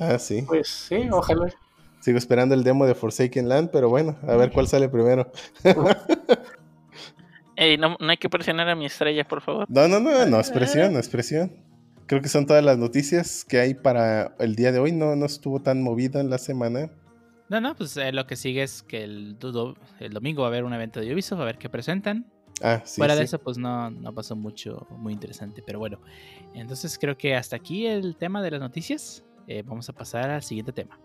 Ah, 0.00 0.18
sí. 0.18 0.42
Pues 0.46 0.68
sí, 0.68 1.08
ojalá. 1.10 1.52
Sigo 2.00 2.18
esperando 2.18 2.54
el 2.54 2.62
demo 2.64 2.86
de 2.86 2.94
Forsaken 2.94 3.48
Land, 3.48 3.70
pero 3.72 3.88
bueno, 3.88 4.16
a 4.26 4.36
ver 4.36 4.52
cuál 4.52 4.66
sale 4.68 4.88
primero. 4.88 5.30
Ey, 7.56 7.78
no, 7.78 7.96
no 7.98 8.10
hay 8.10 8.18
que 8.18 8.28
presionar 8.28 8.68
a 8.68 8.74
mi 8.74 8.84
estrella, 8.86 9.24
por 9.26 9.40
favor. 9.40 9.66
No, 9.68 9.88
no, 9.88 9.98
no, 9.98 10.26
no 10.26 10.40
es 10.40 10.50
presión, 10.50 10.92
no 10.92 10.98
es 10.98 11.08
presión. 11.08 11.52
Creo 12.06 12.20
que 12.20 12.28
son 12.28 12.46
todas 12.46 12.62
las 12.62 12.76
noticias 12.78 13.44
que 13.44 13.58
hay 13.58 13.74
para 13.74 14.34
el 14.38 14.54
día 14.56 14.72
de 14.72 14.78
hoy. 14.78 14.92
No, 14.92 15.16
no 15.16 15.24
estuvo 15.26 15.60
tan 15.60 15.82
movida 15.82 16.20
en 16.20 16.28
la 16.30 16.38
semana. 16.38 16.90
No, 17.48 17.60
no, 17.60 17.74
pues 17.74 17.96
eh, 17.96 18.12
lo 18.12 18.26
que 18.26 18.36
sigue 18.36 18.62
es 18.62 18.82
que 18.82 19.02
el, 19.04 19.36
el 20.00 20.12
domingo 20.12 20.42
va 20.42 20.48
a 20.48 20.50
haber 20.50 20.64
un 20.64 20.74
evento 20.74 21.00
de 21.00 21.12
Ubisoft, 21.14 21.40
a 21.40 21.44
ver 21.44 21.58
qué 21.58 21.70
presentan. 21.70 22.26
Ah, 22.62 22.82
sí. 22.84 23.00
Fuera 23.00 23.14
de 23.14 23.22
eso, 23.22 23.38
pues 23.38 23.58
no, 23.58 23.90
no 23.90 24.14
pasó 24.14 24.34
mucho 24.34 24.86
muy 24.90 25.12
interesante, 25.12 25.62
pero 25.64 25.78
bueno. 25.78 25.98
Entonces 26.54 26.98
creo 26.98 27.16
que 27.16 27.34
hasta 27.34 27.56
aquí 27.56 27.86
el 27.86 28.16
tema 28.16 28.42
de 28.42 28.52
las 28.52 28.60
noticias. 28.60 29.22
Eh, 29.46 29.62
vamos 29.64 29.88
a 29.88 29.92
pasar 29.92 30.30
al 30.30 30.42
siguiente 30.42 30.72
tema. 30.72 30.98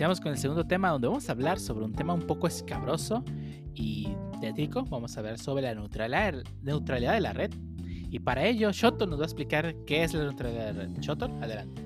Iniciamos 0.00 0.20
con 0.20 0.32
el 0.32 0.38
segundo 0.38 0.64
tema 0.64 0.88
donde 0.90 1.08
vamos 1.08 1.28
a 1.28 1.32
hablar 1.32 1.58
sobre 1.58 1.84
un 1.84 1.92
tema 1.92 2.14
un 2.14 2.22
poco 2.26 2.46
escabroso 2.46 3.22
y 3.74 4.08
tétrico. 4.40 4.84
Vamos 4.84 5.16
a 5.16 5.20
hablar 5.20 5.38
sobre 5.38 5.62
la 5.62 5.74
neutralidad, 5.74 6.42
neutralidad 6.62 7.14
de 7.14 7.20
la 7.20 7.32
red. 7.32 7.50
Y 8.10 8.18
para 8.18 8.44
ello, 8.44 8.72
Shoto 8.72 9.06
nos 9.06 9.20
va 9.20 9.22
a 9.22 9.26
explicar 9.26 9.74
qué 9.86 10.02
es 10.02 10.14
la 10.14 10.24
neutralidad 10.24 10.66
de 10.66 10.72
red. 10.72 10.90
Shoto, 10.98 11.26
adelante. 11.40 11.80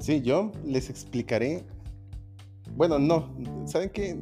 Sí, 0.00 0.20
yo 0.20 0.50
les 0.64 0.90
explicaré. 0.90 1.64
Bueno, 2.76 2.98
no, 2.98 3.32
¿saben 3.66 3.90
qué? 3.90 4.20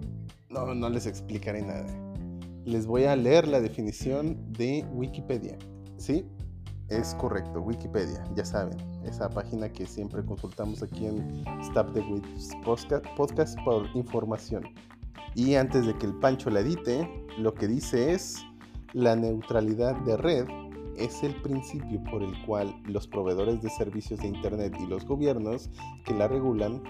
No, 0.50 0.74
no 0.74 0.90
les 0.90 1.06
explicaré 1.06 1.62
nada. 1.62 1.86
Les 2.66 2.86
voy 2.86 3.04
a 3.04 3.16
leer 3.16 3.48
la 3.48 3.60
definición 3.60 4.36
de 4.52 4.84
Wikipedia. 4.92 5.56
¿Sí? 5.96 6.26
Es 6.88 7.14
correcto, 7.14 7.60
Wikipedia, 7.62 8.22
ya 8.36 8.44
saben, 8.44 8.76
esa 9.02 9.30
página 9.30 9.72
que 9.72 9.86
siempre 9.86 10.22
consultamos 10.22 10.82
aquí 10.82 11.06
en 11.06 11.42
Stop 11.62 11.94
the 11.94 12.00
Wits 12.00 12.50
podcast 13.16 13.56
por 13.64 13.86
información. 13.94 14.64
Y 15.34 15.54
antes 15.54 15.86
de 15.86 15.96
que 15.96 16.04
el 16.04 16.14
Pancho 16.18 16.50
la 16.50 16.60
edite, 16.60 17.08
lo 17.38 17.54
que 17.54 17.66
dice 17.66 18.12
es 18.12 18.42
la 18.92 19.16
neutralidad 19.16 19.96
de 20.02 20.18
red 20.18 20.46
es 20.96 21.22
el 21.22 21.34
principio 21.42 22.02
por 22.04 22.22
el 22.22 22.32
cual 22.44 22.74
los 22.84 23.06
proveedores 23.06 23.62
de 23.62 23.70
servicios 23.70 24.20
de 24.20 24.28
Internet 24.28 24.74
y 24.80 24.86
los 24.86 25.04
gobiernos 25.04 25.70
que 26.04 26.14
la 26.14 26.28
regulan 26.28 26.82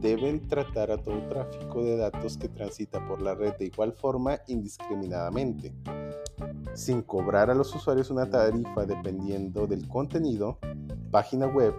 deben 0.00 0.46
tratar 0.48 0.90
a 0.90 0.98
todo 0.98 1.26
tráfico 1.28 1.84
de 1.84 1.96
datos 1.96 2.38
que 2.38 2.48
transita 2.48 3.06
por 3.06 3.20
la 3.22 3.34
red 3.34 3.54
de 3.58 3.66
igual 3.66 3.92
forma 3.92 4.38
indiscriminadamente, 4.46 5.72
sin 6.74 7.02
cobrar 7.02 7.50
a 7.50 7.54
los 7.54 7.74
usuarios 7.74 8.10
una 8.10 8.28
tarifa 8.28 8.86
dependiendo 8.86 9.66
del 9.66 9.86
contenido, 9.88 10.58
página 11.10 11.46
web, 11.46 11.74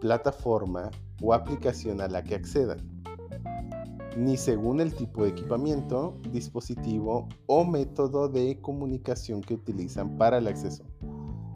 plataforma 0.00 0.90
o 1.20 1.32
aplicación 1.34 2.00
a 2.00 2.08
la 2.08 2.22
que 2.22 2.34
accedan 2.34 2.91
ni 4.16 4.36
según 4.36 4.80
el 4.80 4.94
tipo 4.94 5.24
de 5.24 5.30
equipamiento, 5.30 6.18
dispositivo 6.30 7.28
o 7.46 7.64
método 7.64 8.28
de 8.28 8.58
comunicación 8.60 9.40
que 9.40 9.54
utilizan 9.54 10.18
para 10.18 10.38
el 10.38 10.48
acceso. 10.48 10.84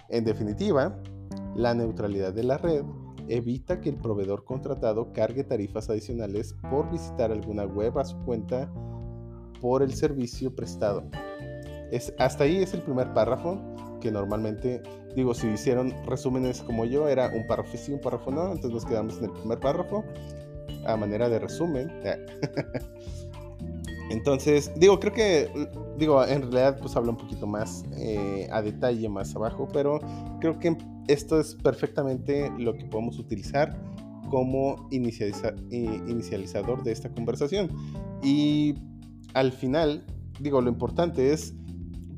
En 0.08 0.24
definitiva, 0.24 0.98
la 1.54 1.74
neutralidad 1.74 2.32
de 2.32 2.44
la 2.44 2.58
red 2.58 2.84
evita 3.28 3.80
que 3.80 3.90
el 3.90 3.96
proveedor 3.96 4.44
contratado 4.44 5.12
cargue 5.12 5.44
tarifas 5.44 5.90
adicionales 5.90 6.54
por 6.70 6.90
visitar 6.90 7.32
alguna 7.32 7.64
web 7.64 7.98
a 7.98 8.04
su 8.04 8.16
cuenta 8.18 8.70
por 9.60 9.82
el 9.82 9.94
servicio 9.94 10.54
prestado. 10.54 11.04
Es, 11.90 12.12
hasta 12.18 12.44
ahí 12.44 12.58
es 12.58 12.74
el 12.74 12.82
primer 12.82 13.12
párrafo 13.14 13.60
que 14.00 14.10
normalmente, 14.10 14.82
digo, 15.14 15.34
si 15.34 15.48
hicieron 15.48 15.94
resúmenes 16.06 16.62
como 16.62 16.84
yo, 16.84 17.08
era 17.08 17.30
un 17.34 17.46
párrafo 17.46 17.76
sí, 17.76 17.92
un 17.92 18.00
párrafo 18.00 18.30
no, 18.30 18.52
entonces 18.52 18.72
nos 18.72 18.84
quedamos 18.84 19.18
en 19.18 19.24
el 19.24 19.32
primer 19.32 19.58
párrafo 19.58 20.04
a 20.86 20.96
manera 20.96 21.28
de 21.28 21.38
resumen. 21.38 21.90
Entonces, 24.10 24.70
digo, 24.76 25.00
creo 25.00 25.12
que, 25.12 25.68
digo, 25.98 26.24
en 26.24 26.42
realidad 26.42 26.78
pues 26.80 26.94
habla 26.96 27.10
un 27.10 27.16
poquito 27.16 27.46
más 27.46 27.84
eh, 27.96 28.48
a 28.52 28.62
detalle 28.62 29.08
más 29.08 29.34
abajo, 29.34 29.68
pero 29.72 30.00
creo 30.40 30.58
que 30.60 30.76
esto 31.08 31.40
es 31.40 31.56
perfectamente 31.56 32.52
lo 32.58 32.74
que 32.74 32.84
podemos 32.84 33.18
utilizar 33.18 33.76
como 34.30 34.88
inicializador 34.90 36.82
de 36.82 36.92
esta 36.92 37.10
conversación. 37.10 37.68
Y 38.22 38.74
al 39.34 39.52
final, 39.52 40.04
digo, 40.40 40.60
lo 40.60 40.68
importante 40.68 41.32
es 41.32 41.54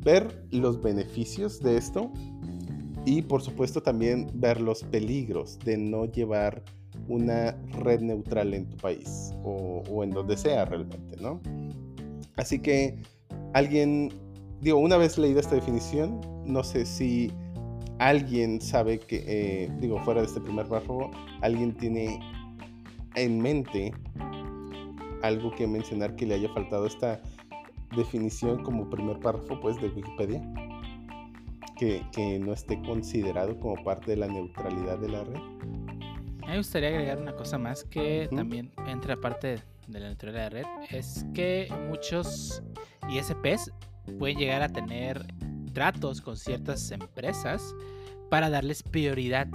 ver 0.04 0.46
los 0.50 0.80
beneficios 0.80 1.60
de 1.60 1.76
esto 1.76 2.12
y 3.04 3.22
por 3.22 3.42
supuesto 3.42 3.82
también 3.82 4.30
ver 4.34 4.60
los 4.60 4.84
peligros 4.84 5.58
de 5.60 5.76
no 5.76 6.04
llevar 6.06 6.62
una 7.08 7.56
red 7.80 8.00
neutral 8.00 8.54
en 8.54 8.68
tu 8.68 8.76
país 8.76 9.32
o, 9.42 10.04
en 10.04 10.10
donde 10.10 10.36
sea 10.36 10.64
realmente, 10.64 11.16
¿no? 11.20 11.40
Así 12.36 12.58
que 12.58 12.96
alguien, 13.54 14.10
digo, 14.60 14.78
una 14.78 14.96
vez 14.96 15.18
leída 15.18 15.40
esta 15.40 15.54
definición, 15.54 16.20
no 16.44 16.62
sé 16.62 16.86
si 16.86 17.32
alguien 17.98 18.60
sabe 18.60 18.98
que, 18.98 19.24
eh, 19.26 19.70
digo, 19.80 19.98
fuera 20.04 20.20
de 20.20 20.26
este 20.26 20.40
primer 20.40 20.66
párrafo, 20.66 21.10
alguien 21.40 21.74
tiene 21.76 22.20
en 23.16 23.40
mente 23.40 23.92
algo 25.22 25.50
que 25.50 25.66
mencionar 25.66 26.14
que 26.14 26.26
le 26.26 26.34
haya 26.34 26.48
faltado 26.50 26.86
esta 26.86 27.20
definición 27.96 28.62
como 28.62 28.88
primer 28.88 29.18
párrafo, 29.18 29.58
pues, 29.60 29.80
de 29.80 29.88
Wikipedia. 29.88 30.42
Que 31.76 32.40
no 32.40 32.52
esté 32.52 32.80
considerado 32.82 33.58
como 33.60 33.76
parte 33.84 34.10
de 34.10 34.16
la 34.16 34.26
neutralidad 34.26 34.98
de 34.98 35.08
la 35.10 35.22
red. 35.22 35.40
Me 36.48 36.56
gustaría 36.56 36.88
agregar 36.88 37.18
una 37.18 37.34
cosa 37.34 37.58
más 37.58 37.84
que 37.84 38.26
también 38.34 38.72
entra 38.86 39.14
aparte 39.14 39.62
de 39.86 40.00
la 40.00 40.06
neutralidad 40.06 40.44
de 40.44 40.50
red, 40.50 40.66
es 40.90 41.26
que 41.34 41.68
muchos 41.90 42.62
ISPs 43.10 43.70
pueden 44.18 44.38
llegar 44.38 44.62
a 44.62 44.70
tener 44.70 45.26
tratos 45.74 46.22
con 46.22 46.38
ciertas 46.38 46.90
empresas 46.90 47.74
para 48.30 48.48
darles 48.48 48.82
prioridad 48.82 49.46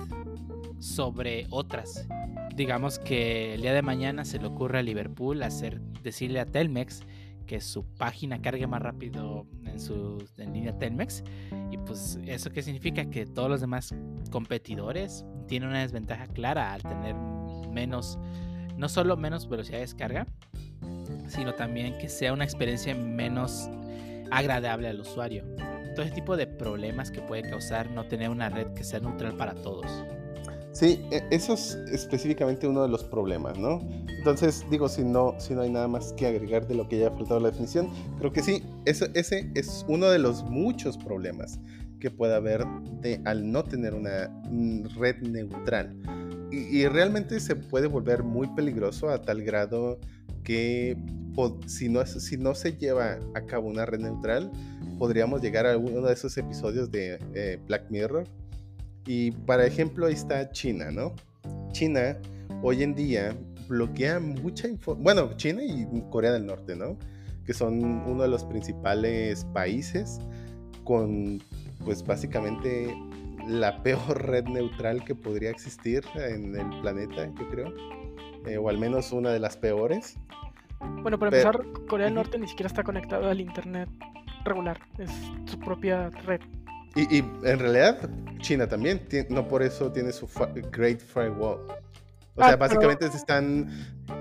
sobre 0.77 1.47
otras. 1.49 2.07
Digamos 2.55 2.99
que 2.99 3.55
el 3.55 3.63
día 3.63 3.73
de 3.73 3.81
mañana 3.81 4.23
se 4.23 4.37
le 4.37 4.45
ocurre 4.45 4.77
a 4.77 4.83
Liverpool 4.83 5.41
hacer 5.41 5.81
decirle 6.03 6.39
a 6.41 6.45
Telmex 6.45 7.01
que 7.45 7.61
su 7.61 7.85
página 7.85 8.41
cargue 8.41 8.67
más 8.67 8.81
rápido 8.81 9.45
en 9.65 9.79
su 9.79 10.23
en 10.37 10.53
línea 10.53 10.77
Telmex 10.77 11.23
y 11.71 11.77
pues 11.77 12.19
eso 12.25 12.49
qué 12.49 12.61
significa 12.61 13.09
que 13.09 13.25
todos 13.25 13.49
los 13.49 13.61
demás 13.61 13.93
competidores 14.31 15.25
tienen 15.47 15.69
una 15.69 15.81
desventaja 15.81 16.27
clara 16.27 16.73
al 16.73 16.81
tener 16.81 17.15
menos 17.71 18.17
no 18.77 18.89
solo 18.89 19.17
menos 19.17 19.47
velocidad 19.47 19.77
de 19.77 19.81
descarga, 19.81 20.27
sino 21.27 21.53
también 21.53 21.97
que 21.97 22.09
sea 22.09 22.33
una 22.33 22.43
experiencia 22.43 22.95
menos 22.95 23.69
agradable 24.31 24.87
al 24.87 24.99
usuario. 24.99 25.45
Todo 25.95 26.05
ese 26.05 26.15
tipo 26.15 26.35
de 26.35 26.47
problemas 26.47 27.11
que 27.11 27.21
puede 27.21 27.43
causar 27.43 27.91
no 27.91 28.05
tener 28.05 28.29
una 28.29 28.49
red 28.49 28.73
que 28.73 28.83
sea 28.83 28.99
neutral 28.99 29.35
para 29.35 29.53
todos. 29.53 29.85
Sí, 30.73 30.99
e, 31.11 31.23
eso 31.31 31.53
es 31.53 31.77
específicamente 31.91 32.67
uno 32.67 32.83
de 32.83 32.89
los 32.89 33.03
problemas, 33.03 33.57
¿no? 33.57 33.79
Entonces, 34.17 34.65
digo, 34.69 34.89
si 34.89 35.03
no, 35.03 35.35
si 35.39 35.53
no 35.53 35.61
hay 35.61 35.69
nada 35.69 35.87
más 35.87 36.13
que 36.13 36.27
agregar 36.27 36.67
de 36.67 36.75
lo 36.75 36.87
que 36.89 36.99
ya 36.99 37.07
ha 37.07 37.11
faltado 37.11 37.39
la 37.39 37.49
definición, 37.49 37.89
creo 38.19 38.33
que 38.33 38.41
sí, 38.41 38.63
ese, 38.85 39.09
ese 39.13 39.49
es 39.55 39.85
uno 39.87 40.09
de 40.09 40.19
los 40.19 40.43
muchos 40.43 40.97
problemas 40.97 41.59
que 41.99 42.11
puede 42.11 42.35
haber 42.35 42.65
de, 43.01 43.21
al 43.25 43.49
no 43.51 43.63
tener 43.63 43.93
una 43.93 44.29
red 44.97 45.21
neutral 45.21 45.95
y, 46.53 46.87
realmente 46.87 47.39
se 47.39 47.55
puede 47.55 47.87
volver 47.87 48.23
muy 48.23 48.47
peligroso 48.47 49.09
a 49.09 49.21
tal 49.21 49.41
grado 49.41 49.99
que 50.43 50.95
si 51.65 51.89
no, 51.89 52.05
si 52.05 52.37
no 52.37 52.53
se 52.53 52.73
lleva 52.77 53.17
a 53.33 53.41
cabo 53.47 53.67
una 53.69 53.87
red 53.87 53.99
neutral, 53.99 54.51
podríamos 54.99 55.41
llegar 55.41 55.65
a 55.65 55.75
uno 55.77 56.01
de 56.01 56.13
esos 56.13 56.37
episodios 56.37 56.91
de 56.91 57.17
eh, 57.33 57.59
Black 57.65 57.89
Mirror. 57.89 58.27
Y 59.05 59.31
para 59.31 59.65
ejemplo, 59.65 60.05
ahí 60.05 60.13
está 60.13 60.51
China, 60.51 60.91
¿no? 60.91 61.13
China 61.71 62.17
hoy 62.61 62.83
en 62.83 62.95
día 62.95 63.35
bloquea 63.67 64.19
mucha 64.19 64.67
información. 64.67 65.03
Bueno, 65.03 65.37
China 65.37 65.61
y 65.63 65.85
Corea 66.09 66.31
del 66.31 66.45
Norte, 66.45 66.75
¿no? 66.75 66.97
Que 67.45 67.53
son 67.53 67.83
uno 68.07 68.23
de 68.23 68.29
los 68.29 68.43
principales 68.45 69.45
países 69.53 70.19
con, 70.83 71.41
pues 71.83 72.05
básicamente 72.05 72.95
la 73.47 73.81
peor 73.83 74.21
red 74.27 74.45
neutral 74.45 75.03
que 75.03 75.15
podría 75.15 75.49
existir 75.49 76.03
en 76.15 76.55
el 76.55 76.81
planeta, 76.81 77.25
yo 77.25 77.49
creo. 77.49 77.73
Eh, 78.45 78.57
o 78.57 78.69
al 78.69 78.77
menos 78.77 79.11
una 79.11 79.31
de 79.31 79.39
las 79.39 79.55
peores. 79.55 80.17
Bueno, 81.01 81.17
para 81.17 81.37
empezar, 81.37 81.65
Corea 81.87 82.05
del 82.07 82.15
Norte 82.15 82.37
ni 82.37 82.47
siquiera 82.47 82.67
está 82.67 82.83
conectado 82.83 83.29
al 83.29 83.39
Internet 83.39 83.89
regular, 84.43 84.79
es 84.97 85.09
su 85.45 85.57
propia 85.59 86.09
red. 86.09 86.41
Y, 86.95 87.17
en 87.19 87.59
realidad, 87.59 88.09
China 88.39 88.67
también, 88.67 89.01
no 89.29 89.47
por 89.47 89.63
eso 89.63 89.91
tiene 89.91 90.11
su 90.11 90.29
Great 90.71 90.99
Firewall. 90.99 91.59
O 92.35 92.41
sea, 92.41 92.53
ah, 92.53 92.55
básicamente 92.55 93.09
se 93.11 93.17
están, 93.17 93.69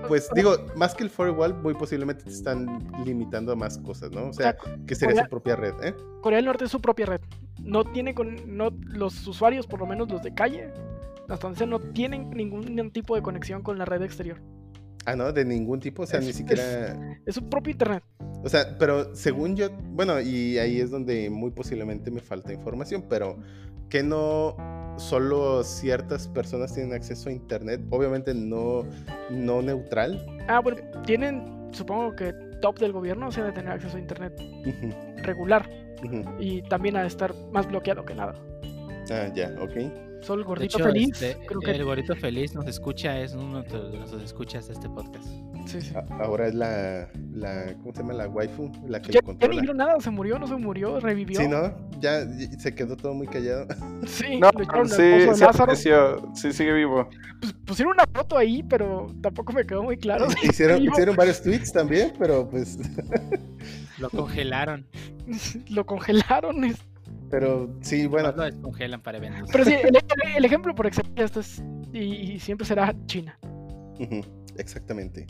pues 0.07 0.29
digo, 0.35 0.55
más 0.75 0.93
que 0.93 1.03
el 1.03 1.09
firewall, 1.09 1.55
muy 1.55 1.73
posiblemente 1.73 2.23
se 2.25 2.29
están 2.29 2.87
limitando 3.03 3.51
a 3.51 3.55
más 3.55 3.79
cosas, 3.79 4.11
¿no? 4.11 4.27
O 4.27 4.33
sea, 4.33 4.55
que 4.85 4.93
sería 4.93 5.23
su 5.23 5.29
propia 5.29 5.55
red, 5.55 5.73
¿eh? 5.81 5.95
Corea 6.21 6.37
del 6.37 6.45
Norte 6.45 6.65
es 6.65 6.71
su 6.71 6.79
propia 6.79 7.07
red. 7.07 7.21
No 7.63 7.83
tiene 7.85 8.13
con, 8.13 8.55
no, 8.55 8.69
los 8.85 9.25
usuarios, 9.25 9.65
por 9.65 9.79
lo 9.79 9.87
menos 9.87 10.11
los 10.11 10.21
de 10.21 10.31
calle, 10.31 10.71
hasta 11.27 11.47
donde 11.47 11.65
no 11.65 11.79
tienen 11.79 12.29
ningún 12.29 12.91
tipo 12.91 13.15
de 13.15 13.23
conexión 13.23 13.63
con 13.63 13.79
la 13.79 13.85
red 13.85 14.03
exterior. 14.03 14.39
Ah, 15.05 15.15
no, 15.15 15.31
de 15.31 15.43
ningún 15.43 15.79
tipo, 15.79 16.03
o 16.03 16.05
sea, 16.05 16.19
ni 16.19 16.31
siquiera. 16.31 17.17
Es, 17.25 17.35
su 17.35 17.49
propio 17.49 17.71
internet. 17.71 18.03
O 18.43 18.49
sea, 18.49 18.75
pero 18.77 19.15
según 19.15 19.55
yo, 19.55 19.69
bueno, 19.91 20.19
y 20.19 20.57
ahí 20.57 20.79
es 20.81 20.91
donde 20.91 21.29
muy 21.29 21.51
posiblemente 21.51 22.11
me 22.11 22.19
falta 22.19 22.51
información, 22.51 23.05
pero 23.09 23.37
que 23.89 24.03
no 24.03 24.57
solo 24.97 25.63
ciertas 25.63 26.27
personas 26.27 26.73
tienen 26.73 26.93
acceso 26.93 27.29
a 27.29 27.31
internet, 27.31 27.81
obviamente 27.89 28.33
no, 28.33 28.83
no 29.31 29.61
neutral. 29.61 30.25
Ah, 30.47 30.59
bueno, 30.59 30.81
tienen, 31.05 31.69
supongo 31.71 32.15
que 32.15 32.33
top 32.61 32.79
del 32.79 32.91
gobierno 32.91 33.31
se 33.31 33.41
debe 33.41 33.53
tener 33.53 33.71
acceso 33.71 33.97
a 33.97 33.99
internet 33.99 34.33
regular 35.23 35.69
y 36.39 36.61
también 36.63 36.97
a 36.97 37.05
estar 37.05 37.33
más 37.51 37.67
bloqueado 37.67 38.03
que 38.03 38.13
nada. 38.13 38.35
Ah, 39.09 39.29
ya, 39.33 39.55
ok. 39.59 40.12
Solo 40.23 40.41
el 40.41 40.47
gordito 40.47 40.77
hecho, 40.77 40.85
feliz. 40.85 41.09
este, 41.21 41.45
creo 41.45 41.59
que 41.59 41.71
el 41.71 41.83
gordito 41.83 42.15
feliz 42.15 42.55
nos 42.55 42.65
escucha, 42.67 43.19
es 43.19 43.33
uno 43.33 43.61
de 43.63 43.97
los 43.97 44.13
escuchas 44.13 44.67
de 44.67 44.73
este 44.73 44.89
podcast. 44.89 45.25
sí, 45.65 45.81
sí. 45.81 45.93
A- 45.95 46.23
Ahora 46.23 46.47
es 46.47 46.55
la, 46.55 47.09
la. 47.33 47.73
¿Cómo 47.81 47.93
se 47.93 47.99
llama? 48.01 48.13
La 48.13 48.27
waifu, 48.29 48.71
la 48.87 49.01
que 49.01 49.11
Ya, 49.11 49.19
lo 49.19 49.27
ya 49.27 49.33
ni 49.33 49.39
controla. 49.39 49.61
vieron 49.61 49.77
nada, 49.77 49.99
se 49.99 50.09
murió, 50.09 50.39
no 50.39 50.47
se 50.47 50.55
murió, 50.55 50.99
revivió. 50.99 51.39
Sí, 51.39 51.47
¿no? 51.47 51.73
Ya 51.99 52.25
se 52.57 52.73
quedó 52.73 52.95
todo 52.97 53.13
muy 53.13 53.27
callado. 53.27 53.67
Sí, 54.07 54.39
No, 54.39 54.49
lo 54.51 54.85
sí, 54.85 55.35
sí 55.35 55.43
apareció, 55.43 56.31
sí 56.35 56.51
sigue 56.51 56.73
vivo. 56.73 57.09
Pues, 57.39 57.53
pusieron 57.65 57.93
una 57.93 58.05
foto 58.13 58.37
ahí, 58.37 58.63
pero 58.63 59.07
tampoco 59.21 59.53
me 59.53 59.65
quedó 59.65 59.83
muy 59.83 59.97
claro. 59.97 60.29
si 60.29 60.47
Hicieron, 60.47 60.81
hicieron 60.83 61.15
varios 61.15 61.41
tweets 61.41 61.71
también, 61.71 62.13
pero 62.19 62.49
pues. 62.49 62.77
Lo 63.99 64.09
congelaron. 64.09 64.85
Lo 65.69 65.85
congelaron. 65.85 66.63
es- 66.65 66.79
Pero 67.33 67.67
sí, 67.81 68.05
bueno. 68.05 68.31
Lo 68.31 68.43
descongelan 68.43 69.01
para 69.01 69.17
eventos. 69.17 69.49
Pero 69.51 69.65
sí, 69.65 69.73
el, 69.73 69.95
el- 69.95 70.35
el 70.37 70.45
ejemplo 70.45 70.75
por 70.75 70.85
excelencia 70.85 71.25
esto 71.25 71.39
es, 71.39 71.63
y, 71.91 72.33
y 72.33 72.39
siempre 72.39 72.67
será 72.67 72.93
China. 73.07 73.39
Exactamente. 74.59 75.25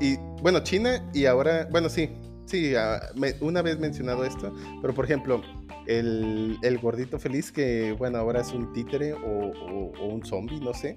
Y 0.00 0.16
bueno, 0.40 0.60
China 0.60 1.06
y 1.12 1.26
ahora, 1.26 1.68
bueno, 1.70 1.90
sí, 1.90 2.08
sí, 2.46 2.74
ah, 2.74 3.00
me- 3.16 3.34
una 3.42 3.60
vez 3.60 3.78
mencionado 3.78 4.24
esto, 4.24 4.50
pero 4.80 4.94
por 4.94 5.04
ejemplo, 5.04 5.42
el, 5.86 6.56
el 6.62 6.78
gordito 6.78 7.18
feliz 7.18 7.52
que, 7.52 7.92
bueno, 7.98 8.16
ahora 8.16 8.40
es 8.40 8.52
un 8.52 8.72
títere 8.72 9.12
o, 9.12 9.18
o- 9.18 9.92
o 10.00 10.06
un 10.06 10.24
zombie, 10.24 10.58
no 10.60 10.72
sé. 10.72 10.96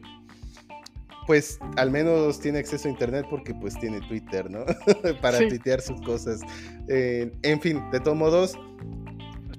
Pues 1.27 1.59
al 1.75 1.91
menos 1.91 2.39
tiene 2.39 2.59
acceso 2.59 2.87
a 2.87 2.91
internet 2.91 3.25
porque 3.29 3.53
pues 3.53 3.77
tiene 3.79 3.99
Twitter, 4.07 4.49
¿no? 4.49 4.63
Para 5.21 5.37
Sí. 5.39 5.49
tuitear 5.49 5.81
sus 5.81 6.01
cosas. 6.01 6.39
Eh, 6.87 7.29
en 7.43 7.59
fin, 7.61 7.81
de 7.91 7.99
todos 7.99 8.17
modos, 8.17 8.57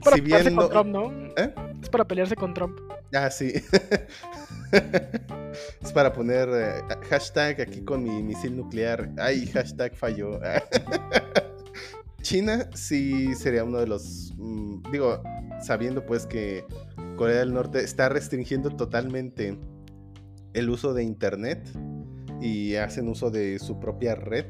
para 0.00 0.16
Si 0.16 0.22
pelearse 0.22 0.48
bien 0.50 0.56
con 0.56 0.64
no- 0.66 0.70
Trump, 0.70 0.90
¿no? 0.90 1.12
¿eh? 1.36 1.54
Es 1.82 1.88
para 1.88 2.04
pelearse 2.06 2.36
con 2.36 2.54
Trump. 2.54 2.78
Ah, 3.14 3.30
sí. 3.30 3.52
es 5.82 5.92
para 5.92 6.12
poner 6.12 6.48
eh, 6.52 6.82
hashtag 7.08 7.60
aquí 7.60 7.82
con 7.82 8.02
mi 8.02 8.22
misil 8.22 8.56
nuclear. 8.56 9.10
Ay, 9.18 9.46
hashtag 9.46 9.94
falló. 9.96 10.40
China 12.22 12.68
sí 12.74 13.34
sería 13.34 13.64
uno 13.64 13.78
de 13.78 13.86
los... 13.86 14.32
mm, 14.36 14.82
digo, 14.92 15.22
sabiendo 15.62 16.04
pues 16.04 16.26
que 16.26 16.64
Corea 17.16 17.38
del 17.38 17.52
Norte 17.52 17.80
está 17.80 18.08
restringiendo 18.08 18.70
totalmente 18.70 19.58
el 20.52 20.70
uso 20.70 20.94
de 20.94 21.02
Internet 21.02 21.68
y 22.40 22.76
hacen 22.76 23.08
uso 23.08 23.30
de 23.30 23.58
su 23.58 23.80
propia 23.80 24.14
red, 24.14 24.46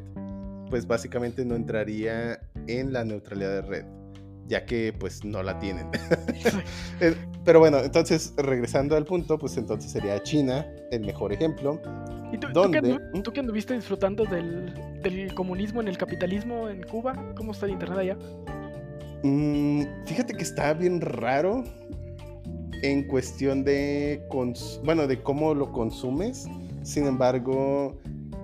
pues 0.68 0.86
básicamente 0.86 1.44
no 1.44 1.54
entraría 1.56 2.40
en 2.66 2.92
la 2.92 3.04
neutralidad 3.04 3.50
de 3.50 3.62
red, 3.62 3.84
ya 4.50 4.66
que 4.66 4.92
pues 4.98 5.24
no 5.24 5.42
la 5.42 5.58
tienen. 5.58 5.86
Eh, 7.00 7.14
Pero 7.46 7.60
bueno, 7.60 7.78
entonces 7.78 8.34
regresando 8.36 8.94
al 8.94 9.06
punto, 9.06 9.38
pues 9.38 9.56
entonces 9.56 9.90
sería 9.90 10.22
China 10.22 10.66
el 10.90 11.00
mejor 11.00 11.32
ejemplo. 11.32 11.80
¿Y 12.30 12.36
tú, 12.36 12.48
tú 12.48 12.52
¿Dónde? 12.52 12.82
que, 12.82 12.88
andu- 12.88 13.22
tú 13.22 13.32
que 13.32 13.40
anduviste 13.40 13.72
disfrutando 13.74 14.24
del, 14.26 14.74
del 15.02 15.32
comunismo 15.34 15.80
en 15.80 15.88
el 15.88 15.96
capitalismo 15.96 16.68
en 16.68 16.82
Cuba? 16.82 17.14
¿Cómo 17.36 17.52
está 17.52 17.64
el 17.64 17.72
internet 17.72 17.98
allá? 17.98 18.16
Mm, 19.22 19.82
fíjate 20.06 20.34
que 20.34 20.42
está 20.42 20.74
bien 20.74 21.00
raro 21.00 21.64
en 22.82 23.06
cuestión 23.06 23.64
de, 23.64 24.22
bueno, 24.84 25.06
de 25.06 25.22
cómo 25.22 25.54
lo 25.54 25.72
consumes. 25.72 26.46
Sin 26.82 27.06
embargo, 27.06 27.98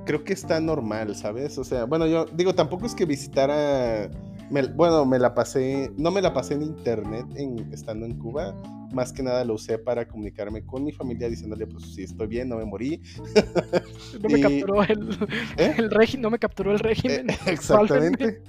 creo 0.04 0.24
que 0.24 0.32
está 0.32 0.60
normal, 0.60 1.14
¿sabes? 1.16 1.58
O 1.58 1.64
sea, 1.64 1.84
bueno, 1.84 2.06
yo 2.06 2.26
digo, 2.26 2.54
tampoco 2.54 2.86
es 2.86 2.94
que 2.94 3.04
visitara, 3.06 4.10
me- 4.50 4.66
bueno, 4.68 5.04
me 5.04 5.18
la 5.18 5.34
pasé, 5.34 5.90
no 5.96 6.10
me 6.10 6.22
la 6.22 6.32
pasé 6.32 6.54
en 6.54 6.62
internet 6.62 7.26
en, 7.36 7.72
estando 7.72 8.06
en 8.06 8.18
Cuba. 8.18 8.54
Más 8.92 9.12
que 9.12 9.22
nada 9.22 9.44
lo 9.44 9.54
usé 9.54 9.78
para 9.78 10.06
comunicarme 10.06 10.64
con 10.64 10.84
mi 10.84 10.92
familia 10.92 11.28
diciéndole, 11.28 11.66
pues 11.66 11.84
si 11.94 12.04
estoy 12.04 12.28
bien, 12.28 12.48
no 12.48 12.56
me 12.56 12.64
morí. 12.64 13.02
No 14.22 14.28
me 14.30 14.38
Y- 14.38 14.42
capturó 14.42 14.82
el, 14.84 15.10
¿Eh? 15.58 15.74
el 15.76 15.90
régimen, 15.90 16.22
no 16.22 16.30
me 16.30 16.38
capturó 16.38 16.72
el 16.72 16.78
régimen. 16.78 17.26
Exactamente. 17.46 18.42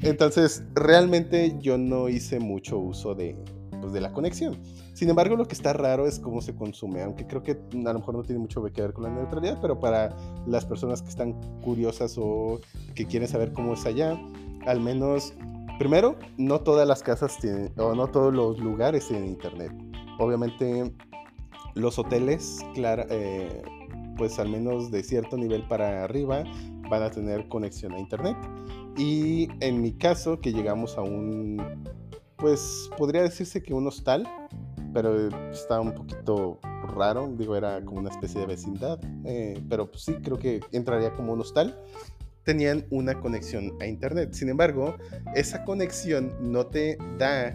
Entonces, 0.00 0.62
realmente 0.74 1.56
yo 1.60 1.76
no 1.78 2.08
hice 2.08 2.38
mucho 2.38 2.78
uso 2.78 3.14
de, 3.16 3.36
pues, 3.80 3.92
de 3.92 4.00
la 4.00 4.12
conexión. 4.12 4.56
Sin 4.92 5.08
embargo, 5.10 5.34
lo 5.36 5.46
que 5.46 5.54
está 5.54 5.72
raro 5.72 6.06
es 6.06 6.20
cómo 6.20 6.40
se 6.40 6.54
consume, 6.54 7.02
aunque 7.02 7.26
creo 7.26 7.42
que 7.42 7.52
a 7.52 7.92
lo 7.92 7.98
mejor 7.98 8.14
no 8.14 8.22
tiene 8.22 8.38
mucho 8.40 8.62
que 8.62 8.80
ver 8.82 8.92
con 8.92 9.04
la 9.04 9.10
neutralidad, 9.10 9.58
pero 9.60 9.80
para 9.80 10.14
las 10.46 10.64
personas 10.66 11.02
que 11.02 11.08
están 11.08 11.32
curiosas 11.62 12.14
o 12.18 12.60
que 12.94 13.06
quieren 13.06 13.28
saber 13.28 13.52
cómo 13.52 13.74
es 13.74 13.86
allá, 13.86 14.16
al 14.68 14.80
menos, 14.80 15.34
primero, 15.78 16.16
no 16.36 16.60
todas 16.60 16.86
las 16.86 17.02
casas 17.02 17.38
tienen, 17.40 17.72
o 17.78 17.94
no 17.94 18.06
todos 18.08 18.32
los 18.34 18.58
lugares 18.58 19.08
tienen 19.08 19.26
internet. 19.28 19.72
Obviamente, 20.18 20.92
los 21.74 21.98
hoteles, 21.98 22.58
clara- 22.74 23.06
eh, 23.10 23.62
pues 24.16 24.38
al 24.38 24.48
menos 24.48 24.90
de 24.90 25.02
cierto 25.02 25.36
nivel 25.36 25.62
para 25.68 26.04
arriba, 26.04 26.44
van 26.90 27.02
a 27.02 27.10
tener 27.10 27.48
conexión 27.48 27.92
a 27.92 27.98
internet. 27.98 28.36
Y 28.96 29.48
en 29.60 29.80
mi 29.80 29.92
caso, 29.92 30.40
que 30.40 30.52
llegamos 30.52 30.98
a 30.98 31.02
un, 31.02 31.62
pues 32.36 32.90
podría 32.98 33.22
decirse 33.22 33.62
que 33.62 33.72
un 33.74 33.86
hostal, 33.86 34.28
pero 34.92 35.28
está 35.50 35.80
un 35.80 35.92
poquito 35.92 36.58
raro, 36.96 37.28
digo, 37.36 37.54
era 37.54 37.84
como 37.84 38.00
una 38.00 38.10
especie 38.10 38.40
de 38.40 38.46
vecindad, 38.46 38.98
eh, 39.24 39.62
pero 39.68 39.88
pues 39.90 40.02
sí, 40.02 40.14
creo 40.14 40.38
que 40.38 40.60
entraría 40.72 41.14
como 41.14 41.32
un 41.32 41.40
hostal. 41.40 41.78
Tenían 42.48 42.86
una 42.88 43.20
conexión 43.20 43.76
a 43.78 43.86
internet. 43.86 44.32
Sin 44.32 44.48
embargo, 44.48 44.96
esa 45.34 45.66
conexión 45.66 46.34
no 46.40 46.66
te 46.66 46.96
da, 47.18 47.54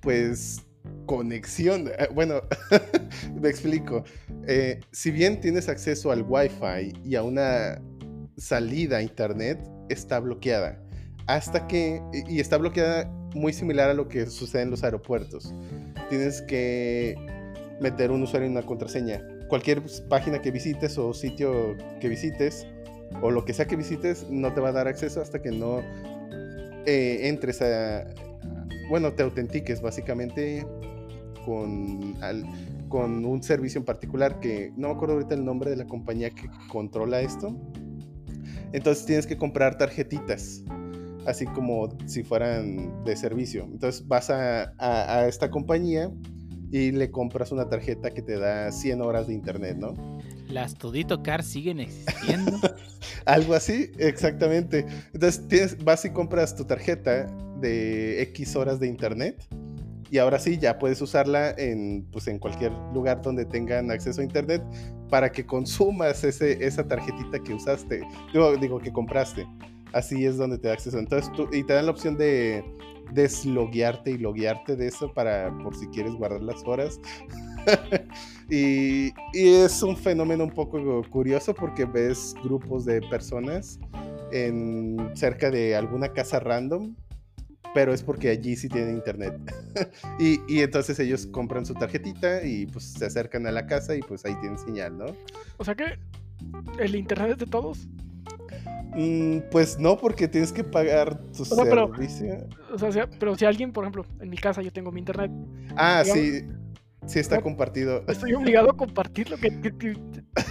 pues, 0.00 0.66
conexión. 1.06 1.86
Eh, 1.96 2.08
Bueno, 2.12 2.40
me 3.40 3.48
explico. 3.48 4.02
Eh, 4.48 4.80
si 4.90 5.12
bien 5.12 5.40
tienes 5.40 5.68
acceso 5.68 6.10
al 6.10 6.24
Wi-Fi 6.28 6.92
y 7.04 7.14
a 7.14 7.22
una 7.22 7.80
salida 8.36 8.96
a 8.96 9.02
internet, 9.02 9.60
está 9.88 10.18
bloqueada. 10.18 10.82
Hasta 11.28 11.68
que, 11.68 12.02
y 12.28 12.40
está 12.40 12.56
bloqueada 12.56 13.04
muy 13.36 13.52
similar 13.52 13.90
a 13.90 13.94
lo 13.94 14.08
que 14.08 14.26
sucede 14.26 14.62
en 14.62 14.72
los 14.72 14.82
aeropuertos. 14.82 15.54
Tienes 16.10 16.42
que 16.42 17.14
meter 17.80 18.10
un 18.10 18.24
usuario 18.24 18.48
y 18.48 18.50
una 18.50 18.62
contraseña. 18.62 19.22
Cualquier 19.46 19.84
página 20.08 20.42
que 20.42 20.50
visites 20.50 20.98
o 20.98 21.14
sitio 21.14 21.76
que 22.00 22.08
visites, 22.08 22.66
o 23.22 23.30
lo 23.30 23.44
que 23.44 23.52
sea 23.54 23.66
que 23.66 23.76
visites, 23.76 24.26
no 24.30 24.52
te 24.52 24.60
va 24.60 24.68
a 24.70 24.72
dar 24.72 24.88
acceso 24.88 25.20
hasta 25.20 25.40
que 25.42 25.50
no 25.50 25.80
eh, 26.86 27.28
entres 27.28 27.62
a, 27.62 28.04
bueno, 28.88 29.12
te 29.14 29.22
autentiques 29.22 29.80
básicamente 29.80 30.66
con, 31.44 32.14
al- 32.22 32.44
con 32.88 33.24
un 33.24 33.42
servicio 33.42 33.78
en 33.78 33.84
particular 33.84 34.40
que 34.40 34.72
no 34.76 34.88
me 34.88 34.94
acuerdo 34.94 35.14
ahorita 35.14 35.34
el 35.34 35.44
nombre 35.44 35.70
de 35.70 35.76
la 35.76 35.86
compañía 35.86 36.30
que 36.30 36.48
controla 36.68 37.20
esto. 37.20 37.56
Entonces 38.72 39.06
tienes 39.06 39.26
que 39.26 39.36
comprar 39.36 39.78
tarjetitas, 39.78 40.62
así 41.26 41.46
como 41.46 41.96
si 42.06 42.22
fueran 42.24 43.04
de 43.04 43.16
servicio. 43.16 43.64
Entonces 43.64 44.06
vas 44.06 44.30
a, 44.30 44.72
a- 44.78 45.26
esta 45.28 45.50
compañía 45.50 46.10
y 46.70 46.90
le 46.92 47.10
compras 47.10 47.52
una 47.52 47.68
tarjeta 47.68 48.10
que 48.10 48.20
te 48.22 48.36
da 48.38 48.70
100 48.72 49.00
horas 49.00 49.28
de 49.28 49.34
internet, 49.34 49.76
¿no? 49.78 49.94
Las 50.54 50.74
Todito 50.74 51.20
Cars 51.22 51.46
siguen 51.46 51.80
existiendo. 51.80 52.58
Algo 53.26 53.54
así, 53.54 53.90
exactamente. 53.98 54.86
Entonces 55.12 55.46
tienes, 55.48 55.84
vas 55.84 56.04
y 56.04 56.10
compras 56.10 56.54
tu 56.54 56.64
tarjeta 56.64 57.26
de 57.60 58.22
X 58.22 58.54
horas 58.54 58.78
de 58.78 58.86
internet 58.86 59.44
y 60.10 60.18
ahora 60.18 60.38
sí 60.38 60.56
ya 60.56 60.78
puedes 60.78 61.02
usarla 61.02 61.50
en, 61.58 62.06
pues, 62.12 62.28
en 62.28 62.38
cualquier 62.38 62.70
lugar 62.92 63.20
donde 63.20 63.44
tengan 63.44 63.90
acceso 63.90 64.20
a 64.20 64.24
internet 64.24 64.62
para 65.10 65.32
que 65.32 65.44
consumas 65.44 66.22
ese, 66.22 66.64
esa 66.64 66.86
tarjetita 66.86 67.40
que 67.40 67.52
usaste, 67.52 68.02
digo, 68.32 68.56
digo 68.56 68.78
que 68.78 68.92
compraste. 68.92 69.44
Así 69.94 70.26
es 70.26 70.36
donde 70.36 70.58
te 70.58 70.68
da 70.68 70.74
acceso. 70.74 70.98
Entonces 70.98 71.32
tú, 71.32 71.48
y 71.52 71.62
te 71.62 71.72
dan 71.72 71.86
la 71.86 71.92
opción 71.92 72.16
de 72.16 72.64
desloguearte 73.12 74.10
y 74.10 74.18
loguearte 74.18 74.74
de 74.74 74.88
eso 74.88 75.12
para 75.12 75.56
por 75.58 75.76
si 75.76 75.86
quieres 75.86 76.14
guardar 76.14 76.42
las 76.42 76.62
horas. 76.64 77.00
y, 78.50 79.12
es 79.32 79.82
un 79.82 79.96
fenómeno 79.96 80.44
un 80.44 80.50
poco 80.50 81.02
curioso 81.10 81.54
porque 81.54 81.84
ves 81.84 82.34
grupos 82.42 82.84
de 82.84 83.00
personas 83.02 83.78
en 84.32 85.10
cerca 85.14 85.50
de 85.50 85.76
alguna 85.76 86.12
casa 86.12 86.40
random, 86.40 86.96
pero 87.72 87.94
es 87.94 88.02
porque 88.02 88.30
allí 88.30 88.56
sí 88.56 88.68
tienen 88.68 88.96
internet. 88.96 89.34
y, 90.18 90.40
y 90.48 90.60
entonces 90.60 90.98
ellos 90.98 91.26
compran 91.26 91.64
su 91.64 91.74
tarjetita 91.74 92.44
y 92.44 92.66
pues 92.66 92.84
se 92.84 93.06
acercan 93.06 93.46
a 93.46 93.52
la 93.52 93.66
casa 93.66 93.94
y 93.94 94.00
pues 94.00 94.24
ahí 94.24 94.34
tienen 94.40 94.58
señal, 94.58 94.98
¿no? 94.98 95.06
O 95.58 95.64
sea 95.64 95.76
que 95.76 95.98
el 96.80 96.96
internet 96.96 97.30
es 97.32 97.38
de 97.38 97.46
todos. 97.46 97.88
Mm, 98.96 99.38
pues 99.50 99.78
no, 99.78 99.96
porque 99.98 100.28
tienes 100.28 100.52
que 100.52 100.62
pagar 100.62 101.18
tu 101.36 101.44
sea, 101.44 101.64
pero- 101.64 101.88
servicio. 101.88 102.46
O 102.72 102.78
sea, 102.78 102.92
si- 102.92 103.00
pero 103.18 103.34
si 103.34 103.44
alguien, 103.44 103.72
por 103.72 103.84
ejemplo, 103.84 104.06
en 104.20 104.30
mi 104.30 104.36
casa 104.36 104.62
yo 104.62 104.72
tengo 104.72 104.92
mi 104.92 105.00
internet, 105.00 105.30
Ah, 105.76 106.02
digamos- 106.04 106.24
sí. 106.24 106.42
Sí 107.06 107.18
está 107.18 107.42
compartido. 107.42 108.02
estoy 108.08 108.32
obligado 108.32 108.70
a 108.70 108.76
compartirlo. 108.78 109.36
¿Qué, 109.36 109.50
qué, 109.60 109.76
qué- 109.76 109.94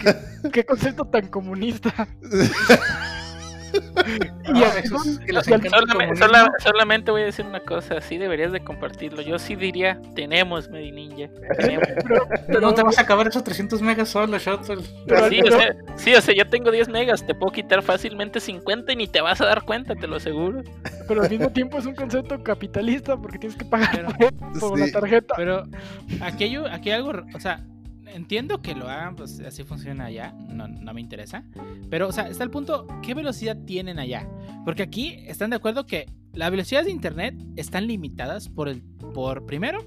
qué- 0.03 0.51
qué 0.51 0.63
concepto 0.65 1.05
tan 1.05 1.27
comunista? 1.27 2.07
Solamente, 6.59 7.11
voy 7.11 7.21
a 7.21 7.25
decir 7.25 7.45
una 7.45 7.59
cosa, 7.59 8.01
sí 8.01 8.17
deberías 8.17 8.51
de 8.51 8.63
compartirlo. 8.63 9.21
Yo 9.21 9.39
sí 9.39 9.55
diría, 9.55 9.99
tenemos 10.15 10.69
Medi 10.69 10.91
Ninja. 10.91 11.29
tenemos. 11.57 11.87
pero- 12.07 12.27
pero- 12.47 12.61
No 12.61 12.73
te 12.73 12.83
vas 12.83 12.97
a 12.97 13.01
acabar 13.01 13.27
esos 13.27 13.43
300 13.43 13.81
megas 13.81 14.09
solo, 14.09 14.37
Sí, 14.39 14.49
o 14.49 15.51
sea, 15.51 15.75
sí, 15.95 16.15
o 16.15 16.21
sea, 16.21 16.35
yo 16.35 16.47
tengo 16.49 16.71
10 16.71 16.89
megas, 16.89 17.25
te 17.25 17.35
puedo 17.35 17.51
quitar 17.51 17.81
fácilmente 17.83 18.39
50 18.39 18.93
y 18.93 18.95
ni 18.95 19.07
te 19.07 19.21
vas 19.21 19.41
a 19.41 19.45
dar 19.45 19.63
cuenta, 19.63 19.95
te 19.95 20.07
lo 20.07 20.15
aseguro. 20.17 20.61
pero 21.07 21.21
al 21.23 21.29
mismo 21.29 21.49
tiempo 21.49 21.77
es 21.77 21.85
un 21.85 21.95
concepto 21.95 22.41
capitalista 22.43 23.17
porque 23.17 23.37
tienes 23.39 23.57
que 23.57 23.65
pagar 23.65 24.13
Pero- 24.17 24.31
por, 24.59 24.79
Sí. 24.79 24.91
tarjeta. 24.91 25.33
Pero 25.35 25.63
aquí 26.21 26.43
hay, 26.45 26.55
aquí 26.71 26.91
hay 26.91 26.97
algo, 26.97 27.11
o 27.33 27.39
sea, 27.39 27.63
entiendo 28.13 28.61
que 28.61 28.75
lo 28.75 28.87
hagan, 28.87 29.15
pues 29.15 29.39
así 29.39 29.63
funciona 29.63 30.05
allá, 30.05 30.33
no, 30.49 30.67
no 30.67 30.93
me 30.93 31.01
interesa. 31.01 31.43
Pero, 31.89 32.07
o 32.07 32.11
sea, 32.11 32.27
está 32.27 32.43
el 32.43 32.51
punto, 32.51 32.87
¿qué 33.01 33.13
velocidad 33.13 33.57
tienen 33.65 33.99
allá? 33.99 34.27
Porque 34.65 34.83
aquí 34.83 35.15
están 35.27 35.49
de 35.49 35.57
acuerdo 35.57 35.85
que 35.85 36.05
las 36.33 36.49
velocidades 36.51 36.85
de 36.85 36.91
internet 36.91 37.35
están 37.55 37.87
limitadas 37.87 38.49
por 38.49 38.69
el, 38.69 38.81
por 39.13 39.45
primero, 39.45 39.85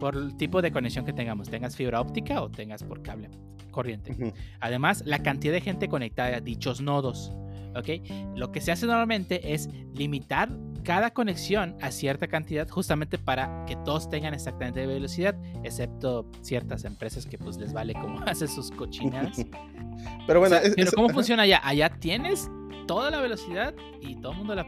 por 0.00 0.16
el 0.16 0.36
tipo 0.36 0.62
de 0.62 0.70
conexión 0.70 1.04
que 1.04 1.12
tengamos, 1.12 1.48
tengas 1.48 1.76
fibra 1.76 2.00
óptica 2.00 2.42
o 2.42 2.50
tengas 2.50 2.82
por 2.82 3.02
cable 3.02 3.30
corriente. 3.70 4.34
Además, 4.60 5.02
la 5.06 5.22
cantidad 5.22 5.52
de 5.52 5.60
gente 5.60 5.88
conectada 5.88 6.36
a 6.36 6.40
dichos 6.40 6.80
nodos. 6.80 7.32
¿ok? 7.76 7.88
Lo 8.36 8.50
que 8.52 8.60
se 8.60 8.72
hace 8.72 8.86
normalmente 8.86 9.54
es 9.54 9.68
limitar 9.94 10.50
cada 10.84 11.10
conexión 11.10 11.76
a 11.80 11.90
cierta 11.90 12.26
cantidad 12.28 12.68
justamente 12.68 13.18
para 13.18 13.64
que 13.66 13.76
todos 13.76 14.08
tengan 14.08 14.34
exactamente 14.34 14.80
la 14.86 14.92
velocidad, 14.94 15.36
excepto 15.64 16.30
ciertas 16.42 16.84
empresas 16.84 17.26
que 17.26 17.38
pues 17.38 17.56
les 17.58 17.72
vale 17.72 17.92
como 17.94 18.20
hacen 18.26 18.48
sus 18.48 18.70
cochinadas. 18.70 19.36
Pero 20.26 20.40
bueno, 20.40 20.56
O 20.56 20.58
sea, 20.60 20.68
es- 20.68 20.74
pero 20.76 20.88
es- 20.88 20.94
¿cómo 20.94 21.06
ajá. 21.08 21.14
funciona 21.14 21.42
allá? 21.42 21.60
Allá 21.64 21.88
tienes 21.98 22.48
toda 22.86 23.10
la 23.10 23.20
velocidad 23.20 23.74
y 24.00 24.14
todo 24.20 24.32
el 24.32 24.38
mundo 24.38 24.54
la, 24.54 24.66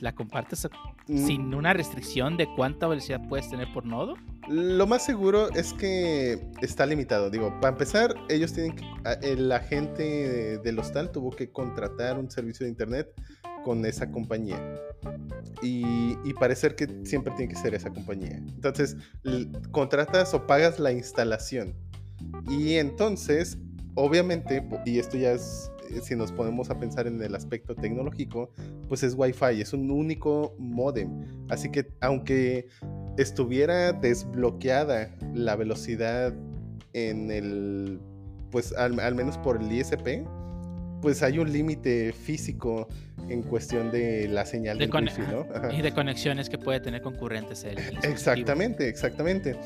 la 0.00 0.14
compartes 0.14 0.66
Mm, 1.08 1.26
sin 1.26 1.54
una 1.54 1.72
restricción 1.72 2.36
de 2.36 2.46
cuánta 2.54 2.86
velocidad 2.86 3.20
puedes 3.28 3.50
tener 3.50 3.72
por 3.72 3.84
nodo. 3.84 4.14
Lo 4.48 4.86
más 4.86 5.04
seguro 5.04 5.50
es 5.54 5.72
que 5.72 6.38
está 6.62 6.86
limitado. 6.86 7.30
Digo, 7.30 7.52
para 7.60 7.72
empezar, 7.72 8.14
ellos 8.28 8.52
tienen 8.52 8.76
que. 8.76 8.84
a- 9.04 9.14
El 9.14 9.50
agente 9.50 10.58
del 10.58 10.78
hostal 10.78 11.10
tuvo 11.10 11.30
que 11.30 11.50
contratar 11.50 12.16
un 12.18 12.30
servicio 12.30 12.64
de 12.64 12.70
internet 12.70 13.08
con 13.64 13.84
esa 13.86 14.10
compañía. 14.10 14.58
Y, 15.62 16.16
y 16.24 16.34
parecer 16.38 16.74
que 16.74 16.88
siempre 17.04 17.32
tiene 17.36 17.52
que 17.52 17.58
ser 17.58 17.74
esa 17.74 17.90
compañía. 17.90 18.36
Entonces, 18.36 18.96
contratas 19.70 20.32
o 20.34 20.46
pagas 20.46 20.78
la 20.78 20.92
instalación. 20.92 21.74
Y 22.48 22.74
entonces, 22.74 23.58
obviamente, 23.94 24.66
y 24.86 24.98
esto 24.98 25.16
ya 25.16 25.32
es. 25.32 25.70
eh, 25.90 26.00
Si 26.02 26.14
nos 26.16 26.32
ponemos 26.32 26.70
a 26.70 26.78
pensar 26.78 27.06
en 27.06 27.20
el 27.22 27.34
aspecto 27.34 27.74
tecnológico, 27.74 28.50
pues 28.88 29.02
es 29.02 29.14
Wi-Fi, 29.16 29.60
es 29.60 29.72
un 29.72 29.90
único 29.90 30.54
modem. 30.58 31.24
Así 31.48 31.70
que, 31.70 31.92
aunque 32.00 32.68
estuviera 33.16 33.92
desbloqueada 33.92 35.10
la 35.34 35.56
velocidad 35.56 36.32
en 36.92 37.30
el, 37.30 38.00
pues 38.50 38.72
al 38.72 39.14
menos 39.14 39.36
por 39.38 39.60
el 39.60 39.70
ISP, 39.70 40.26
pues 41.00 41.22
hay 41.22 41.38
un 41.38 41.52
límite 41.52 42.12
físico 42.12 42.88
en 43.28 43.42
cuestión 43.42 43.90
de 43.90 44.28
la 44.28 44.44
señal 44.46 44.78
De. 44.78 44.84
Ajá. 45.54 45.72
Y 45.72 45.82
de 45.82 45.92
conexiones 45.92 46.48
que 46.48 46.58
puede 46.58 46.80
tener 46.80 47.02
concurrentes 47.02 47.62
el, 47.64 47.70
el 47.70 47.76
dispositivo. 47.76 48.12
Exactamente, 48.12 48.88
exactamente. 48.88 49.56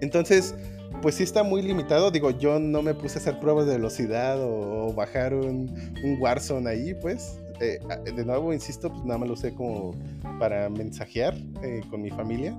Entonces, 0.00 0.54
pues 1.00 1.14
sí 1.14 1.22
está 1.22 1.42
muy 1.42 1.62
limitado. 1.62 2.10
Digo, 2.10 2.30
yo 2.30 2.58
no 2.58 2.82
me 2.82 2.94
puse 2.94 3.18
a 3.18 3.20
hacer 3.22 3.38
pruebas 3.38 3.66
de 3.66 3.72
velocidad 3.74 4.40
o, 4.42 4.88
o 4.88 4.92
bajar 4.94 5.34
un, 5.34 5.70
un 6.04 6.16
Warzone 6.20 6.68
ahí, 6.68 6.94
pues. 6.94 7.38
Eh, 7.60 7.78
a- 7.88 7.96
de 7.98 8.24
nuevo, 8.24 8.52
insisto, 8.52 8.90
pues 8.90 9.04
nada 9.04 9.18
más 9.18 9.28
lo 9.28 9.34
usé 9.34 9.54
como 9.54 9.92
para 10.38 10.68
mensajear 10.68 11.34
eh, 11.62 11.80
con 11.90 12.02
mi 12.02 12.10
familia. 12.10 12.58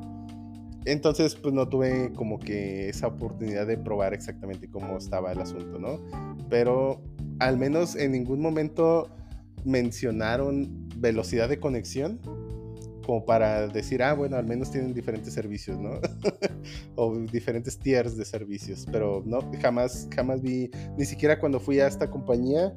Entonces, 0.85 1.35
pues 1.35 1.53
no 1.53 1.67
tuve 1.67 2.11
como 2.13 2.39
que 2.39 2.89
esa 2.89 3.07
oportunidad 3.07 3.65
de 3.67 3.77
probar 3.77 4.13
exactamente 4.13 4.69
cómo 4.69 4.97
estaba 4.97 5.31
el 5.31 5.39
asunto, 5.39 5.79
¿no? 5.79 5.99
Pero 6.49 7.01
al 7.39 7.57
menos 7.57 7.95
en 7.95 8.11
ningún 8.11 8.41
momento 8.41 9.09
mencionaron 9.65 10.89
velocidad 10.97 11.49
de 11.49 11.59
conexión 11.59 12.19
como 13.05 13.25
para 13.25 13.67
decir, 13.67 14.01
ah, 14.01 14.13
bueno, 14.13 14.37
al 14.37 14.45
menos 14.45 14.71
tienen 14.71 14.93
diferentes 14.93 15.33
servicios, 15.33 15.77
¿no? 15.79 15.99
o 16.95 17.17
diferentes 17.19 17.77
tiers 17.77 18.17
de 18.17 18.25
servicios, 18.25 18.87
pero 18.91 19.21
no, 19.25 19.39
jamás, 19.61 20.07
jamás 20.15 20.41
vi, 20.41 20.71
ni 20.97 21.05
siquiera 21.05 21.39
cuando 21.39 21.59
fui 21.59 21.79
a 21.79 21.87
esta 21.87 22.09
compañía 22.09 22.73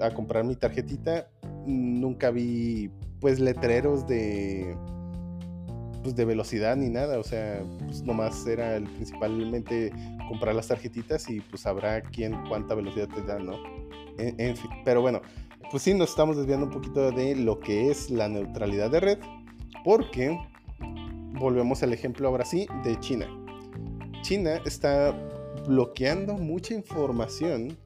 a 0.00 0.10
comprar 0.14 0.44
mi 0.44 0.54
tarjetita, 0.54 1.30
nunca 1.66 2.30
vi, 2.30 2.90
pues, 3.20 3.40
letreros 3.40 4.06
de, 4.06 4.76
pues, 6.02 6.14
de 6.14 6.24
velocidad 6.24 6.76
ni 6.76 6.90
nada, 6.90 7.18
o 7.18 7.24
sea, 7.24 7.62
pues, 7.86 8.02
nomás 8.02 8.46
era 8.46 8.76
el, 8.76 8.84
principalmente 8.84 9.92
comprar 10.28 10.54
las 10.54 10.68
tarjetitas 10.68 11.28
y 11.30 11.40
pues 11.40 11.62
sabrá 11.62 12.02
quién 12.02 12.34
cuánta 12.48 12.74
velocidad 12.74 13.08
te 13.08 13.22
da, 13.22 13.38
¿no? 13.38 13.54
En- 14.18 14.34
en 14.38 14.56
fin, 14.56 14.70
pero 14.84 15.00
bueno, 15.00 15.20
pues 15.70 15.82
sí, 15.82 15.94
nos 15.94 16.10
estamos 16.10 16.36
desviando 16.36 16.66
un 16.66 16.72
poquito 16.72 17.10
de 17.10 17.34
lo 17.36 17.58
que 17.58 17.90
es 17.90 18.10
la 18.10 18.28
neutralidad 18.28 18.90
de 18.90 19.00
red, 19.00 19.18
porque 19.84 20.38
volvemos 21.38 21.82
al 21.82 21.92
ejemplo 21.92 22.28
ahora 22.28 22.44
sí 22.44 22.66
de 22.84 22.98
China. 23.00 23.26
China 24.22 24.60
está 24.64 25.12
bloqueando 25.66 26.34
mucha 26.34 26.74
información 26.74 27.76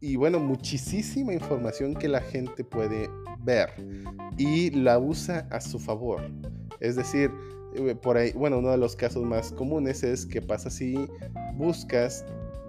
y 0.00 0.16
bueno, 0.16 0.38
muchísima 0.38 1.32
información 1.32 1.94
que 1.94 2.08
la 2.08 2.20
gente 2.20 2.64
puede 2.64 3.08
ver 3.40 3.70
y 4.36 4.70
la 4.70 4.98
usa 4.98 5.46
a 5.50 5.60
su 5.60 5.78
favor. 5.78 6.22
Es 6.80 6.96
decir, 6.96 7.30
por 8.02 8.16
ahí, 8.16 8.32
bueno, 8.32 8.58
uno 8.58 8.70
de 8.70 8.78
los 8.78 8.96
casos 8.96 9.24
más 9.24 9.52
comunes 9.52 10.02
es 10.02 10.26
que 10.26 10.40
pasa 10.42 10.70
si 10.70 10.96
buscas 11.54 12.24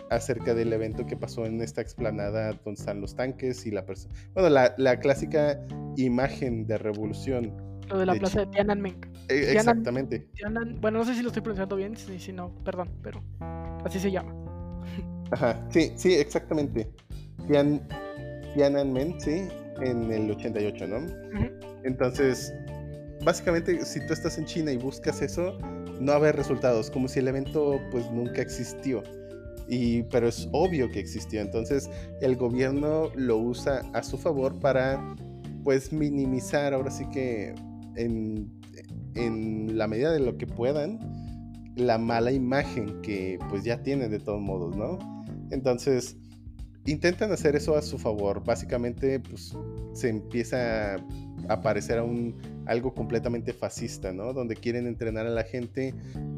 acerca 0.09 0.53
del 0.53 0.71
evento 0.71 1.05
que 1.05 1.17
pasó 1.17 1.45
en 1.45 1.61
esta 1.61 1.81
explanada 1.81 2.53
donde 2.63 2.79
están 2.79 3.01
los 3.01 3.15
tanques 3.15 3.65
y 3.65 3.71
la 3.71 3.85
persona. 3.85 4.13
Bueno, 4.33 4.49
la, 4.49 4.73
la 4.77 4.99
clásica 4.99 5.59
imagen 5.97 6.65
de 6.65 6.77
revolución. 6.77 7.53
Lo 7.89 7.97
de 7.99 8.05
la 8.05 8.13
de 8.13 8.19
plaza 8.19 8.39
de 8.41 8.47
Tiananmen. 8.47 8.95
Eh, 9.29 9.51
exactamente. 9.53 10.27
Tianan- 10.35 10.79
bueno, 10.79 10.99
no 10.99 11.05
sé 11.05 11.13
si 11.15 11.21
lo 11.21 11.27
estoy 11.27 11.41
pronunciando 11.41 11.75
bien, 11.75 11.95
si, 11.97 12.19
si 12.19 12.31
no, 12.31 12.53
perdón, 12.63 12.89
pero 13.01 13.21
así 13.85 13.99
se 13.99 14.11
llama. 14.11 14.33
Ajá, 15.31 15.65
sí, 15.71 15.91
sí, 15.95 16.13
exactamente. 16.13 16.89
Tian, 17.47 17.81
Tiananmen, 18.53 19.19
sí, 19.19 19.47
en 19.81 20.11
el 20.11 20.31
88, 20.31 20.87
¿no? 20.87 20.97
Entonces, 21.83 22.53
básicamente, 23.27 23.83
si 23.83 23.99
tú 24.07 24.13
estás 24.13 24.37
en 24.37 24.45
China 24.45 24.71
y 24.71 24.77
buscas 24.77 25.21
eso, 25.21 25.57
no 25.99 26.07
va 26.07 26.13
a 26.13 26.15
haber 26.15 26.37
resultados, 26.37 26.89
como 26.89 27.09
si 27.09 27.19
el 27.19 27.27
evento 27.27 27.77
pues 27.91 28.09
nunca 28.09 28.41
existió. 28.41 29.03
Y, 29.67 30.03
pero 30.03 30.29
es 30.29 30.47
obvio 30.53 30.89
que 30.89 31.01
existió. 31.01 31.41
Entonces, 31.41 31.89
el 32.21 32.37
gobierno 32.37 33.09
lo 33.15 33.37
usa 33.37 33.81
a 33.91 34.01
su 34.01 34.17
favor 34.17 34.57
para 34.61 35.13
pues 35.65 35.91
minimizar, 35.91 36.73
ahora 36.73 36.89
sí 36.89 37.05
que 37.09 37.53
en, 37.97 38.49
en 39.15 39.77
la 39.77 39.87
medida 39.87 40.13
de 40.13 40.21
lo 40.21 40.37
que 40.37 40.47
puedan, 40.47 40.97
la 41.75 41.97
mala 41.97 42.31
imagen 42.31 43.01
que 43.01 43.39
pues 43.49 43.65
ya 43.65 43.83
tienen 43.83 44.09
de 44.09 44.19
todos 44.19 44.39
modos, 44.39 44.73
¿no? 44.77 44.99
Entonces, 45.51 46.15
intentan 46.85 47.33
hacer 47.33 47.57
eso 47.57 47.75
a 47.75 47.81
su 47.81 47.97
favor. 47.97 48.41
Básicamente, 48.45 49.19
pues 49.19 49.53
se 49.91 50.07
empieza 50.07 50.95
a 50.95 50.99
aparecer 51.49 51.97
a 51.97 52.03
un, 52.03 52.56
algo 52.67 52.93
completamente 52.93 53.53
fascista, 53.53 54.11
¿no? 54.11 54.33
Donde 54.33 54.55
quieren 54.55 54.87
entrenar 54.87 55.25
a 55.25 55.29
la 55.29 55.43
gente 55.43 55.93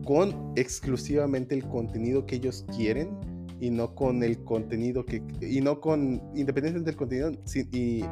con 0.05 0.53
exclusivamente 0.55 1.55
el 1.55 1.67
contenido 1.67 2.25
que 2.25 2.35
ellos 2.35 2.65
quieren 2.75 3.17
y 3.59 3.69
no 3.71 3.93
con 3.95 4.23
el 4.23 4.43
contenido 4.43 5.05
que 5.05 5.21
y 5.41 5.59
no 5.61 5.81
con 5.81 6.21
independientemente 6.35 6.91
del 6.91 6.95
contenido 6.95 7.31
y 7.73 8.03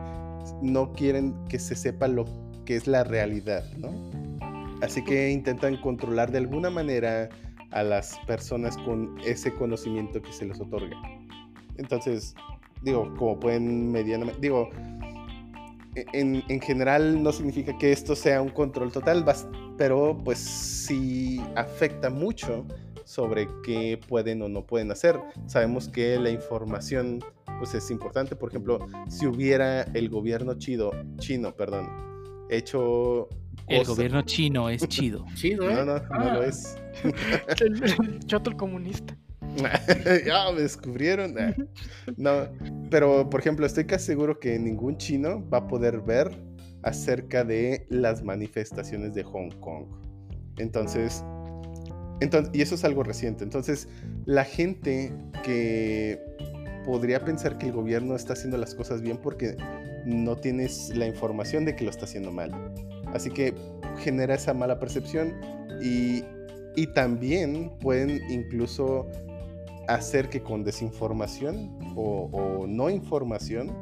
no 0.62 0.92
quieren 0.94 1.34
que 1.48 1.60
se 1.60 1.76
sepa 1.76 2.08
lo 2.08 2.26
que 2.66 2.76
es 2.76 2.88
la 2.88 3.04
realidad, 3.04 3.64
¿no? 3.78 3.92
Así 4.82 5.04
que 5.04 5.32
intentan 5.32 5.78
controlar 5.78 6.32
de 6.32 6.40
alguna 6.40 6.70
manera 6.70 7.30
a 7.72 7.84
las 7.84 8.18
personas 8.28 8.78
con 8.78 9.18
ese 9.26 9.54
conocimiento 9.54 10.22
que 10.22 10.32
se 10.32 10.46
les 10.46 10.60
otorga. 10.60 10.96
Entonces, 11.78 12.36
digo, 12.82 13.14
como 13.18 13.40
pueden 13.40 13.92
medianamente, 13.92 14.40
digo, 14.42 14.70
en, 16.14 16.44
en 16.48 16.62
general 16.62 17.22
no 17.24 17.32
significa 17.32 17.78
que 17.78 17.92
esto 17.92 18.16
sea 18.16 18.42
un 18.42 18.50
control 18.50 18.92
total, 18.92 19.26
pero 19.78 20.18
pues 20.24 20.38
sí 20.40 21.42
afecta 21.56 22.10
mucho 22.10 22.66
sobre 23.06 23.48
qué 23.64 24.00
pueden 24.08 24.42
o 24.42 24.50
no 24.50 24.66
pueden 24.66 24.92
hacer. 24.92 25.20
Sabemos 25.46 25.88
que 25.88 26.20
la 26.20 26.30
información 26.30 27.20
pues 27.60 27.74
es 27.74 27.90
importante, 27.90 28.36
por 28.36 28.50
ejemplo, 28.50 28.86
si 29.10 29.26
hubiera 29.26 29.82
el 29.84 30.10
gobierno 30.10 30.56
chido, 30.56 30.92
chino, 31.18 31.56
perdón, 31.56 31.90
hecho 32.50 33.30
El 33.68 33.80
cosa- 33.80 33.92
gobierno 33.94 34.22
chino 34.24 34.70
es 34.70 34.88
chido. 34.88 35.26
Chido, 35.34 35.70
¿eh? 35.70 35.74
No, 35.74 35.86
no, 35.86 35.96
no 35.96 36.04
Ah. 36.12 36.34
lo 36.36 36.44
es. 36.44 36.78
El, 37.62 37.84
el 37.84 38.20
choto 38.26 38.50
el 38.52 38.58
comunista. 38.58 39.18
ya 40.26 40.52
me 40.52 40.62
descubrieron. 40.62 41.36
No, 42.18 42.48
pero 42.90 43.30
por 43.30 43.40
ejemplo, 43.40 43.66
estoy 43.66 43.86
casi 43.86 44.06
seguro 44.06 44.40
que 44.40 44.58
ningún 44.60 44.98
chino 44.98 45.48
va 45.50 45.60
a 45.60 45.68
poder 45.68 46.02
ver 46.02 46.32
acerca 46.84 47.44
de 47.44 47.86
las 47.90 48.24
manifestaciones 48.24 49.14
de 49.14 49.24
Hong 49.24 49.52
Kong. 49.60 49.86
Entonces, 50.58 51.24
entonces, 52.20 52.52
y 52.54 52.62
eso 52.62 52.76
es 52.76 52.84
algo 52.84 53.04
reciente. 53.04 53.44
Entonces, 53.44 53.88
la 54.26 54.44
gente 54.44 55.14
que 55.44 56.20
podría 56.86 57.24
pensar 57.24 57.58
que 57.58 57.68
el 57.68 57.74
gobierno 57.74 58.16
está 58.16 58.34
haciendo 58.34 58.58
las 58.58 58.74
cosas 58.74 59.02
bien 59.02 59.18
porque 59.18 59.58
no 60.06 60.38
tienes 60.38 60.96
la 60.96 61.06
información 61.06 61.66
de 61.66 61.76
que 61.76 61.84
lo 61.84 61.90
está 61.90 62.06
haciendo 62.06 62.32
mal. 62.32 62.52
Así 63.14 63.30
que 63.30 63.54
genera 64.00 64.36
esa 64.36 64.54
mala 64.54 64.80
percepción 64.80 65.34
y, 65.82 66.24
y 66.76 66.88
también 66.94 67.72
pueden 67.80 68.22
incluso 68.30 69.08
hacer 69.88 70.30
que 70.30 70.42
con 70.42 70.64
desinformación 70.64 71.78
o, 71.96 72.30
o, 72.32 72.68
no 72.68 72.90
información, 72.90 73.74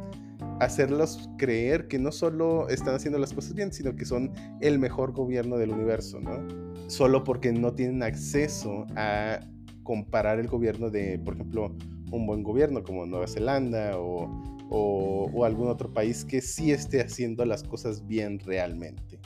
hacerlos 0.59 1.29
creer 1.37 1.87
que 1.87 1.99
no 1.99 2.11
solo 2.11 2.69
están 2.69 2.95
haciendo 2.95 3.19
las 3.19 3.33
cosas 3.33 3.53
bien, 3.53 3.73
sino 3.73 3.95
que 3.95 4.05
son 4.05 4.31
el 4.61 4.79
mejor 4.79 5.11
gobierno 5.11 5.57
del 5.57 5.71
universo, 5.71 6.19
¿no? 6.19 6.47
Solo 6.87 7.23
porque 7.23 7.51
no 7.51 7.73
tienen 7.73 8.03
acceso 8.03 8.85
a 8.95 9.39
comparar 9.83 10.39
el 10.39 10.47
gobierno 10.47 10.89
de, 10.89 11.19
por 11.19 11.35
ejemplo, 11.35 11.75
un 12.11 12.27
buen 12.27 12.43
gobierno 12.43 12.83
como 12.83 13.05
Nueva 13.05 13.27
Zelanda 13.27 13.97
o, 13.97 14.29
o, 14.69 15.45
algún 15.45 15.67
otro 15.67 15.93
país 15.93 16.25
que 16.25 16.41
sí 16.41 16.71
esté 16.71 17.01
haciendo 17.01 17.45
las 17.45 17.63
cosas 17.63 18.05
bien 18.07 18.39
realmente. 18.39 19.19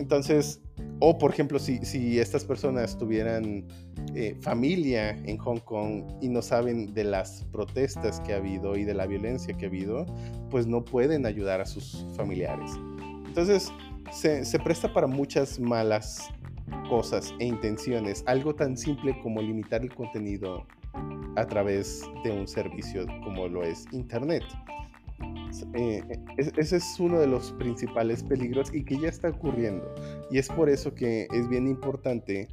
Entonces, 0.00 0.62
o 0.98 1.18
por 1.18 1.30
ejemplo, 1.30 1.58
si, 1.58 2.18
estas 2.18 2.42
personas 2.44 2.96
tuvieran 2.96 3.66
eh, 4.14 4.34
familia 4.40 5.10
en 5.10 5.36
Hong 5.36 5.58
Kong 5.58 6.04
y 6.22 6.28
no 6.28 6.40
saben 6.40 6.94
de 6.94 7.04
las 7.04 7.44
protestas 7.52 8.18
que 8.20 8.32
ha 8.32 8.38
habido 8.38 8.76
y 8.76 8.84
de 8.84 8.94
la 8.94 9.06
violencia 9.06 9.54
que 9.56 9.66
ha 9.66 9.68
habido, 9.68 10.06
pues 10.50 10.66
no 10.66 10.82
pueden 10.82 11.26
ayudar 11.26 11.60
a 11.60 11.66
sus 11.66 12.06
familiares. 12.16 12.70
Entonces, 13.26 13.70
se 14.10 14.58
presta 14.58 14.92
para 14.92 15.06
muchas 15.06 15.60
malas 15.60 16.30
cosas 16.88 17.34
e 17.38 17.44
intenciones. 17.44 18.24
Algo 18.26 18.54
tan 18.54 18.76
simple 18.76 19.20
como 19.22 19.42
limitar 19.42 19.82
el 19.82 19.94
contenido 19.94 20.66
a 21.36 21.46
través 21.46 22.02
de 22.24 22.30
un 22.32 22.48
servicio 22.48 23.06
como 23.22 23.48
lo 23.48 23.62
es 23.62 23.86
Internet. 23.92 24.44
Eh, 25.74 26.02
ese 26.36 26.76
es 26.76 27.00
uno 27.00 27.18
de 27.18 27.26
los 27.26 27.52
principales 27.52 28.22
peligros 28.22 28.72
y 28.72 28.84
que 28.84 28.98
ya 28.98 29.08
está 29.08 29.28
ocurriendo. 29.28 29.92
Y 30.30 30.38
es 30.38 30.48
por 30.48 30.68
eso 30.68 30.94
que 30.94 31.28
es 31.32 31.48
bien 31.48 31.66
importante 31.66 32.48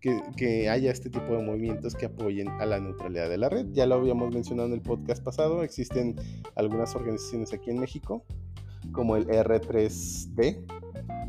que, 0.00 0.20
que, 0.36 0.68
haya 0.68 0.90
este 0.90 1.08
tipo 1.10 1.36
de 1.36 1.42
movimientos 1.42 1.94
que 1.94 2.06
apoyen 2.06 2.48
a 2.48 2.66
la 2.66 2.80
neutralidad 2.80 3.28
de 3.28 3.38
la 3.38 3.48
red. 3.48 3.66
Ya 3.72 3.86
lo 3.86 3.94
habíamos 3.96 4.34
mencionado 4.34 4.68
en 4.68 4.74
el 4.74 4.82
podcast 4.82 5.22
pasado, 5.22 5.62
existen 5.62 6.16
algunas 6.56 6.94
organizaciones 6.96 7.52
aquí 7.52 7.70
en 7.70 7.80
México, 7.80 8.24
como 8.90 9.16
el 9.16 9.26
R3D, 9.28 10.64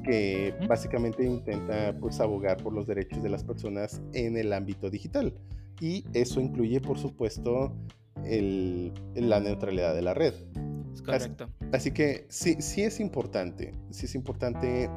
que 0.04 0.56
básicamente 0.68 1.24
intenta 1.24 1.96
pues, 2.00 2.20
abogar 2.20 2.58
por 2.58 2.74
los 2.74 2.88
derechos 2.88 3.22
de 3.22 3.30
las 3.30 3.44
personas 3.44 4.02
en 4.14 4.38
el 4.38 4.52
ámbito 4.52 4.90
digital 4.90 5.34
y 5.80 6.06
eso 6.14 6.40
incluye, 6.40 6.80
por 6.80 6.98
supuesto, 6.98 7.76
el, 8.26 8.94
la 9.16 9.40
neutralidad 9.40 9.94
de 9.94 10.02
la 10.02 10.14
red. 10.14 10.34
Es 10.94 11.02
correcto. 11.02 11.50
Así, 11.60 11.70
así, 11.74 11.92
que 11.92 12.26
sí, 12.30 12.58
sí 12.60 12.84
es 12.84 13.00
importante, 13.00 13.74
sí 13.90 14.06
es 14.06 14.16
importante 14.16 14.90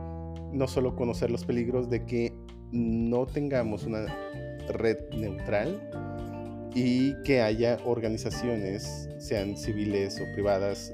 no 0.53 0.69
solo 0.69 0.95
conocer 0.95 1.31
los 1.31 1.45
peligros 1.45 1.91
de 1.91 2.05
que 2.05 2.33
no 2.73 3.27
tengamos 3.27 3.85
una 3.85 4.07
red 4.69 4.99
neutral 5.11 5.91
y 6.75 7.15
que 7.23 7.41
haya 7.41 7.79
organizaciones, 7.85 9.09
sean 9.19 9.57
civiles 9.57 10.21
o 10.21 10.35
privadas, 10.35 10.93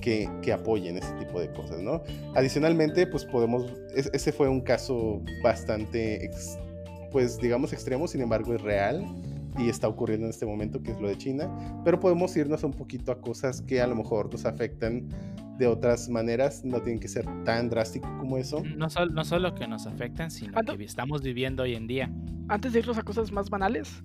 que, 0.00 0.28
que, 0.42 0.52
apoyen 0.52 0.98
ese 0.98 1.12
tipo 1.12 1.38
de 1.38 1.48
cosas, 1.52 1.80
¿no? 1.80 2.02
Adicionalmente, 2.34 3.06
pues 3.06 3.24
podemos, 3.24 3.72
ese 3.94 4.32
fue 4.32 4.48
un 4.48 4.60
caso 4.60 5.22
bastante 5.44 6.28
pues 7.12 7.38
digamos 7.38 7.72
extremo, 7.72 8.08
sin 8.08 8.22
embargo 8.22 8.54
es 8.54 8.62
real 8.62 9.04
y 9.58 9.68
está 9.68 9.88
ocurriendo 9.88 10.26
en 10.26 10.30
este 10.30 10.46
momento, 10.46 10.82
que 10.82 10.92
es 10.92 11.00
lo 11.00 11.08
de 11.08 11.16
China, 11.16 11.50
pero 11.84 12.00
podemos 12.00 12.36
irnos 12.36 12.64
un 12.64 12.72
poquito 12.72 13.12
a 13.12 13.20
cosas 13.20 13.62
que 13.62 13.80
a 13.80 13.86
lo 13.86 13.94
mejor 13.94 14.32
nos 14.32 14.44
afectan 14.46 15.08
de 15.58 15.66
otras 15.66 16.08
maneras, 16.08 16.64
no 16.64 16.80
tienen 16.80 16.98
que 16.98 17.08
ser 17.08 17.26
tan 17.44 17.68
drástico 17.68 18.08
como 18.18 18.38
eso. 18.38 18.62
No, 18.76 18.88
solo, 18.88 19.12
no 19.12 19.24
solo 19.24 19.54
que 19.54 19.66
nos 19.68 19.86
afectan, 19.86 20.30
sino 20.30 20.60
que 20.62 20.84
estamos 20.84 21.22
viviendo 21.22 21.62
hoy 21.62 21.74
en 21.74 21.86
día. 21.86 22.10
Antes 22.48 22.72
de 22.72 22.80
irnos 22.80 22.98
a 22.98 23.02
cosas 23.02 23.30
más 23.30 23.50
banales, 23.50 24.02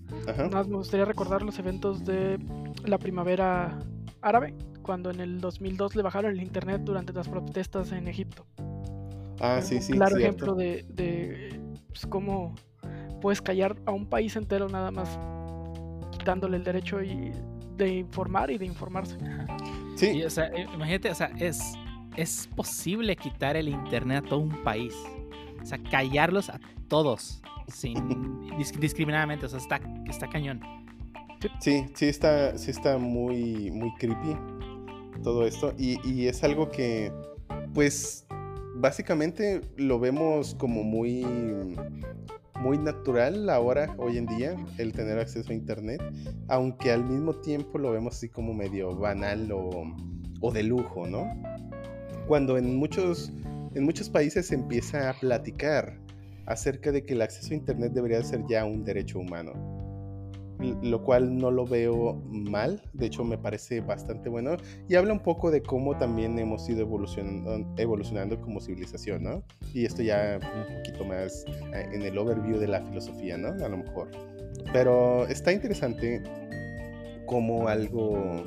más 0.52 0.68
me 0.68 0.76
gustaría 0.76 1.06
recordar 1.06 1.42
los 1.42 1.58
eventos 1.60 2.06
de 2.06 2.38
la 2.86 2.98
primavera 2.98 3.80
árabe, 4.22 4.54
cuando 4.84 5.10
en 5.10 5.20
el 5.20 5.40
2002 5.40 5.96
le 5.96 6.04
bajaron 6.04 6.32
el 6.32 6.42
internet 6.42 6.82
durante 6.84 7.14
las 7.14 7.28
protestas 7.28 7.92
en 7.92 8.08
Egipto. 8.08 8.46
Ah, 9.40 9.62
sí, 9.62 9.82
sí. 9.82 9.94
Claro 9.94 10.18
ejemplo 10.18 10.56
de, 10.56 10.86
de 10.90 11.60
pues, 11.88 12.06
cómo 12.08 12.56
puedes 13.22 13.42
callar 13.42 13.78
a 13.86 13.92
un 13.92 14.06
país 14.06 14.36
entero 14.36 14.68
nada 14.70 14.92
más 14.92 15.20
quitándole 16.28 16.58
el 16.58 16.64
derecho 16.66 17.02
y 17.02 17.32
de 17.78 17.88
informar 17.88 18.52
y 18.52 18.58
de 18.58 18.66
informarse. 18.66 19.16
Sí. 19.96 20.22
o 20.26 20.30
sea, 20.30 20.52
imagínate, 20.74 21.10
o 21.10 21.16
sea, 21.16 21.32
es, 21.40 21.62
es 22.18 22.50
posible 22.54 23.16
quitar 23.16 23.56
el 23.56 23.70
internet 23.70 24.26
a 24.26 24.28
todo 24.28 24.40
un 24.40 24.62
país. 24.62 24.94
O 25.62 25.66
sea, 25.66 25.82
callarlos 25.90 26.50
a 26.50 26.60
todos 26.90 27.42
sin 27.70 28.50
discriminadamente. 28.82 29.46
O 29.46 29.50
sea, 29.50 29.60
está, 29.60 29.80
está 30.06 30.28
cañón. 30.28 30.60
Sí, 31.62 31.86
sí 31.94 32.08
está, 32.08 32.58
sí 32.58 32.72
está 32.72 32.98
muy, 32.98 33.72
muy 33.72 33.94
creepy 33.94 34.36
todo 35.24 35.48
esto. 35.48 35.74
Y, 35.78 35.98
y 36.06 36.28
es 36.28 36.44
algo 36.44 36.70
que, 36.70 37.10
pues, 37.74 38.28
básicamente 38.76 39.62
lo 39.78 39.98
vemos 39.98 40.56
como 40.56 40.84
muy 40.84 41.26
muy 42.60 42.78
natural 42.78 43.50
ahora, 43.50 43.94
hoy 43.98 44.18
en 44.18 44.26
día, 44.26 44.56
el 44.78 44.92
tener 44.94 45.20
acceso 45.20 45.52
a 45.52 45.54
Internet, 45.54 46.02
aunque 46.48 46.92
al 46.92 47.04
mismo 47.04 47.36
tiempo 47.36 47.78
lo 47.78 47.92
vemos 47.92 48.16
así 48.16 48.30
como 48.30 48.54
medio 48.54 48.96
banal 48.96 49.52
o, 49.52 50.52
de 50.52 50.64
lujo, 50.64 51.08
¿no? 51.08 51.28
Cuando 52.28 52.58
en 52.58 52.76
muchos, 52.76 53.32
en 53.76 53.84
muchos 53.84 54.10
países 54.10 54.48
se 54.48 54.56
empieza 54.56 55.10
a 55.10 55.14
platicar 55.14 56.00
acerca 56.46 56.92
de 56.92 57.06
que 57.06 57.14
el 57.14 57.22
acceso 57.22 57.54
a 57.54 57.58
Internet 57.58 57.94
debería 57.94 58.24
ser 58.24 58.44
ya 58.48 58.66
un 58.66 58.84
derecho 58.84 59.20
humano 59.20 59.77
lo 60.60 61.04
cual 61.04 61.38
no 61.38 61.52
lo 61.52 61.66
veo 61.66 62.22
mal, 62.30 62.82
de 62.94 63.08
hecho 63.08 63.24
me 63.24 63.38
parece 63.38 63.82
bastante 63.82 64.30
bueno 64.30 64.58
y 64.88 64.96
habla 64.96 65.14
un 65.14 65.20
poco 65.20 65.52
de 65.52 65.62
cómo 65.62 65.98
también 65.98 66.38
hemos 66.40 66.68
ido 66.70 66.82
evolucionando, 66.82 67.66
evolucionando 67.78 68.40
como 68.42 68.60
civilización, 68.60 69.24
¿no? 69.24 69.44
Y 69.74 69.86
esto 69.86 70.02
ya 70.02 70.40
un 70.42 70.78
poquito 70.78 71.06
más 71.06 71.46
eh, 71.74 71.90
en 71.94 72.02
el 72.02 72.18
overview 72.18 72.58
de 72.58 72.68
la 72.68 72.82
filosofía, 72.82 73.38
¿no? 73.38 73.50
A 73.64 73.70
lo 73.70 73.78
mejor. 73.78 74.10
Pero 74.74 75.28
está 75.28 75.52
interesante 75.52 76.24
cómo 77.26 77.68
algo 77.68 78.44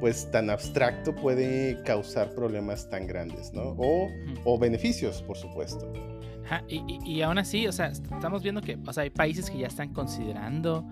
pues 0.00 0.30
tan 0.30 0.50
abstracto 0.50 1.14
puede 1.14 1.82
causar 1.84 2.34
problemas 2.34 2.90
tan 2.90 3.06
grandes, 3.06 3.52
¿no? 3.54 3.74
O, 3.78 4.10
o 4.44 4.58
beneficios, 4.58 5.22
por 5.22 5.36
supuesto. 5.36 5.90
y, 6.68 6.82
y, 6.86 6.98
y, 7.04 7.22
aún 7.22 7.38
así, 7.38 7.66
o 7.66 7.72
sea, 7.72 7.86
estamos 7.86 8.42
viendo 8.42 8.60
que 8.60 8.76
o 8.86 8.92
sea, 8.92 9.04
hay 9.04 9.10
países 9.10 9.48
que 9.48 9.58
ya 9.58 9.68
están 9.68 9.94
considerando 9.94 10.84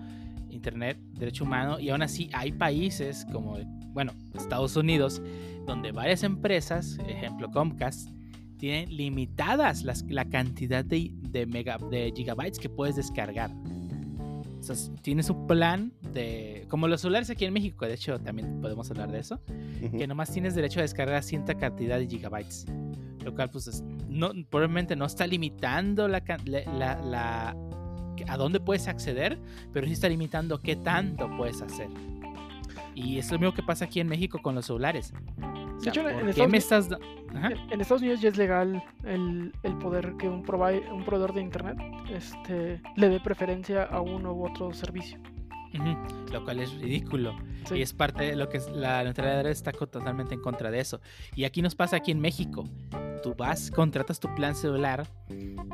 Internet, 0.63 0.97
derecho 1.11 1.43
humano, 1.43 1.77
y 1.77 1.89
aún 1.89 2.01
así 2.01 2.29
hay 2.31 2.53
países 2.53 3.25
como, 3.33 3.57
bueno, 3.89 4.13
Estados 4.33 4.77
Unidos, 4.77 5.21
donde 5.65 5.91
varias 5.91 6.23
empresas, 6.23 6.97
ejemplo 7.05 7.51
Comcast, 7.51 8.09
tienen 8.57 8.95
limitadas 8.95 9.83
las, 9.83 10.03
la 10.03 10.23
cantidad 10.23 10.85
de, 10.85 11.11
de, 11.13 11.45
mega, 11.45 11.77
de 11.77 12.13
gigabytes 12.15 12.59
que 12.59 12.69
puedes 12.69 12.95
descargar. 12.95 13.51
O 14.57 14.63
sea, 14.63 14.77
tienes 15.01 15.29
un 15.29 15.45
plan 15.47 15.91
de. 16.13 16.65
Como 16.69 16.87
los 16.87 17.01
celulares 17.01 17.29
aquí 17.29 17.43
en 17.43 17.51
México, 17.51 17.85
de 17.85 17.95
hecho, 17.95 18.17
también 18.21 18.61
podemos 18.61 18.89
hablar 18.89 19.11
de 19.11 19.19
eso. 19.19 19.41
Que 19.97 20.07
nomás 20.07 20.31
tienes 20.31 20.55
derecho 20.55 20.79
a 20.79 20.83
descargar 20.83 21.21
cierta 21.23 21.55
cantidad 21.55 21.99
de 21.99 22.07
gigabytes. 22.07 22.65
Lo 23.25 23.35
cual, 23.35 23.49
pues, 23.49 23.83
no, 24.07 24.31
probablemente 24.49 24.95
no 24.95 25.05
está 25.05 25.27
limitando 25.27 26.07
la, 26.07 26.23
la, 26.45 27.01
la, 27.01 27.57
a 28.27 28.37
dónde 28.37 28.59
puedes 28.59 28.87
acceder, 28.87 29.39
pero 29.71 29.87
sí 29.87 29.93
está 29.93 30.09
limitando 30.09 30.59
qué 30.59 30.75
tanto 30.75 31.29
puedes 31.37 31.61
hacer. 31.61 31.89
Y 32.95 33.17
es 33.17 33.31
lo 33.31 33.39
mismo 33.39 33.53
que 33.53 33.63
pasa 33.63 33.85
aquí 33.85 33.99
en 33.99 34.07
México 34.07 34.39
con 34.41 34.55
los 34.55 34.65
celulares. 34.65 35.13
de 35.81 35.89
hecho, 35.89 36.07
en, 36.07 36.55
Estados 36.55 36.89
en, 37.71 37.81
Estados 37.81 38.01
Unidos 38.01 38.21
ya 38.21 38.29
es 38.29 38.37
legal 38.37 38.83
el, 39.03 39.51
poder 39.79 40.13
que 40.17 40.29
un, 40.29 40.39
un 40.39 41.03
proveedor 41.05 41.33
de 41.33 41.41
internet 41.41 41.77
este, 42.11 42.81
le 42.95 43.09
dé 43.09 43.19
preferencia 43.19 43.83
a 43.83 44.01
uno 44.01 44.33
u 44.33 44.45
otro 44.45 44.73
servicio. 44.73 45.19
Lo 46.31 46.43
cual 46.43 46.59
es 46.59 46.73
ridículo. 46.73 47.35
Y 47.73 47.81
es 47.81 47.93
parte 47.93 48.23
de 48.25 48.35
lo 48.35 48.49
que 48.49 48.57
es, 48.57 48.69
la 48.69 49.03
neutralidad 49.03 49.47
está 49.47 49.71
totalmente 49.71 50.35
en 50.35 50.41
contra 50.41 50.69
de 50.71 50.79
eso. 50.79 50.99
Y 51.35 51.45
aquí 51.45 51.61
nos 51.61 51.75
pasa 51.75 51.97
aquí 51.97 52.11
en 52.11 52.19
México. 52.19 52.67
tú 53.21 53.33
vas, 53.35 53.71
contratas 53.71 54.19
tu 54.19 54.33
plan 54.35 54.53
celular, 54.53 55.07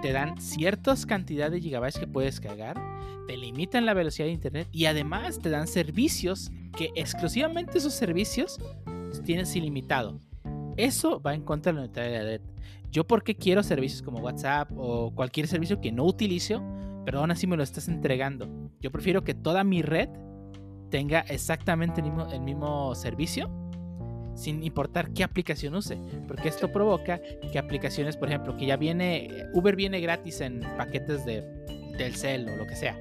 te 0.02 0.12
dan 0.12 0.40
ciertas 0.40 1.06
cantidades 1.06 1.54
de 1.54 1.62
gigabytes 1.62 2.00
que 2.00 2.08
puedes 2.08 2.40
cargar, 2.40 2.80
te 3.28 3.38
limitan 3.38 3.86
la 3.86 3.94
velocidad 3.94 4.28
de 4.28 4.34
internet 4.34 4.68
y 4.72 4.86
además 4.86 5.40
te 5.40 5.50
dan 5.50 5.68
servicios 5.68 6.52
que 6.78 6.92
exclusivamente 6.96 7.80
esos 7.80 7.94
servicios 7.94 8.60
tienes 9.26 9.56
ilimitado. 9.56 10.20
Eso 10.78 11.20
va 11.22 11.34
en 11.34 11.42
contra 11.42 11.72
de 11.72 11.76
la 11.76 11.82
neutralidad 11.86 12.20
de 12.20 12.24
la 12.24 12.30
red. 12.30 12.42
Yo 12.92 13.06
porque 13.06 13.36
quiero 13.36 13.62
servicios 13.64 14.02
como 14.02 14.20
WhatsApp 14.20 14.72
o 14.76 15.12
cualquier 15.14 15.48
servicio 15.48 15.80
que 15.82 15.92
no 15.92 16.06
utilizo, 16.06 16.64
pero 17.06 17.20
aún 17.20 17.32
así 17.32 17.48
me 17.48 17.58
lo 17.58 17.64
estás 17.64 17.88
entregando. 17.88 18.48
Yo 18.80 18.92
prefiero 18.92 19.24
que 19.24 19.34
toda 19.34 19.64
mi 19.64 19.82
red 19.82 20.10
tenga 20.90 21.20
exactamente 21.22 22.02
el 22.02 22.08
mismo, 22.08 22.28
el 22.32 22.42
mismo 22.42 22.96
servicio 22.96 23.50
sin 24.40 24.64
importar 24.64 25.12
qué 25.12 25.24
aplicación 25.24 25.76
use, 25.76 25.98
porque 26.28 26.48
esto 26.48 26.72
provoca 26.72 27.20
que 27.52 27.60
aplicaciones, 27.60 28.16
por 28.16 28.30
ejemplo, 28.30 28.56
que 28.56 28.66
ya 28.66 28.78
viene, 28.78 29.46
Uber 29.54 29.76
viene 29.76 30.00
gratis 30.00 30.40
en 30.40 30.62
paquetes 30.78 31.26
de 31.26 31.44
Telcel 32.00 32.48
o 32.48 32.56
lo 32.56 32.66
que 32.66 32.78
sea. 32.78 32.98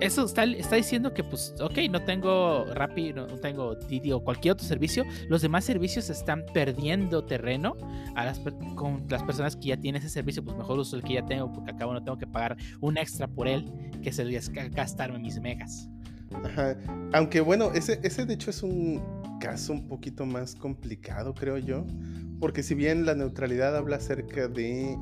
Eso 0.00 0.24
está, 0.24 0.44
está 0.44 0.76
diciendo 0.76 1.12
que, 1.12 1.22
pues, 1.22 1.54
ok, 1.60 1.78
no 1.90 2.02
tengo 2.02 2.64
Rappi, 2.72 3.12
no, 3.12 3.26
no, 3.26 3.36
tengo 3.38 3.74
Didi 3.74 4.12
o 4.12 4.20
cualquier 4.20 4.54
otro 4.54 4.66
servicio. 4.66 5.04
Los 5.28 5.42
demás 5.42 5.64
servicios 5.64 6.08
están 6.08 6.44
perdiendo 6.54 7.24
terreno 7.24 7.76
a 8.14 8.24
las, 8.24 8.40
con 8.74 9.04
las 9.10 9.22
personas 9.24 9.56
que 9.56 9.68
ya 9.68 9.76
tienen 9.76 10.00
ese 10.00 10.08
servicio. 10.08 10.42
Pues 10.42 10.56
mejor 10.56 10.78
uso 10.78 10.96
el 10.96 11.02
que 11.02 11.14
ya 11.14 11.26
tengo, 11.26 11.52
porque 11.52 11.72
acabo 11.72 11.92
no 11.92 12.02
tengo 12.02 12.16
que 12.16 12.26
pagar 12.26 12.56
un 12.80 12.96
extra 12.96 13.28
por 13.28 13.46
él, 13.46 13.70
que 14.02 14.10
sería 14.10 14.40
gastarme 14.70 15.18
mis 15.18 15.38
megas. 15.38 15.90
Ajá. 16.44 16.78
Aunque 17.12 17.42
bueno, 17.42 17.72
ese, 17.74 18.00
ese 18.02 18.24
de 18.24 18.34
hecho 18.34 18.48
es 18.48 18.62
un 18.62 19.02
caso 19.38 19.74
un 19.74 19.86
poquito 19.86 20.24
más 20.24 20.54
complicado, 20.54 21.34
creo 21.34 21.58
yo. 21.58 21.84
Porque 22.40 22.62
si 22.62 22.74
bien 22.74 23.04
la 23.04 23.14
neutralidad 23.14 23.76
habla 23.76 23.96
acerca 23.96 24.48
de 24.48 24.96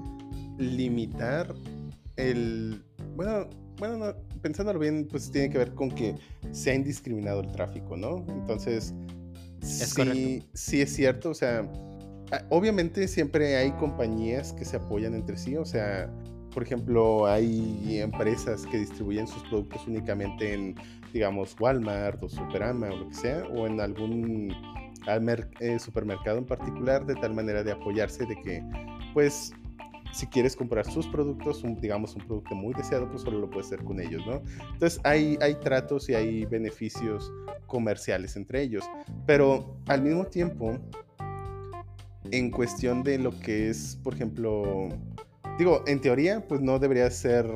limitar 0.58 1.54
el... 2.16 2.82
Bueno, 3.16 3.48
bueno 3.78 3.96
no, 3.98 4.14
pensándolo 4.40 4.78
bien, 4.78 5.06
pues 5.10 5.30
tiene 5.30 5.50
que 5.50 5.58
ver 5.58 5.74
con 5.74 5.90
que 5.90 6.14
se 6.52 6.70
ha 6.70 6.74
indiscriminado 6.74 7.40
el 7.40 7.50
tráfico, 7.52 7.96
¿no? 7.96 8.24
Entonces, 8.28 8.94
Es 9.62 9.68
sí, 9.90 9.96
correcto. 9.96 10.46
sí 10.54 10.80
es 10.80 10.92
cierto, 10.94 11.30
o 11.30 11.34
sea, 11.34 11.60
a- 12.32 12.44
obviamente 12.50 13.08
siempre 13.08 13.56
hay 13.56 13.72
compañías 13.72 14.52
que 14.52 14.64
se 14.64 14.76
apoyan 14.76 15.14
entre 15.14 15.36
sí, 15.36 15.56
o 15.56 15.64
sea, 15.64 16.10
por 16.52 16.62
ejemplo, 16.62 17.26
hay 17.26 17.98
empresas 18.00 18.64
que 18.66 18.78
distribuyen 18.78 19.26
sus 19.26 19.42
productos 19.44 19.86
únicamente 19.88 20.54
en, 20.54 20.76
digamos, 21.12 21.56
Walmart 21.58 22.22
o 22.22 22.28
Superama 22.28 22.90
o 22.90 22.96
lo 22.96 23.08
que 23.08 23.14
sea, 23.14 23.42
o 23.48 23.66
en 23.66 23.80
algún 23.80 24.54
al 25.06 25.48
eh, 25.60 25.78
supermercado 25.78 26.38
en 26.38 26.46
particular, 26.46 27.04
de 27.04 27.14
tal 27.16 27.34
manera 27.34 27.62
de 27.64 27.72
apoyarse 27.72 28.24
de 28.24 28.36
que, 28.36 28.62
pues, 29.12 29.52
si 30.14 30.26
quieres 30.26 30.54
comprar 30.56 30.86
sus 30.90 31.06
productos, 31.08 31.62
un- 31.64 31.80
digamos, 31.80 32.14
un 32.14 32.22
producto 32.26 32.54
muy 32.54 32.72
deseado, 32.74 33.08
pues 33.10 33.22
solo 33.22 33.38
lo 33.40 33.50
puedes 33.50 33.66
hacer 33.66 33.84
con 33.84 34.00
ellos, 34.00 34.22
¿no? 34.26 34.40
Entonces, 34.72 35.00
hay, 35.04 35.36
hay 35.40 35.54
tratos 35.56 36.08
y 36.08 36.14
hay 36.14 36.44
beneficios 36.46 37.32
comerciales 37.66 38.36
entre 38.36 38.62
ellos, 38.62 38.84
pero 39.26 39.76
al 39.88 40.02
mismo 40.02 40.24
tiempo, 40.26 40.78
en 42.30 42.50
cuestión 42.50 43.02
de 43.02 43.18
lo 43.18 43.38
que 43.40 43.68
es, 43.70 43.98
por 44.02 44.14
ejemplo, 44.14 44.88
digo, 45.58 45.82
en 45.86 46.00
teoría, 46.00 46.46
pues 46.46 46.60
no 46.60 46.78
debería 46.78 47.10
ser 47.10 47.46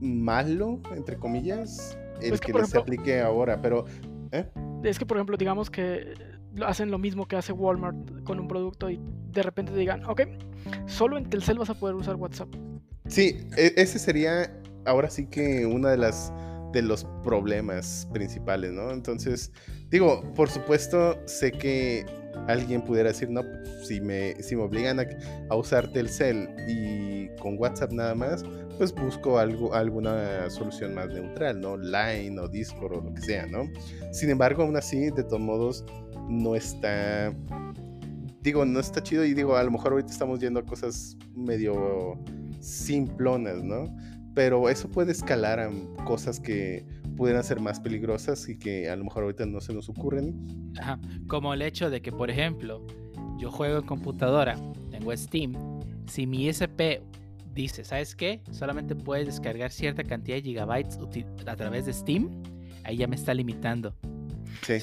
malo, 0.00 0.80
entre 0.94 1.16
comillas, 1.16 1.98
el 2.20 2.38
que, 2.38 2.46
que, 2.46 2.52
les 2.52 2.62
ejemplo- 2.70 2.80
aplique 2.82 3.20
ahora, 3.20 3.60
pero 3.60 3.84
¿eh? 4.32 4.46
Es 4.84 4.98
que, 4.98 5.06
por 5.06 5.16
ejemplo, 5.16 5.36
digamos 5.36 5.70
que 5.70 6.14
hacen 6.64 6.90
lo 6.90 6.98
mismo 6.98 7.26
que 7.26 7.36
hace 7.36 7.52
Walmart 7.52 8.22
con 8.24 8.40
un 8.40 8.48
producto 8.48 8.90
y 8.90 9.00
de 9.32 9.42
repente 9.42 9.72
te 9.72 9.78
digan, 9.78 10.04
ok, 10.04 10.22
solo 10.86 11.18
en 11.18 11.28
Telcel 11.28 11.58
vas 11.58 11.70
a 11.70 11.74
poder 11.74 11.94
usar 11.96 12.16
WhatsApp. 12.16 12.48
Sí, 13.06 13.38
e- 13.56 13.74
ese 13.76 13.98
sería 13.98 14.52
ahora 14.84 15.10
sí 15.10 15.26
que 15.26 15.66
una 15.66 15.90
de 15.90 15.98
las 15.98 16.32
de 16.72 16.82
los 16.82 17.06
problemas 17.22 18.08
principales, 18.12 18.72
¿no? 18.72 18.90
Entonces, 18.90 19.50
digo, 19.88 20.22
por 20.34 20.50
supuesto, 20.50 21.16
sé 21.26 21.52
que 21.52 22.04
alguien 22.48 22.82
pudiera 22.82 23.08
decir, 23.08 23.30
no, 23.30 23.42
si 23.82 24.00
me, 24.00 24.34
si 24.42 24.56
me 24.56 24.62
obligan 24.62 25.00
a, 25.00 25.06
a 25.48 25.56
usar 25.56 25.90
Telcel 25.92 26.48
y 26.68 27.28
con 27.40 27.56
WhatsApp 27.58 27.92
nada 27.92 28.14
más, 28.14 28.44
pues 28.76 28.94
busco 28.94 29.38
algo, 29.38 29.72
alguna 29.74 30.50
solución 30.50 30.94
más 30.94 31.08
neutral, 31.08 31.60
¿no? 31.60 31.76
Line 31.78 32.38
o 32.38 32.48
Discord 32.48 32.92
o 32.92 33.00
lo 33.00 33.14
que 33.14 33.22
sea, 33.22 33.46
¿no? 33.46 33.64
Sin 34.12 34.28
embargo, 34.28 34.62
aún 34.62 34.76
así, 34.76 35.10
de 35.10 35.24
todos 35.24 35.40
modos, 35.40 35.84
no 36.28 36.54
está 36.54 37.34
digo, 38.46 38.64
no 38.64 38.78
está 38.78 39.02
chido 39.02 39.24
y 39.24 39.34
digo, 39.34 39.56
a 39.56 39.64
lo 39.64 39.72
mejor 39.72 39.92
ahorita 39.92 40.12
estamos 40.12 40.38
yendo 40.38 40.60
a 40.60 40.62
cosas 40.64 41.16
medio 41.34 42.16
simplonas, 42.60 43.62
¿no? 43.64 43.94
Pero 44.34 44.68
eso 44.68 44.88
puede 44.88 45.12
escalar 45.12 45.58
a 45.58 45.70
cosas 46.04 46.38
que 46.38 46.86
pudieran 47.16 47.42
ser 47.42 47.60
más 47.60 47.80
peligrosas 47.80 48.48
y 48.48 48.56
que 48.56 48.88
a 48.88 48.94
lo 48.94 49.04
mejor 49.04 49.24
ahorita 49.24 49.46
no 49.46 49.60
se 49.60 49.74
nos 49.74 49.88
ocurren. 49.88 50.72
Ajá. 50.78 51.00
Como 51.26 51.52
el 51.54 51.62
hecho 51.62 51.90
de 51.90 52.00
que, 52.00 52.12
por 52.12 52.30
ejemplo, 52.30 52.86
yo 53.38 53.50
juego 53.50 53.78
en 53.78 53.86
computadora, 53.86 54.56
tengo 54.90 55.16
Steam. 55.16 55.54
Si 56.06 56.26
mi 56.26 56.46
ISP 56.46 57.00
dice, 57.52 57.82
¿sabes 57.82 58.14
qué? 58.14 58.42
Solamente 58.52 58.94
puedes 58.94 59.26
descargar 59.26 59.72
cierta 59.72 60.04
cantidad 60.04 60.36
de 60.36 60.42
gigabytes 60.42 60.98
a 61.46 61.56
través 61.56 61.86
de 61.86 61.92
Steam, 61.92 62.30
ahí 62.84 62.98
ya 62.98 63.08
me 63.08 63.16
está 63.16 63.34
limitando. 63.34 63.92
Sí. 64.62 64.74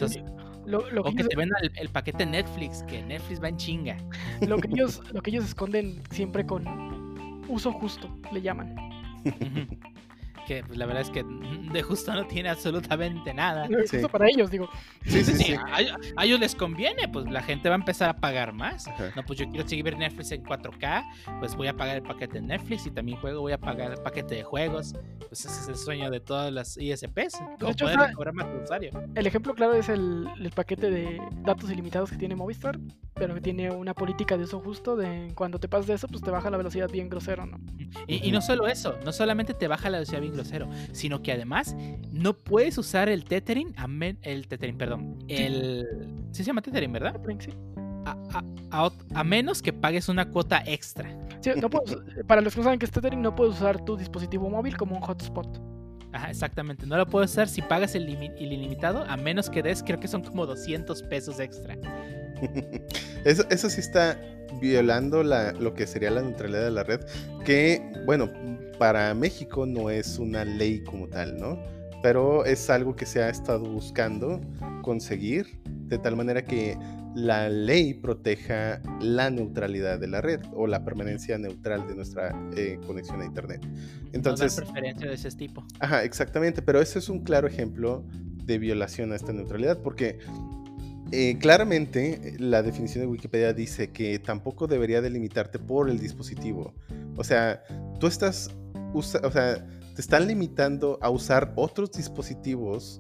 Lo, 0.66 0.90
lo 0.92 1.04
que, 1.04 1.10
O 1.10 1.14
que 1.14 1.22
ellos, 1.22 1.30
te 1.30 1.36
vendan 1.36 1.64
el, 1.64 1.72
el 1.76 1.90
paquete 1.90 2.26
Netflix, 2.26 2.84
que 2.84 3.02
Netflix 3.04 3.42
va 3.42 3.50
en 3.50 3.58
chinga. 3.58 3.98
lo 4.42 4.58
que 4.58 4.68
ellos, 4.70 5.02
lo 5.14 5.22
que 5.22 5.32
ellos 5.32 5.46
esconden 5.46 6.02
siempre 6.12 6.46
con 6.46 6.66
uso 7.48 7.72
justo, 7.74 8.10
le 8.32 8.42
llaman. 8.42 8.76
Que 10.54 10.64
pues, 10.64 10.78
la 10.78 10.86
verdad 10.86 11.02
es 11.02 11.10
que 11.10 11.24
de 11.24 11.82
justo 11.82 12.14
no 12.14 12.26
tiene 12.28 12.50
absolutamente 12.50 13.34
nada. 13.34 13.68
No 13.68 13.80
es 13.80 13.90
Sí. 13.90 13.98
justo 13.98 14.10
para 14.10 14.28
ellos, 14.30 14.52
digo. 14.52 14.70
Sí, 15.06 15.24
sí, 15.24 15.34
Sí, 15.34 15.44
sí. 15.44 15.54
A, 15.56 15.78
a 16.18 16.26
ellos 16.26 16.40
les 16.40 16.54
conviene, 16.56 17.08
pues 17.08 17.30
la 17.30 17.42
gente 17.42 17.70
va 17.70 17.76
a 17.76 17.80
empezar 17.80 18.10
a 18.10 18.18
pagar 18.18 18.54
más. 18.54 18.88
Ajá. 18.88 19.12
No, 19.16 19.24
pues 19.24 19.40
yo 19.40 19.50
quiero 19.50 19.68
seguir 19.68 19.84
ver 19.86 19.98
Netflix 19.98 20.32
en 20.32 20.44
4K, 20.44 21.04
pues 21.40 21.56
voy 21.56 21.68
a 21.68 21.76
pagar 21.76 21.98
el 21.98 22.04
paquete 22.04 22.40
de 22.40 22.42
Netflix 22.48 22.86
y 22.86 22.92
también 22.92 23.18
juego, 23.20 23.42
voy 23.42 23.52
a 23.54 23.58
pagar 23.58 23.92
el 23.92 23.98
paquete 24.02 24.36
de 24.36 24.44
juegos. 24.44 24.94
Pues 25.28 25.46
ese 25.46 25.62
es 25.62 25.68
el 25.70 25.76
sueño 25.76 26.10
de 26.12 26.20
todas 26.20 26.52
las 26.54 26.78
ISPs, 26.78 27.38
como 27.60 27.72
hecho, 27.72 27.86
poder 27.86 28.00
está- 28.00 28.14
cobrar 28.14 28.34
más 28.34 28.46
por 28.48 28.62
usuario. 28.62 28.92
El 29.16 29.26
ejemplo 29.28 29.54
claro 29.56 29.74
es 29.74 29.90
el, 29.90 30.28
el 30.40 30.52
paquete 30.52 30.92
de 30.92 31.20
datos 31.44 31.72
ilimitados 31.72 32.12
que 32.12 32.18
tiene 32.18 32.36
Movistar, 32.36 32.80
pero 33.16 33.34
que 33.34 33.42
tiene 33.42 33.72
una 33.72 33.94
política 33.94 34.38
de 34.38 34.44
uso 34.44 34.60
justo 34.60 34.96
de 34.96 35.32
cuando 35.36 35.60
te 35.60 35.68
pasas 35.68 35.88
de 35.88 35.94
eso, 35.96 36.08
pues 36.08 36.22
te 36.22 36.30
baja 36.32 36.50
la 36.50 36.58
velocidad 36.58 36.90
bien 36.90 37.10
grosero, 37.10 37.46
¿no? 37.46 37.58
Y, 38.08 38.28
y 38.28 38.32
no 38.32 38.42
solo 38.42 38.68
eso, 38.68 38.96
no 39.04 39.12
solamente 39.12 39.54
te 39.54 39.68
baja 39.68 39.90
la 39.90 39.98
velocidad 39.98 40.22
bien 40.22 40.34
grosero, 40.34 40.43
sino 40.92 41.22
que 41.22 41.32
además 41.32 41.76
no 42.12 42.34
puedes 42.34 42.78
usar 42.78 43.10
el 43.10 43.24
tethering, 43.26 43.74
a 43.78 43.88
el 44.24 44.48
tethering, 44.48 44.78
perdón, 44.78 45.20
el... 45.28 45.86
Sí 46.32 46.44
se 46.44 46.48
llama 46.48 46.62
tethering, 46.62 46.92
¿verdad? 46.92 47.20
Sí. 47.40 47.52
A, 48.06 48.12
a- 48.34 48.44
a 48.72 48.86
ot- 48.90 49.06
a 49.14 49.24
menos 49.24 49.62
que 49.62 49.72
pagues 49.72 50.10
una 50.10 50.30
cuota 50.30 50.62
extra. 50.66 51.10
Sí, 51.42 51.52
no 51.62 51.70
puedes- 51.70 51.98
para 52.28 52.42
los 52.42 52.54
que 52.54 52.60
no 52.60 52.64
saben 52.66 52.80
que 52.80 52.86
es 52.86 52.92
tethering, 52.92 53.22
no 53.22 53.36
puedes 53.36 53.56
usar 53.56 53.84
tu 53.86 53.96
dispositivo 53.98 54.50
móvil 54.50 54.76
como 54.78 54.96
un 54.96 55.02
hotspot. 55.02 55.62
Ajá, 56.12 56.30
exactamente. 56.30 56.86
No 56.86 56.96
lo 56.98 57.08
puedes 57.08 57.32
usar 57.32 57.48
si 57.48 57.62
pagas 57.62 57.96
el, 57.96 58.08
el 58.08 58.54
ilimitado, 58.54 59.04
a 59.04 59.18
menos 59.18 59.50
que 59.50 59.64
des, 59.64 59.82
creo 59.82 60.00
que 60.00 60.08
son 60.08 60.22
como 60.22 60.46
200 60.46 61.02
pesos 61.04 61.40
extra. 61.40 61.76
Eso, 63.26 63.46
eso 63.50 63.70
sí 63.70 63.80
está 63.80 64.20
violando 64.60 65.24
la, 65.24 65.54
lo 65.54 65.74
que 65.74 65.88
sería 65.88 66.12
la 66.12 66.22
neutralidad 66.22 66.64
de 66.66 66.72
la 66.72 66.84
red, 66.84 67.00
que, 67.46 67.82
bueno, 68.06 68.30
para 68.84 69.14
México 69.14 69.66
no 69.66 69.90
es 69.90 70.20
una 70.20 70.44
ley 70.44 70.84
como 70.84 71.08
tal, 71.08 71.38
¿no? 71.38 71.58
Pero 72.02 72.44
es 72.44 72.70
algo 72.70 72.98
que 72.98 73.06
se 73.06 73.24
ha 73.24 73.30
estado 73.30 73.64
buscando 73.64 74.42
conseguir 74.82 75.58
de 75.88 75.98
tal 75.98 76.18
manera 76.18 76.44
que 76.44 76.78
la 77.16 77.48
ley 77.48 77.94
proteja 77.94 78.82
la 79.00 79.30
neutralidad 79.30 80.02
de 80.02 80.10
la 80.10 80.20
red 80.20 80.42
o 80.54 80.68
la 80.68 80.84
permanencia 80.84 81.38
neutral 81.38 81.88
de 81.88 81.96
nuestra 81.96 82.38
eh, 82.58 82.78
conexión 82.86 83.22
a 83.22 83.26
Internet. 83.26 83.66
Entonces, 84.12 84.58
no 84.60 84.66
preferencia 84.66 85.08
de 85.08 85.14
ese 85.14 85.32
tipo. 85.32 85.66
Ajá, 85.80 86.04
exactamente, 86.04 86.62
pero 86.62 86.82
ese 86.82 87.00
es 87.00 87.08
un 87.08 87.24
claro 87.24 87.48
ejemplo 87.48 88.04
de 88.44 88.58
violación 88.58 89.14
a 89.14 89.16
esta 89.16 89.32
neutralidad, 89.32 89.78
porque 89.82 90.20
eh, 91.14 91.38
claramente 91.40 92.16
eh, 92.16 92.36
la 92.38 92.62
definición 92.64 93.06
de 93.06 93.08
Wikipedia 93.08 93.54
dice 93.54 93.92
que 93.92 94.20
tampoco 94.20 94.68
debería 94.68 95.00
delimitarte 95.00 95.58
por 95.58 95.90
el 95.90 96.00
dispositivo. 96.00 96.74
O 97.16 97.24
sea, 97.24 97.64
tú 98.02 98.08
estás, 98.08 98.50
o 98.94 99.32
sea, 99.32 99.68
te 99.96 100.02
están 100.02 100.28
limitando 100.28 100.98
a 101.02 101.10
usar 101.10 101.54
otros 101.56 101.92
dispositivos 101.92 103.00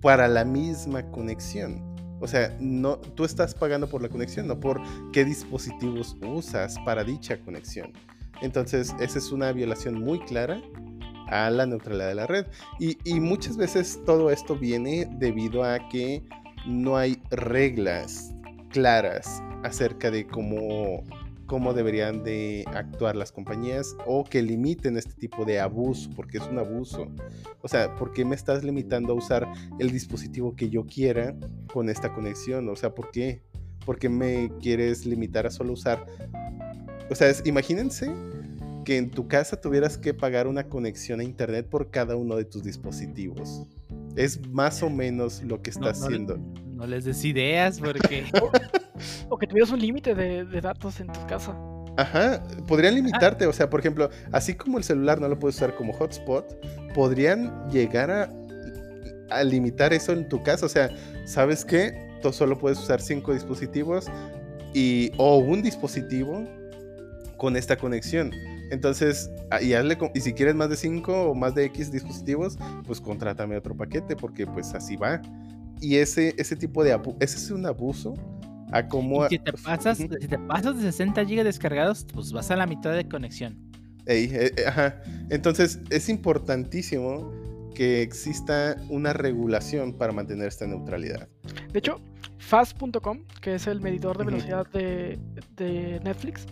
para 0.00 0.28
la 0.28 0.44
misma 0.44 1.10
conexión. 1.10 1.82
O 2.20 2.26
sea, 2.26 2.56
no, 2.60 2.98
tú 2.98 3.24
estás 3.24 3.54
pagando 3.54 3.88
por 3.88 4.02
la 4.02 4.08
conexión, 4.08 4.46
no 4.46 4.58
por 4.58 4.80
qué 5.12 5.24
dispositivos 5.24 6.16
usas 6.22 6.76
para 6.84 7.04
dicha 7.04 7.38
conexión. 7.40 7.92
Entonces, 8.42 8.94
esa 9.00 9.18
es 9.18 9.32
una 9.32 9.52
violación 9.52 10.00
muy 10.00 10.20
clara 10.20 10.60
a 11.28 11.50
la 11.50 11.66
neutralidad 11.66 12.08
de 12.08 12.14
la 12.14 12.26
red. 12.26 12.46
Y 12.78 13.20
muchas 13.20 13.56
veces 13.56 14.00
todo 14.04 14.30
esto 14.30 14.56
viene 14.56 15.08
debido 15.18 15.64
a 15.64 15.88
que 15.88 16.24
no 16.66 16.96
hay 16.96 17.20
reglas 17.30 18.32
claras 18.70 19.42
acerca 19.64 20.10
de 20.10 20.26
cómo, 20.26 21.02
cómo 21.48 21.72
deberían 21.72 22.22
de 22.22 22.64
actuar 22.68 23.16
las 23.16 23.32
compañías 23.32 23.96
o 24.06 24.22
que 24.22 24.42
limiten 24.42 24.96
este 24.96 25.14
tipo 25.14 25.44
de 25.44 25.58
abuso, 25.58 26.10
porque 26.14 26.38
es 26.38 26.44
un 26.44 26.58
abuso. 26.58 27.08
O 27.62 27.68
sea, 27.68 27.96
¿por 27.96 28.12
qué 28.12 28.24
me 28.24 28.36
estás 28.36 28.62
limitando 28.62 29.14
a 29.14 29.16
usar 29.16 29.48
el 29.80 29.90
dispositivo 29.90 30.54
que 30.54 30.68
yo 30.68 30.86
quiera 30.86 31.34
con 31.72 31.88
esta 31.88 32.12
conexión? 32.12 32.68
O 32.68 32.76
sea, 32.76 32.94
¿por 32.94 33.10
qué? 33.10 33.40
¿Por 33.84 33.98
qué 33.98 34.10
me 34.10 34.52
quieres 34.60 35.06
limitar 35.06 35.46
a 35.46 35.50
solo 35.50 35.72
usar? 35.72 36.06
O 37.10 37.14
sea, 37.14 37.32
imagínense 37.46 38.12
que 38.84 38.98
en 38.98 39.10
tu 39.10 39.26
casa 39.26 39.58
tuvieras 39.58 39.96
que 39.96 40.12
pagar 40.12 40.46
una 40.46 40.68
conexión 40.68 41.20
a 41.20 41.24
internet 41.24 41.66
por 41.66 41.90
cada 41.90 42.14
uno 42.16 42.36
de 42.36 42.44
tus 42.44 42.62
dispositivos. 42.62 43.66
Es 44.16 44.46
más 44.50 44.82
o 44.82 44.90
menos 44.90 45.42
lo 45.42 45.62
que 45.62 45.70
está 45.70 45.90
haciendo. 45.90 46.38
No, 46.74 46.86
les 46.86 47.04
des 47.06 47.24
ideas 47.24 47.80
porque... 47.80 48.24
o 49.28 49.38
que 49.38 49.46
tuvieras 49.46 49.70
un 49.70 49.80
límite 49.80 50.14
de, 50.14 50.60
datos 50.60 51.00
en 51.00 51.06
tu 51.08 51.26
casa. 51.26 51.56
Ajá, 51.96 52.42
podrían 52.66 52.94
limitarte, 52.94 53.46
o 53.46 53.52
sea, 53.52 53.68
por 53.68 53.80
ejemplo, 53.80 54.08
así 54.30 54.54
como 54.54 54.78
el 54.78 54.84
celular 54.84 55.20
no 55.20 55.28
lo 55.28 55.38
puedes 55.38 55.56
usar 55.56 55.74
como 55.74 55.92
hotspot, 55.92 56.44
podrían 56.94 57.68
llegar 57.70 58.10
a, 58.10 58.30
a 59.30 59.42
limitar 59.42 59.92
eso 59.92 60.12
en 60.12 60.28
tu 60.28 60.42
casa, 60.42 60.66
o 60.66 60.68
sea, 60.68 60.90
¿sabes 61.26 61.64
qué? 61.64 62.08
Tú 62.22 62.32
solo 62.32 62.56
puedes 62.58 62.78
usar 62.78 63.00
cinco 63.00 63.32
dispositivos 63.32 64.06
y, 64.74 65.10
o 65.16 65.38
un 65.38 65.62
dispositivo 65.62 66.46
con 67.36 67.56
esta 67.56 67.76
conexión. 67.76 68.32
Entonces, 68.70 69.30
y, 69.62 69.72
hazle, 69.72 69.96
y 70.14 70.20
si 70.20 70.34
quieres 70.34 70.54
más 70.54 70.68
de 70.68 70.76
5 70.76 71.30
o 71.30 71.34
más 71.34 71.54
de 71.54 71.64
X 71.66 71.90
dispositivos, 71.90 72.58
pues 72.86 73.00
contrátame 73.00 73.56
otro 73.56 73.74
paquete, 73.74 74.14
porque 74.14 74.46
pues 74.46 74.74
así 74.74 74.96
va. 74.96 75.22
Y 75.80 75.96
ese, 75.96 76.34
ese 76.36 76.56
tipo 76.56 76.84
de 76.84 76.98
ese 77.20 77.36
es 77.36 77.50
un 77.50 77.64
abuso 77.64 78.14
si 79.28 79.38
te 79.38 79.52
pasas, 79.52 79.98
si 79.98 80.08
te 80.08 80.38
pasas 80.38 80.76
de 80.76 80.82
60 80.82 81.24
GB 81.24 81.44
descargados, 81.44 82.06
pues 82.12 82.32
vas 82.32 82.50
a 82.50 82.56
la 82.56 82.66
mitad 82.66 82.92
de 82.94 83.08
conexión. 83.08 83.56
Eh, 84.06 84.52
eh, 84.56 84.64
ajá. 84.66 85.00
Entonces, 85.30 85.80
es 85.90 86.08
importantísimo 86.08 87.30
que 87.74 88.02
exista 88.02 88.76
una 88.88 89.12
regulación 89.12 89.92
para 89.92 90.12
mantener 90.12 90.48
esta 90.48 90.66
neutralidad. 90.66 91.28
De 91.72 91.78
hecho, 91.78 92.00
fast.com, 92.38 93.24
que 93.40 93.54
es 93.54 93.66
el 93.66 93.80
medidor 93.80 94.18
de 94.18 94.24
velocidad 94.24 94.66
de, 94.72 95.18
de 95.56 96.00
Netflix, 96.02 96.46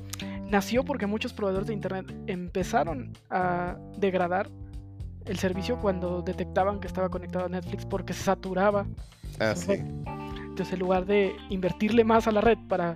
nació 0.50 0.84
porque 0.84 1.06
muchos 1.06 1.32
proveedores 1.32 1.68
de 1.68 1.74
internet 1.74 2.14
empezaron 2.26 3.12
a 3.30 3.76
degradar 3.98 4.50
el 5.24 5.38
servicio 5.38 5.78
cuando 5.80 6.22
detectaban 6.22 6.80
que 6.80 6.86
estaba 6.86 7.08
conectado 7.08 7.46
a 7.46 7.48
Netflix 7.48 7.84
porque 7.84 8.12
se 8.12 8.22
saturaba. 8.22 8.86
Ah, 9.40 9.54
sí. 9.56 9.82
Entonces, 10.56 10.72
en 10.72 10.80
lugar 10.80 11.04
de 11.04 11.36
invertirle 11.50 12.02
más 12.02 12.26
a 12.26 12.32
la 12.32 12.40
red 12.40 12.56
para 12.66 12.94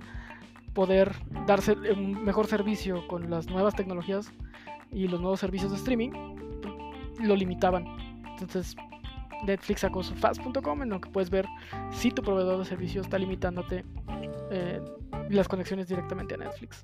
poder 0.73 1.13
darse 1.45 1.73
un 1.73 2.25
mejor 2.25 2.47
servicio 2.47 3.07
con 3.07 3.29
las 3.29 3.51
nuevas 3.51 3.75
tecnologías 3.75 4.33
y 4.91 5.07
los 5.07 5.21
nuevos 5.21 5.41
servicios 5.41 5.69
de 5.69 5.77
streaming, 5.77 6.09
lo 7.19 7.35
limitaban. 7.35 7.85
Entonces, 8.31 8.75
Netflix 9.45 9.81
sacó 9.81 10.01
su 10.01 10.15
fast.com 10.15 10.81
en 10.81 10.89
lo 10.89 10.99
que 10.99 11.11
puedes 11.11 11.29
ver 11.29 11.45
si 11.91 12.09
tu 12.09 12.23
proveedor 12.23 12.57
de 12.57 12.65
servicio 12.65 12.99
está 12.99 13.19
limitándote 13.19 13.85
eh, 14.49 14.81
las 15.29 15.47
conexiones 15.47 15.87
directamente 15.87 16.33
a 16.33 16.37
Netflix 16.37 16.83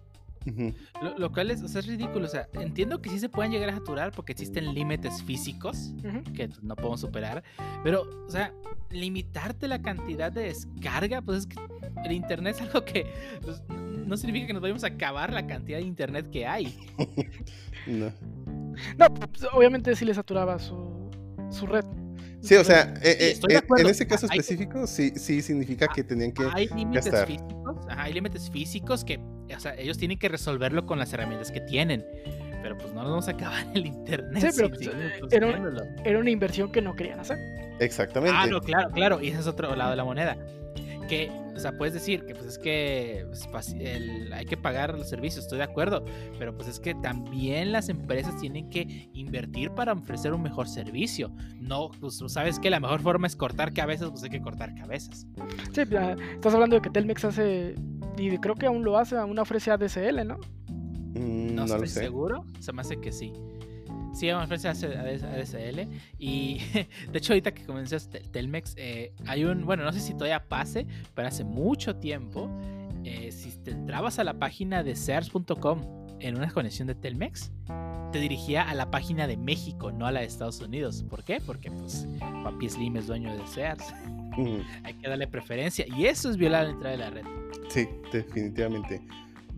lo, 1.18 1.32
cual 1.32 1.52
es, 1.52 1.62
es 1.62 1.88
ridículo. 1.88 2.26
O 2.26 2.30
sea, 2.30 2.48
entiendo 2.54 3.02
que 3.02 3.10
sí 3.10 3.20
se 3.20 3.30
pueden 3.30 3.52
llegar 3.52 3.70
a 3.70 3.74
saturar 3.74 4.12
porque 4.12 4.32
existen 4.32 4.74
límites 4.74 5.24
físicos 5.24 5.94
que 6.36 6.50
no 6.62 6.76
podemos 6.76 7.02
superar. 7.02 7.44
Pero, 7.84 8.04
o 8.26 8.30
sea, 8.30 8.54
limitarte 8.90 9.68
la 9.68 9.82
cantidad 9.82 10.32
de 10.32 10.44
descarga, 10.44 11.22
pues 11.22 11.40
es 11.40 11.48
que 11.48 11.60
el 12.06 12.12
internet 12.12 12.56
es 12.56 12.62
algo 12.62 12.86
que 12.86 13.06
pues, 13.42 13.62
no 13.70 14.16
significa 14.18 14.48
que 14.48 14.54
nos 14.54 14.62
vayamos 14.62 14.84
a 14.84 14.88
acabar 14.88 15.34
la 15.34 15.46
cantidad 15.48 15.80
de 15.80 15.86
internet 15.86 16.30
que 16.30 16.46
hay. 16.46 16.78
no. 17.88 18.12
No, 18.98 19.14
pues, 19.14 19.48
obviamente 19.54 19.96
sí 19.96 20.06
le 20.06 20.14
saturaba 20.14 20.60
su, 20.60 21.10
su 21.50 21.66
red. 21.66 21.86
Sí, 22.48 22.56
o 22.56 22.64
sea, 22.64 22.94
eh, 23.02 23.36
eh, 23.50 23.64
en 23.78 23.88
ese 23.88 24.08
caso 24.08 24.26
específico 24.26 24.88
sí, 24.88 25.12
sí 25.16 25.42
significa 25.42 25.88
que 25.88 26.04
tenían 26.04 26.32
que 26.32 26.48
hay 26.54 26.68
límites 26.70 27.26
físicos, 27.26 27.78
hay 27.90 28.14
límites 28.14 28.50
físicos 28.50 29.04
que, 29.04 29.20
o 29.54 29.60
sea, 29.60 29.76
ellos 29.76 29.98
tienen 29.98 30.18
que 30.18 30.30
resolverlo 30.30 30.86
con 30.86 30.98
las 30.98 31.12
herramientas 31.12 31.52
que 31.52 31.62
tienen. 31.62 32.06
Pero 32.62 32.78
pues 32.78 32.94
no 32.94 33.02
nos 33.02 33.12
vamos 33.12 33.28
a 33.28 33.32
acabar 33.32 33.66
el 33.74 33.86
internet. 33.86 34.52
Sí, 34.52 34.62
pero 34.62 34.70
pues, 34.70 34.90
era, 35.32 36.20
una 36.20 36.30
inversión 36.30 36.72
que 36.72 36.82
no 36.82 36.96
querían 36.96 37.20
hacer. 37.20 37.38
Exactamente. 37.80 38.36
Ah, 38.38 38.48
no, 38.48 38.62
claro, 38.62 38.90
claro. 38.92 39.22
Y 39.22 39.30
ese 39.30 39.42
es 39.42 39.48
otro 39.48 39.76
lado 39.76 39.92
de 39.92 39.98
la 39.98 40.04
moneda 40.04 40.38
que, 41.08 41.32
o 41.56 41.60
sea, 41.60 41.78
puedes 41.78 41.94
decir 41.94 42.26
que 42.26 42.36
pues 42.36 42.48
es 42.48 42.58
que 42.58 43.26
pues, 43.52 43.76
hay 44.34 44.46
que 44.46 44.58
pagar 44.58 44.94
los 44.94 45.10
servicios, 45.10 45.46
estoy 45.46 45.58
de 45.58 45.64
acuerdo, 45.64 46.06
pero 46.38 46.56
pues 46.56 46.68
es 46.68 46.80
que 46.80 46.94
también 46.96 47.72
las 47.72 47.90
empresas 47.90 48.40
tienen 48.40 48.70
que 48.70 49.10
invertir 49.14 49.72
para 49.72 49.94
ofrecer 49.94 50.34
un 50.34 50.44
mejor 50.44 50.68
servicio. 50.68 51.32
No, 51.60 51.90
pues 52.00 52.22
sabes 52.28 52.60
que 52.60 52.70
la 52.70 52.80
mejor 52.80 53.02
forma 53.02 53.28
es 53.28 53.36
cortar 53.36 53.74
cabezas, 53.74 54.10
pues 54.12 54.24
hay 54.24 54.30
que 54.30 54.42
cortar 54.42 54.76
cabezas. 54.76 55.26
Sí, 55.74 55.82
estás 55.82 56.54
hablando 56.54 56.76
de 56.76 56.82
que 56.82 56.90
Telmex 56.90 57.26
hace, 57.26 57.76
y 58.18 58.38
creo 58.38 58.56
que 58.56 58.68
aún 58.68 58.84
lo 58.84 58.98
hace, 58.98 59.18
aún 59.18 59.40
ofrece 59.40 59.72
ADSL, 59.72 60.26
¿no? 60.26 60.38
Mm, 61.16 61.56
no, 61.56 61.66
estoy 61.66 61.88
seguro, 61.88 62.46
se 62.60 62.74
me 62.74 62.82
hace 62.82 63.00
que 63.00 63.12
sí. 63.12 63.34
Sí, 64.18 64.32
vamos 64.32 64.66
a 64.66 64.70
ADSL. 64.72 65.88
Y 66.18 66.58
de 67.12 67.18
hecho, 67.20 67.34
ahorita 67.34 67.54
que 67.54 67.64
comenzó 67.64 67.98
Telmex, 68.32 68.74
eh, 68.76 69.14
hay 69.28 69.46
un, 69.46 69.64
bueno, 69.64 69.84
no 69.84 69.94
sé 69.94 70.00
si 70.00 70.14
todavía 70.14 70.44
pase, 70.44 70.88
pero 71.14 71.28
hace 71.28 71.44
mucho 71.44 71.98
tiempo, 71.98 72.50
eh, 73.04 73.32
si 73.32 73.52
te 73.64 73.72
entrabas 73.72 74.18
a 74.18 74.24
la 74.24 74.40
página 74.40 74.82
de 74.82 74.96
Sears.com 74.96 75.82
en 76.20 76.36
una 76.36 76.50
conexión 76.50 76.88
de 76.88 76.96
Telmex, 76.96 77.52
te 78.12 78.20
dirigía 78.20 78.64
a 78.64 78.74
la 78.74 78.90
página 78.90 79.28
de 79.28 79.38
México, 79.38 79.92
no 79.92 80.08
a 80.08 80.12
la 80.12 80.22
de 80.22 80.26
Estados 80.26 80.62
Unidos. 80.62 81.06
¿Por 81.08 81.24
qué? 81.24 81.40
Porque 81.40 81.70
pues 81.70 82.08
Papi 82.20 82.70
Slim 82.70 82.98
es 82.98 83.06
dueño 83.06 83.32
de 83.38 83.46
Sears. 83.46 83.94
Hay 84.84 84.96
que 84.96 85.08
darle 85.08 85.28
preferencia. 85.28 85.86
Y 85.96 86.08
eso 86.08 86.32
es 86.32 86.38
violar 86.38 86.66
la 86.66 86.72
entrada 86.72 86.98
de 86.98 87.04
la 87.04 87.10
red. 87.12 87.26
Sí, 87.70 87.88
definitivamente. 88.12 89.00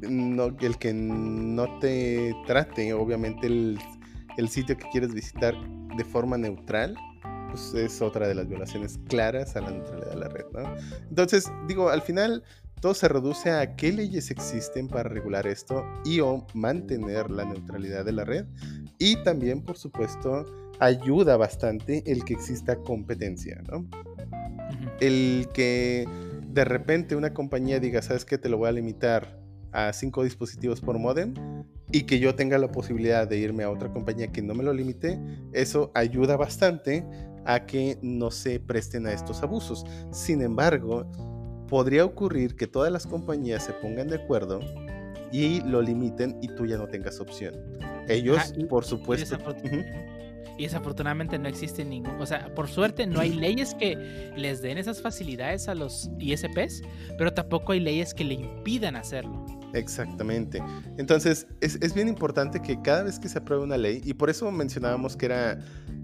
No, 0.01 0.47
el 0.59 0.77
que 0.77 0.93
no 0.93 1.79
te 1.79 2.35
trate, 2.45 2.93
obviamente, 2.93 3.47
el 3.47 3.79
el 4.37 4.49
sitio 4.49 4.77
que 4.77 4.87
quieres 4.91 5.13
visitar 5.13 5.55
de 5.97 6.03
forma 6.03 6.37
neutral, 6.37 6.95
pues 7.49 7.73
es 7.73 8.01
otra 8.01 8.27
de 8.27 8.35
las 8.35 8.47
violaciones 8.47 8.99
claras 9.07 9.55
a 9.55 9.61
la 9.61 9.71
neutralidad 9.71 10.11
de 10.11 10.17
la 10.17 10.27
red, 10.29 10.45
¿no? 10.53 10.75
Entonces, 11.09 11.51
digo, 11.67 11.89
al 11.89 12.01
final 12.01 12.43
todo 12.79 12.93
se 12.93 13.07
reduce 13.07 13.51
a 13.51 13.75
qué 13.75 13.91
leyes 13.91 14.31
existen 14.31 14.87
para 14.87 15.09
regular 15.09 15.47
esto 15.47 15.83
y 16.05 16.21
o 16.21 16.45
mantener 16.53 17.29
la 17.29 17.45
neutralidad 17.45 18.05
de 18.05 18.13
la 18.13 18.23
red. 18.23 18.45
Y 18.97 19.21
también, 19.23 19.61
por 19.63 19.77
supuesto, 19.77 20.45
ayuda 20.79 21.35
bastante 21.35 22.03
el 22.09 22.23
que 22.23 22.33
exista 22.33 22.77
competencia, 22.77 23.61
¿no? 23.69 23.85
El 25.01 25.49
que 25.53 26.07
de 26.47 26.65
repente 26.65 27.15
una 27.15 27.33
compañía 27.33 27.79
diga, 27.79 28.01
¿sabes 28.01 28.25
qué? 28.25 28.37
Te 28.37 28.49
lo 28.49 28.57
voy 28.57 28.69
a 28.69 28.71
limitar 28.71 29.39
a 29.71 29.93
cinco 29.93 30.23
dispositivos 30.23 30.81
por 30.81 30.97
modem 30.97 31.33
y 31.91 32.03
que 32.03 32.19
yo 32.19 32.35
tenga 32.35 32.57
la 32.57 32.71
posibilidad 32.71 33.27
de 33.27 33.37
irme 33.37 33.63
a 33.63 33.69
otra 33.69 33.91
compañía 33.91 34.31
que 34.31 34.41
no 34.41 34.53
me 34.53 34.63
lo 34.63 34.73
limite, 34.73 35.19
eso 35.53 35.91
ayuda 35.95 36.37
bastante 36.37 37.05
a 37.45 37.65
que 37.65 37.97
no 38.01 38.31
se 38.31 38.59
presten 38.59 39.07
a 39.07 39.13
estos 39.13 39.41
abusos. 39.41 39.85
Sin 40.11 40.41
embargo, 40.41 41.09
podría 41.67 42.05
ocurrir 42.05 42.55
que 42.55 42.67
todas 42.67 42.91
las 42.91 43.07
compañías 43.07 43.63
se 43.63 43.73
pongan 43.73 44.07
de 44.07 44.17
acuerdo 44.17 44.59
y 45.31 45.61
lo 45.61 45.81
limiten 45.81 46.37
y 46.41 46.47
tú 46.49 46.65
ya 46.65 46.77
no 46.77 46.87
tengas 46.87 47.19
opción. 47.19 47.55
Ellos, 48.07 48.53
por 48.69 48.85
supuesto. 48.85 49.37
Y 50.57 50.63
desafortunadamente 50.63 51.39
no 51.39 51.47
existe 51.47 51.85
ningún, 51.85 52.19
o 52.19 52.25
sea, 52.25 52.53
por 52.53 52.67
suerte 52.67 53.07
no 53.07 53.21
hay 53.21 53.31
leyes 53.31 53.73
que 53.75 54.33
les 54.35 54.61
den 54.61 54.77
esas 54.77 55.01
facilidades 55.01 55.69
a 55.69 55.75
los 55.75 56.11
ISPs, 56.19 56.81
pero 57.17 57.33
tampoco 57.33 57.71
hay 57.71 57.79
leyes 57.79 58.13
que 58.13 58.25
le 58.25 58.33
impidan 58.33 58.97
hacerlo. 58.97 59.45
Exactamente. 59.73 60.61
Entonces, 60.97 61.47
es, 61.61 61.93
bien 61.93 62.07
importante 62.07 62.61
que 62.61 62.81
cada 62.81 63.03
vez 63.03 63.19
que 63.19 63.29
se 63.29 63.37
apruebe 63.37 63.63
una 63.63 63.77
ley, 63.77 64.01
y 64.03 64.13
por 64.13 64.29
eso 64.29 64.51
mencionábamos 64.51 65.15
que 65.15 65.27
era 65.27 65.59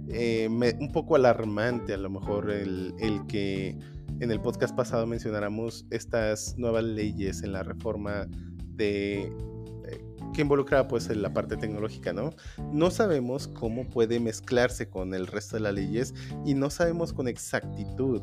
eh, 0.10 0.48
un 0.80 0.92
poco 0.92 1.16
alarmante 1.16 1.94
a 1.94 1.98
lo 1.98 2.10
mejor 2.10 2.52
el, 2.52 2.94
que 3.28 3.78
en 4.20 4.32
el 4.32 4.40
podcast 4.40 4.76
pasado 4.76 5.08
mencionáramos 5.08 5.86
estas 5.90 6.56
nuevas 6.58 6.84
leyes 6.84 7.42
en 7.44 7.54
la 7.54 7.64
reforma 7.64 8.28
de 8.76 9.24
eh, 9.24 10.06
que 10.34 10.42
involucra 10.42 10.88
pues 10.88 11.10
la 11.16 11.34
parte 11.34 11.58
tecnológica, 11.58 12.14
¿no? 12.14 12.32
No 12.72 12.92
sabemos 12.92 13.48
cómo 13.48 13.90
puede 13.90 14.20
mezclarse 14.20 14.90
con 14.90 15.14
el 15.14 15.28
resto 15.28 15.56
de 15.56 15.62
las 15.62 15.74
leyes 15.74 16.14
y 16.46 16.54
no 16.54 16.70
sabemos 16.70 17.14
con 17.14 17.28
exactitud. 17.28 18.22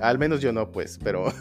Al 0.00 0.18
menos 0.18 0.40
yo 0.40 0.52
no, 0.52 0.70
pues, 0.70 0.98
pero 1.02 1.32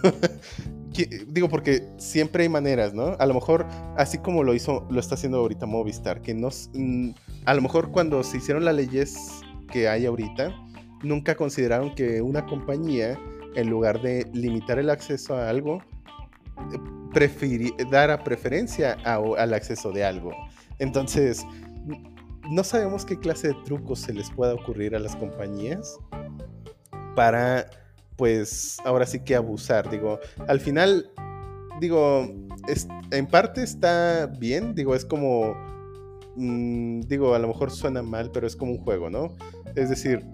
digo 1.27 1.49
porque 1.49 1.88
siempre 1.97 2.43
hay 2.43 2.49
maneras, 2.49 2.93
¿no? 2.93 3.15
A 3.19 3.25
lo 3.25 3.34
mejor 3.34 3.65
así 3.97 4.19
como 4.19 4.43
lo 4.43 4.53
hizo, 4.53 4.88
lo 4.89 4.99
está 4.99 5.15
haciendo 5.15 5.39
ahorita 5.39 5.65
Movistar, 5.65 6.21
que 6.21 6.34
mm, 6.34 7.09
a 7.45 7.53
lo 7.53 7.61
mejor 7.61 7.91
cuando 7.91 8.23
se 8.23 8.38
hicieron 8.38 8.65
las 8.65 8.75
leyes 8.75 9.15
que 9.71 9.88
hay 9.88 10.05
ahorita, 10.05 10.53
nunca 11.03 11.35
consideraron 11.35 11.95
que 11.95 12.21
una 12.21 12.45
compañía, 12.45 13.19
en 13.55 13.69
lugar 13.69 14.01
de 14.01 14.30
limitar 14.34 14.80
el 14.80 14.89
acceso 14.89 15.35
a 15.35 15.49
algo, 15.49 15.81
eh, 16.71 17.71
dar 17.91 18.11
a 18.11 18.23
preferencia 18.23 18.97
al 19.03 19.53
acceso 19.53 19.91
de 19.91 20.03
algo. 20.03 20.31
Entonces, 20.80 21.45
no 22.49 22.63
sabemos 22.63 23.05
qué 23.05 23.19
clase 23.19 23.49
de 23.49 23.55
trucos 23.65 23.99
se 23.99 24.13
les 24.13 24.30
pueda 24.31 24.53
ocurrir 24.53 24.95
a 24.95 24.99
las 24.99 25.15
compañías 25.15 25.97
para, 27.15 27.69
pues, 28.24 28.78
ahora 28.86 29.06
sí 29.06 29.20
que 29.20 29.36
abusar. 29.36 29.90
Digo, 29.90 30.18
al 30.48 30.62
final, 30.62 31.12
digo, 31.82 32.26
es- 32.70 32.88
en 33.12 33.28
parte 33.28 33.62
está 33.64 34.28
bien, 34.40 34.76
digo, 34.76 34.95
es 34.95 35.04
como, 35.04 35.54
mm, 36.38 37.02
digo, 37.02 37.36
a 37.36 37.40
lo 37.40 37.50
mejor 37.50 37.70
suena 37.70 38.02
mal, 38.02 38.32
pero 38.32 38.48
es 38.48 38.56
como 38.56 38.72
un 38.72 38.78
juego, 38.78 39.10
¿no? 39.10 39.36
Es 39.76 39.90
decir, 39.90 40.26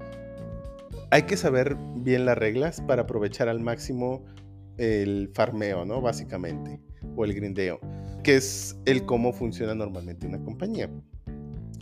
hay 1.09 1.23
que 1.23 1.35
saber 1.35 1.77
bien 1.95 2.25
las 2.27 2.37
reglas 2.37 2.79
para 2.79 3.01
aprovechar 3.01 3.49
al 3.49 3.59
máximo 3.59 4.23
el 4.77 5.31
farmeo, 5.33 5.83
¿no? 5.83 5.99
Básicamente, 5.99 6.79
o 7.15 7.25
el 7.25 7.33
grindeo, 7.33 7.79
que 8.21 8.35
es 8.35 8.77
el 8.85 9.03
cómo 9.07 9.33
funciona 9.33 9.73
normalmente 9.73 10.27
una 10.27 10.39
compañía. 10.43 10.91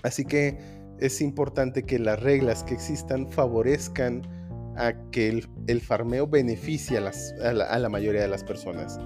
Así 0.04 0.24
que 0.24 0.58
es 1.02 1.20
importante 1.20 1.84
que 1.84 2.00
las 2.00 2.24
reglas 2.24 2.64
que 2.64 2.76
existan 2.76 3.30
favorezcan 3.30 4.37
a 4.78 4.94
que 5.12 5.30
el, 5.30 5.48
el 5.68 5.82
farmeo 5.82 6.28
beneficie 6.28 6.98
a, 6.98 7.02
las- 7.02 7.34
a 7.44 7.54
la, 7.54 7.66
a 7.66 7.80
la 7.80 7.90
mayoría 7.90 8.22
de 8.22 8.28
las 8.28 8.44
personas. 8.44 9.00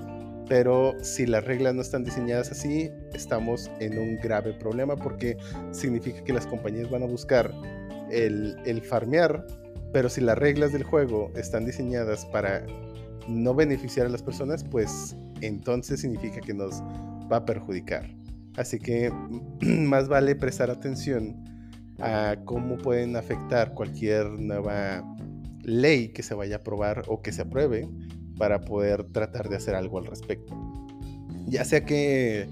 Pero 0.47 0.93
si 1.01 1.25
las 1.25 1.45
reglas 1.45 1.73
no 1.75 1.81
están 1.81 2.03
diseñadas 2.03 2.51
así, 2.51 2.89
estamos 3.13 3.71
en 3.79 3.97
un 3.97 4.17
grave 4.17 4.53
problema 4.53 4.95
porque 4.97 5.37
significa 5.71 6.23
que 6.23 6.33
las 6.33 6.45
compañías 6.45 6.89
van 6.89 7.03
a 7.03 7.05
buscar 7.05 7.51
el, 8.11 8.57
el 8.65 8.81
farmear, 8.81 9.45
pero 9.93 10.09
si 10.09 10.19
las 10.21 10.37
reglas 10.37 10.73
del 10.73 10.83
juego 10.83 11.31
están 11.35 11.65
diseñadas 11.65 12.25
para 12.25 12.65
no 13.29 13.53
beneficiar 13.55 14.07
a 14.07 14.09
las 14.09 14.23
personas, 14.23 14.63
pues 14.63 15.15
entonces 15.41 16.01
significa 16.01 16.41
que 16.41 16.53
nos 16.53 16.81
va 17.31 17.37
a 17.37 17.45
perjudicar. 17.45 18.09
Así 18.57 18.77
que 18.77 19.09
más 19.61 20.09
vale 20.09 20.35
prestar 20.35 20.69
atención 20.69 21.45
a 21.99 22.35
cómo 22.45 22.77
pueden 22.77 23.15
afectar 23.15 23.73
cualquier 23.73 24.25
nueva 24.27 25.03
ley 25.63 26.09
que 26.09 26.23
se 26.23 26.33
vaya 26.33 26.55
a 26.57 26.59
aprobar 26.59 27.03
o 27.07 27.21
que 27.21 27.31
se 27.31 27.41
apruebe 27.43 27.87
para 28.37 28.61
poder 28.61 29.03
tratar 29.05 29.49
de 29.49 29.55
hacer 29.57 29.75
algo 29.75 29.97
al 29.99 30.05
respecto. 30.05 30.55
Ya 31.47 31.65
sea 31.65 31.85
que, 31.85 32.47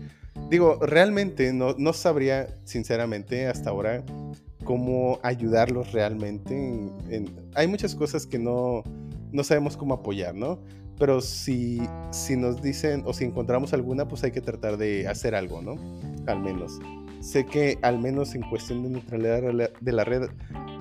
digo, 0.50 0.78
realmente 0.82 1.54
no, 1.54 1.76
no 1.78 1.94
sabría, 1.94 2.48
sinceramente, 2.66 3.48
hasta 3.48 3.70
ahora 3.70 4.04
cómo 4.64 5.20
ayudarlos 5.24 5.92
realmente. 5.94 6.54
en- 6.56 6.92
en- 7.10 7.50
hay 7.56 7.68
muchas 7.68 7.96
cosas 7.96 8.26
que 8.28 8.38
no, 8.38 8.84
no 9.32 9.44
sabemos 9.44 9.78
cómo 9.78 9.94
apoyar, 9.96 10.36
¿no? 10.36 10.60
Pero 11.00 11.22
si, 11.22 11.82
si 12.12 12.36
nos 12.36 12.62
dicen 12.62 13.04
o 13.06 13.14
si 13.14 13.24
encontramos 13.24 13.74
alguna, 13.74 14.08
pues 14.08 14.24
hay 14.26 14.32
que 14.32 14.42
tratar 14.42 14.78
de 14.78 15.08
hacer 15.08 15.34
algo, 15.34 15.62
¿no? 15.62 15.76
Al 16.28 16.42
menos. 16.42 16.78
Sé 17.22 17.46
que 17.46 17.78
al 17.82 18.00
menos 18.00 18.36
en 18.36 18.42
cuestión 18.50 18.84
de 18.84 18.90
neutralidad 18.90 19.42
de 19.80 19.92
la 19.92 20.04
red, 20.04 20.30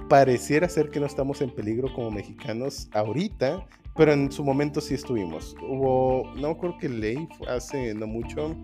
pareciera 0.09 0.68
ser 0.68 0.90
que 0.90 1.01
no 1.01 1.06
estamos 1.06 1.40
en 1.40 1.51
peligro 1.51 1.93
como 1.93 2.10
mexicanos 2.10 2.89
ahorita, 2.93 3.66
pero 3.97 4.12
en 4.12 4.30
su 4.30 4.44
momento 4.44 4.80
sí 4.80 4.94
estuvimos. 4.94 5.56
Hubo, 5.62 6.32
no 6.36 6.48
acuerdo 6.48 6.78
que 6.78 6.89
ley 6.89 7.28
hace 7.48 7.94
no 7.94 8.06
mucho, 8.06 8.56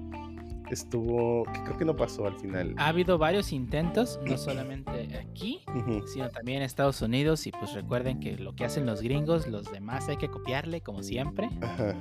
estuvo, 0.70 1.44
que 1.52 1.62
creo 1.62 1.78
que 1.78 1.84
no 1.84 1.96
pasó 1.96 2.26
al 2.26 2.38
final. 2.38 2.74
Ha 2.78 2.88
habido 2.88 3.18
varios 3.18 3.52
intentos, 3.52 4.18
no 4.24 4.38
solamente 4.38 5.18
aquí, 5.18 5.60
sino 6.06 6.30
también 6.30 6.58
en 6.58 6.64
Estados 6.64 7.02
Unidos. 7.02 7.46
Y 7.46 7.52
pues 7.52 7.72
recuerden 7.72 8.20
que 8.20 8.36
lo 8.38 8.54
que 8.54 8.64
hacen 8.64 8.86
los 8.86 9.02
gringos, 9.02 9.46
los 9.46 9.70
demás 9.70 10.08
hay 10.08 10.16
que 10.16 10.28
copiarle, 10.28 10.80
como 10.80 11.02
siempre. 11.02 11.50
Ajá. 11.60 11.96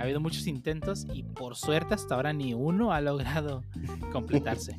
Ha 0.00 0.04
habido 0.04 0.18
muchos 0.20 0.46
intentos 0.46 1.06
y 1.12 1.22
por 1.24 1.56
suerte 1.56 1.92
hasta 1.92 2.14
ahora 2.14 2.32
ni 2.32 2.54
uno 2.54 2.90
ha 2.92 3.02
logrado 3.02 3.62
completarse. 4.12 4.74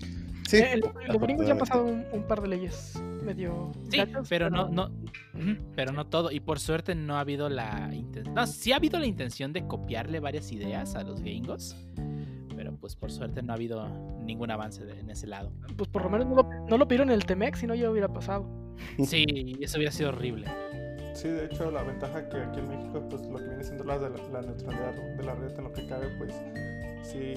Sí, 0.48 0.58
Eh, 0.58 0.74
el- 0.74 0.82
los 0.82 1.22
gringos 1.22 1.46
ya 1.46 1.54
han 1.54 1.62
afortunadamente. 1.62 1.66
pasado 1.70 1.86
un, 1.86 2.06
un 2.22 2.28
par 2.28 2.42
de 2.42 2.48
leyes 2.48 3.02
medio 3.24 3.72
Sí, 3.90 4.00
pero 4.28 4.50
no, 4.50 4.68
no, 4.68 4.90
pero 5.76 5.92
no 5.94 6.08
todo. 6.08 6.32
Y 6.32 6.40
por 6.40 6.60
suerte 6.60 6.96
no 6.96 7.18
ha 7.18 7.20
habido 7.20 7.50
la 7.50 7.90
intención. 7.94 8.34
No, 8.34 8.48
sí 8.48 8.72
ha 8.72 8.78
habido 8.78 9.00
la 9.00 9.06
intención 9.06 9.54
de 9.54 9.68
copiarle 9.68 10.20
varias 10.20 10.52
ideas 10.52 10.96
a 10.96 11.04
los 11.04 11.22
gringos. 11.22 11.76
Pero 12.56 12.76
pues 12.78 12.96
por 12.96 13.12
suerte 13.12 13.42
no 13.44 13.54
ha 13.54 13.56
habido 13.56 13.88
ningún 14.26 14.50
avance 14.50 14.84
de- 14.86 15.00
en 15.00 15.10
ese 15.12 15.28
lado. 15.28 15.52
Pues 15.78 15.88
por 15.88 16.04
lo 16.04 16.10
menos 16.10 16.28
no 16.28 16.36
lo, 16.36 16.50
no 16.68 16.78
lo 16.80 16.88
pidieron 16.88 17.10
en 17.10 17.16
el 17.16 17.26
Temex, 17.26 17.60
si 17.60 17.68
no 17.68 17.76
ya 17.76 17.90
hubiera 17.92 18.12
pasado. 18.12 18.50
Sí, 19.06 19.56
eso 19.62 19.78
hubiera 19.78 19.92
sido 19.92 20.10
horrible. 20.10 20.48
Sí, 21.14 21.28
de 21.28 21.46
hecho, 21.46 21.70
la 21.72 21.84
ventaja 21.84 22.28
que 22.30 22.38
aquí 22.38 22.60
en 22.60 22.70
México, 22.70 23.04
pues 23.10 23.28
lo 23.28 23.38
que 23.38 23.48
viene 23.48 23.64
siendo 23.64 23.84
la 23.84 23.98
la 23.98 24.10
neutralidad 24.42 24.94
de 24.94 25.24
la 25.24 25.36
red 25.36 25.58
en 25.58 25.64
lo 25.64 25.74
que 25.74 25.88
cabe, 25.88 26.08
pues 26.18 26.34
sí, 27.04 27.36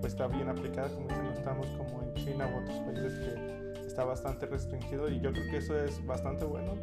pues 0.00 0.12
está 0.12 0.26
bien 0.26 0.48
aplicada, 0.48 0.88
como 0.88 1.08
dicen, 1.08 1.24
no 1.24 1.32
estamos 1.32 1.66
como 1.76 2.02
en 2.02 2.14
China 2.14 2.48
u 2.54 2.62
otros 2.62 2.78
países 2.80 3.12
que 3.18 3.86
está 3.86 4.04
bastante 4.04 4.46
restringido 4.46 5.08
y 5.08 5.20
yo 5.20 5.32
creo 5.32 5.50
que 5.50 5.56
eso 5.56 5.78
es 5.78 6.04
bastante 6.06 6.44
bueno. 6.44 6.74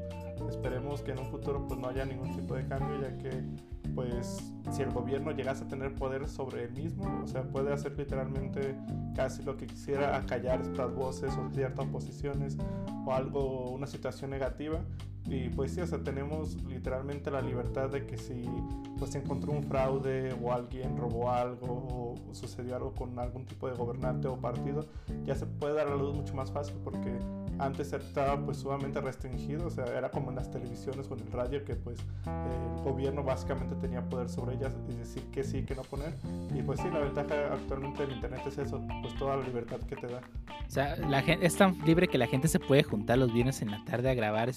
Esperemos 0.49 1.02
que 1.02 1.11
en 1.11 1.20
un 1.20 1.28
futuro 1.28 1.65
pues 1.68 1.80
no 1.80 1.88
haya 1.88 2.06
ningún 2.06 2.36
tipo 2.36 2.56
de 2.56 2.68
cambio, 2.68 3.02
ya 3.02 3.18
que 3.18 3.44
pues 3.95 4.53
si 4.72 4.82
el 4.82 4.91
gobierno 4.91 5.32
llegase 5.32 5.64
a 5.64 5.68
tener 5.68 5.94
poder 5.94 6.28
sobre 6.28 6.64
él 6.64 6.72
mismo, 6.72 7.22
o 7.24 7.28
sea, 7.28 7.44
puede 7.44 7.72
hacer 7.72 7.98
literalmente 7.98 8.76
casi 9.15 9.44
lo 9.44 9.56
que 9.56 9.68
quisiera, 9.68 10.18
acallar 10.18 10.61
estas 10.61 10.94
voces 10.94 11.32
o 11.38 11.49
ciertas 11.53 11.86
posiciones 11.88 12.57
o 13.06 13.14
algo, 13.14 13.72
una 13.72 13.88
situación 13.88 14.32
negativa. 14.32 14.80
Y 15.26 15.50
pues 15.50 15.74
sí, 15.74 15.82
o 15.82 15.88
sea, 15.88 16.04
tenemos 16.04 16.62
literalmente 16.64 17.32
la 17.32 17.41
libertad 17.41 17.90
de 17.90 18.06
que 18.06 18.18
si 18.18 18.44
pues 19.00 19.12
se 19.12 19.20
encontró 19.20 19.52
un 19.52 19.64
fraude 19.64 20.36
o 20.41 20.52
alguien 20.52 20.98
robó 20.98 21.32
algo 21.32 22.16
o 22.30 22.34
sucedió 22.34 22.76
algo 22.76 22.94
con 22.94 23.18
algún 23.18 23.45
tipo 23.45 23.68
de 23.68 23.76
gobernante 23.76 24.28
o 24.28 24.38
partido, 24.38 24.86
ya 25.26 25.36
se 25.36 25.45
puede 25.45 25.76
dar 25.76 25.88
a 25.88 25.91
la 25.91 25.95
luz 25.95 26.16
mucho 26.16 26.34
más 26.36 26.52
fácil 26.52 26.76
porque 26.84 27.18
antes 27.60 27.94
estaba 27.94 28.40
pues 28.44 28.58
sumamente 28.58 29.00
restringido, 29.00 29.68
o 29.68 29.70
sea, 29.70 29.86
era 29.86 30.10
como 30.10 30.30
en 30.30 30.36
las 30.36 30.50
televisiones 30.52 31.10
en 31.12 31.20
el 31.20 31.32
radio 31.32 31.64
que 31.64 31.76
pues 31.76 32.00
el 32.26 32.84
gobierno 32.84 33.24
básicamente 33.24 33.76
tenía 33.76 34.08
poder 34.10 34.30
sobre 34.30 34.56
ellas 34.56 34.74
y 34.90 34.95
decir 34.95 35.24
que 35.32 35.44
sí, 35.44 35.64
que 35.64 35.76
no 35.76 35.84
poner. 35.84 36.14
Y 36.54 36.62
pues 36.64 36.80
sí, 36.80 36.88
la 36.91 37.00
ventaja 37.00 37.54
actualmente 37.54 38.06
del 38.06 38.16
internet 38.16 38.41
es 38.48 38.58
eso, 38.58 38.82
pues 39.02 39.16
toda 39.16 39.38
la 39.38 39.44
libertad 39.44 39.80
que 39.82 39.95
te 39.95 40.08
da. 40.08 40.22
O 40.68 40.72
sea, 40.72 40.95
la 40.98 41.22
gente 41.22 41.45
es 41.45 41.56
tan 41.56 41.78
libre 41.86 42.08
que 42.08 42.18
la 42.18 42.28
gente 42.28 42.48
se 42.48 42.60
puede 42.60 42.84
juntar 42.84 43.18
los 43.18 43.32
viernes 43.32 43.62
en 43.62 43.72
la 43.72 43.84
tarde 43.86 44.10
a 44.10 44.14
grabar 44.14 44.50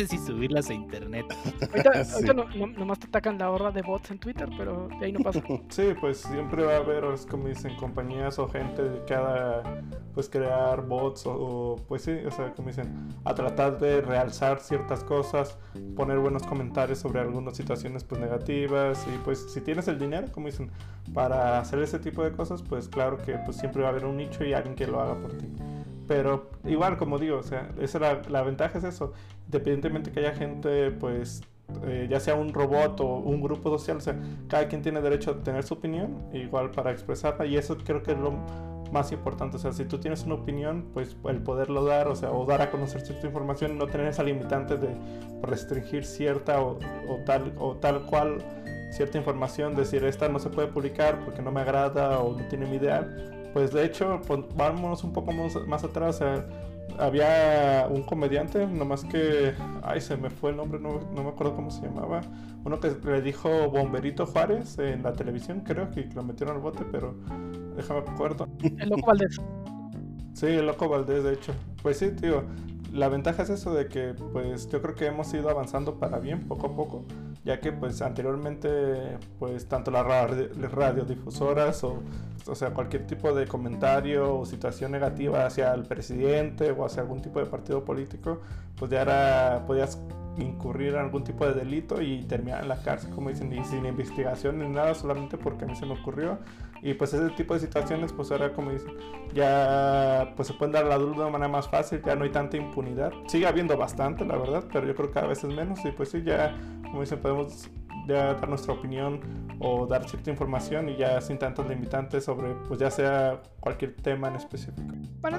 estupideces 0.00 0.12
y 0.12 0.18
subirlas 0.26 0.70
a 0.70 0.74
internet. 0.74 1.26
Ahorita, 1.70 2.04
Sí. 2.04 2.12
ahorita 2.14 2.32
no- 2.34 2.48
no- 2.56 2.66
nomás 2.78 2.98
te 2.98 3.06
atacan 3.06 3.38
la 3.38 3.50
horda 3.50 3.70
de 3.70 3.82
bots 3.82 4.10
en 4.10 4.18
Twitter, 4.18 4.48
pero 4.56 4.88
de 5.00 5.06
ahí 5.06 5.12
no 5.12 5.20
pasa. 5.20 5.40
Sí, 5.68 5.94
pues 6.00 6.18
siempre 6.18 6.64
va 6.64 6.74
a 6.74 6.76
haber, 6.78 7.04
es 7.04 7.26
como 7.26 7.48
dicen, 7.48 7.74
compañías 7.76 8.38
o 8.38 8.48
gente 8.48 8.82
dedicada 8.82 9.60
a 9.60 9.80
pues 10.14 10.28
crear 10.28 10.82
bots 10.86 11.26
o, 11.26 11.32
o, 11.32 11.76
pues 11.86 12.02
sí, 12.02 12.12
o 12.26 12.30
sea, 12.30 12.52
como 12.54 12.68
dicen, 12.68 13.08
a 13.24 13.34
tratar 13.34 13.78
de 13.78 14.00
realzar 14.00 14.60
ciertas 14.60 15.04
cosas, 15.04 15.56
poner 15.96 16.18
buenos 16.18 16.42
comentarios 16.44 16.98
sobre 16.98 17.20
algunas 17.20 17.56
situaciones 17.56 18.04
pues 18.04 18.20
negativas 18.20 19.06
y 19.06 19.18
pues 19.24 19.52
si 19.52 19.60
tienes 19.60 19.86
el 19.88 19.98
dinero, 19.98 20.26
como 20.32 20.46
dicen, 20.46 20.70
para 21.14 21.58
hacer 21.60 21.80
ese 21.80 21.98
tipo 21.98 22.22
de 22.24 22.32
cosas, 22.32 22.62
pues 22.62 22.88
claro 22.88 23.18
que 23.18 23.34
pues 23.38 23.56
siempre 23.56 23.82
va 23.82 23.88
a 23.88 23.90
haber 23.92 24.04
un 24.04 24.16
nicho 24.16 24.44
y 24.44 24.52
alguien 24.52 24.74
que 24.74 24.86
lo 24.86 25.00
haga 25.00 25.14
por 25.20 25.32
ti. 25.32 25.46
Pero 26.08 26.50
igual, 26.64 26.96
como 26.96 27.18
digo, 27.18 27.36
o 27.38 27.42
sea, 27.42 27.70
esa 27.78 28.00
la, 28.00 28.22
la 28.28 28.42
ventaja 28.42 28.78
es 28.78 28.84
eso, 28.84 29.12
independientemente 29.44 30.10
que 30.10 30.20
haya 30.20 30.34
gente 30.34 30.90
pues 30.90 31.42
eh, 31.84 32.06
ya 32.10 32.18
sea 32.18 32.34
un 32.34 32.54
robot 32.54 33.00
o 33.02 33.18
un 33.18 33.42
grupo 33.42 33.68
social, 33.68 33.98
o 33.98 34.00
sea, 34.00 34.18
cada 34.48 34.68
quien 34.68 34.80
tiene 34.80 35.02
derecho 35.02 35.32
a 35.32 35.44
tener 35.44 35.64
su 35.64 35.74
opinión, 35.74 36.16
igual 36.32 36.70
para 36.70 36.90
expresarla, 36.90 37.44
y 37.44 37.58
eso 37.58 37.76
creo 37.76 38.02
que 38.02 38.12
es 38.12 38.18
lo 38.18 38.32
más 38.90 39.12
importante, 39.12 39.56
o 39.56 39.60
sea, 39.60 39.72
si 39.72 39.84
tú 39.84 39.98
tienes 39.98 40.24
una 40.24 40.36
opinión, 40.36 40.86
pues 40.94 41.14
el 41.28 41.42
poderlo 41.42 41.84
dar, 41.84 42.08
o 42.08 42.16
sea, 42.16 42.32
o 42.32 42.46
dar 42.46 42.62
a 42.62 42.70
conocer 42.70 43.02
cierta 43.02 43.26
información, 43.26 43.76
no 43.76 43.86
tener 43.86 44.08
esa 44.08 44.22
limitante 44.22 44.78
de 44.78 44.96
restringir 45.42 46.06
cierta 46.06 46.62
o, 46.62 46.78
o 47.06 47.16
tal, 47.26 47.52
o 47.58 47.76
tal 47.76 48.06
cual 48.06 48.38
cierta 48.90 49.18
información, 49.18 49.76
decir 49.76 50.02
esta 50.04 50.30
no 50.30 50.38
se 50.38 50.48
puede 50.48 50.68
publicar 50.68 51.22
porque 51.22 51.42
no 51.42 51.52
me 51.52 51.60
agrada 51.60 52.20
o 52.20 52.34
no 52.34 52.48
tiene 52.48 52.64
mi 52.64 52.76
ideal, 52.76 53.37
pues 53.52 53.72
de 53.72 53.84
hecho, 53.84 54.20
pues, 54.26 54.40
vámonos 54.56 55.04
un 55.04 55.12
poco 55.12 55.32
más, 55.32 55.56
más 55.66 55.84
atrás, 55.84 56.20
había 56.98 57.86
un 57.90 58.02
comediante, 58.02 58.66
nomás 58.66 59.04
que, 59.04 59.54
ay, 59.82 60.00
se 60.00 60.16
me 60.16 60.30
fue 60.30 60.50
el 60.50 60.56
nombre, 60.56 60.80
no, 60.80 61.00
no 61.14 61.22
me 61.22 61.28
acuerdo 61.28 61.54
cómo 61.54 61.70
se 61.70 61.82
llamaba. 61.82 62.20
Uno 62.64 62.80
que 62.80 62.96
le 63.04 63.22
dijo 63.22 63.70
Bomberito 63.70 64.26
Juárez 64.26 64.78
en 64.78 65.02
la 65.02 65.12
televisión, 65.12 65.60
creo 65.60 65.90
que 65.90 66.08
lo 66.14 66.22
metieron 66.22 66.56
al 66.56 66.62
bote, 66.62 66.84
pero 66.90 67.14
déjame 67.76 68.00
acuerdo. 68.00 68.48
El 68.78 68.88
loco 68.88 69.06
Valdés. 69.06 69.40
Sí, 70.34 70.46
el 70.46 70.66
loco 70.66 70.88
Valdés, 70.88 71.24
de 71.24 71.34
hecho. 71.34 71.52
Pues 71.82 71.98
sí, 71.98 72.10
tío. 72.10 72.44
La 72.92 73.08
ventaja 73.08 73.42
es 73.42 73.50
eso 73.50 73.74
de 73.74 73.86
que, 73.86 74.14
pues, 74.32 74.68
yo 74.70 74.80
creo 74.80 74.94
que 74.94 75.06
hemos 75.06 75.32
ido 75.34 75.50
avanzando 75.50 75.98
para 75.98 76.18
bien, 76.18 76.48
poco 76.48 76.68
a 76.68 76.74
poco, 76.74 77.04
ya 77.44 77.60
que, 77.60 77.72
pues, 77.72 78.02
anteriormente, 78.02 79.18
pues, 79.38 79.66
tanto 79.68 79.90
las 79.90 80.04
radio- 80.06 80.48
radiodifusoras 80.70 81.82
o, 81.84 82.02
o 82.46 82.54
sea, 82.54 82.70
cualquier 82.70 83.06
tipo 83.06 83.32
de 83.32 83.46
comentario 83.46 84.38
o 84.38 84.46
situación 84.46 84.92
negativa 84.92 85.46
hacia 85.46 85.72
el 85.74 85.84
presidente 85.84 86.70
o 86.72 86.84
hacia 86.84 87.02
algún 87.02 87.22
tipo 87.22 87.38
de 87.40 87.46
partido 87.46 87.84
político, 87.84 88.40
pues 88.76 88.90
ya 88.90 89.02
era, 89.02 89.64
podías 89.66 89.98
incurrir 90.38 90.94
en 90.94 91.00
algún 91.00 91.24
tipo 91.24 91.46
de 91.46 91.52
delito 91.54 92.00
y 92.00 92.22
terminar 92.22 92.62
en 92.62 92.68
la 92.68 92.80
cárcel, 92.82 93.10
como 93.10 93.28
dicen, 93.30 93.52
y 93.52 93.64
sin 93.64 93.84
investigación 93.86 94.58
ni 94.60 94.68
nada, 94.68 94.94
solamente 94.94 95.36
porque 95.36 95.64
a 95.64 95.68
mí 95.68 95.74
se 95.74 95.84
me 95.84 95.94
ocurrió. 95.94 96.38
Y 96.82 96.94
pues 96.94 97.12
ese 97.12 97.30
tipo 97.30 97.54
de 97.54 97.60
situaciones, 97.60 98.12
pues 98.12 98.30
ahora 98.30 98.52
como 98.52 98.70
dicen, 98.70 98.94
ya 99.34 100.32
pues 100.36 100.48
se 100.48 100.54
pueden 100.54 100.72
dar 100.72 100.86
la 100.86 100.96
duda 100.96 101.26
de 101.26 101.30
manera 101.30 101.48
más 101.48 101.68
fácil, 101.68 102.02
ya 102.04 102.14
no 102.14 102.24
hay 102.24 102.30
tanta 102.30 102.56
impunidad. 102.56 103.12
Sigue 103.26 103.46
habiendo 103.46 103.76
bastante, 103.76 104.24
la 104.24 104.36
verdad, 104.36 104.64
pero 104.72 104.86
yo 104.86 104.94
creo 104.94 105.08
que 105.08 105.14
cada 105.14 105.26
vez 105.26 105.42
es 105.44 105.54
menos. 105.54 105.84
Y 105.84 105.90
pues 105.90 106.10
sí, 106.10 106.22
ya, 106.22 106.56
como 106.84 107.00
dicen, 107.00 107.18
podemos 107.20 107.70
ya 108.06 108.34
dar 108.34 108.48
nuestra 108.48 108.72
opinión 108.72 109.20
o 109.60 109.86
dar 109.86 110.08
cierta 110.08 110.30
información 110.30 110.88
y 110.88 110.96
ya 110.96 111.20
sin 111.20 111.38
tantos 111.38 111.68
limitantes 111.68 112.24
sobre, 112.24 112.54
pues 112.66 112.80
ya 112.80 112.90
sea 112.90 113.42
cualquier 113.60 113.94
tema 113.96 114.28
en 114.28 114.36
específico. 114.36 114.94
Bueno, 115.20 115.38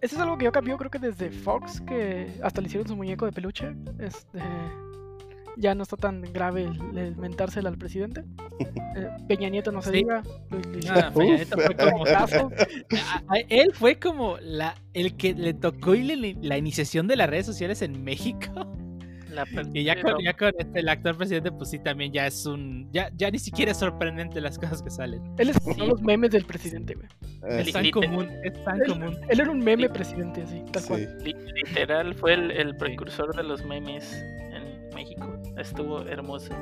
eso 0.00 0.16
es 0.16 0.18
algo 0.18 0.38
que 0.38 0.46
yo 0.46 0.52
cambió, 0.52 0.78
creo 0.78 0.90
que 0.90 0.98
desde 0.98 1.30
Fox, 1.30 1.80
que 1.82 2.32
hasta 2.42 2.60
le 2.60 2.68
hicieron 2.68 2.88
su 2.88 2.96
muñeco 2.96 3.26
de 3.26 3.32
peluche. 3.32 3.74
Este, 3.98 4.40
ya 5.60 5.74
no 5.74 5.82
está 5.84 5.96
tan 5.96 6.22
grave 6.32 6.64
el, 6.64 6.98
el 6.98 7.16
mentársela 7.16 7.68
al 7.68 7.78
presidente. 7.78 8.24
Eh, 8.96 9.06
Peña 9.28 9.48
Nieto 9.48 9.70
no 9.70 9.80
se 9.82 9.90
Sí. 9.90 9.96
diga. 9.98 10.20
No, 10.50 11.12
Peña 11.14 11.36
Nieto 11.36 11.56
fue 11.56 11.76
como 11.76 12.02
caso. 12.04 12.50
a- 13.28 13.34
a- 13.34 13.38
él 13.48 13.70
fue 13.72 14.00
como 14.00 14.36
la, 14.42 14.74
el 14.94 15.16
que 15.16 15.32
le 15.32 15.54
tocó 15.54 15.94
y 15.94 16.02
le- 16.02 16.36
la 16.42 16.58
iniciación 16.58 17.06
de 17.06 17.14
las 17.14 17.30
redes 17.30 17.46
sociales 17.46 17.82
en 17.82 18.02
México. 18.02 18.50
La 19.32 19.44
Y 19.74 19.84
ya 19.84 20.00
con, 20.02 20.16
ya 20.24 20.32
con 20.36 20.52
este, 20.58 20.80
el 20.80 20.88
actual 20.88 21.14
presidente, 21.16 21.52
pues 21.52 21.70
sí, 21.70 21.78
también 21.78 22.12
ya 22.12 22.26
es 22.26 22.44
un. 22.46 22.90
Ya, 22.92 23.10
ya 23.16 23.30
ni 23.30 23.38
siquiera 23.38 23.70
es 23.70 23.78
sorprendente 23.78 24.40
las 24.40 24.58
cosas 24.58 24.82
que 24.82 24.90
salen. 24.90 25.22
Él 25.38 25.50
es 25.50 25.56
Sí. 25.64 25.74
los 25.78 26.02
memes 26.02 26.32
del 26.32 26.44
presidente, 26.44 26.94
güey. 26.94 27.06
Ah, 27.44 27.60
Es 27.60 27.72
tan 27.72 27.88
común, 27.92 28.28
es 28.42 28.64
tan 28.64 28.82
Él, 28.82 28.88
común. 28.88 29.16
él 29.28 29.40
era 29.40 29.50
un 29.50 29.60
meme 29.60 29.86
Sí. 29.86 29.92
presidente, 29.94 30.42
así, 30.42 30.64
tal 30.72 30.84
cual. 30.84 31.18
li- 31.22 31.36
literal 31.64 32.12
fue 32.16 32.34
el, 32.34 32.50
el 32.50 32.76
precursor 32.76 33.34
de 33.36 33.44
los 33.44 33.64
memes 33.64 34.20
México. 35.00 35.26
Estuvo 35.56 36.02
hermoso. 36.02 36.52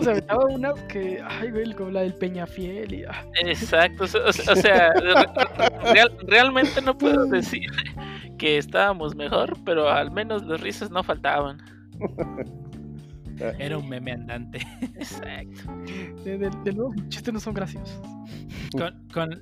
Se 0.00 0.10
aventaba 0.10 0.44
unas 0.46 0.80
que, 0.84 1.22
ay, 1.24 1.50
güey, 1.50 1.72
como 1.74 1.90
la 1.90 2.00
del 2.02 2.14
Peñafiel 2.14 2.92
y 2.94 3.04
ah, 3.04 3.24
Exacto, 3.44 4.04
o 4.04 4.06
sea, 4.06 4.22
o 4.26 4.32
sea, 4.56 4.92
re- 4.94 5.92
real- 5.92 6.16
realmente 6.26 6.80
no 6.82 6.96
puedo 6.96 7.26
decir 7.38 7.70
que 8.38 8.58
estábamos 8.58 9.14
mejor, 9.14 9.56
pero 9.64 9.88
al 9.88 10.10
menos 10.10 10.44
las 10.46 10.60
risas 10.60 10.90
no 10.90 11.02
faltaban. 11.02 11.58
Era 13.58 13.78
un 13.78 13.88
meme 13.88 14.12
andante. 14.12 14.58
Exacto. 14.96 15.72
de, 16.24 16.38
de- 16.38 16.50
de 16.64 16.72
nuevo, 16.72 16.92
los 16.94 17.08
chistes 17.08 17.32
no 17.34 17.40
son 17.40 17.54
graciosos. 17.54 18.00
Con, 18.72 19.06
con 19.12 19.38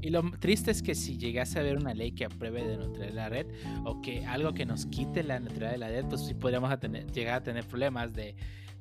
y 0.00 0.10
lo 0.10 0.22
triste 0.40 0.70
es 0.70 0.82
que 0.82 0.94
si 0.94 1.16
llegase 1.16 1.58
a 1.58 1.62
haber 1.62 1.76
una 1.76 1.94
ley 1.94 2.12
que 2.12 2.24
apruebe 2.24 2.64
de 2.64 2.76
neutralidad 2.76 3.08
de 3.08 3.14
la 3.14 3.28
red 3.28 3.46
o 3.84 4.00
que 4.00 4.26
algo 4.26 4.52
que 4.52 4.66
nos 4.66 4.86
quite 4.86 5.22
la 5.22 5.38
neutralidad 5.38 5.72
de 5.72 5.78
la 5.78 5.88
red, 5.88 6.04
pues 6.06 6.26
sí 6.26 6.34
podríamos 6.34 6.70
a 6.72 6.78
tener, 6.78 7.06
llegar 7.12 7.34
a 7.34 7.42
tener 7.42 7.64
problemas 7.64 8.12
de, 8.14 8.34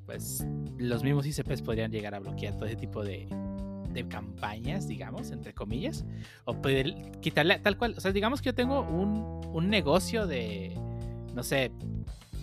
pues 0.05 0.45
los 0.79 1.03
mismos 1.03 1.25
ICPs 1.27 1.61
podrían 1.61 1.91
llegar 1.91 2.15
a 2.15 2.19
bloquear 2.19 2.55
todo 2.55 2.65
ese 2.65 2.75
tipo 2.75 3.03
de, 3.03 3.27
de 3.91 4.07
campañas, 4.07 4.87
digamos, 4.87 5.29
entre 5.31 5.53
comillas, 5.53 6.05
o 6.45 6.59
poder 6.59 6.95
quitarle 7.21 7.59
tal 7.59 7.77
cual, 7.77 7.93
o 7.97 8.01
sea, 8.01 8.11
digamos 8.11 8.41
que 8.41 8.47
yo 8.47 8.55
tengo 8.55 8.81
un, 8.81 9.41
un 9.53 9.69
negocio 9.69 10.25
de, 10.25 10.73
no 11.35 11.43
sé, 11.43 11.71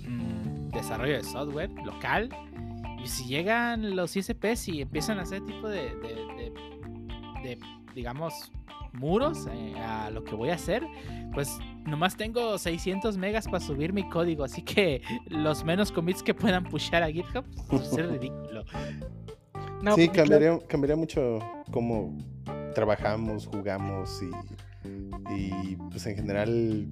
mm, 0.06 0.39
desarrollo 0.70 1.14
de 1.14 1.24
software 1.24 1.70
local. 1.84 2.28
Y 3.02 3.06
si 3.06 3.24
llegan 3.24 3.96
los 3.96 4.14
ICPs 4.16 4.68
y 4.68 4.82
empiezan 4.82 5.18
a 5.18 5.22
hacer 5.22 5.44
tipo 5.44 5.68
de, 5.68 5.94
de, 5.96 6.14
de- 6.14 6.52
de, 7.42 7.58
digamos, 7.94 8.52
muros 8.92 9.46
eh, 9.50 9.74
a 9.78 10.10
lo 10.10 10.22
que 10.24 10.34
voy 10.34 10.50
a 10.50 10.54
hacer, 10.56 10.84
pues 11.32 11.58
nomás 11.86 12.16
tengo 12.16 12.58
600 12.58 13.16
megas 13.16 13.46
para 13.46 13.60
subir 13.60 13.92
mi 13.94 14.06
código. 14.10 14.44
Así 14.44 14.60
que 14.62 15.00
los 15.28 15.64
menos 15.64 15.90
commits 15.90 16.22
que 16.22 16.34
puedan 16.34 16.64
pushar 16.64 17.02
a 17.02 17.10
GitHub, 17.10 17.44
pues 17.68 17.92
es 17.96 18.06
ridículo. 18.10 18.64
No, 19.82 19.94
sí, 19.94 20.08
claro, 20.10 20.28
cambiaría, 20.30 20.58
cambiaría 20.68 20.96
mucho 20.96 21.38
cómo 21.70 22.18
trabajamos, 22.74 23.46
jugamos 23.46 24.20
y, 24.22 25.34
y 25.34 25.76
pues 25.90 26.04
en 26.06 26.16
general 26.16 26.88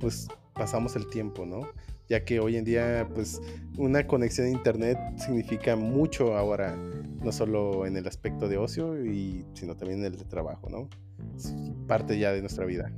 pues 0.00 0.28
pasamos 0.54 0.96
el 0.96 1.06
tiempo, 1.10 1.44
¿no? 1.44 1.60
Ya 2.12 2.26
que 2.26 2.40
hoy 2.40 2.58
en 2.58 2.66
día 2.66 3.08
pues 3.14 3.40
una 3.78 4.06
conexión 4.06 4.46
a 4.46 4.50
internet 4.50 4.98
significa 5.16 5.76
mucho 5.76 6.36
ahora, 6.36 6.76
no 7.22 7.32
solo 7.32 7.86
en 7.86 7.96
el 7.96 8.06
aspecto 8.06 8.50
de 8.50 8.58
ocio, 8.58 9.02
y, 9.02 9.46
sino 9.54 9.74
también 9.78 10.00
en 10.00 10.12
el 10.12 10.18
de 10.18 10.26
trabajo, 10.26 10.68
¿no? 10.68 10.90
Es 11.34 11.54
parte 11.88 12.18
ya 12.18 12.30
de 12.32 12.42
nuestra 12.42 12.66
vida. 12.66 12.92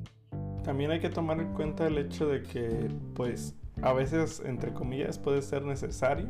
También 0.65 0.91
hay 0.91 0.99
que 0.99 1.11
tomar 1.11 1.39
en 1.39 1.53
cuenta 1.55 1.87
el 1.87 1.97
hecho 1.99 2.27
de 2.27 2.43
que, 2.43 2.91
pues, 3.15 3.55
a 3.83 3.93
veces, 3.93 4.43
entre 4.45 4.73
comillas, 4.73 5.17
puede 5.21 5.43
ser 5.43 5.63
necesario 5.63 6.29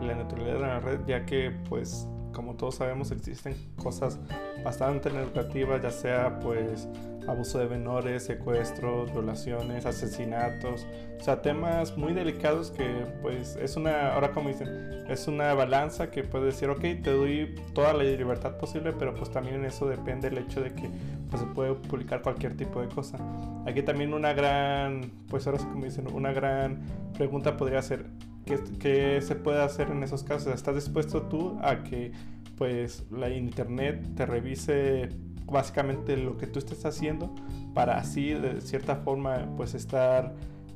la 0.00 0.14
neutralidad 0.14 0.54
de 0.54 0.60
la 0.60 0.80
red, 0.80 1.00
ya 1.06 1.26
que, 1.26 1.50
pues, 1.68 2.08
como 2.32 2.54
todos 2.54 2.76
sabemos, 2.76 3.10
existen 3.10 3.54
cosas 3.76 4.18
bastante 4.64 5.10
negativas, 5.10 5.82
ya 5.82 5.90
sea, 5.90 6.38
pues, 6.40 6.88
abuso 7.26 7.58
de 7.58 7.66
menores, 7.66 8.24
secuestros, 8.24 9.12
violaciones, 9.12 9.86
asesinatos, 9.86 10.86
o 11.18 11.22
sea, 11.22 11.42
temas 11.42 11.96
muy 11.96 12.12
delicados 12.12 12.70
que, 12.70 13.06
pues, 13.22 13.56
es 13.56 13.76
una, 13.76 14.14
ahora 14.14 14.32
como 14.32 14.48
dicen, 14.48 15.04
es 15.08 15.26
una 15.28 15.54
balanza 15.54 16.10
que 16.10 16.22
puede 16.22 16.46
decir, 16.46 16.68
ok, 16.68 16.80
te 16.80 17.10
doy 17.10 17.54
toda 17.72 17.92
la 17.92 18.04
libertad 18.04 18.56
posible, 18.58 18.92
pero 18.92 19.14
pues 19.14 19.30
también 19.30 19.56
en 19.56 19.64
eso 19.64 19.86
depende 19.86 20.28
el 20.28 20.38
hecho 20.38 20.60
de 20.60 20.72
que 20.74 20.88
pues, 21.30 21.42
se 21.42 21.48
puede 21.48 21.74
publicar 21.74 22.22
cualquier 22.22 22.56
tipo 22.56 22.80
de 22.80 22.88
cosa. 22.88 23.18
Aquí 23.66 23.82
también 23.82 24.14
una 24.14 24.32
gran, 24.32 25.10
pues 25.28 25.46
ahora 25.46 25.58
como 25.58 25.84
dicen, 25.84 26.06
una 26.12 26.32
gran 26.32 26.82
pregunta 27.16 27.56
podría 27.56 27.82
ser, 27.82 28.06
¿qué, 28.44 28.58
qué 28.78 29.20
se 29.20 29.34
puede 29.34 29.62
hacer 29.62 29.90
en 29.90 30.02
esos 30.02 30.24
casos? 30.24 30.54
¿Estás 30.54 30.74
dispuesto 30.74 31.22
tú 31.22 31.58
a 31.62 31.82
que 31.84 32.12
pues 32.56 33.04
la 33.10 33.30
internet 33.30 34.06
te 34.14 34.26
revise 34.26 35.08
básicamente 35.46 36.16
lo 36.16 36.36
que 36.36 36.46
tú 36.46 36.58
estés 36.58 36.84
haciendo 36.84 37.34
para 37.74 37.98
así 37.98 38.30
de 38.30 38.60
cierta 38.60 38.96
forma 38.96 39.48
pues 39.56 39.74
estar 39.74 40.34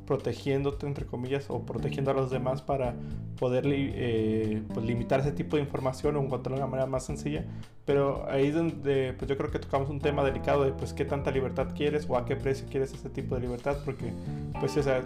protegiéndote 0.09 0.87
entre 0.87 1.05
comillas 1.05 1.51
o 1.51 1.67
protegiendo 1.67 2.11
a 2.11 2.15
los 2.15 2.31
demás 2.31 2.63
para 2.63 2.95
poder 3.39 3.65
eh, 3.67 4.63
pues, 4.73 4.87
limitar 4.87 5.21
ese 5.21 5.33
tipo 5.33 5.57
de 5.57 5.63
información 5.63 6.17
o 6.17 6.23
encontrarlo 6.23 6.57
de 6.57 6.63
una 6.63 6.71
manera 6.71 6.87
más 6.87 7.05
sencilla. 7.05 7.45
Pero 7.85 8.27
ahí 8.31 8.47
es 8.47 8.55
donde 8.55 9.13
pues 9.19 9.29
yo 9.29 9.37
creo 9.37 9.51
que 9.51 9.59
tocamos 9.59 9.91
un 9.91 10.01
tema 10.01 10.25
delicado 10.25 10.65
de 10.65 10.73
pues 10.73 10.95
qué 10.95 11.05
tanta 11.05 11.31
libertad 11.31 11.69
quieres 11.77 12.07
o 12.09 12.17
a 12.17 12.25
qué 12.25 12.37
precio 12.37 12.67
quieres 12.71 12.95
ese 12.95 13.11
tipo 13.11 13.35
de 13.35 13.43
libertad 13.43 13.77
porque 13.85 14.15
pues 14.59 14.75
o 14.79 14.83
sea 14.83 15.03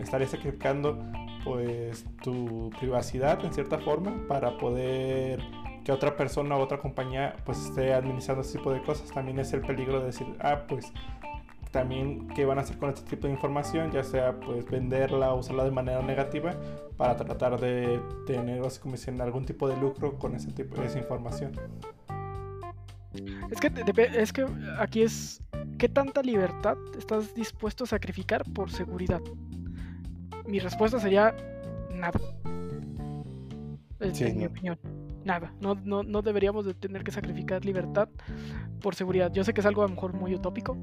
estarías 0.00 0.30
sacrificando 0.30 0.98
pues 1.44 2.06
tu 2.22 2.70
privacidad 2.80 3.44
en 3.44 3.52
cierta 3.52 3.78
forma 3.78 4.26
para 4.26 4.56
poder 4.56 5.40
que 5.86 5.92
otra 5.92 6.16
persona 6.16 6.56
o 6.56 6.60
otra 6.60 6.78
compañía 6.78 7.36
pues 7.44 7.64
esté 7.64 7.94
administrando 7.94 8.42
ese 8.42 8.58
tipo 8.58 8.72
de 8.72 8.82
cosas 8.82 9.08
también 9.12 9.38
es 9.38 9.52
el 9.52 9.60
peligro 9.60 10.00
de 10.00 10.06
decir 10.06 10.26
ah 10.40 10.64
pues 10.66 10.92
también 11.70 12.26
qué 12.28 12.44
van 12.44 12.58
a 12.58 12.62
hacer 12.62 12.76
con 12.76 12.88
este 12.88 13.08
tipo 13.08 13.28
de 13.28 13.34
información, 13.34 13.92
ya 13.92 14.02
sea 14.02 14.40
pues 14.40 14.68
venderla 14.68 15.32
o 15.32 15.38
usarla 15.38 15.62
de 15.62 15.70
manera 15.70 16.02
negativa 16.02 16.56
para 16.96 17.14
tratar 17.14 17.60
de 17.60 18.00
tener 18.26 18.62
como 18.80 18.96
dicen, 18.96 19.20
algún 19.20 19.44
tipo 19.44 19.68
de 19.68 19.76
lucro 19.76 20.18
con 20.18 20.34
ese 20.34 20.50
tipo 20.50 20.80
de 20.80 20.86
esa 20.88 20.98
información. 20.98 21.52
Es 23.50 23.60
que, 23.60 23.70
es 24.14 24.32
que 24.32 24.46
aquí 24.78 25.02
es, 25.02 25.40
¿qué 25.78 25.88
tanta 25.88 26.20
libertad 26.22 26.76
estás 26.98 27.32
dispuesto 27.32 27.84
a 27.84 27.86
sacrificar 27.86 28.42
por 28.54 28.70
seguridad? 28.72 29.20
Mi 30.46 30.58
respuesta 30.58 30.98
sería 30.98 31.32
nada. 31.92 32.18
Sí, 34.12 34.24
en 34.24 34.38
mi 34.38 34.46
opinión. 34.46 34.78
Nada. 35.26 35.52
No, 35.60 35.74
no, 35.74 36.04
no 36.04 36.22
deberíamos 36.22 36.64
de 36.64 36.72
tener 36.72 37.02
que 37.02 37.10
sacrificar 37.10 37.64
libertad 37.64 38.08
por 38.80 38.94
seguridad. 38.94 39.32
Yo 39.32 39.42
sé 39.42 39.52
que 39.52 39.60
es 39.60 39.66
algo 39.66 39.82
a 39.82 39.88
lo 39.88 39.94
mejor 39.94 40.12
muy 40.12 40.32
utópico, 40.32 40.78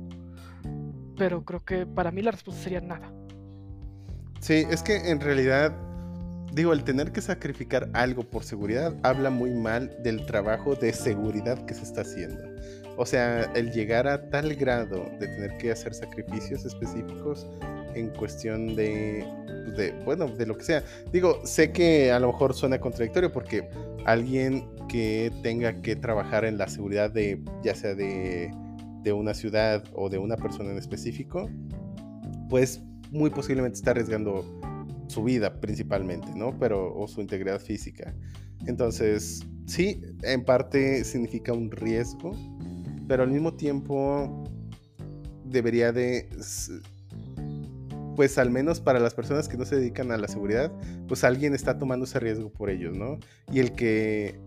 pero 1.17 1.45
creo 1.45 1.63
que 1.63 1.85
para 1.85 2.11
mí 2.11 2.21
la 2.21 2.31
respuesta 2.31 2.61
sería 2.61 2.81
nada. 2.81 3.09
Sí, 4.41 4.65
es 4.69 4.83
que 4.83 5.09
en 5.09 5.21
realidad, 5.21 5.73
digo, 6.51 6.73
el 6.73 6.83
tener 6.83 7.13
que 7.13 7.21
sacrificar 7.21 7.89
algo 7.93 8.23
por 8.23 8.43
seguridad 8.43 8.93
habla 9.01 9.29
muy 9.29 9.51
mal 9.51 9.95
del 10.03 10.25
trabajo 10.25 10.75
de 10.75 10.91
seguridad 10.91 11.65
que 11.65 11.73
se 11.73 11.83
está 11.83 12.01
haciendo. 12.01 12.43
O 12.97 13.05
sea, 13.05 13.51
el 13.55 13.71
llegar 13.71 14.07
a 14.07 14.29
tal 14.29 14.55
grado 14.55 15.09
de 15.19 15.27
tener 15.27 15.57
que 15.57 15.71
hacer 15.71 15.93
sacrificios 15.93 16.65
específicos 16.65 17.47
en 17.95 18.09
cuestión 18.09 18.75
de, 18.75 19.25
pues, 19.65 19.77
de, 19.77 19.91
bueno, 20.03 20.27
de 20.27 20.45
lo 20.45 20.57
que 20.57 20.63
sea. 20.63 20.83
Digo, 21.11 21.41
sé 21.45 21.71
que 21.71 22.11
a 22.11 22.19
lo 22.19 22.27
mejor 22.27 22.53
suena 22.53 22.79
contradictorio 22.79 23.31
porque 23.31 23.67
alguien 24.05 24.69
que 24.87 25.31
tenga 25.41 25.81
que 25.81 25.95
trabajar 25.95 26.45
en 26.45 26.57
la 26.57 26.67
seguridad 26.67 27.09
de, 27.09 27.41
ya 27.63 27.75
sea 27.75 27.95
de, 27.95 28.51
de 29.01 29.13
una 29.13 29.33
ciudad 29.33 29.83
o 29.93 30.09
de 30.09 30.17
una 30.17 30.37
persona 30.37 30.71
en 30.71 30.77
específico, 30.77 31.49
pues 32.49 32.81
muy 33.11 33.29
posiblemente 33.29 33.77
está 33.77 33.91
arriesgando 33.91 34.43
su 35.07 35.23
vida 35.23 35.59
principalmente, 35.59 36.27
¿no? 36.35 36.57
Pero, 36.59 36.93
o 36.95 37.07
su 37.07 37.21
integridad 37.21 37.59
física. 37.59 38.13
Entonces, 38.65 39.41
sí, 39.65 40.01
en 40.23 40.43
parte 40.45 41.03
significa 41.03 41.53
un 41.53 41.69
riesgo, 41.69 42.31
pero 43.07 43.23
al 43.23 43.31
mismo 43.31 43.53
tiempo 43.53 44.43
debería 45.45 45.91
de, 45.91 46.29
pues 48.15 48.37
al 48.37 48.49
menos 48.51 48.79
para 48.79 48.99
las 48.99 49.13
personas 49.13 49.47
que 49.47 49.57
no 49.57 49.65
se 49.65 49.75
dedican 49.75 50.11
a 50.11 50.17
la 50.17 50.27
seguridad, 50.27 50.71
pues 51.07 51.23
alguien 51.23 51.53
está 51.53 51.77
tomando 51.77 52.05
ese 52.05 52.19
riesgo 52.19 52.49
por 52.51 52.69
ellos, 52.69 52.95
¿no? 52.95 53.17
Y 53.51 53.59
el 53.59 53.73
que 53.73 54.39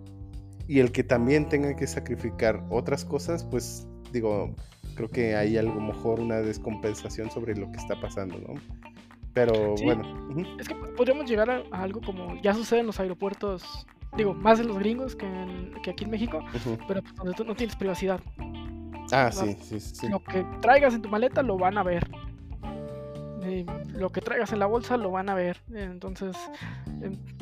y 0.69 0.81
el 0.81 0.91
que 0.91 1.05
también 1.05 1.49
tenga 1.49 1.77
que 1.77 1.87
sacrificar 1.87 2.65
otras 2.71 3.05
cosas, 3.05 3.45
pues 3.45 3.87
digo, 4.13 4.53
creo 4.97 5.09
que 5.09 5.37
hay 5.37 5.57
a 5.57 5.63
lo 5.63 5.75
mejor 5.81 6.19
una 6.19 6.37
descompensación 6.41 7.31
sobre 7.31 7.57
lo 7.57 7.71
que 7.71 7.79
está 7.79 8.01
pasando, 8.01 8.37
¿no? 8.39 8.55
Pero 9.33 9.77
Sí. 9.77 9.85
bueno. 9.85 10.03
Es 10.59 10.67
que 10.67 10.75
podríamos 10.97 11.29
llegar 11.31 11.51
a, 11.51 11.63
a 11.71 11.83
algo 11.83 12.01
como 12.01 12.41
ya 12.43 12.53
sucede 12.55 12.81
en 12.81 12.87
los 12.87 12.99
aeropuertos, 12.99 13.87
digo, 14.17 14.35
más 14.35 14.59
en 14.61 14.69
los 14.69 14.79
gringos 14.79 15.15
que, 15.17 15.27
en- 15.27 15.73
que 15.83 15.91
aquí 15.91 16.05
en 16.05 16.11
México, 16.11 16.41
pero 16.89 17.03
pues, 17.03 17.15
donde 17.17 17.35
tú 17.35 17.45
no 17.45 17.55
tienes 17.55 17.77
privacidad. 17.77 18.21
Ah, 19.13 19.31
sí, 19.33 19.57
sí, 19.63 19.79
sí. 19.81 19.95
sí. 19.95 20.09
Lo 20.09 20.23
que 20.23 20.45
traigas 20.61 20.95
en 20.95 21.03
tu 21.03 21.09
maleta 21.09 21.43
lo 21.43 21.57
van 21.59 21.79
a 21.79 21.83
ver. 21.83 22.09
Y 23.49 23.65
lo 23.93 24.11
que 24.11 24.21
traigas 24.21 24.53
en 24.53 24.59
la 24.59 24.67
bolsa 24.67 24.97
lo 24.97 25.11
van 25.13 25.29
a 25.29 25.35
ver. 25.35 25.63
Entonces, 25.73 26.37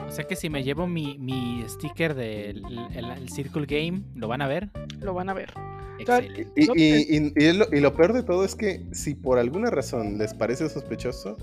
O 0.06 0.10
sea 0.10 0.26
que 0.26 0.36
si 0.36 0.50
me 0.50 0.62
llevo 0.62 0.86
mi, 0.86 1.16
mi 1.18 1.64
sticker 1.68 2.14
del 2.14 2.62
el, 2.94 3.10
el 3.10 3.28
Circle 3.30 3.64
Game, 3.66 4.02
¿lo 4.14 4.28
van 4.28 4.42
a 4.42 4.46
ver? 4.48 4.68
lo 5.00 5.14
van 5.14 5.30
a 5.30 5.34
ver. 5.34 5.52
sea. 6.04 6.20
Y, 6.22 6.46
y- 6.56 7.16
y- 7.16 7.32
y 7.36 7.52
lo, 7.52 7.66
y 7.72 7.80
lo 7.80 7.94
peor 7.94 8.12
de 8.12 8.22
todo 8.22 8.44
es 8.44 8.54
que 8.54 8.84
si 8.92 9.14
por 9.14 9.38
alguna 9.38 9.70
razón 9.70 10.18
les 10.18 10.34
parece 10.34 10.68
sospechoso, 10.68 11.36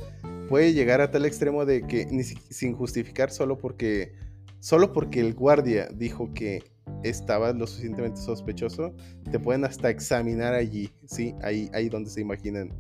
puede 0.50 0.74
llegar 0.74 1.02
a 1.02 1.10
tal 1.10 1.26
extremo 1.26 1.66
de 1.66 1.82
que 1.88 2.06
ni 2.12 2.24
si- 2.24 2.38
sin 2.50 2.74
justificar 2.76 3.32
solo 3.32 3.58
porque 3.58 4.14
solo 4.62 4.94
porque 4.94 5.20
el 5.20 5.34
guardia 5.34 5.90
dijo 5.94 6.34
que 6.34 6.64
estaba 7.04 7.52
lo 7.52 7.68
suficientemente 7.68 8.22
sospechoso, 8.22 8.96
te 9.30 9.40
pueden 9.40 9.66
hasta 9.66 9.90
examinar 9.90 10.54
allí, 10.54 10.90
sí, 11.06 11.36
ahí 11.42 11.70
ahí 11.74 11.90
donde 11.90 12.10
se 12.10 12.22
imaginan. 12.22 12.72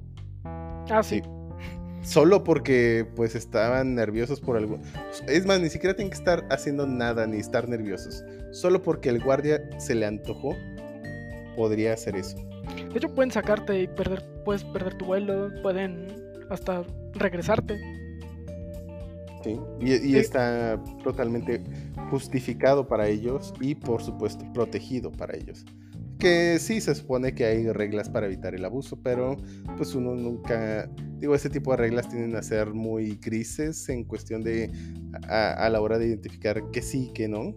Ah, 0.89 1.03
sí. 1.03 1.21
Sí. 1.21 1.29
Solo 2.03 2.43
porque 2.43 3.05
pues 3.15 3.35
estaban 3.35 3.93
nerviosos 3.93 4.39
por 4.41 4.57
algo. 4.57 4.79
Es 5.27 5.45
más, 5.45 5.59
ni 5.59 5.69
siquiera 5.69 5.95
tienen 5.95 6.09
que 6.09 6.17
estar 6.17 6.43
haciendo 6.49 6.87
nada 6.87 7.27
ni 7.27 7.37
estar 7.37 7.69
nerviosos. 7.69 8.23
Solo 8.51 8.81
porque 8.81 9.09
el 9.09 9.23
guardia 9.23 9.61
se 9.79 9.93
le 9.93 10.07
antojó, 10.07 10.55
podría 11.55 11.93
hacer 11.93 12.15
eso. 12.15 12.37
De 12.91 12.97
hecho, 12.97 13.13
pueden 13.13 13.31
sacarte 13.31 13.81
y 13.81 13.87
perder, 13.87 14.23
puedes 14.43 14.63
perder 14.63 14.95
tu 14.95 15.05
vuelo, 15.05 15.51
pueden 15.61 16.07
hasta 16.49 16.83
regresarte. 17.13 17.79
Sí, 19.43 19.59
y, 19.80 19.93
y 19.93 19.97
Sí. 19.97 20.18
está 20.18 20.81
totalmente 21.03 21.63
justificado 22.09 22.88
para 22.88 23.07
ellos 23.07 23.53
y 23.59 23.76
por 23.76 24.01
supuesto 24.03 24.45
protegido 24.53 25.11
para 25.11 25.35
ellos. 25.35 25.65
Que 26.19 26.59
sí 26.59 26.80
se 26.81 26.93
supone 26.93 27.34
que 27.34 27.45
hay 27.45 27.68
reglas 27.72 28.07
para 28.07 28.27
evitar 28.27 28.53
el 28.53 28.63
abuso, 28.63 29.01
pero 29.01 29.38
pues 29.77 29.95
uno 29.95 30.13
nunca, 30.13 30.88
digo, 31.18 31.34
ese 31.34 31.49
tipo 31.49 31.72
de 31.72 31.77
reglas 31.77 32.07
tienden 32.09 32.35
a 32.35 32.43
ser 32.43 32.73
muy 32.73 33.15
grises 33.15 33.89
en 33.89 34.03
cuestión 34.03 34.43
de 34.43 34.72
a, 35.27 35.53
a 35.53 35.69
la 35.69 35.81
hora 35.81 35.97
de 35.97 36.07
identificar 36.07 36.61
que 36.72 36.81
sí, 36.84 37.11
que 37.15 37.27
no. 37.27 37.55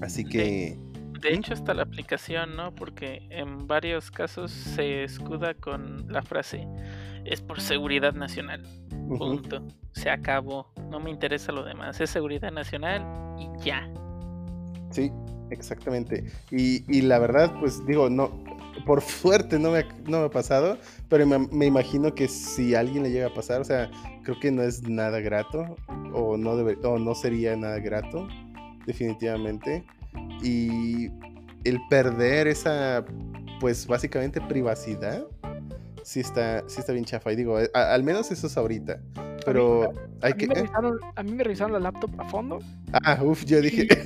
Así 0.00 0.24
que... 0.24 0.78
De 1.20 1.34
hecho, 1.34 1.52
está 1.52 1.74
la 1.74 1.82
aplicación, 1.82 2.56
¿no? 2.56 2.72
Porque 2.74 3.26
en 3.30 3.66
varios 3.66 4.10
casos 4.10 4.50
se 4.52 5.02
escuda 5.02 5.52
con 5.52 6.10
la 6.10 6.22
frase 6.22 6.66
es 7.24 7.42
por 7.42 7.60
seguridad 7.60 8.14
nacional. 8.14 8.62
Punto. 9.18 9.66
Se 9.92 10.08
acabó. 10.08 10.72
No 10.90 11.00
me 11.00 11.10
interesa 11.10 11.52
lo 11.52 11.64
demás. 11.64 12.00
Es 12.00 12.10
seguridad 12.10 12.50
nacional 12.50 13.04
y 13.38 13.48
ya. 13.64 13.88
Sí, 14.90 15.12
exactamente. 15.50 16.24
Y, 16.50 16.84
y 16.94 17.02
la 17.02 17.18
verdad, 17.18 17.52
pues 17.60 17.84
digo, 17.86 18.08
no, 18.08 18.30
por 18.86 19.02
suerte 19.02 19.58
no 19.58 19.70
me, 19.72 19.84
no 20.06 20.20
me 20.20 20.24
ha 20.26 20.30
pasado, 20.30 20.78
pero 21.08 21.26
me, 21.26 21.38
me 21.38 21.66
imagino 21.66 22.14
que 22.14 22.26
si 22.28 22.74
alguien 22.74 23.02
le 23.02 23.10
llega 23.10 23.26
a 23.26 23.34
pasar, 23.34 23.60
o 23.60 23.64
sea, 23.64 23.90
creo 24.22 24.38
que 24.40 24.50
no 24.50 24.62
es 24.62 24.82
nada 24.88 25.20
grato, 25.20 25.76
o 26.14 26.36
no, 26.36 26.56
debe- 26.56 26.78
o 26.84 26.98
no 26.98 27.14
sería 27.14 27.54
nada 27.56 27.78
grato, 27.80 28.26
definitivamente. 28.86 29.84
Y 30.42 31.10
el 31.64 31.78
perder 31.90 32.46
esa, 32.48 33.04
pues 33.60 33.86
básicamente 33.86 34.40
privacidad, 34.40 35.26
sí 36.02 36.20
está, 36.20 36.66
sí 36.66 36.80
está 36.80 36.92
bien 36.92 37.04
chafa. 37.04 37.30
Y 37.32 37.36
digo, 37.36 37.58
al 37.74 38.02
menos 38.04 38.30
eso 38.30 38.46
es 38.46 38.56
ahorita. 38.56 39.00
Pero 39.52 39.92
hay 40.22 40.32
A 40.32 40.34
mí, 40.34 40.38
que... 40.38 40.46
me 40.46 40.54
¿eh? 40.54 40.56
revisaron, 40.56 40.98
a 41.16 41.22
mí 41.22 41.32
me 41.32 41.44
revisaron 41.44 41.72
la 41.72 41.80
laptop 41.80 42.10
a 42.20 42.24
fondo. 42.24 42.58
Ah, 42.92 43.18
uff, 43.22 43.44
yo 43.44 43.60
dije... 43.60 43.88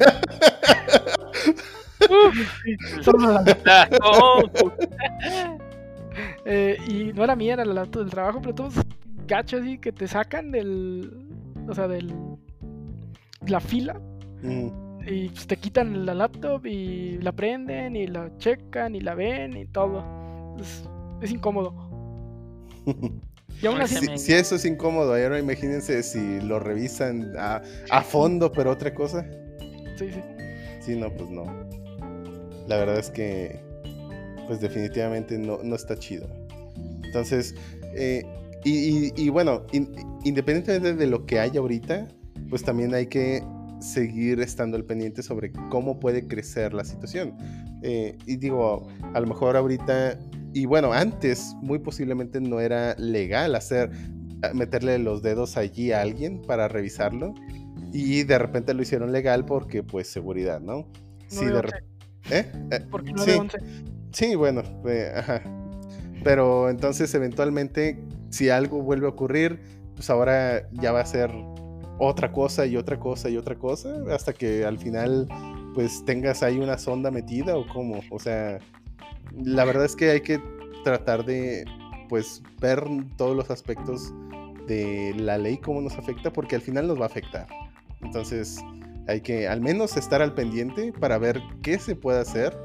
Solo 3.02 3.32
la- 3.32 3.58
Ah, 3.66 3.88
oh, 4.02 4.42
eh, 6.44 6.76
y 6.88 7.12
no 7.12 7.24
era 7.24 7.36
mía, 7.36 7.54
era 7.54 7.64
la 7.64 7.74
laptop 7.74 8.02
del 8.02 8.10
trabajo, 8.10 8.40
pero 8.40 8.54
todos 8.54 8.74
gachos 9.26 9.62
así 9.62 9.78
que 9.78 9.92
te 9.92 10.06
sacan 10.08 10.50
del. 10.50 11.10
O 11.68 11.74
sea, 11.74 11.88
del. 11.88 12.12
La 13.46 13.60
fila. 13.60 14.00
mm, 14.42 14.68
Y 15.06 15.28
pues, 15.30 15.46
te 15.46 15.56
quitan 15.56 16.04
la 16.06 16.14
laptop 16.14 16.66
y 16.66 17.18
la 17.18 17.32
prenden 17.32 17.96
y 17.96 18.06
la 18.06 18.36
checan 18.38 18.94
y 18.94 19.00
la 19.00 19.14
ven 19.14 19.56
y 19.56 19.66
todo. 19.66 20.04
Es, 20.60 20.88
es 21.20 21.30
incómodo. 21.30 21.72
Y 23.62 23.66
aún 23.66 23.76
Ay, 23.76 23.82
así, 23.84 23.94
se 23.94 24.00
Si, 24.00 24.06
me- 24.08 24.18
si 24.18 24.32
eso 24.32 24.56
es 24.56 24.64
incómodo, 24.64 25.14
ahora 25.14 25.38
imagínense 25.38 26.02
si 26.02 26.40
lo 26.40 26.58
revisan 26.58 27.32
a, 27.38 27.62
a 27.90 28.02
fondo, 28.02 28.50
pero 28.52 28.70
otra 28.72 28.92
cosa. 28.92 29.24
sí, 29.98 30.10
sí. 30.12 30.20
Sí, 30.80 30.96
no, 30.96 31.14
pues 31.14 31.30
no. 31.30 31.44
La 32.66 32.76
verdad 32.76 32.98
es 32.98 33.08
que, 33.10 33.60
pues 34.48 34.60
definitivamente 34.60 35.38
no, 35.38 35.60
no 35.62 35.76
está 35.76 35.96
chido. 35.96 36.28
Entonces, 37.04 37.54
eh, 37.94 38.24
y, 38.64 38.72
y- 39.06 39.12
y 39.16 39.28
bueno, 39.28 39.64
in- 39.72 39.92
independientemente 40.24 40.94
de 40.94 41.06
lo 41.06 41.24
que 41.26 41.38
hay 41.38 41.56
ahorita, 41.56 42.08
pues 42.50 42.64
también 42.64 42.94
hay 42.94 43.06
que 43.06 43.42
seguir 43.80 44.40
estando 44.40 44.76
al 44.76 44.84
pendiente 44.84 45.22
sobre 45.22 45.52
cómo 45.70 45.98
puede 46.00 46.26
crecer 46.26 46.72
la 46.74 46.84
situación. 46.84 47.36
Eh, 47.82 48.16
y 48.26 48.36
digo, 48.36 48.88
a 49.14 49.20
lo 49.20 49.26
mejor 49.26 49.56
ahorita, 49.56 50.18
y 50.54 50.66
bueno, 50.66 50.92
antes 50.92 51.54
muy 51.62 51.78
posiblemente 51.78 52.40
no 52.40 52.60
era 52.60 52.94
legal 52.96 53.54
hacer, 53.54 53.90
meterle 54.54 54.98
los 54.98 55.22
dedos 55.22 55.56
allí 55.56 55.92
a 55.92 56.00
alguien 56.00 56.42
para 56.42 56.68
revisarlo. 56.68 57.34
Y 57.92 58.22
de 58.24 58.38
repente 58.38 58.72
lo 58.74 58.82
hicieron 58.82 59.12
legal 59.12 59.44
porque, 59.44 59.82
pues, 59.82 60.08
seguridad, 60.08 60.60
¿no? 60.60 60.86
Sí, 61.26 61.44
de 61.44 61.52
9-11, 61.52 61.60
repente. 61.62 61.92
¿Eh? 62.30 62.52
Eh, 62.70 62.86
Porque 62.90 63.08
sí, 63.08 63.38
911. 63.38 63.58
sí, 64.12 64.34
bueno, 64.34 64.62
eh, 64.86 65.12
ajá. 65.14 65.42
Pero 66.24 66.70
entonces, 66.70 67.14
eventualmente, 67.14 68.02
si 68.30 68.48
algo 68.48 68.82
vuelve 68.82 69.06
a 69.06 69.10
ocurrir, 69.10 69.60
pues 69.94 70.08
ahora 70.08 70.68
ya 70.72 70.92
va 70.92 71.00
a 71.00 71.06
ser 71.06 71.30
otra 71.98 72.32
cosa 72.32 72.64
y 72.66 72.76
otra 72.76 72.98
cosa 72.98 73.28
y 73.28 73.36
otra 73.36 73.56
cosa, 73.56 73.94
hasta 74.10 74.32
que 74.32 74.64
al 74.64 74.78
final, 74.78 75.28
pues 75.74 76.04
tengas 76.04 76.42
ahí 76.42 76.58
una 76.58 76.78
sonda 76.78 77.10
metida 77.10 77.56
o 77.56 77.66
cómo. 77.66 78.00
O 78.10 78.18
sea, 78.18 78.58
la 79.36 79.64
verdad 79.64 79.84
es 79.84 79.96
que 79.96 80.10
hay 80.10 80.20
que 80.20 80.40
tratar 80.84 81.24
de, 81.24 81.64
pues, 82.08 82.42
ver 82.60 82.84
todos 83.16 83.36
los 83.36 83.50
aspectos 83.50 84.12
de 84.66 85.14
la 85.16 85.38
ley, 85.38 85.58
cómo 85.58 85.80
nos 85.80 85.94
afecta, 85.94 86.32
porque 86.32 86.56
al 86.56 86.62
final 86.62 86.86
nos 86.86 86.98
va 86.98 87.04
a 87.04 87.06
afectar. 87.06 87.46
Entonces, 88.00 88.60
hay 89.08 89.20
que 89.20 89.48
al 89.48 89.60
menos 89.60 89.96
estar 89.96 90.22
al 90.22 90.34
pendiente 90.34 90.92
para 90.92 91.18
ver 91.18 91.40
qué 91.62 91.78
se 91.78 91.96
puede 91.96 92.20
hacer. 92.20 92.56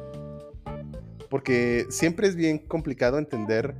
Porque 1.29 1.85
siempre 1.89 2.27
es 2.27 2.35
bien 2.35 2.57
complicado 2.57 3.17
entender 3.17 3.75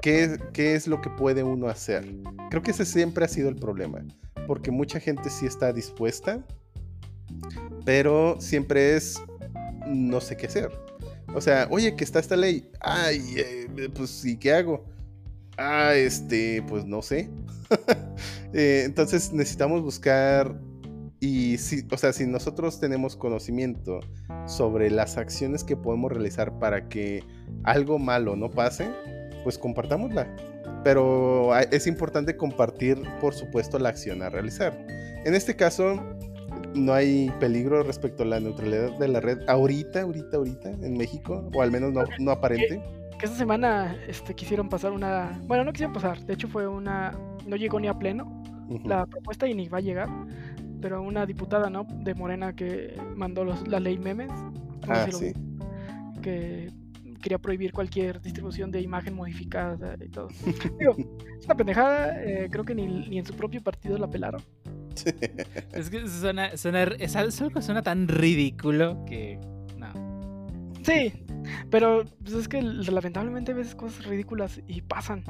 qué, 0.00 0.38
qué 0.52 0.74
es 0.74 0.86
lo 0.88 1.00
que 1.00 1.10
puede 1.10 1.42
uno 1.42 1.68
hacer. 1.68 2.06
Creo 2.50 2.62
que 2.62 2.70
ese 2.70 2.86
siempre 2.86 3.24
ha 3.24 3.28
sido 3.28 3.48
el 3.48 3.56
problema. 3.56 4.02
Porque 4.46 4.70
mucha 4.70 4.98
gente 4.98 5.28
sí 5.28 5.44
está 5.44 5.72
dispuesta, 5.74 6.42
pero 7.84 8.40
siempre 8.40 8.96
es 8.96 9.20
no 9.86 10.20
sé 10.20 10.36
qué 10.36 10.46
hacer. 10.46 10.70
O 11.34 11.40
sea, 11.40 11.68
oye, 11.70 11.94
que 11.94 12.04
está 12.04 12.18
esta 12.18 12.36
ley. 12.36 12.70
Ay, 12.80 13.34
eh, 13.36 13.88
pues 13.94 14.10
sí, 14.10 14.36
¿qué 14.36 14.52
hago? 14.52 14.84
Ah, 15.56 15.94
este, 15.94 16.62
pues 16.68 16.84
no 16.84 17.02
sé. 17.02 17.28
Eh, 18.54 18.84
entonces 18.86 19.30
necesitamos 19.34 19.82
buscar 19.82 20.58
y 21.20 21.58
si, 21.58 21.86
o 21.92 21.98
sea, 21.98 22.14
si 22.14 22.26
nosotros 22.26 22.80
tenemos 22.80 23.14
conocimiento 23.14 24.00
sobre 24.46 24.90
las 24.90 25.18
acciones 25.18 25.64
que 25.64 25.76
podemos 25.76 26.10
realizar 26.10 26.58
para 26.58 26.88
que 26.88 27.22
algo 27.64 27.98
malo 27.98 28.36
no 28.36 28.48
pase, 28.50 28.88
pues 29.44 29.58
compartámosla. 29.58 30.34
Pero 30.82 31.52
a- 31.52 31.60
es 31.60 31.86
importante 31.86 32.38
compartir, 32.38 33.02
por 33.20 33.34
supuesto, 33.34 33.78
la 33.78 33.90
acción 33.90 34.22
a 34.22 34.30
realizar. 34.30 34.86
En 35.26 35.34
este 35.34 35.54
caso, 35.54 36.02
no 36.78 36.92
hay 36.92 37.30
peligro 37.40 37.82
respecto 37.82 38.22
a 38.22 38.26
la 38.26 38.40
neutralidad 38.40 38.98
de 38.98 39.08
la 39.08 39.20
red 39.20 39.38
ahorita, 39.48 40.02
ahorita, 40.02 40.36
ahorita 40.36 40.70
en 40.70 40.96
México, 40.96 41.48
o 41.54 41.62
al 41.62 41.70
menos 41.70 41.92
no, 41.92 42.04
no 42.18 42.30
aparente. 42.30 42.82
Que 43.18 43.26
esta 43.26 43.36
semana 43.36 43.96
este, 44.06 44.34
quisieron 44.34 44.68
pasar 44.68 44.92
una. 44.92 45.38
Bueno, 45.46 45.64
no 45.64 45.72
quisieron 45.72 45.92
pasar. 45.92 46.24
De 46.24 46.34
hecho, 46.34 46.48
fue 46.48 46.68
una. 46.68 47.12
No 47.46 47.56
llegó 47.56 47.80
ni 47.80 47.88
a 47.88 47.94
pleno 47.94 48.42
la 48.84 49.06
propuesta 49.06 49.48
y 49.48 49.54
ni 49.54 49.68
va 49.68 49.78
a 49.78 49.80
llegar. 49.80 50.08
Pero 50.80 51.02
una 51.02 51.26
diputada, 51.26 51.68
¿no? 51.68 51.84
De 51.84 52.14
Morena 52.14 52.54
que 52.54 52.94
mandó 53.16 53.44
los, 53.44 53.66
la 53.66 53.80
ley 53.80 53.98
memes. 53.98 54.30
Ah, 54.88 55.06
lo 55.10 55.18
sí. 55.18 55.32
Que 56.22 56.70
quería 57.18 57.38
prohibir 57.38 57.72
cualquier 57.72 58.20
distribución 58.20 58.70
de 58.70 58.80
imagen 58.80 59.14
modificada 59.14 59.96
y 60.00 60.08
todo. 60.08 60.28
Digo, 60.78 60.96
es 61.38 61.44
una 61.44 61.54
pendejada. 61.56 62.22
eh, 62.22 62.48
creo 62.50 62.64
que 62.64 62.74
ni, 62.74 62.86
ni 62.86 63.18
en 63.18 63.26
su 63.26 63.34
propio 63.34 63.62
partido 63.62 63.98
la 63.98 64.08
pelaron. 64.08 64.42
Es 65.72 65.90
que 65.90 66.06
suena, 66.08 66.56
suena, 66.56 66.82
es 66.82 67.14
algo 67.16 67.50
que 67.50 67.62
suena 67.62 67.82
tan 67.82 68.08
ridículo 68.08 69.04
que. 69.04 69.38
No. 69.76 69.92
Sí, 70.82 71.12
pero 71.70 72.04
pues, 72.22 72.34
es 72.34 72.48
que 72.48 72.62
lamentablemente 72.62 73.52
a 73.52 73.54
veces 73.54 73.74
cosas 73.74 74.04
ridículas 74.06 74.60
y 74.66 74.82
pasan. 74.82 75.24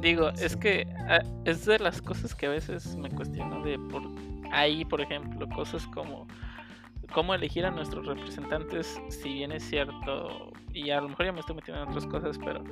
Digo, 0.00 0.30
es 0.30 0.56
que 0.56 0.86
ah, 1.08 1.22
es 1.44 1.66
de 1.66 1.78
las 1.78 2.00
cosas 2.00 2.34
que 2.34 2.46
a 2.46 2.50
veces 2.50 2.96
me 2.96 3.10
cuestiono 3.10 3.64
de 3.64 3.78
por 3.90 4.02
ahí, 4.52 4.84
por 4.84 5.00
ejemplo, 5.00 5.48
cosas 5.48 5.86
como 5.88 6.26
cómo 7.12 7.34
elegir 7.34 7.66
a 7.66 7.70
nuestros 7.70 8.06
representantes, 8.06 9.00
si 9.08 9.32
bien 9.34 9.52
es 9.52 9.62
cierto, 9.64 10.52
y 10.72 10.90
a 10.90 11.00
lo 11.00 11.08
mejor 11.08 11.26
ya 11.26 11.32
me 11.32 11.40
estoy 11.40 11.56
metiendo 11.56 11.82
en 11.82 11.88
otras 11.88 12.06
cosas, 12.06 12.38
pero 12.38 12.62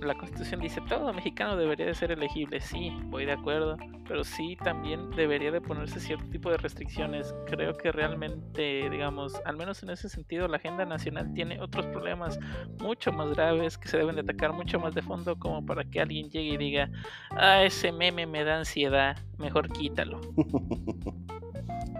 la 0.00 0.14
constitución 0.14 0.60
dice 0.60 0.80
todo 0.88 1.12
mexicano 1.12 1.56
debería 1.56 1.86
de 1.86 1.94
ser 1.94 2.12
elegible, 2.12 2.60
sí, 2.60 2.92
voy 3.04 3.26
de 3.26 3.32
acuerdo, 3.32 3.76
pero 4.06 4.24
sí 4.24 4.56
también 4.62 5.10
debería 5.10 5.50
de 5.50 5.60
ponerse 5.60 6.00
cierto 6.00 6.24
tipo 6.30 6.50
de 6.50 6.56
restricciones. 6.56 7.34
Creo 7.46 7.76
que 7.76 7.92
realmente, 7.92 8.88
digamos, 8.88 9.40
al 9.44 9.56
menos 9.56 9.82
en 9.82 9.90
ese 9.90 10.08
sentido, 10.08 10.48
la 10.48 10.56
agenda 10.56 10.84
nacional 10.84 11.32
tiene 11.34 11.60
otros 11.60 11.86
problemas 11.86 12.38
mucho 12.80 13.12
más 13.12 13.30
graves 13.34 13.76
que 13.76 13.88
se 13.88 13.98
deben 13.98 14.14
de 14.14 14.22
atacar 14.22 14.52
mucho 14.52 14.78
más 14.78 14.94
de 14.94 15.02
fondo 15.02 15.38
como 15.38 15.64
para 15.66 15.84
que 15.84 16.00
alguien 16.00 16.30
llegue 16.30 16.54
y 16.54 16.56
diga, 16.56 16.90
ah, 17.32 17.62
ese 17.62 17.92
meme 17.92 18.26
me 18.26 18.44
da 18.44 18.58
ansiedad, 18.58 19.16
mejor 19.36 19.68
quítalo. 19.70 20.20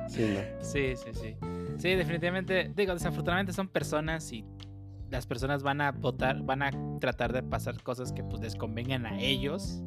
Sí, 0.09 0.39
sí, 0.63 0.97
sí, 0.97 1.11
sí. 1.13 1.37
Sí, 1.79 1.95
definitivamente, 1.95 2.73
digo, 2.75 2.93
desafortunadamente 2.93 3.53
son 3.53 3.69
personas 3.69 4.33
y 4.33 4.45
las 5.11 5.27
personas 5.27 5.63
van 5.63 5.81
a 5.81 5.93
votar, 5.93 6.43
van 6.43 6.63
a 6.63 6.71
tratar 7.01 7.33
de 7.33 7.43
pasar 7.43 7.83
cosas 7.83 8.13
que 8.13 8.23
pues 8.23 8.43
les 8.43 8.57
convengan 8.57 9.07
a 9.07 9.19
ellos. 9.21 9.83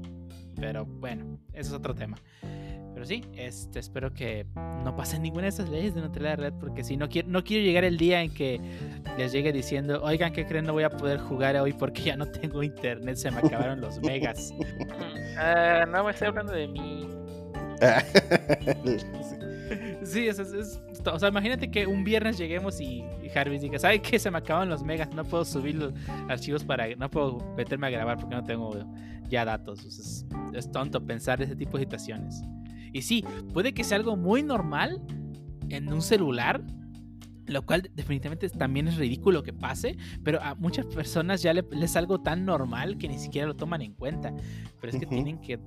Pero 0.56 0.86
bueno, 0.86 1.40
eso 1.54 1.70
es 1.70 1.74
otro 1.74 1.94
tema. 1.94 2.18
Pero 2.94 3.06
sí, 3.06 3.24
este, 3.36 3.80
espero 3.80 4.14
que 4.14 4.46
no 4.84 4.96
pasen 4.96 5.22
ninguna 5.22 5.44
de 5.44 5.50
esas 5.50 5.70
leyes 5.70 5.96
de 5.96 6.02
Nutella 6.02 6.36
Red, 6.36 6.54
porque 6.60 6.84
si 6.84 6.98
no 6.98 7.08
quiero, 7.10 7.30
no 7.30 7.44
quiero 7.44 7.64
llegar 7.64 7.84
el 7.84 7.98
día 7.98 8.22
en 8.22 8.34
que 8.34 8.60
les 9.18 9.32
llegue 9.32 9.54
diciendo, 9.54 10.02
oigan, 10.04 10.34
¿qué 10.34 10.46
creen? 10.46 10.66
No 10.66 10.74
voy 10.74 10.84
a 10.84 10.90
poder 10.90 11.20
jugar 11.20 11.56
hoy 11.56 11.74
porque 11.74 12.04
ya 12.04 12.16
no 12.18 12.26
tengo 12.26 12.64
internet, 12.64 13.16
se 13.16 13.32
me 13.32 13.40
acabaron 13.40 13.82
los 13.82 14.00
megas. 14.02 14.54
Ah, 15.38 15.86
no 15.90 16.04
me 16.04 16.12
estoy 16.12 16.28
hablando 16.28 16.52
de 16.52 16.68
mí. 16.68 17.08
sí, 20.04 20.28
es, 20.28 20.40
es, 20.40 20.82
o 21.06 21.20
sea, 21.20 21.30
imagínate 21.30 21.70
que 21.70 21.86
un 21.88 22.04
viernes 22.04 22.38
lleguemos 22.38 22.80
y, 22.80 23.04
Jarvis 23.34 23.62
diga, 23.62 23.80
¿sabes 23.80 24.02
qué? 24.02 24.20
Se 24.20 24.30
me 24.32 24.38
acaban 24.38 24.70
los 24.70 24.84
megas, 24.84 25.14
no 25.14 25.24
puedo 25.24 25.46
subir 25.46 25.76
los 25.76 25.94
archivos 26.28 26.64
para, 26.64 26.94
no 26.96 27.10
puedo 27.10 27.38
meterme 27.56 27.88
a 27.88 27.90
grabar 27.90 28.18
porque 28.18 28.36
no 28.36 28.44
tengo 28.44 28.72
ya 29.30 29.46
datos. 29.46 29.86
es, 29.86 30.26
es 30.54 30.72
tonto 30.72 31.06
pensar 31.06 31.42
ese 31.42 31.56
tipo 31.56 31.78
de 31.78 31.84
situaciones. 31.84 32.42
Y 32.94 33.02
sí, 33.02 33.24
puede 33.54 33.74
que 33.74 33.84
sea 33.84 33.98
algo 33.98 34.18
muy 34.18 34.44
normal 34.44 35.02
en 35.70 35.92
un 35.92 36.02
celular, 36.02 36.62
lo 37.48 37.66
cual 37.66 37.90
definitivamente 37.96 38.50
también 38.50 38.88
es 38.88 38.98
ridículo 38.98 39.44
que 39.44 39.54
pase, 39.54 39.98
pero 40.24 40.42
a 40.42 40.56
muchas 40.56 40.86
personas 40.88 41.42
ya 41.42 41.54
les 41.54 41.66
es 41.72 41.96
algo 41.96 42.22
tan 42.22 42.46
normal 42.46 42.98
que 42.98 43.08
ni 43.08 43.18
siquiera 43.18 43.48
lo 43.48 43.56
toman 43.56 43.82
en 43.82 43.94
cuenta. 43.94 44.34
Pero 44.80 44.94
es 44.94 45.00
que 45.00 45.06
tienen 45.06 45.40
que 45.40 45.60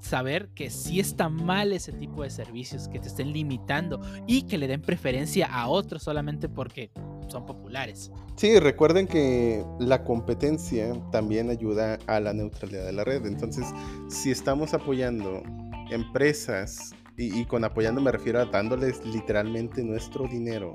saber 0.00 0.48
que 0.54 0.70
sí 0.70 1.00
está 1.00 1.28
mal 1.28 1.72
ese 1.72 1.92
tipo 1.92 2.22
de 2.22 2.30
servicios, 2.30 2.88
que 2.88 2.98
te 2.98 3.08
estén 3.08 3.32
limitando 3.32 4.00
y 4.26 4.42
que 4.42 4.58
le 4.58 4.68
den 4.68 4.82
preferencia 4.82 5.46
a 5.46 5.68
otros 5.68 6.02
solamente 6.02 6.48
porque 6.48 6.90
son 7.28 7.46
populares. 7.46 8.10
Sí, 8.36 8.58
recuerden 8.58 9.06
que 9.06 9.64
la 9.78 10.04
competencia 10.04 10.92
también 11.10 11.50
ayuda 11.50 11.98
a 12.06 12.20
la 12.20 12.32
neutralidad 12.32 12.84
de 12.84 12.92
la 12.92 13.04
red. 13.04 13.26
Entonces, 13.26 13.66
si 14.08 14.30
estamos 14.30 14.74
apoyando 14.74 15.42
empresas, 15.90 16.94
y, 17.18 17.44
con 17.46 17.64
apoyando 17.64 18.00
me 18.00 18.12
refiero 18.12 18.40
a 18.40 18.44
dándoles 18.44 19.04
literalmente 19.06 19.82
nuestro 19.82 20.28
dinero 20.28 20.74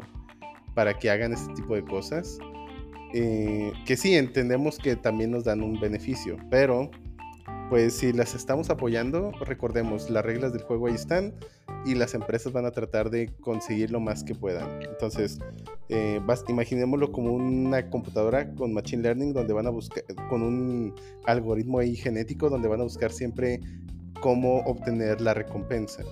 para 0.73 0.97
que 0.97 1.09
hagan 1.11 1.33
este 1.33 1.53
tipo 1.53 1.75
de 1.75 1.83
cosas, 1.83 2.39
eh, 3.13 3.71
que 3.85 3.95
sí, 3.97 4.15
entendemos 4.15 4.77
que 4.77 4.95
también 4.95 5.31
nos 5.31 5.43
dan 5.43 5.61
un 5.61 5.79
beneficio, 5.79 6.37
pero 6.49 6.89
pues 7.71 7.93
si 7.93 8.11
las 8.11 8.35
estamos 8.35 8.69
apoyando, 8.69 9.31
recordemos, 9.45 10.09
las 10.09 10.25
reglas 10.25 10.51
del 10.51 10.61
juego 10.61 10.87
ahí 10.87 10.95
están 10.95 11.33
y 11.85 11.95
las 11.95 12.13
empresas 12.13 12.51
van 12.51 12.65
a 12.65 12.71
tratar 12.71 13.09
de 13.09 13.33
conseguir 13.39 13.91
lo 13.91 14.01
más 14.01 14.25
que 14.25 14.35
puedan. 14.35 14.67
Entonces, 14.83 15.39
eh, 15.87 16.19
imaginémoslo 16.49 17.13
como 17.13 17.31
una 17.31 17.89
computadora 17.89 18.53
con 18.55 18.73
machine 18.73 19.03
learning 19.03 19.31
donde 19.31 19.53
van 19.53 19.67
a 19.67 19.69
buscar, 19.69 20.03
con 20.29 20.41
un 20.41 20.93
algoritmo 21.23 21.79
ahí 21.79 21.95
genético 21.95 22.49
donde 22.49 22.67
van 22.67 22.81
a 22.81 22.83
buscar 22.83 23.09
siempre 23.09 23.61
cómo 24.19 24.57
obtener 24.65 25.21
la 25.21 25.33
recompensa. 25.33 26.03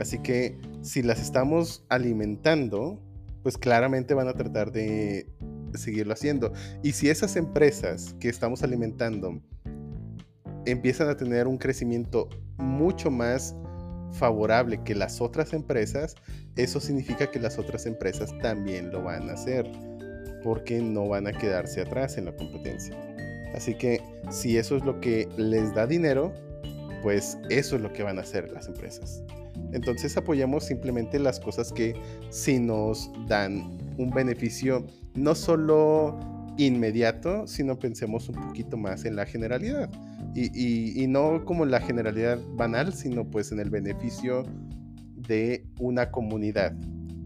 Así 0.00 0.18
que 0.18 0.58
si 0.82 1.00
las 1.02 1.18
estamos 1.18 1.82
alimentando, 1.88 3.00
pues 3.42 3.56
claramente 3.56 4.12
van 4.12 4.28
a 4.28 4.34
tratar 4.34 4.70
de 4.70 5.26
seguirlo 5.72 6.12
haciendo. 6.12 6.52
Y 6.82 6.92
si 6.92 7.08
esas 7.08 7.36
empresas 7.36 8.14
que 8.20 8.28
estamos 8.28 8.62
alimentando 8.62 9.40
empiezan 10.66 11.08
a 11.08 11.16
tener 11.16 11.46
un 11.46 11.58
crecimiento 11.58 12.28
mucho 12.58 13.10
más 13.10 13.54
favorable 14.12 14.82
que 14.84 14.94
las 14.94 15.20
otras 15.20 15.52
empresas, 15.52 16.16
eso 16.56 16.80
significa 16.80 17.30
que 17.30 17.38
las 17.38 17.58
otras 17.58 17.86
empresas 17.86 18.36
también 18.42 18.90
lo 18.90 19.02
van 19.02 19.28
a 19.30 19.34
hacer, 19.34 19.70
porque 20.42 20.80
no 20.80 21.08
van 21.08 21.26
a 21.26 21.32
quedarse 21.32 21.80
atrás 21.80 22.18
en 22.18 22.26
la 22.26 22.36
competencia. 22.36 22.96
Así 23.54 23.74
que 23.74 24.00
si 24.30 24.56
eso 24.56 24.76
es 24.76 24.84
lo 24.84 25.00
que 25.00 25.28
les 25.36 25.74
da 25.74 25.86
dinero, 25.86 26.32
pues 27.02 27.38
eso 27.48 27.76
es 27.76 27.82
lo 27.82 27.92
que 27.92 28.02
van 28.02 28.18
a 28.18 28.22
hacer 28.22 28.50
las 28.50 28.68
empresas. 28.68 29.22
Entonces 29.72 30.16
apoyamos 30.16 30.64
simplemente 30.64 31.18
las 31.18 31.40
cosas 31.40 31.72
que 31.72 31.94
si 32.30 32.58
nos 32.58 33.10
dan 33.26 33.78
un 33.98 34.10
beneficio 34.10 34.86
no 35.14 35.34
solo 35.34 36.18
inmediato, 36.56 37.46
sino 37.46 37.78
pensemos 37.78 38.28
un 38.28 38.36
poquito 38.36 38.76
más 38.76 39.04
en 39.04 39.16
la 39.16 39.26
generalidad. 39.26 39.90
Y, 40.34 41.06
no 41.08 41.44
como 41.44 41.66
la 41.66 41.80
generalidad 41.80 42.38
banal, 42.54 42.94
sino 42.94 43.28
pues 43.28 43.52
en 43.52 43.60
el 43.60 43.70
beneficio 43.70 44.44
de 45.16 45.66
una 45.78 46.10
comunidad. 46.10 46.74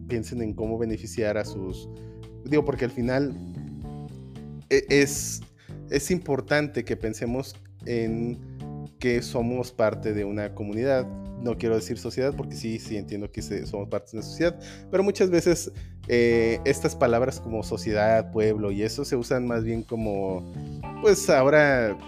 Piensen 0.09 0.43
en 0.43 0.55
cómo 0.55 0.79
beneficiar 0.79 1.37
a 1.37 1.45
sus... 1.45 1.89
Digo, 2.45 2.65
porque 2.65 2.87
al 2.87 2.91
final 2.91 3.35
e, 4.71 4.85
es, 4.89 5.43
es 5.91 6.11
importante 6.11 6.85
que 6.85 6.97
pensemos 6.97 7.55
en 7.87 8.39
que 8.99 9.21
somos 9.23 9.73
parte 9.73 10.15
de 10.15 10.25
una 10.25 10.55
comunidad. 10.55 11.07
No 11.43 11.59
quiero 11.59 11.75
decir 11.75 11.99
sociedad 11.99 12.35
porque 12.35 12.55
sí, 12.55 12.79
sí 12.79 12.97
entiendo 12.97 13.31
que 13.31 13.43
somos 13.43 13.89
parte 13.89 14.13
de 14.13 14.19
una 14.19 14.27
sociedad, 14.27 14.59
pero 14.91 15.03
muchas 15.03 15.29
veces 15.29 15.71
eh, 16.09 16.59
estas 16.65 16.97
palabras 16.97 17.39
como 17.39 17.63
sociedad, 17.63 18.31
pueblo 18.31 18.71
y 18.73 18.83
eso 18.83 19.05
se 19.05 19.17
usan 19.17 19.47
más 19.47 19.63
bien 19.63 19.83
como, 19.83 20.43
pues 21.03 21.29
ahora 21.29 21.99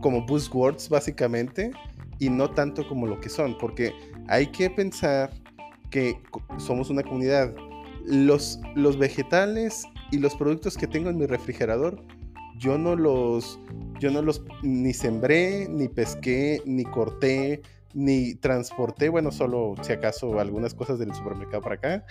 como 0.00 0.24
buzzwords 0.26 0.88
básicamente 0.88 1.70
y 2.18 2.30
no 2.30 2.50
tanto 2.50 2.86
como 2.88 3.06
lo 3.06 3.20
que 3.20 3.28
son, 3.28 3.56
porque 3.58 3.92
hay 4.28 4.46
que 4.48 4.70
pensar 4.70 5.30
que 5.90 6.18
somos 6.58 6.90
una 6.90 7.02
comunidad. 7.02 7.54
Los, 8.06 8.60
los 8.74 8.98
vegetales 8.98 9.84
y 10.10 10.18
los 10.18 10.34
productos 10.34 10.76
que 10.76 10.86
tengo 10.86 11.10
en 11.10 11.18
mi 11.18 11.26
refrigerador, 11.26 12.02
yo 12.58 12.78
no 12.78 12.96
los, 12.96 13.58
yo 13.98 14.10
no 14.10 14.22
los 14.22 14.42
ni 14.62 14.92
sembré, 14.92 15.68
ni 15.68 15.88
pesqué, 15.88 16.62
ni 16.66 16.84
corté, 16.84 17.62
ni 17.94 18.34
transporté, 18.34 19.08
bueno, 19.08 19.30
solo 19.30 19.74
si 19.82 19.92
acaso 19.92 20.38
algunas 20.40 20.74
cosas 20.74 20.98
del 20.98 21.14
supermercado 21.14 21.62
para 21.62 21.74
acá, 21.76 22.06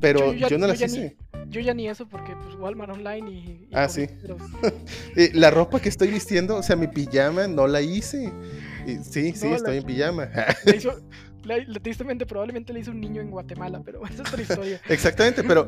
pero 0.00 0.32
yo, 0.32 0.58
no 0.58 0.66
las 0.66 0.80
hice. 0.80 1.16
yo 1.48 1.60
ya 1.60 1.74
ni 1.74 1.88
eso 1.88 2.08
porque 2.08 2.34
pues 2.42 2.56
Walmart 2.56 2.92
online 2.92 3.30
y... 3.30 3.68
ah, 3.72 3.88
sí. 3.88 4.06
la 5.32 5.50
ropa 5.50 5.80
que 5.80 5.88
estoy 5.88 6.08
vistiendo, 6.08 6.56
o 6.56 6.62
sea, 6.62 6.76
mi 6.76 6.88
pijama 6.88 7.46
no 7.46 7.66
la 7.66 7.80
hice. 7.80 8.32
sí, 9.02 9.32
sí, 9.32 9.48
estoy 9.48 9.78
en 9.78 9.84
pijama. 9.84 10.28
tristemente 11.82 12.26
probablemente 12.26 12.72
le 12.72 12.80
hizo 12.80 12.90
un 12.90 13.00
niño 13.00 13.20
en 13.20 13.30
Guatemala, 13.30 13.82
pero 13.84 14.04
esa 14.04 14.22
es 14.22 14.28
otra 14.28 14.42
historia. 14.42 14.80
Exactamente, 14.88 15.44
pero 15.44 15.66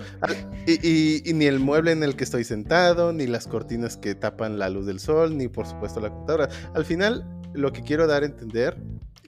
y, 0.66 1.28
y, 1.28 1.32
ni 1.32 1.46
el 1.46 1.60
mueble 1.60 1.92
en 1.92 2.02
el 2.02 2.16
que 2.16 2.24
estoy 2.24 2.44
sentado, 2.44 3.12
ni 3.12 3.26
las 3.26 3.46
cortinas 3.46 3.96
que 3.96 4.14
tapan 4.14 4.58
la 4.58 4.68
luz 4.68 4.86
del 4.86 5.00
sol, 5.00 5.36
ni 5.36 5.48
por 5.48 5.66
supuesto 5.66 6.00
la 6.00 6.10
computadora. 6.10 6.48
Al 6.74 6.84
final, 6.84 7.24
lo 7.54 7.72
que 7.72 7.82
quiero 7.82 8.06
dar 8.06 8.22
a 8.22 8.26
entender 8.26 8.76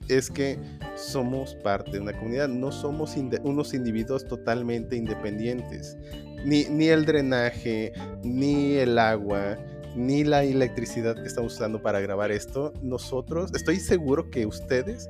es 0.07 0.29
que 0.29 0.59
somos 0.95 1.55
parte 1.55 1.91
de 1.91 1.99
una 1.99 2.13
comunidad, 2.13 2.47
no 2.47 2.71
somos 2.71 3.15
unos 3.43 3.73
individuos 3.73 4.27
totalmente 4.27 4.95
independientes. 4.95 5.97
Ni, 6.43 6.65
ni 6.65 6.87
el 6.87 7.05
drenaje, 7.05 7.93
ni 8.23 8.75
el 8.75 8.97
agua, 8.97 9.57
ni 9.95 10.23
la 10.23 10.43
electricidad 10.43 11.15
que 11.15 11.27
estamos 11.27 11.53
usando 11.53 11.81
para 11.81 11.99
grabar 11.99 12.31
esto, 12.31 12.73
nosotros, 12.81 13.51
estoy 13.53 13.77
seguro 13.77 14.29
que 14.29 14.45
ustedes, 14.45 15.09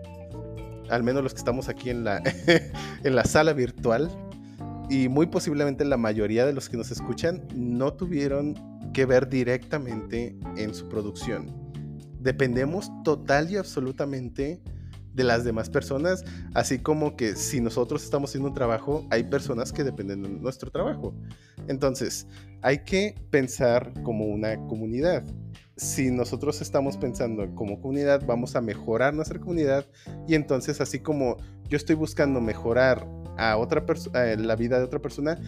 al 0.90 1.04
menos 1.04 1.24
los 1.24 1.34
que 1.34 1.40
estamos 1.40 1.70
aquí 1.70 1.90
en 1.90 2.04
la, 2.04 2.22
en 3.04 3.16
la 3.16 3.24
sala 3.24 3.54
virtual, 3.54 4.10
y 4.90 5.08
muy 5.08 5.28
posiblemente 5.28 5.86
la 5.86 5.98
mayoría 5.98 6.46
de 6.46 6.54
los 6.54 6.68
que 6.68 6.76
nos 6.76 6.90
escuchan, 6.90 7.44
no 7.56 7.94
tuvieron 7.94 8.56
que 8.92 9.06
ver 9.06 9.30
directamente 9.30 10.36
en 10.58 10.74
su 10.74 10.90
producción. 10.90 11.69
Dependemos 12.20 12.92
total 13.04 13.50
y 13.52 13.58
absolutamente 13.58 14.62
de 15.14 15.24
las 15.24 15.44
demás 15.44 15.70
personas, 15.70 16.24
así 16.54 16.80
como 16.80 17.16
que 17.16 17.36
si 17.36 17.62
nosotros 17.62 18.04
estamos 18.04 18.30
haciendo 18.30 18.50
un 18.50 18.56
trabajo, 18.56 19.06
hay 19.10 19.24
personas 19.24 19.74
que 19.74 19.84
dependen 19.84 20.24
de 20.24 20.30
nuestro 20.30 20.72
trabajo. 20.72 21.14
Entonces, 21.68 22.28
hay 22.62 22.80
que 22.80 23.16
pensar 23.30 23.92
como 24.04 24.26
una 24.26 24.56
comunidad. 24.68 25.24
Si 25.76 26.12
nosotros 26.12 26.62
estamos 26.62 26.98
pensando 26.98 27.54
como 27.56 27.82
comunidad, 27.82 28.26
vamos 28.26 28.56
a 28.56 28.62
mejorar 28.62 29.14
nuestra 29.14 29.40
comunidad 29.40 29.86
y 30.28 30.36
entonces 30.36 30.82
así 30.82 31.00
como 31.00 31.38
yo 31.70 31.78
estoy 31.78 31.96
buscando 31.96 32.42
mejorar 32.42 33.08
a 33.38 33.58
otra 33.58 33.86
persona, 33.86 34.36
la 34.36 34.56
vida 34.58 34.78
de 34.78 34.84
otra 34.84 35.00
persona, 35.00 35.40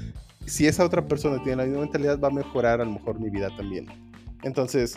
si 0.46 0.68
esa 0.68 0.86
otra 0.86 1.06
persona 1.06 1.44
tiene 1.44 1.58
la 1.58 1.66
misma 1.66 1.82
mentalidad, 1.82 2.20
va 2.20 2.30
a 2.30 2.32
mejorar 2.32 2.80
a 2.80 2.86
lo 2.86 2.92
mejor 2.92 3.20
mi 3.20 3.30
vida 3.30 3.50
también. 3.58 4.11
Entonces, 4.44 4.96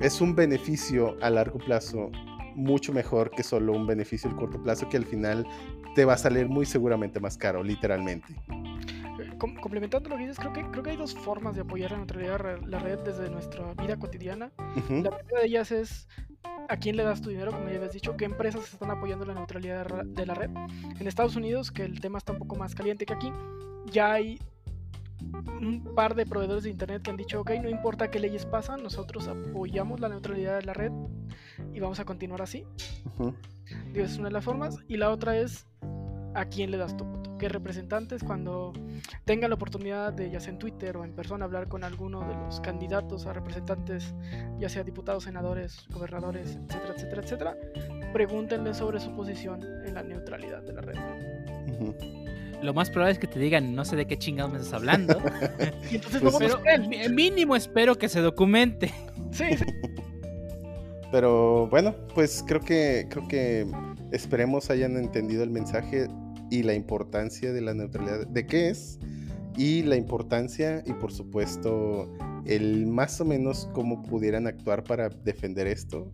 es 0.00 0.20
un 0.20 0.34
beneficio 0.34 1.16
a 1.22 1.30
largo 1.30 1.58
plazo 1.58 2.10
mucho 2.54 2.92
mejor 2.92 3.30
que 3.30 3.42
solo 3.42 3.72
un 3.72 3.86
beneficio 3.86 4.30
a 4.30 4.36
corto 4.36 4.62
plazo 4.62 4.88
que 4.88 4.96
al 4.96 5.04
final 5.04 5.46
te 5.94 6.04
va 6.04 6.14
a 6.14 6.18
salir 6.18 6.48
muy 6.48 6.66
seguramente 6.66 7.18
más 7.20 7.36
caro, 7.36 7.62
literalmente. 7.62 8.34
Com- 9.38 9.56
complementando 9.56 10.08
lo 10.08 10.16
que 10.16 10.22
dices, 10.22 10.38
creo 10.38 10.52
que, 10.52 10.62
creo 10.70 10.82
que 10.82 10.90
hay 10.90 10.96
dos 10.96 11.14
formas 11.14 11.54
de 11.56 11.62
apoyar 11.62 11.90
la 11.90 11.98
neutralidad 11.98 12.60
de 12.60 12.66
la 12.68 12.78
red 12.78 12.98
desde 13.00 13.28
nuestra 13.30 13.74
vida 13.74 13.96
cotidiana. 13.96 14.50
La 15.02 15.10
primera 15.10 15.40
de 15.40 15.46
ellas 15.46 15.72
es 15.72 16.08
a 16.68 16.76
quién 16.76 16.96
le 16.96 17.02
das 17.02 17.20
tu 17.20 17.30
dinero, 17.30 17.50
como 17.52 17.68
ya 17.68 17.76
habías 17.76 17.92
dicho, 17.92 18.16
qué 18.16 18.24
empresas 18.24 18.72
están 18.72 18.90
apoyando 18.90 19.24
la 19.24 19.34
neutralidad 19.34 19.78
de 19.78 19.84
ra- 19.84 20.04
de 20.04 20.26
la 20.26 20.34
red. 20.34 20.50
En 20.98 21.06
Estados 21.06 21.36
Unidos, 21.36 21.70
que 21.72 21.82
el 21.84 22.00
tema 22.00 22.18
está 22.18 22.32
un 22.32 22.38
poco 22.38 22.56
más 22.56 22.74
caliente 22.74 23.04
que 23.04 23.12
aquí, 23.12 23.30
ya 23.90 24.12
hay 24.12 24.38
un 25.32 25.94
par 25.94 26.14
de 26.14 26.26
proveedores 26.26 26.64
de 26.64 26.70
internet 26.70 27.02
que 27.02 27.10
han 27.10 27.16
dicho, 27.16 27.40
ok, 27.40 27.52
no 27.62 27.68
importa 27.68 28.10
qué 28.10 28.18
leyes 28.18 28.46
pasan, 28.46 28.82
nosotros 28.82 29.28
apoyamos 29.28 30.00
la 30.00 30.08
neutralidad 30.08 30.58
de 30.58 30.64
la 30.64 30.74
red 30.74 30.92
y 31.72 31.80
vamos 31.80 32.00
a 32.00 32.04
continuar 32.04 32.42
así. 32.42 32.64
ujú. 33.18 33.34
Digo, 33.92 34.04
es 34.04 34.18
una 34.18 34.28
de 34.28 34.34
las 34.34 34.44
formas. 34.44 34.76
Y 34.88 34.96
la 34.96 35.10
otra 35.10 35.36
es 35.36 35.66
a 36.34 36.44
quién 36.46 36.70
le 36.70 36.76
das 36.76 36.96
tu 36.96 37.04
voto. 37.04 37.36
¿Qué 37.38 37.48
representantes 37.48 38.22
cuando 38.22 38.72
tengan 39.24 39.50
la 39.50 39.56
oportunidad 39.56 40.12
de, 40.12 40.30
ya 40.30 40.40
sea 40.40 40.52
en 40.52 40.58
Twitter 40.58 40.96
o 40.96 41.04
en 41.04 41.14
persona, 41.14 41.44
hablar 41.44 41.68
con 41.68 41.82
alguno 41.82 42.20
de 42.28 42.34
los 42.34 42.60
candidatos 42.60 43.26
a 43.26 43.32
representantes, 43.32 44.14
ya 44.58 44.68
sea 44.68 44.84
diputados, 44.84 45.24
senadores, 45.24 45.86
gobernadores, 45.90 46.56
etcétera, 46.56 46.94
etcétera, 46.96 47.22
etcétera, 47.22 47.56
pregúntenle 48.12 48.72
sobre 48.74 49.00
su 49.00 49.12
posición 49.14 49.62
en 49.84 49.94
la 49.94 50.02
neutralidad 50.02 50.62
de 50.62 50.72
la 50.72 50.80
red. 50.80 50.96
Ujú. 51.72 51.94
Lo 52.64 52.72
más 52.74 52.90
probable 52.90 53.12
es 53.12 53.18
que 53.18 53.26
te 53.26 53.38
digan, 53.38 53.74
no 53.74 53.84
sé 53.84 53.94
de 53.94 54.06
qué 54.06 54.18
chingados 54.18 54.50
me 54.52 54.58
estás 54.58 54.72
hablando. 54.74 55.18
Y 55.90 55.96
entonces 55.96 56.20
Pues 56.22 56.32
no 56.32 56.38
pero 56.64 56.88
mi- 56.88 57.08
mínimo 57.10 57.54
espero 57.56 57.96
que 57.96 58.08
se 58.08 58.20
documente. 58.20 58.92
Sí, 59.30 59.44
sí. 59.56 59.64
Pero 61.12 61.68
bueno, 61.68 61.94
pues 62.14 62.42
creo 62.46 62.60
que 62.60 63.06
creo 63.08 63.28
que 63.28 63.66
esperemos 64.10 64.70
hayan 64.70 64.96
entendido 64.96 65.44
el 65.44 65.50
mensaje 65.50 66.08
y 66.50 66.62
la 66.64 66.74
importancia 66.74 67.52
de 67.52 67.60
la 67.60 67.72
neutralidad, 67.74 68.26
de 68.26 68.46
qué 68.46 68.68
es 68.70 68.98
y 69.56 69.82
la 69.84 69.94
importancia 69.96 70.82
y 70.84 70.92
por 70.94 71.12
supuesto 71.12 72.12
el 72.46 72.86
más 72.86 73.20
o 73.20 73.24
menos 73.24 73.68
cómo 73.72 74.02
pudieran 74.02 74.46
actuar 74.48 74.82
para 74.82 75.08
defender 75.08 75.68
esto 75.68 76.10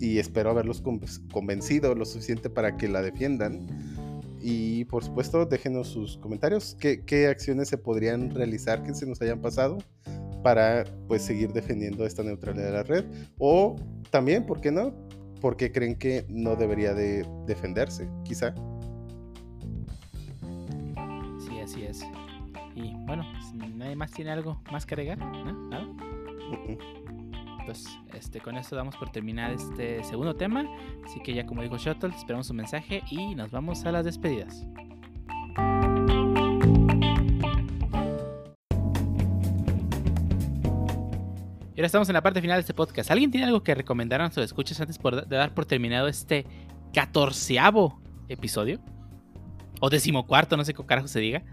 y 0.00 0.18
espero 0.18 0.50
haberlos 0.50 0.80
con- 0.80 1.00
convencido 1.30 1.94
lo 1.94 2.06
suficiente 2.06 2.48
para 2.48 2.78
que 2.78 2.88
la 2.88 3.02
defiendan 3.02 3.66
y 4.40 4.84
por 4.86 5.04
supuesto 5.04 5.44
déjenos 5.46 5.88
sus 5.88 6.16
comentarios 6.18 6.76
qué, 6.80 7.04
qué 7.04 7.26
acciones 7.26 7.68
se 7.68 7.78
podrían 7.78 8.30
realizar 8.30 8.82
que 8.82 8.94
se 8.94 9.06
nos 9.06 9.20
hayan 9.20 9.40
pasado 9.40 9.78
para 10.42 10.84
pues 11.06 11.22
seguir 11.22 11.52
defendiendo 11.52 12.06
esta 12.06 12.22
neutralidad 12.22 12.66
de 12.66 12.72
la 12.72 12.82
red 12.82 13.04
o 13.38 13.76
también, 14.10 14.46
¿por 14.46 14.60
qué 14.60 14.72
no? 14.72 14.94
Porque 15.40 15.72
creen 15.72 15.96
que 15.96 16.26
no 16.28 16.56
debería 16.56 16.94
de 16.94 17.26
defenderse, 17.46 18.08
quizá. 18.24 18.54
Sí, 21.38 21.60
así 21.60 21.82
es. 21.84 22.04
Y 22.74 22.94
bueno, 23.06 23.24
si 23.50 23.56
nadie 23.56 23.96
más 23.96 24.10
tiene 24.10 24.30
algo 24.32 24.60
más 24.70 24.84
que 24.86 24.94
agregar, 24.94 25.18
¿no? 25.18 25.68
¿Nada? 25.68 25.86
Ujú. 25.86 26.99
Pues 27.70 27.86
este, 28.14 28.40
con 28.40 28.56
esto 28.56 28.74
damos 28.74 28.96
por 28.96 29.12
terminar 29.12 29.52
este 29.52 30.02
segundo 30.02 30.34
tema. 30.34 30.64
Así 31.04 31.20
que 31.20 31.32
ya 31.32 31.46
como 31.46 31.62
dijo 31.62 31.78
Shuttle, 31.78 32.10
esperamos 32.16 32.48
su 32.48 32.52
mensaje 32.52 33.04
y 33.12 33.36
nos 33.36 33.52
vamos 33.52 33.84
a 33.84 33.92
las 33.92 34.04
despedidas. 34.04 34.66
Y 41.76 41.78
ahora 41.78 41.86
estamos 41.86 42.08
en 42.08 42.14
la 42.14 42.22
parte 42.22 42.40
final 42.40 42.56
de 42.56 42.62
este 42.62 42.74
podcast. 42.74 43.08
¿Alguien 43.12 43.30
tiene 43.30 43.46
algo 43.46 43.62
que 43.62 43.72
recomendar 43.76 44.20
a 44.20 44.24
nuestros 44.24 44.46
escuchas 44.46 44.80
antes 44.80 44.98
de 44.98 45.36
dar 45.36 45.54
por 45.54 45.64
terminado 45.64 46.08
este 46.08 46.46
catorceavo 46.92 48.00
episodio? 48.28 48.80
O 49.80 49.90
decimocuarto, 49.90 50.56
no 50.56 50.64
sé 50.64 50.74
qué 50.74 50.84
carajo 50.84 51.06
se 51.06 51.20
diga. 51.20 51.44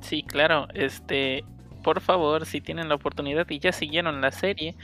Sí, 0.00 0.24
claro, 0.24 0.66
este, 0.74 1.44
por 1.82 2.00
favor, 2.00 2.46
si 2.46 2.60
tienen 2.60 2.88
la 2.88 2.94
oportunidad 2.94 3.48
y 3.50 3.58
ya 3.58 3.72
siguieron 3.72 4.20
la 4.20 4.30
serie, 4.32 4.74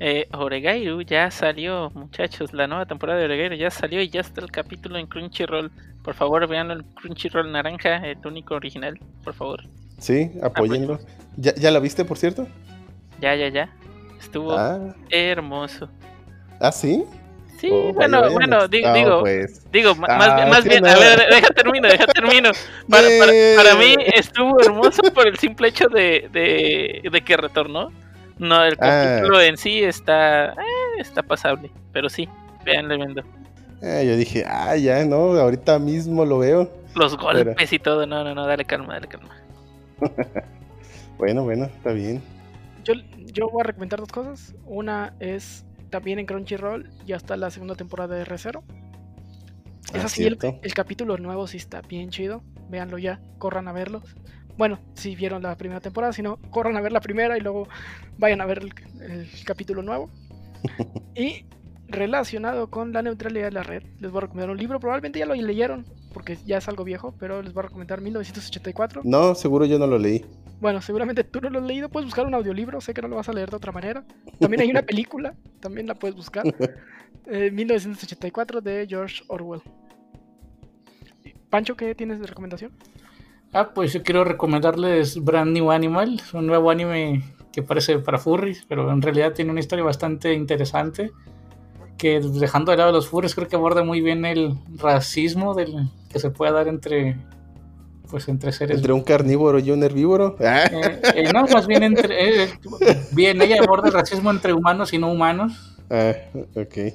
eh, 0.00 0.28
Oregairu 0.32 1.02
ya 1.02 1.30
salió, 1.30 1.90
muchachos, 1.94 2.52
la 2.52 2.66
nueva 2.66 2.86
temporada 2.86 3.18
de 3.18 3.26
Oregairu 3.26 3.56
ya 3.56 3.70
salió 3.70 4.00
y 4.00 4.08
ya 4.08 4.20
está 4.20 4.40
el 4.40 4.50
capítulo 4.50 4.98
en 4.98 5.06
Crunchyroll. 5.06 5.70
Por 6.02 6.14
favor, 6.14 6.46
veanlo 6.46 6.74
en 6.74 6.82
Crunchyroll 6.94 7.50
naranja, 7.52 7.96
el 7.96 8.18
único 8.26 8.54
original, 8.54 8.98
por 9.22 9.34
favor. 9.34 9.62
Sí, 9.98 10.30
apóyenlo. 10.42 10.98
¿Ya, 11.36 11.54
¿Ya 11.54 11.70
la 11.70 11.78
viste, 11.80 12.04
por 12.04 12.18
cierto? 12.18 12.46
Ya, 13.20 13.34
ya, 13.34 13.48
ya. 13.48 13.74
Estuvo 14.20 14.52
Ah, 14.56 14.94
hermoso. 15.10 15.88
¿ah 16.60 16.72
sí? 16.72 17.04
Sí, 17.64 17.70
Oh, 17.72 17.92
bueno, 17.94 18.20
vaya, 18.20 18.32
bueno, 18.34 18.58
no- 18.58 18.68
digo, 18.68 18.88
no, 18.88 18.94
digo, 18.94 19.20
pues. 19.20 19.70
digo, 19.72 19.94
ma- 19.94 20.06
Ah, 20.10 20.18
más 20.18 20.34
bien, 20.36 20.48
más 20.50 20.64
bien, 20.64 20.82
no. 20.82 20.90
a 20.90 20.94
ver, 20.98 21.26
deja 21.30 21.48
termino, 21.54 21.88
deja 21.88 22.06
termino. 22.06 22.50
Para, 22.90 23.08
para, 23.18 23.32
para 23.56 23.74
mí 23.76 23.96
estuvo 24.14 24.60
hermoso 24.60 25.00
por 25.14 25.26
el 25.26 25.38
simple 25.38 25.68
hecho 25.68 25.88
de, 25.88 26.28
de, 26.30 27.08
de 27.10 27.20
que 27.22 27.36
retornó. 27.38 27.90
No, 28.36 28.62
el 28.64 28.74
Ah. 28.80 29.14
capítulo 29.16 29.40
en 29.40 29.56
sí 29.56 29.82
está, 29.82 30.52
eh, 30.52 30.54
está 30.98 31.22
pasable, 31.22 31.70
pero 31.92 32.10
sí, 32.10 32.28
véanle 32.66 32.96
viendo. 32.96 33.22
Ah, 33.82 34.02
yo 34.02 34.14
dije, 34.16 34.44
ah, 34.46 34.76
ya, 34.76 35.02
no, 35.06 35.16
ahorita 35.38 35.78
mismo 35.78 36.26
lo 36.26 36.40
veo. 36.40 36.70
Los 36.94 37.16
golpes 37.16 37.72
y 37.72 37.78
todo, 37.78 38.06
no, 38.06 38.24
no, 38.24 38.34
no, 38.34 38.46
dale 38.46 38.66
calma, 38.66 38.92
dale 38.94 39.08
calma. 39.08 39.34
Bueno, 41.16 41.44
bueno, 41.44 41.64
está 41.66 41.92
bien. 41.92 42.20
Yo, 42.82 42.94
yo 43.32 43.48
voy 43.48 43.60
a 43.60 43.64
recomendar 43.64 44.00
dos 44.00 44.08
cosas. 44.10 44.54
Una 44.66 45.14
es 45.20 45.64
también 45.94 46.18
en 46.18 46.26
Crunchyroll, 46.26 46.90
ya 47.06 47.14
está 47.14 47.36
la 47.36 47.52
segunda 47.52 47.76
temporada 47.76 48.16
de 48.16 48.24
R0. 48.24 48.64
Es 49.94 50.02
Ah, 50.02 50.06
así, 50.06 50.24
el, 50.24 50.36
el 50.60 50.74
capítulo 50.74 51.16
nuevo 51.18 51.46
sí 51.46 51.56
está 51.56 51.82
bien 51.82 52.10
chido. 52.10 52.42
Véanlo 52.68 52.98
ya, 52.98 53.20
corran 53.38 53.68
a 53.68 53.72
verlo. 53.72 54.02
Bueno, 54.58 54.80
si 54.94 55.14
vieron 55.14 55.44
la 55.44 55.56
primera 55.56 55.80
temporada, 55.80 56.12
si 56.12 56.20
no, 56.20 56.38
corran 56.50 56.76
a 56.76 56.80
ver 56.80 56.90
la 56.90 57.00
primera 57.00 57.38
y 57.38 57.40
luego 57.40 57.68
vayan 58.18 58.40
a 58.40 58.46
ver 58.46 58.58
el, 58.58 58.74
el 59.08 59.28
capítulo 59.44 59.82
nuevo. 59.84 60.10
y 61.14 61.46
relacionado 61.86 62.70
con 62.70 62.92
la 62.92 63.02
neutralidad 63.02 63.44
de 63.44 63.52
la 63.52 63.62
red, 63.62 63.84
les 64.00 64.10
voy 64.10 64.18
a 64.18 64.22
recomendar 64.22 64.50
un 64.50 64.56
libro. 64.56 64.80
Probablemente 64.80 65.20
ya 65.20 65.26
lo 65.26 65.34
leyeron, 65.36 65.86
porque 66.12 66.38
ya 66.44 66.58
es 66.58 66.66
algo 66.66 66.82
viejo, 66.82 67.14
pero 67.20 67.40
les 67.40 67.52
voy 67.52 67.60
a 67.60 67.66
recomendar 67.68 68.00
1984. 68.00 69.02
No, 69.04 69.36
seguro 69.36 69.64
yo 69.64 69.78
no 69.78 69.86
lo 69.86 69.98
leí. 70.00 70.24
Bueno, 70.60 70.80
seguramente 70.80 71.24
tú 71.24 71.40
no 71.40 71.50
lo 71.50 71.58
has 71.58 71.66
leído, 71.66 71.88
puedes 71.88 72.06
buscar 72.06 72.26
un 72.26 72.34
audiolibro, 72.34 72.80
sé 72.80 72.94
que 72.94 73.02
no 73.02 73.08
lo 73.08 73.16
vas 73.16 73.28
a 73.28 73.32
leer 73.32 73.50
de 73.50 73.56
otra 73.56 73.70
manera. 73.72 74.04
También 74.40 74.62
hay 74.62 74.70
una 74.70 74.82
película, 74.86 75.34
también 75.64 75.86
la 75.86 75.94
puedes 75.94 76.14
buscar. 76.14 76.44
Eh, 77.26 77.50
1984 77.50 78.60
de 78.60 78.86
George 78.86 79.22
Orwell. 79.28 79.62
Pancho, 81.48 81.74
¿qué 81.74 81.94
tienes 81.94 82.20
de 82.20 82.26
recomendación? 82.26 82.72
Ah, 83.50 83.72
pues 83.72 83.94
yo 83.94 84.02
quiero 84.02 84.24
recomendarles 84.24 85.24
Brand 85.24 85.52
New 85.52 85.70
Animal, 85.70 86.20
es 86.22 86.34
un 86.34 86.46
nuevo 86.46 86.70
anime 86.70 87.22
que 87.50 87.62
parece 87.62 87.98
para 87.98 88.18
furries, 88.18 88.66
pero 88.68 88.90
en 88.90 89.00
realidad 89.00 89.32
tiene 89.32 89.52
una 89.52 89.60
historia 89.60 89.84
bastante 89.84 90.34
interesante. 90.34 91.12
Que 91.96 92.20
dejando 92.20 92.72
de 92.72 92.78
lado 92.78 92.92
los 92.92 93.08
furries, 93.08 93.34
creo 93.34 93.48
que 93.48 93.56
aborda 93.56 93.82
muy 93.84 94.02
bien 94.02 94.26
el 94.26 94.58
racismo 94.76 95.54
del, 95.54 95.88
que 96.10 96.18
se 96.18 96.28
puede 96.28 96.52
dar 96.52 96.68
entre, 96.68 97.16
pues, 98.14 98.28
entre 98.28 98.52
seres 98.52 98.76
Entre 98.76 98.92
un 98.92 99.02
carnívoro 99.02 99.58
y 99.58 99.72
un 99.72 99.82
herbívoro. 99.82 100.36
Eh, 100.38 101.00
eh, 101.16 101.32
no, 101.34 101.46
más 101.48 101.66
bien 101.66 101.82
entre. 101.82 102.44
eh, 102.44 102.48
bien, 103.10 103.42
ella 103.42 103.56
aborda 103.60 103.88
el 103.88 103.92
racismo 103.92 104.30
entre 104.30 104.52
humanos 104.52 104.92
y 104.92 104.98
no 104.98 105.10
humanos, 105.10 105.74
ah, 105.90 106.12
ok. 106.54 106.94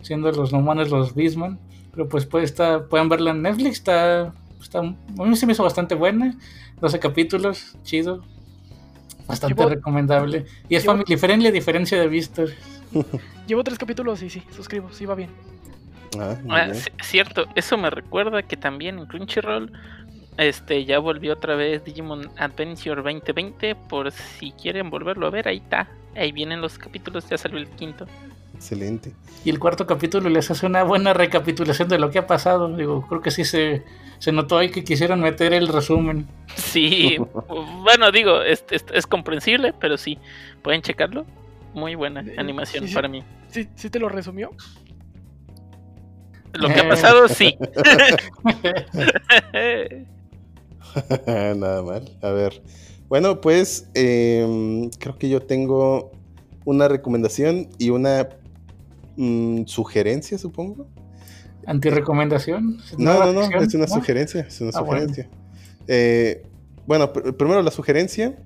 siendo 0.00 0.32
los 0.32 0.50
no 0.52 0.58
humanos 0.58 0.90
los 0.90 1.14
Beastman. 1.14 1.60
Pero 1.92 2.08
pues 2.08 2.26
puede 2.26 2.44
estar, 2.44 2.88
pueden 2.88 3.08
verla 3.08 3.30
en 3.30 3.42
Netflix, 3.42 3.74
está, 3.76 4.34
está. 4.60 4.80
A 4.80 5.24
mí 5.24 5.36
se 5.36 5.46
me 5.46 5.52
hizo 5.52 5.62
bastante 5.62 5.94
buena. 5.94 6.36
12 6.80 6.98
capítulos, 6.98 7.76
chido. 7.84 8.24
Bastante 9.28 9.54
Llevo- 9.54 9.68
recomendable. 9.68 10.46
Y 10.68 10.74
es 10.74 10.82
llevo- 10.82 10.94
family 10.96 11.16
friendly 11.16 11.46
a 11.46 11.52
diferencia 11.52 12.00
de 12.00 12.08
Vistor. 12.08 12.48
Llevo 13.46 13.62
tres 13.62 13.78
capítulos 13.78 14.20
y 14.24 14.28
sí, 14.28 14.42
suscribo, 14.50 14.90
sí 14.92 15.06
va 15.06 15.14
bien. 15.14 15.30
Ah, 16.18 16.36
Ah, 16.50 16.68
cierto, 17.02 17.46
eso 17.54 17.78
me 17.78 17.88
recuerda 17.88 18.42
que 18.42 18.56
también 18.56 18.98
en 18.98 19.06
Crunchyroll 19.06 19.72
este 20.36 20.84
ya 20.84 20.98
volvió 20.98 21.34
otra 21.34 21.54
vez 21.56 21.84
Digimon 21.84 22.30
Adventure 22.36 23.02
2020 23.02 23.74
por 23.74 24.10
si 24.12 24.52
quieren 24.52 24.90
volverlo 24.90 25.26
a 25.26 25.30
ver, 25.30 25.48
ahí 25.48 25.58
está. 25.58 25.88
Ahí 26.16 26.32
vienen 26.32 26.60
los 26.60 26.78
capítulos, 26.78 27.28
ya 27.28 27.38
salió 27.38 27.58
el 27.58 27.68
quinto. 27.68 28.06
Excelente. 28.54 29.14
Y 29.44 29.50
el 29.50 29.58
cuarto 29.58 29.86
capítulo 29.86 30.28
les 30.28 30.50
hace 30.50 30.66
una 30.66 30.82
buena 30.84 31.12
recapitulación 31.14 31.88
de 31.88 31.98
lo 31.98 32.10
que 32.10 32.18
ha 32.18 32.26
pasado. 32.26 32.74
Digo, 32.76 33.06
creo 33.08 33.20
que 33.20 33.30
sí 33.30 33.44
se, 33.44 33.82
se 34.18 34.30
notó 34.30 34.58
ahí 34.58 34.70
que 34.70 34.84
quisieron 34.84 35.20
meter 35.20 35.52
el 35.52 35.68
resumen. 35.68 36.28
Sí, 36.54 37.16
bueno, 37.82 38.12
digo, 38.12 38.42
es, 38.42 38.64
es, 38.70 38.84
es 38.92 39.06
comprensible, 39.06 39.72
pero 39.80 39.96
sí, 39.96 40.18
pueden 40.62 40.82
checarlo. 40.82 41.26
Muy 41.74 41.94
buena 41.94 42.20
Eh, 42.20 42.34
animación 42.36 42.86
sí, 42.86 42.94
para 42.94 43.08
mí. 43.08 43.24
¿Sí, 43.48 43.68
sí 43.74 43.90
te 43.90 43.98
lo 43.98 44.08
resumió? 44.08 44.50
Lo 46.52 46.68
que 46.68 46.80
ha 46.80 46.88
pasado, 46.88 47.28
sí. 47.28 47.56
Nada 51.26 51.82
mal. 51.82 52.16
A 52.22 52.30
ver. 52.30 52.62
Bueno, 53.08 53.40
pues 53.40 53.88
em, 53.94 54.88
creo 54.98 55.18
que 55.18 55.28
yo 55.28 55.40
tengo 55.42 56.12
una 56.64 56.88
recomendación 56.88 57.68
y 57.78 57.90
una 57.90 58.28
mm, 59.16 59.64
sugerencia, 59.66 60.38
supongo. 60.38 60.86
¿Antirecomendación? 61.66 62.78
No, 62.98 63.12
¿Nueva 63.12 63.26
no, 63.26 63.32
no, 63.32 63.42
sección? 63.42 63.64
es 63.64 63.74
una 63.74 63.86
¿No? 63.86 63.94
sugerencia, 63.94 64.40
es 64.42 64.60
una 64.60 64.70
Ah, 64.74 64.80
bueno. 64.80 65.00
sugerencia. 65.08 65.28
Eh, 65.86 66.42
bueno, 66.86 67.12
pr- 67.12 67.36
primero 67.36 67.62
la 67.62 67.70
sugerencia. 67.70 68.36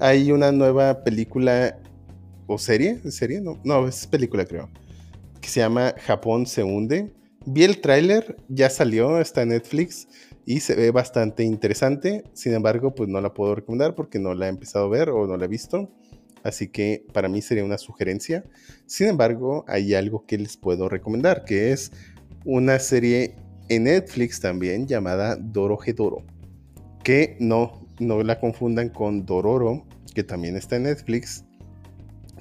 Hay 0.00 0.30
una 0.30 0.52
nueva 0.52 1.02
película 1.02 1.76
o 2.46 2.56
serie, 2.56 3.00
¿Es 3.04 3.16
serie, 3.16 3.40
no, 3.40 3.58
no, 3.64 3.86
es 3.88 4.06
película 4.06 4.44
creo, 4.46 4.70
que 5.40 5.48
se 5.48 5.60
llama 5.60 5.92
Japón 6.06 6.46
se 6.46 6.62
hunde. 6.62 7.12
Vi 7.44 7.64
el 7.64 7.80
tráiler, 7.80 8.36
ya 8.48 8.70
salió, 8.70 9.20
está 9.20 9.42
en 9.42 9.50
Netflix 9.50 10.06
y 10.48 10.60
se 10.60 10.74
ve 10.74 10.90
bastante 10.92 11.44
interesante. 11.44 12.24
Sin 12.32 12.54
embargo, 12.54 12.94
pues 12.94 13.10
no 13.10 13.20
la 13.20 13.34
puedo 13.34 13.54
recomendar 13.54 13.94
porque 13.94 14.18
no 14.18 14.32
la 14.32 14.46
he 14.46 14.48
empezado 14.48 14.86
a 14.86 14.88
ver 14.88 15.10
o 15.10 15.26
no 15.26 15.36
la 15.36 15.44
he 15.44 15.48
visto. 15.48 15.90
Así 16.42 16.68
que 16.68 17.04
para 17.12 17.28
mí 17.28 17.42
sería 17.42 17.66
una 17.66 17.76
sugerencia. 17.76 18.44
Sin 18.86 19.08
embargo, 19.08 19.66
hay 19.68 19.92
algo 19.92 20.24
que 20.24 20.38
les 20.38 20.56
puedo 20.56 20.88
recomendar, 20.88 21.44
que 21.44 21.72
es 21.72 21.92
una 22.46 22.78
serie 22.78 23.36
en 23.68 23.84
Netflix 23.84 24.40
también 24.40 24.86
llamada 24.86 25.36
Dorohedoro. 25.36 26.24
Que 27.04 27.36
no, 27.40 27.86
no 27.98 28.22
la 28.22 28.40
confundan 28.40 28.88
con 28.88 29.26
Dororo, 29.26 29.84
que 30.14 30.24
también 30.24 30.56
está 30.56 30.76
en 30.76 30.84
Netflix. 30.84 31.44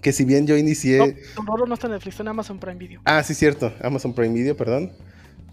Que 0.01 0.13
si 0.13 0.23
bien 0.23 0.47
yo 0.47 0.55
inicié... 0.55 1.17
No, 1.35 1.43
Dororo 1.43 1.65
no 1.65 1.73
está 1.73 1.87
en 1.87 1.93
Netflix, 1.93 2.13
está 2.13 2.23
en 2.23 2.29
Amazon 2.29 2.57
Prime 2.57 2.77
Video. 2.77 3.01
Ah, 3.03 3.21
sí, 3.21 3.33
cierto. 3.33 3.73
Amazon 3.81 4.13
Prime 4.13 4.33
Video, 4.33 4.55
perdón. 4.55 4.93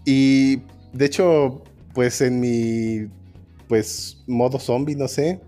Y 0.05 0.61
de 0.93 1.05
hecho, 1.05 1.61
pues 1.95 2.21
en 2.21 2.39
mi 2.39 3.07
pues 3.67 4.23
modo 4.27 4.59
zombie, 4.59 4.95
no 4.95 5.07
sé, 5.07 5.39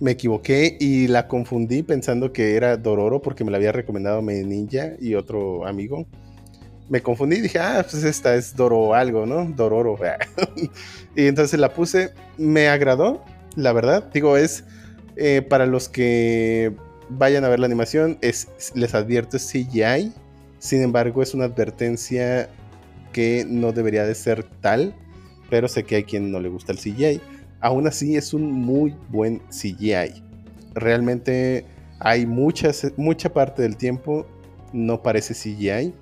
me 0.00 0.10
equivoqué 0.10 0.76
y 0.80 1.06
la 1.06 1.28
confundí 1.28 1.82
pensando 1.82 2.32
que 2.32 2.56
era 2.56 2.76
Dororo 2.76 3.22
porque 3.22 3.44
me 3.44 3.52
la 3.52 3.56
había 3.56 3.72
recomendado 3.72 4.20
mi 4.20 4.42
ninja 4.42 4.94
y 5.00 5.14
otro 5.14 5.64
amigo. 5.66 6.06
Me 6.90 7.00
confundí 7.00 7.36
y 7.36 7.40
dije, 7.40 7.60
ah, 7.60 7.86
pues 7.88 8.02
esta 8.02 8.34
es 8.34 8.54
Doro 8.54 8.94
algo, 8.94 9.24
¿no? 9.24 9.44
Dororo. 9.44 9.96
y 11.16 11.26
entonces 11.26 11.58
la 11.58 11.72
puse, 11.72 12.10
me 12.36 12.68
agradó, 12.68 13.24
la 13.54 13.72
verdad. 13.72 14.10
Digo, 14.12 14.36
es 14.36 14.64
eh, 15.16 15.40
para 15.48 15.66
los 15.66 15.88
que 15.88 16.74
vayan 17.08 17.44
a 17.44 17.48
ver 17.48 17.60
la 17.60 17.66
animación, 17.66 18.18
es, 18.20 18.48
les 18.74 18.94
advierto, 18.94 19.36
es 19.36 19.46
CGI. 19.46 20.12
Sin 20.58 20.82
embargo, 20.82 21.22
es 21.22 21.32
una 21.32 21.44
advertencia 21.44 22.50
que 23.12 23.46
no 23.48 23.72
debería 23.72 24.04
de 24.04 24.14
ser 24.14 24.42
tal, 24.60 24.94
pero 25.52 25.68
sé 25.68 25.84
que 25.84 25.96
hay 25.96 26.04
quien 26.04 26.32
no 26.32 26.40
le 26.40 26.48
gusta 26.48 26.72
el 26.72 26.78
CGI. 26.78 27.20
Aún 27.60 27.86
así, 27.86 28.16
es 28.16 28.32
un 28.32 28.50
muy 28.50 28.96
buen 29.10 29.42
CGI. 29.50 30.24
Realmente 30.72 31.66
hay 32.00 32.24
muchas, 32.24 32.90
mucha 32.96 33.34
parte 33.34 33.60
del 33.60 33.76
tiempo 33.76 34.26
no 34.72 35.02
parece 35.02 35.34
CGI, 35.34 35.92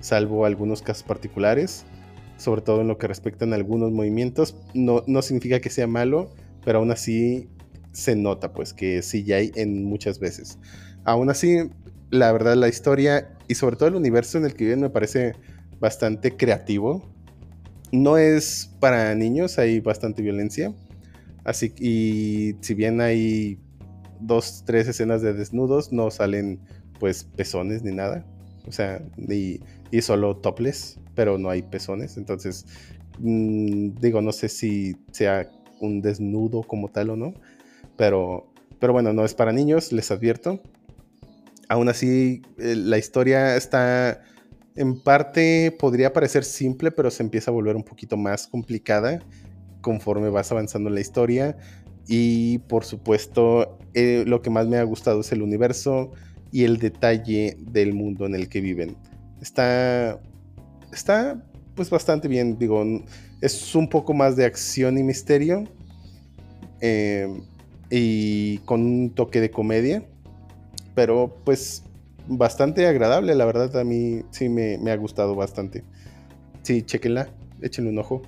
salvo 0.00 0.44
algunos 0.44 0.82
casos 0.82 1.04
particulares, 1.04 1.86
sobre 2.36 2.60
todo 2.60 2.82
en 2.82 2.88
lo 2.88 2.98
que 2.98 3.06
respectan 3.06 3.54
a 3.54 3.56
algunos 3.56 3.90
movimientos. 3.90 4.54
No, 4.74 5.02
no 5.06 5.22
significa 5.22 5.60
que 5.60 5.70
sea 5.70 5.86
malo, 5.86 6.34
pero 6.62 6.80
aún 6.80 6.90
así 6.90 7.48
se 7.92 8.14
nota 8.16 8.52
pues 8.52 8.74
que 8.74 8.98
es 8.98 9.10
CGI 9.10 9.52
en 9.54 9.82
muchas 9.82 10.18
veces. 10.18 10.58
Aún 11.04 11.30
así, 11.30 11.70
la 12.10 12.30
verdad, 12.32 12.54
la 12.54 12.68
historia 12.68 13.38
y 13.48 13.54
sobre 13.54 13.76
todo 13.76 13.88
el 13.88 13.94
universo 13.94 14.36
en 14.36 14.44
el 14.44 14.52
que 14.52 14.64
viven 14.64 14.82
me 14.82 14.90
parece 14.90 15.32
bastante 15.80 16.36
creativo. 16.36 17.08
No 17.92 18.16
es 18.18 18.70
para 18.80 19.14
niños, 19.14 19.58
hay 19.58 19.80
bastante 19.80 20.22
violencia. 20.22 20.72
Así 21.44 21.72
y 21.78 22.56
si 22.60 22.74
bien 22.74 23.00
hay 23.00 23.58
dos, 24.20 24.62
tres 24.64 24.86
escenas 24.88 25.22
de 25.22 25.32
desnudos, 25.32 25.92
no 25.92 26.10
salen 26.10 26.60
pues 26.98 27.24
pezones 27.24 27.82
ni 27.82 27.92
nada. 27.92 28.24
O 28.66 28.72
sea, 28.72 29.02
ni, 29.16 29.60
y 29.90 30.02
solo 30.02 30.36
topless, 30.36 31.00
pero 31.14 31.38
no 31.38 31.50
hay 31.50 31.62
pezones. 31.62 32.16
Entonces, 32.16 32.66
mmm, 33.18 33.94
digo, 34.00 34.20
no 34.20 34.32
sé 34.32 34.48
si 34.48 34.96
sea 35.10 35.50
un 35.80 36.02
desnudo 36.02 36.62
como 36.62 36.88
tal 36.88 37.10
o 37.10 37.16
no. 37.16 37.34
Pero, 37.96 38.52
pero 38.78 38.92
bueno, 38.92 39.12
no 39.12 39.24
es 39.24 39.34
para 39.34 39.52
niños, 39.52 39.92
les 39.92 40.10
advierto. 40.10 40.60
Aún 41.68 41.88
así, 41.88 42.42
eh, 42.58 42.74
la 42.76 42.98
historia 42.98 43.56
está 43.56 44.22
en 44.80 44.98
parte 44.98 45.76
podría 45.78 46.12
parecer 46.12 46.42
simple, 46.42 46.90
pero 46.90 47.10
se 47.10 47.22
empieza 47.22 47.50
a 47.50 47.54
volver 47.54 47.76
un 47.76 47.84
poquito 47.84 48.16
más 48.16 48.46
complicada 48.46 49.20
conforme 49.82 50.30
vas 50.30 50.50
avanzando 50.52 50.88
en 50.88 50.94
la 50.94 51.02
historia. 51.02 51.58
Y 52.08 52.58
por 52.60 52.84
supuesto, 52.84 53.78
eh, 53.92 54.24
lo 54.26 54.40
que 54.40 54.48
más 54.48 54.66
me 54.66 54.78
ha 54.78 54.82
gustado 54.82 55.20
es 55.20 55.30
el 55.32 55.42
universo 55.42 56.12
y 56.50 56.64
el 56.64 56.78
detalle 56.78 57.58
del 57.60 57.92
mundo 57.92 58.24
en 58.24 58.34
el 58.34 58.48
que 58.48 58.62
viven. 58.62 58.96
Está, 59.42 60.18
está 60.92 61.44
pues 61.74 61.90
bastante 61.90 62.26
bien, 62.26 62.58
digo, 62.58 62.82
es 63.42 63.74
un 63.74 63.86
poco 63.86 64.14
más 64.14 64.34
de 64.34 64.46
acción 64.46 64.96
y 64.96 65.02
misterio. 65.02 65.64
Eh, 66.80 67.28
y 67.90 68.58
con 68.58 68.80
un 68.80 69.10
toque 69.10 69.42
de 69.42 69.50
comedia. 69.50 70.02
Pero 70.94 71.36
pues 71.44 71.82
bastante 72.26 72.86
agradable, 72.86 73.34
la 73.34 73.44
verdad 73.44 73.76
a 73.78 73.84
mí 73.84 74.22
sí 74.30 74.48
me, 74.48 74.78
me 74.78 74.90
ha 74.90 74.96
gustado 74.96 75.34
bastante. 75.34 75.84
Sí, 76.62 76.82
chequenla, 76.82 77.28
échenle 77.62 77.90
un 77.90 77.98
ojo. 77.98 78.22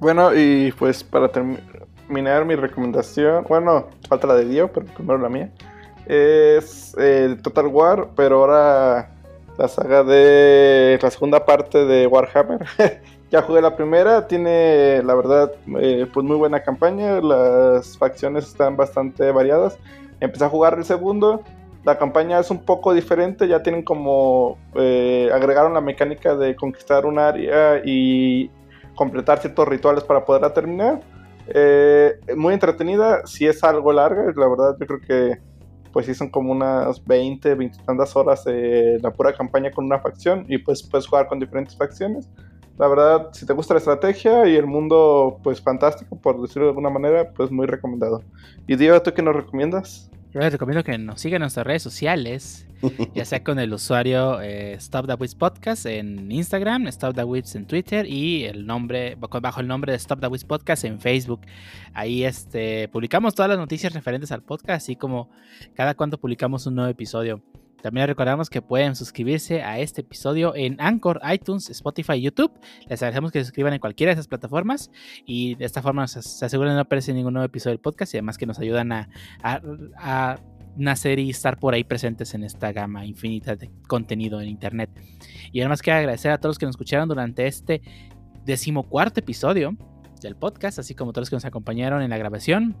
Bueno, 0.00 0.34
y 0.34 0.72
pues 0.72 1.04
para 1.04 1.28
terminar 1.28 2.44
mi 2.44 2.54
recomendación, 2.56 3.44
bueno, 3.48 3.88
falta 4.08 4.26
la 4.26 4.34
de 4.34 4.46
Dio, 4.46 4.72
pero 4.72 4.86
primero 4.86 5.18
la 5.18 5.28
mía. 5.28 5.50
Es 6.06 6.94
eh, 6.98 7.36
Total 7.42 7.66
War, 7.68 8.08
pero 8.14 8.40
ahora 8.40 9.10
la 9.56 9.68
saga 9.68 10.02
de 10.02 10.98
la 11.00 11.10
segunda 11.10 11.44
parte 11.44 11.84
de 11.84 12.06
Warhammer. 12.06 12.66
ya 13.30 13.42
jugué 13.42 13.62
la 13.62 13.76
primera, 13.76 14.26
tiene 14.26 15.02
la 15.02 15.14
verdad 15.14 15.52
eh, 15.80 16.06
pues 16.12 16.26
muy 16.26 16.36
buena 16.36 16.62
campaña, 16.62 17.20
las 17.20 17.96
facciones 17.96 18.46
están 18.46 18.76
bastante 18.76 19.30
variadas. 19.30 19.78
Empecé 20.20 20.44
a 20.44 20.48
jugar 20.48 20.74
el 20.78 20.84
segundo, 20.84 21.42
la 21.84 21.98
campaña 21.98 22.38
es 22.40 22.50
un 22.50 22.64
poco 22.64 22.94
diferente, 22.94 23.46
ya 23.46 23.62
tienen 23.62 23.82
como 23.82 24.58
eh, 24.74 25.30
agregaron 25.32 25.74
la 25.74 25.80
mecánica 25.80 26.34
de 26.34 26.56
conquistar 26.56 27.04
un 27.04 27.18
área 27.18 27.82
y 27.84 28.50
completar 28.94 29.38
ciertos 29.40 29.68
rituales 29.68 30.04
para 30.04 30.24
poderla 30.24 30.52
terminar. 30.54 31.00
Eh, 31.48 32.18
muy 32.36 32.54
entretenida, 32.54 33.26
si 33.26 33.46
es 33.46 33.62
algo 33.62 33.92
larga, 33.92 34.32
la 34.34 34.48
verdad 34.48 34.76
yo 34.80 34.86
creo 34.86 35.00
que 35.00 35.38
pues 35.92 36.06
sí 36.06 36.14
son 36.14 36.30
como 36.30 36.50
unas 36.50 37.04
20, 37.04 37.54
20 37.54 37.78
tantas 37.84 38.16
horas 38.16 38.44
de 38.44 38.98
la 39.00 39.12
pura 39.12 39.32
campaña 39.32 39.70
con 39.70 39.84
una 39.84 40.00
facción 40.00 40.44
y 40.48 40.58
pues 40.58 40.82
puedes 40.82 41.06
jugar 41.06 41.28
con 41.28 41.38
diferentes 41.38 41.76
facciones. 41.76 42.28
La 42.78 42.88
verdad, 42.88 43.28
si 43.32 43.46
te 43.46 43.52
gusta 43.52 43.74
la 43.74 43.78
estrategia 43.78 44.48
y 44.48 44.56
el 44.56 44.66
mundo, 44.66 45.38
pues 45.44 45.60
fantástico, 45.60 46.18
por 46.20 46.40
decirlo 46.42 46.64
de 46.64 46.70
alguna 46.70 46.90
manera, 46.90 47.30
pues 47.30 47.52
muy 47.52 47.66
recomendado. 47.66 48.22
Y 48.66 48.74
Diego, 48.74 49.00
¿tú 49.02 49.12
qué 49.14 49.22
nos 49.22 49.36
recomiendas? 49.36 50.10
Yo 50.34 50.40
les 50.40 50.50
recomiendo 50.50 50.82
que 50.82 50.98
nos 50.98 51.20
sigan 51.20 51.36
en 51.36 51.40
nuestras 51.42 51.64
redes 51.64 51.84
sociales, 51.84 52.66
ya 53.14 53.24
sea 53.24 53.44
con 53.44 53.60
el 53.60 53.72
usuario 53.72 54.40
eh, 54.40 54.72
Stop 54.72 55.06
the 55.06 55.14
Wiz 55.14 55.36
Podcast 55.36 55.86
en 55.86 56.32
Instagram, 56.32 56.88
Stop 56.88 57.14
the 57.14 57.22
Wiz 57.22 57.54
en 57.54 57.68
Twitter 57.68 58.04
y 58.04 58.42
el 58.42 58.66
nombre 58.66 59.14
bajo 59.14 59.60
el 59.60 59.68
nombre 59.68 59.92
de 59.92 59.96
Stop 59.96 60.20
the 60.20 60.26
Wiz 60.26 60.42
Podcast 60.42 60.82
en 60.82 60.98
Facebook. 60.98 61.42
Ahí 61.92 62.24
este 62.24 62.88
publicamos 62.88 63.36
todas 63.36 63.48
las 63.48 63.58
noticias 63.58 63.92
referentes 63.92 64.32
al 64.32 64.42
podcast, 64.42 64.82
así 64.82 64.96
como 64.96 65.30
cada 65.74 65.94
cuando 65.94 66.18
publicamos 66.18 66.66
un 66.66 66.74
nuevo 66.74 66.90
episodio. 66.90 67.40
También 67.84 68.06
recordamos 68.06 68.48
que 68.48 68.62
pueden 68.62 68.96
suscribirse 68.96 69.62
a 69.62 69.78
este 69.78 70.00
episodio 70.00 70.54
en 70.56 70.80
Anchor, 70.80 71.20
iTunes, 71.30 71.68
Spotify 71.68 72.18
YouTube. 72.18 72.50
Les 72.88 73.02
agradecemos 73.02 73.30
que 73.30 73.40
se 73.40 73.44
suscriban 73.44 73.74
en 73.74 73.78
cualquiera 73.78 74.08
de 74.08 74.14
esas 74.14 74.26
plataformas 74.26 74.90
y 75.26 75.54
de 75.56 75.66
esta 75.66 75.82
forma 75.82 76.08
se, 76.08 76.22
se 76.22 76.46
aseguran 76.46 76.72
de 76.72 76.78
no 76.78 76.88
perderse 76.88 77.12
ningún 77.12 77.34
nuevo 77.34 77.44
episodio 77.44 77.72
del 77.72 77.82
podcast 77.82 78.14
y 78.14 78.16
además 78.16 78.38
que 78.38 78.46
nos 78.46 78.58
ayudan 78.58 78.90
a, 78.90 79.10
a, 79.42 79.60
a 79.98 80.40
nacer 80.78 81.18
y 81.18 81.28
estar 81.28 81.58
por 81.58 81.74
ahí 81.74 81.84
presentes 81.84 82.32
en 82.32 82.44
esta 82.44 82.72
gama 82.72 83.04
infinita 83.04 83.54
de 83.54 83.70
contenido 83.86 84.40
en 84.40 84.48
internet. 84.48 84.88
Y 85.52 85.60
además 85.60 85.82
quiero 85.82 85.98
agradecer 85.98 86.30
a 86.30 86.38
todos 86.38 86.52
los 86.54 86.58
que 86.58 86.64
nos 86.64 86.76
escucharon 86.76 87.06
durante 87.06 87.46
este 87.46 87.82
decimocuarto 88.46 89.20
episodio 89.20 89.76
del 90.22 90.36
podcast, 90.36 90.78
así 90.78 90.94
como 90.94 91.12
todos 91.12 91.24
los 91.24 91.28
que 91.28 91.36
nos 91.36 91.44
acompañaron 91.44 92.00
en 92.00 92.08
la 92.08 92.16
grabación 92.16 92.78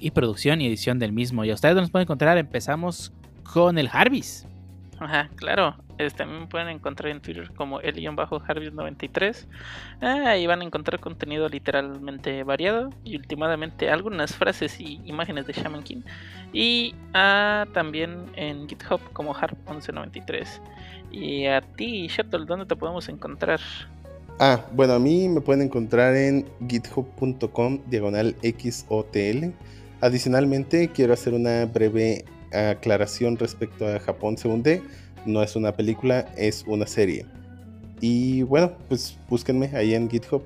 y 0.00 0.10
producción 0.10 0.60
y 0.60 0.66
edición 0.66 0.98
del 0.98 1.12
mismo. 1.12 1.44
Y 1.44 1.52
a 1.52 1.54
ustedes 1.54 1.76
nos 1.76 1.92
pueden 1.92 2.06
encontrar, 2.06 2.36
empezamos 2.38 3.12
con 3.52 3.78
el 3.78 3.88
Jarvis. 3.88 4.46
Ajá, 4.98 5.28
claro. 5.36 5.76
Este, 5.98 6.18
también 6.18 6.42
me 6.42 6.46
pueden 6.46 6.68
encontrar 6.68 7.10
en 7.10 7.20
Twitter 7.20 7.50
como 7.54 7.80
el-harvest93. 7.80 9.46
Ah, 10.00 10.22
ahí 10.26 10.46
van 10.46 10.60
a 10.60 10.64
encontrar 10.64 11.00
contenido 11.00 11.48
literalmente 11.48 12.42
variado 12.44 12.90
y 13.04 13.16
últimamente 13.16 13.90
algunas 13.90 14.34
frases 14.34 14.78
y 14.80 15.00
imágenes 15.04 15.46
de 15.46 15.52
Shaman 15.54 15.82
King. 15.82 16.02
Y 16.52 16.94
ah, 17.14 17.66
también 17.72 18.26
en 18.36 18.68
GitHub 18.68 19.00
como 19.12 19.34
harp1193. 19.34 20.46
Y 21.12 21.46
a 21.46 21.60
ti, 21.60 22.08
Shuttle, 22.08 22.44
¿dónde 22.46 22.66
te 22.66 22.76
podemos 22.76 23.08
encontrar? 23.08 23.60
Ah, 24.38 24.60
bueno, 24.72 24.94
a 24.94 24.98
mí 24.98 25.28
me 25.28 25.40
pueden 25.40 25.62
encontrar 25.62 26.14
en 26.14 26.46
github.com 26.68 27.80
diagonal 27.86 28.36
XOTL. 28.42 29.52
Adicionalmente, 30.02 30.88
quiero 30.88 31.14
hacer 31.14 31.32
una 31.32 31.64
breve 31.64 32.26
aclaración 32.52 33.36
respecto 33.36 33.86
a 33.86 33.98
Japón 33.98 34.36
según 34.36 34.62
D. 34.62 34.82
No 35.24 35.42
es 35.42 35.56
una 35.56 35.72
película, 35.72 36.20
es 36.36 36.64
una 36.66 36.86
serie. 36.86 37.26
Y 38.00 38.42
bueno, 38.42 38.72
pues 38.88 39.18
búsquenme 39.28 39.70
ahí 39.74 39.94
en 39.94 40.08
GitHub. 40.08 40.42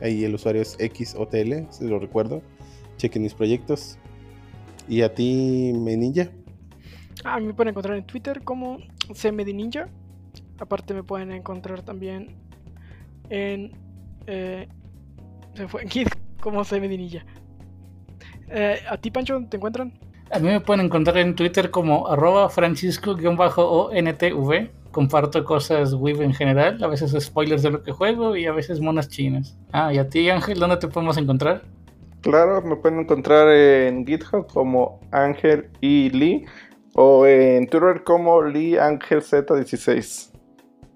Ahí 0.00 0.24
el 0.24 0.34
usuario 0.34 0.62
es 0.62 0.76
XOTL, 0.78 1.70
si 1.70 1.86
lo 1.86 1.98
recuerdo. 1.98 2.42
Chequen 2.96 3.22
mis 3.22 3.34
proyectos. 3.34 3.98
¿Y 4.88 5.02
a 5.02 5.14
ti, 5.14 5.72
Meninja? 5.74 6.28
Ah, 7.24 7.38
me 7.38 7.54
pueden 7.54 7.70
encontrar 7.70 7.96
en 7.96 8.04
Twitter 8.04 8.42
como 8.42 8.78
CMDNinja. 9.12 9.88
Aparte 10.58 10.94
me 10.94 11.02
pueden 11.02 11.32
encontrar 11.32 11.82
también 11.82 12.36
en... 13.30 13.72
Eh, 14.26 14.68
se 15.54 15.68
fue 15.68 15.82
en 15.82 15.88
Git 15.88 16.08
como 16.40 16.64
CMDNinja. 16.64 17.24
Eh, 18.48 18.80
¿A 18.88 18.96
ti, 18.96 19.10
Pancho, 19.10 19.40
te 19.48 19.56
encuentran? 19.56 19.92
A 20.32 20.38
mí 20.38 20.48
me 20.48 20.60
pueden 20.60 20.86
encontrar 20.86 21.18
en 21.18 21.34
Twitter 21.34 21.70
como 21.70 22.08
arroba 22.08 22.48
francisco-ontv. 22.48 24.70
Comparto 24.90 25.44
cosas 25.44 25.92
web 25.92 26.22
en 26.22 26.32
general, 26.32 26.82
a 26.82 26.86
veces 26.86 27.14
spoilers 27.22 27.62
de 27.62 27.70
lo 27.70 27.82
que 27.82 27.92
juego 27.92 28.34
y 28.34 28.46
a 28.46 28.52
veces 28.52 28.80
monas 28.80 29.10
chinas. 29.10 29.58
Ah, 29.72 29.92
y 29.92 29.98
a 29.98 30.08
ti 30.08 30.30
Ángel, 30.30 30.58
¿dónde 30.58 30.78
te 30.78 30.88
podemos 30.88 31.18
encontrar? 31.18 31.64
Claro, 32.22 32.62
me 32.62 32.76
pueden 32.76 33.00
encontrar 33.00 33.46
en 33.48 34.06
GitHub 34.06 34.46
como 34.46 35.00
Ángel 35.10 35.68
y 35.82 36.08
Lee 36.08 36.46
o 36.94 37.26
en 37.26 37.68
Twitter 37.68 38.02
como 38.02 38.42
Lee 38.42 38.78
Ángel 38.78 39.20
Z16. 39.20 40.32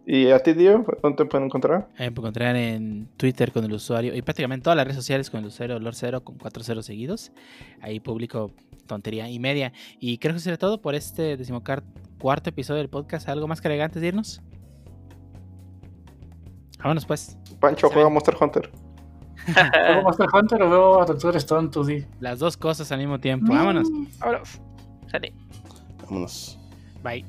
¿Y 0.09 0.31
a 0.31 0.39
ti, 0.39 0.53
Dio? 0.53 0.85
¿Dónde 1.03 1.17
te 1.17 1.25
pueden 1.25 1.47
encontrar? 1.47 1.89
Me 1.99 2.13
pueden 2.13 2.29
encontrar 2.29 2.55
en 2.55 3.09
Twitter 3.17 3.51
con 3.51 3.65
el 3.65 3.73
usuario 3.73 4.15
y 4.15 4.23
prácticamente 4.23 4.63
todas 4.63 4.77
las 4.77 4.87
redes 4.87 4.97
sociales 4.97 5.31
con 5.31 5.41
el 5.41 5.47
usuario 5.47 5.81
Lord0 5.81 6.23
con 6.23 6.39
4 6.39 6.63
ceros 6.63 6.87
seguidos. 6.87 7.33
Ahí 7.81 7.99
publico 7.99 8.53
tontería 8.87 9.29
y 9.29 9.39
media. 9.39 9.73
Y 10.01 10.19
creo 10.19 10.35
que 10.35 10.41
será 10.41 10.57
todo 10.57 10.81
por 10.81 10.95
este 10.95 11.37
decimocuarto 11.37 12.51
episodio 12.51 12.79
del 12.79 12.89
podcast. 12.89 13.29
¿Algo 13.29 13.49
más 13.49 13.61
que 13.61 13.83
antes 13.83 14.01
de 14.01 14.09
irnos? 14.09 14.43
Vámonos 16.79 17.07
pues. 17.07 17.37
Pancho 17.61 17.89
juega 17.91 18.09
Monster 18.09 18.37
Hunter. 18.41 18.71
¿Juego 19.87 20.03
Monster 20.03 20.27
Hunter 20.33 20.63
o 20.63 20.71
veo 20.71 21.03
a 21.03 21.05
Doctor 21.07 21.37
Stone 21.37 21.71
2D? 21.71 22.07
Las 22.21 22.39
dos 22.39 22.57
cosas 22.57 22.91
al 22.93 22.99
mismo 22.99 23.19
tiempo. 23.19 23.53
Vámonos. 23.53 23.89
Vámonos. 24.19 24.61
Sale. 25.11 25.33
Vámonos. 26.05 26.59
Bye. 27.03 27.25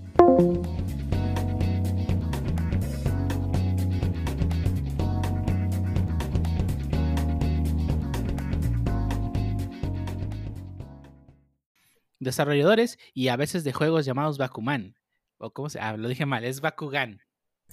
Desarrolladores 12.27 12.99
y 13.13 13.29
a 13.29 13.35
veces 13.35 13.63
de 13.63 13.73
juegos 13.73 14.05
llamados 14.05 14.37
Bakuman. 14.37 14.95
O 15.37 15.51
cómo 15.51 15.69
se. 15.69 15.79
Ah, 15.79 15.97
lo 15.97 16.07
dije 16.07 16.25
mal, 16.25 16.43
es 16.43 16.61
Bakugan. 16.61 17.21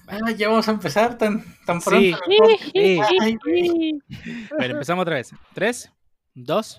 Ah, 0.07 0.31
ya 0.37 0.49
vamos 0.49 0.69
a 0.69 0.73
empezar 0.73 1.17
tan, 1.17 1.45
tan 1.65 1.81
pronto. 1.81 2.19
Sí. 2.73 3.01
Ay. 3.21 3.39
Bueno, 4.51 4.75
empezamos 4.75 5.03
otra 5.03 5.17
vez. 5.17 5.33
Tres, 5.55 5.93
dos, 6.35 6.79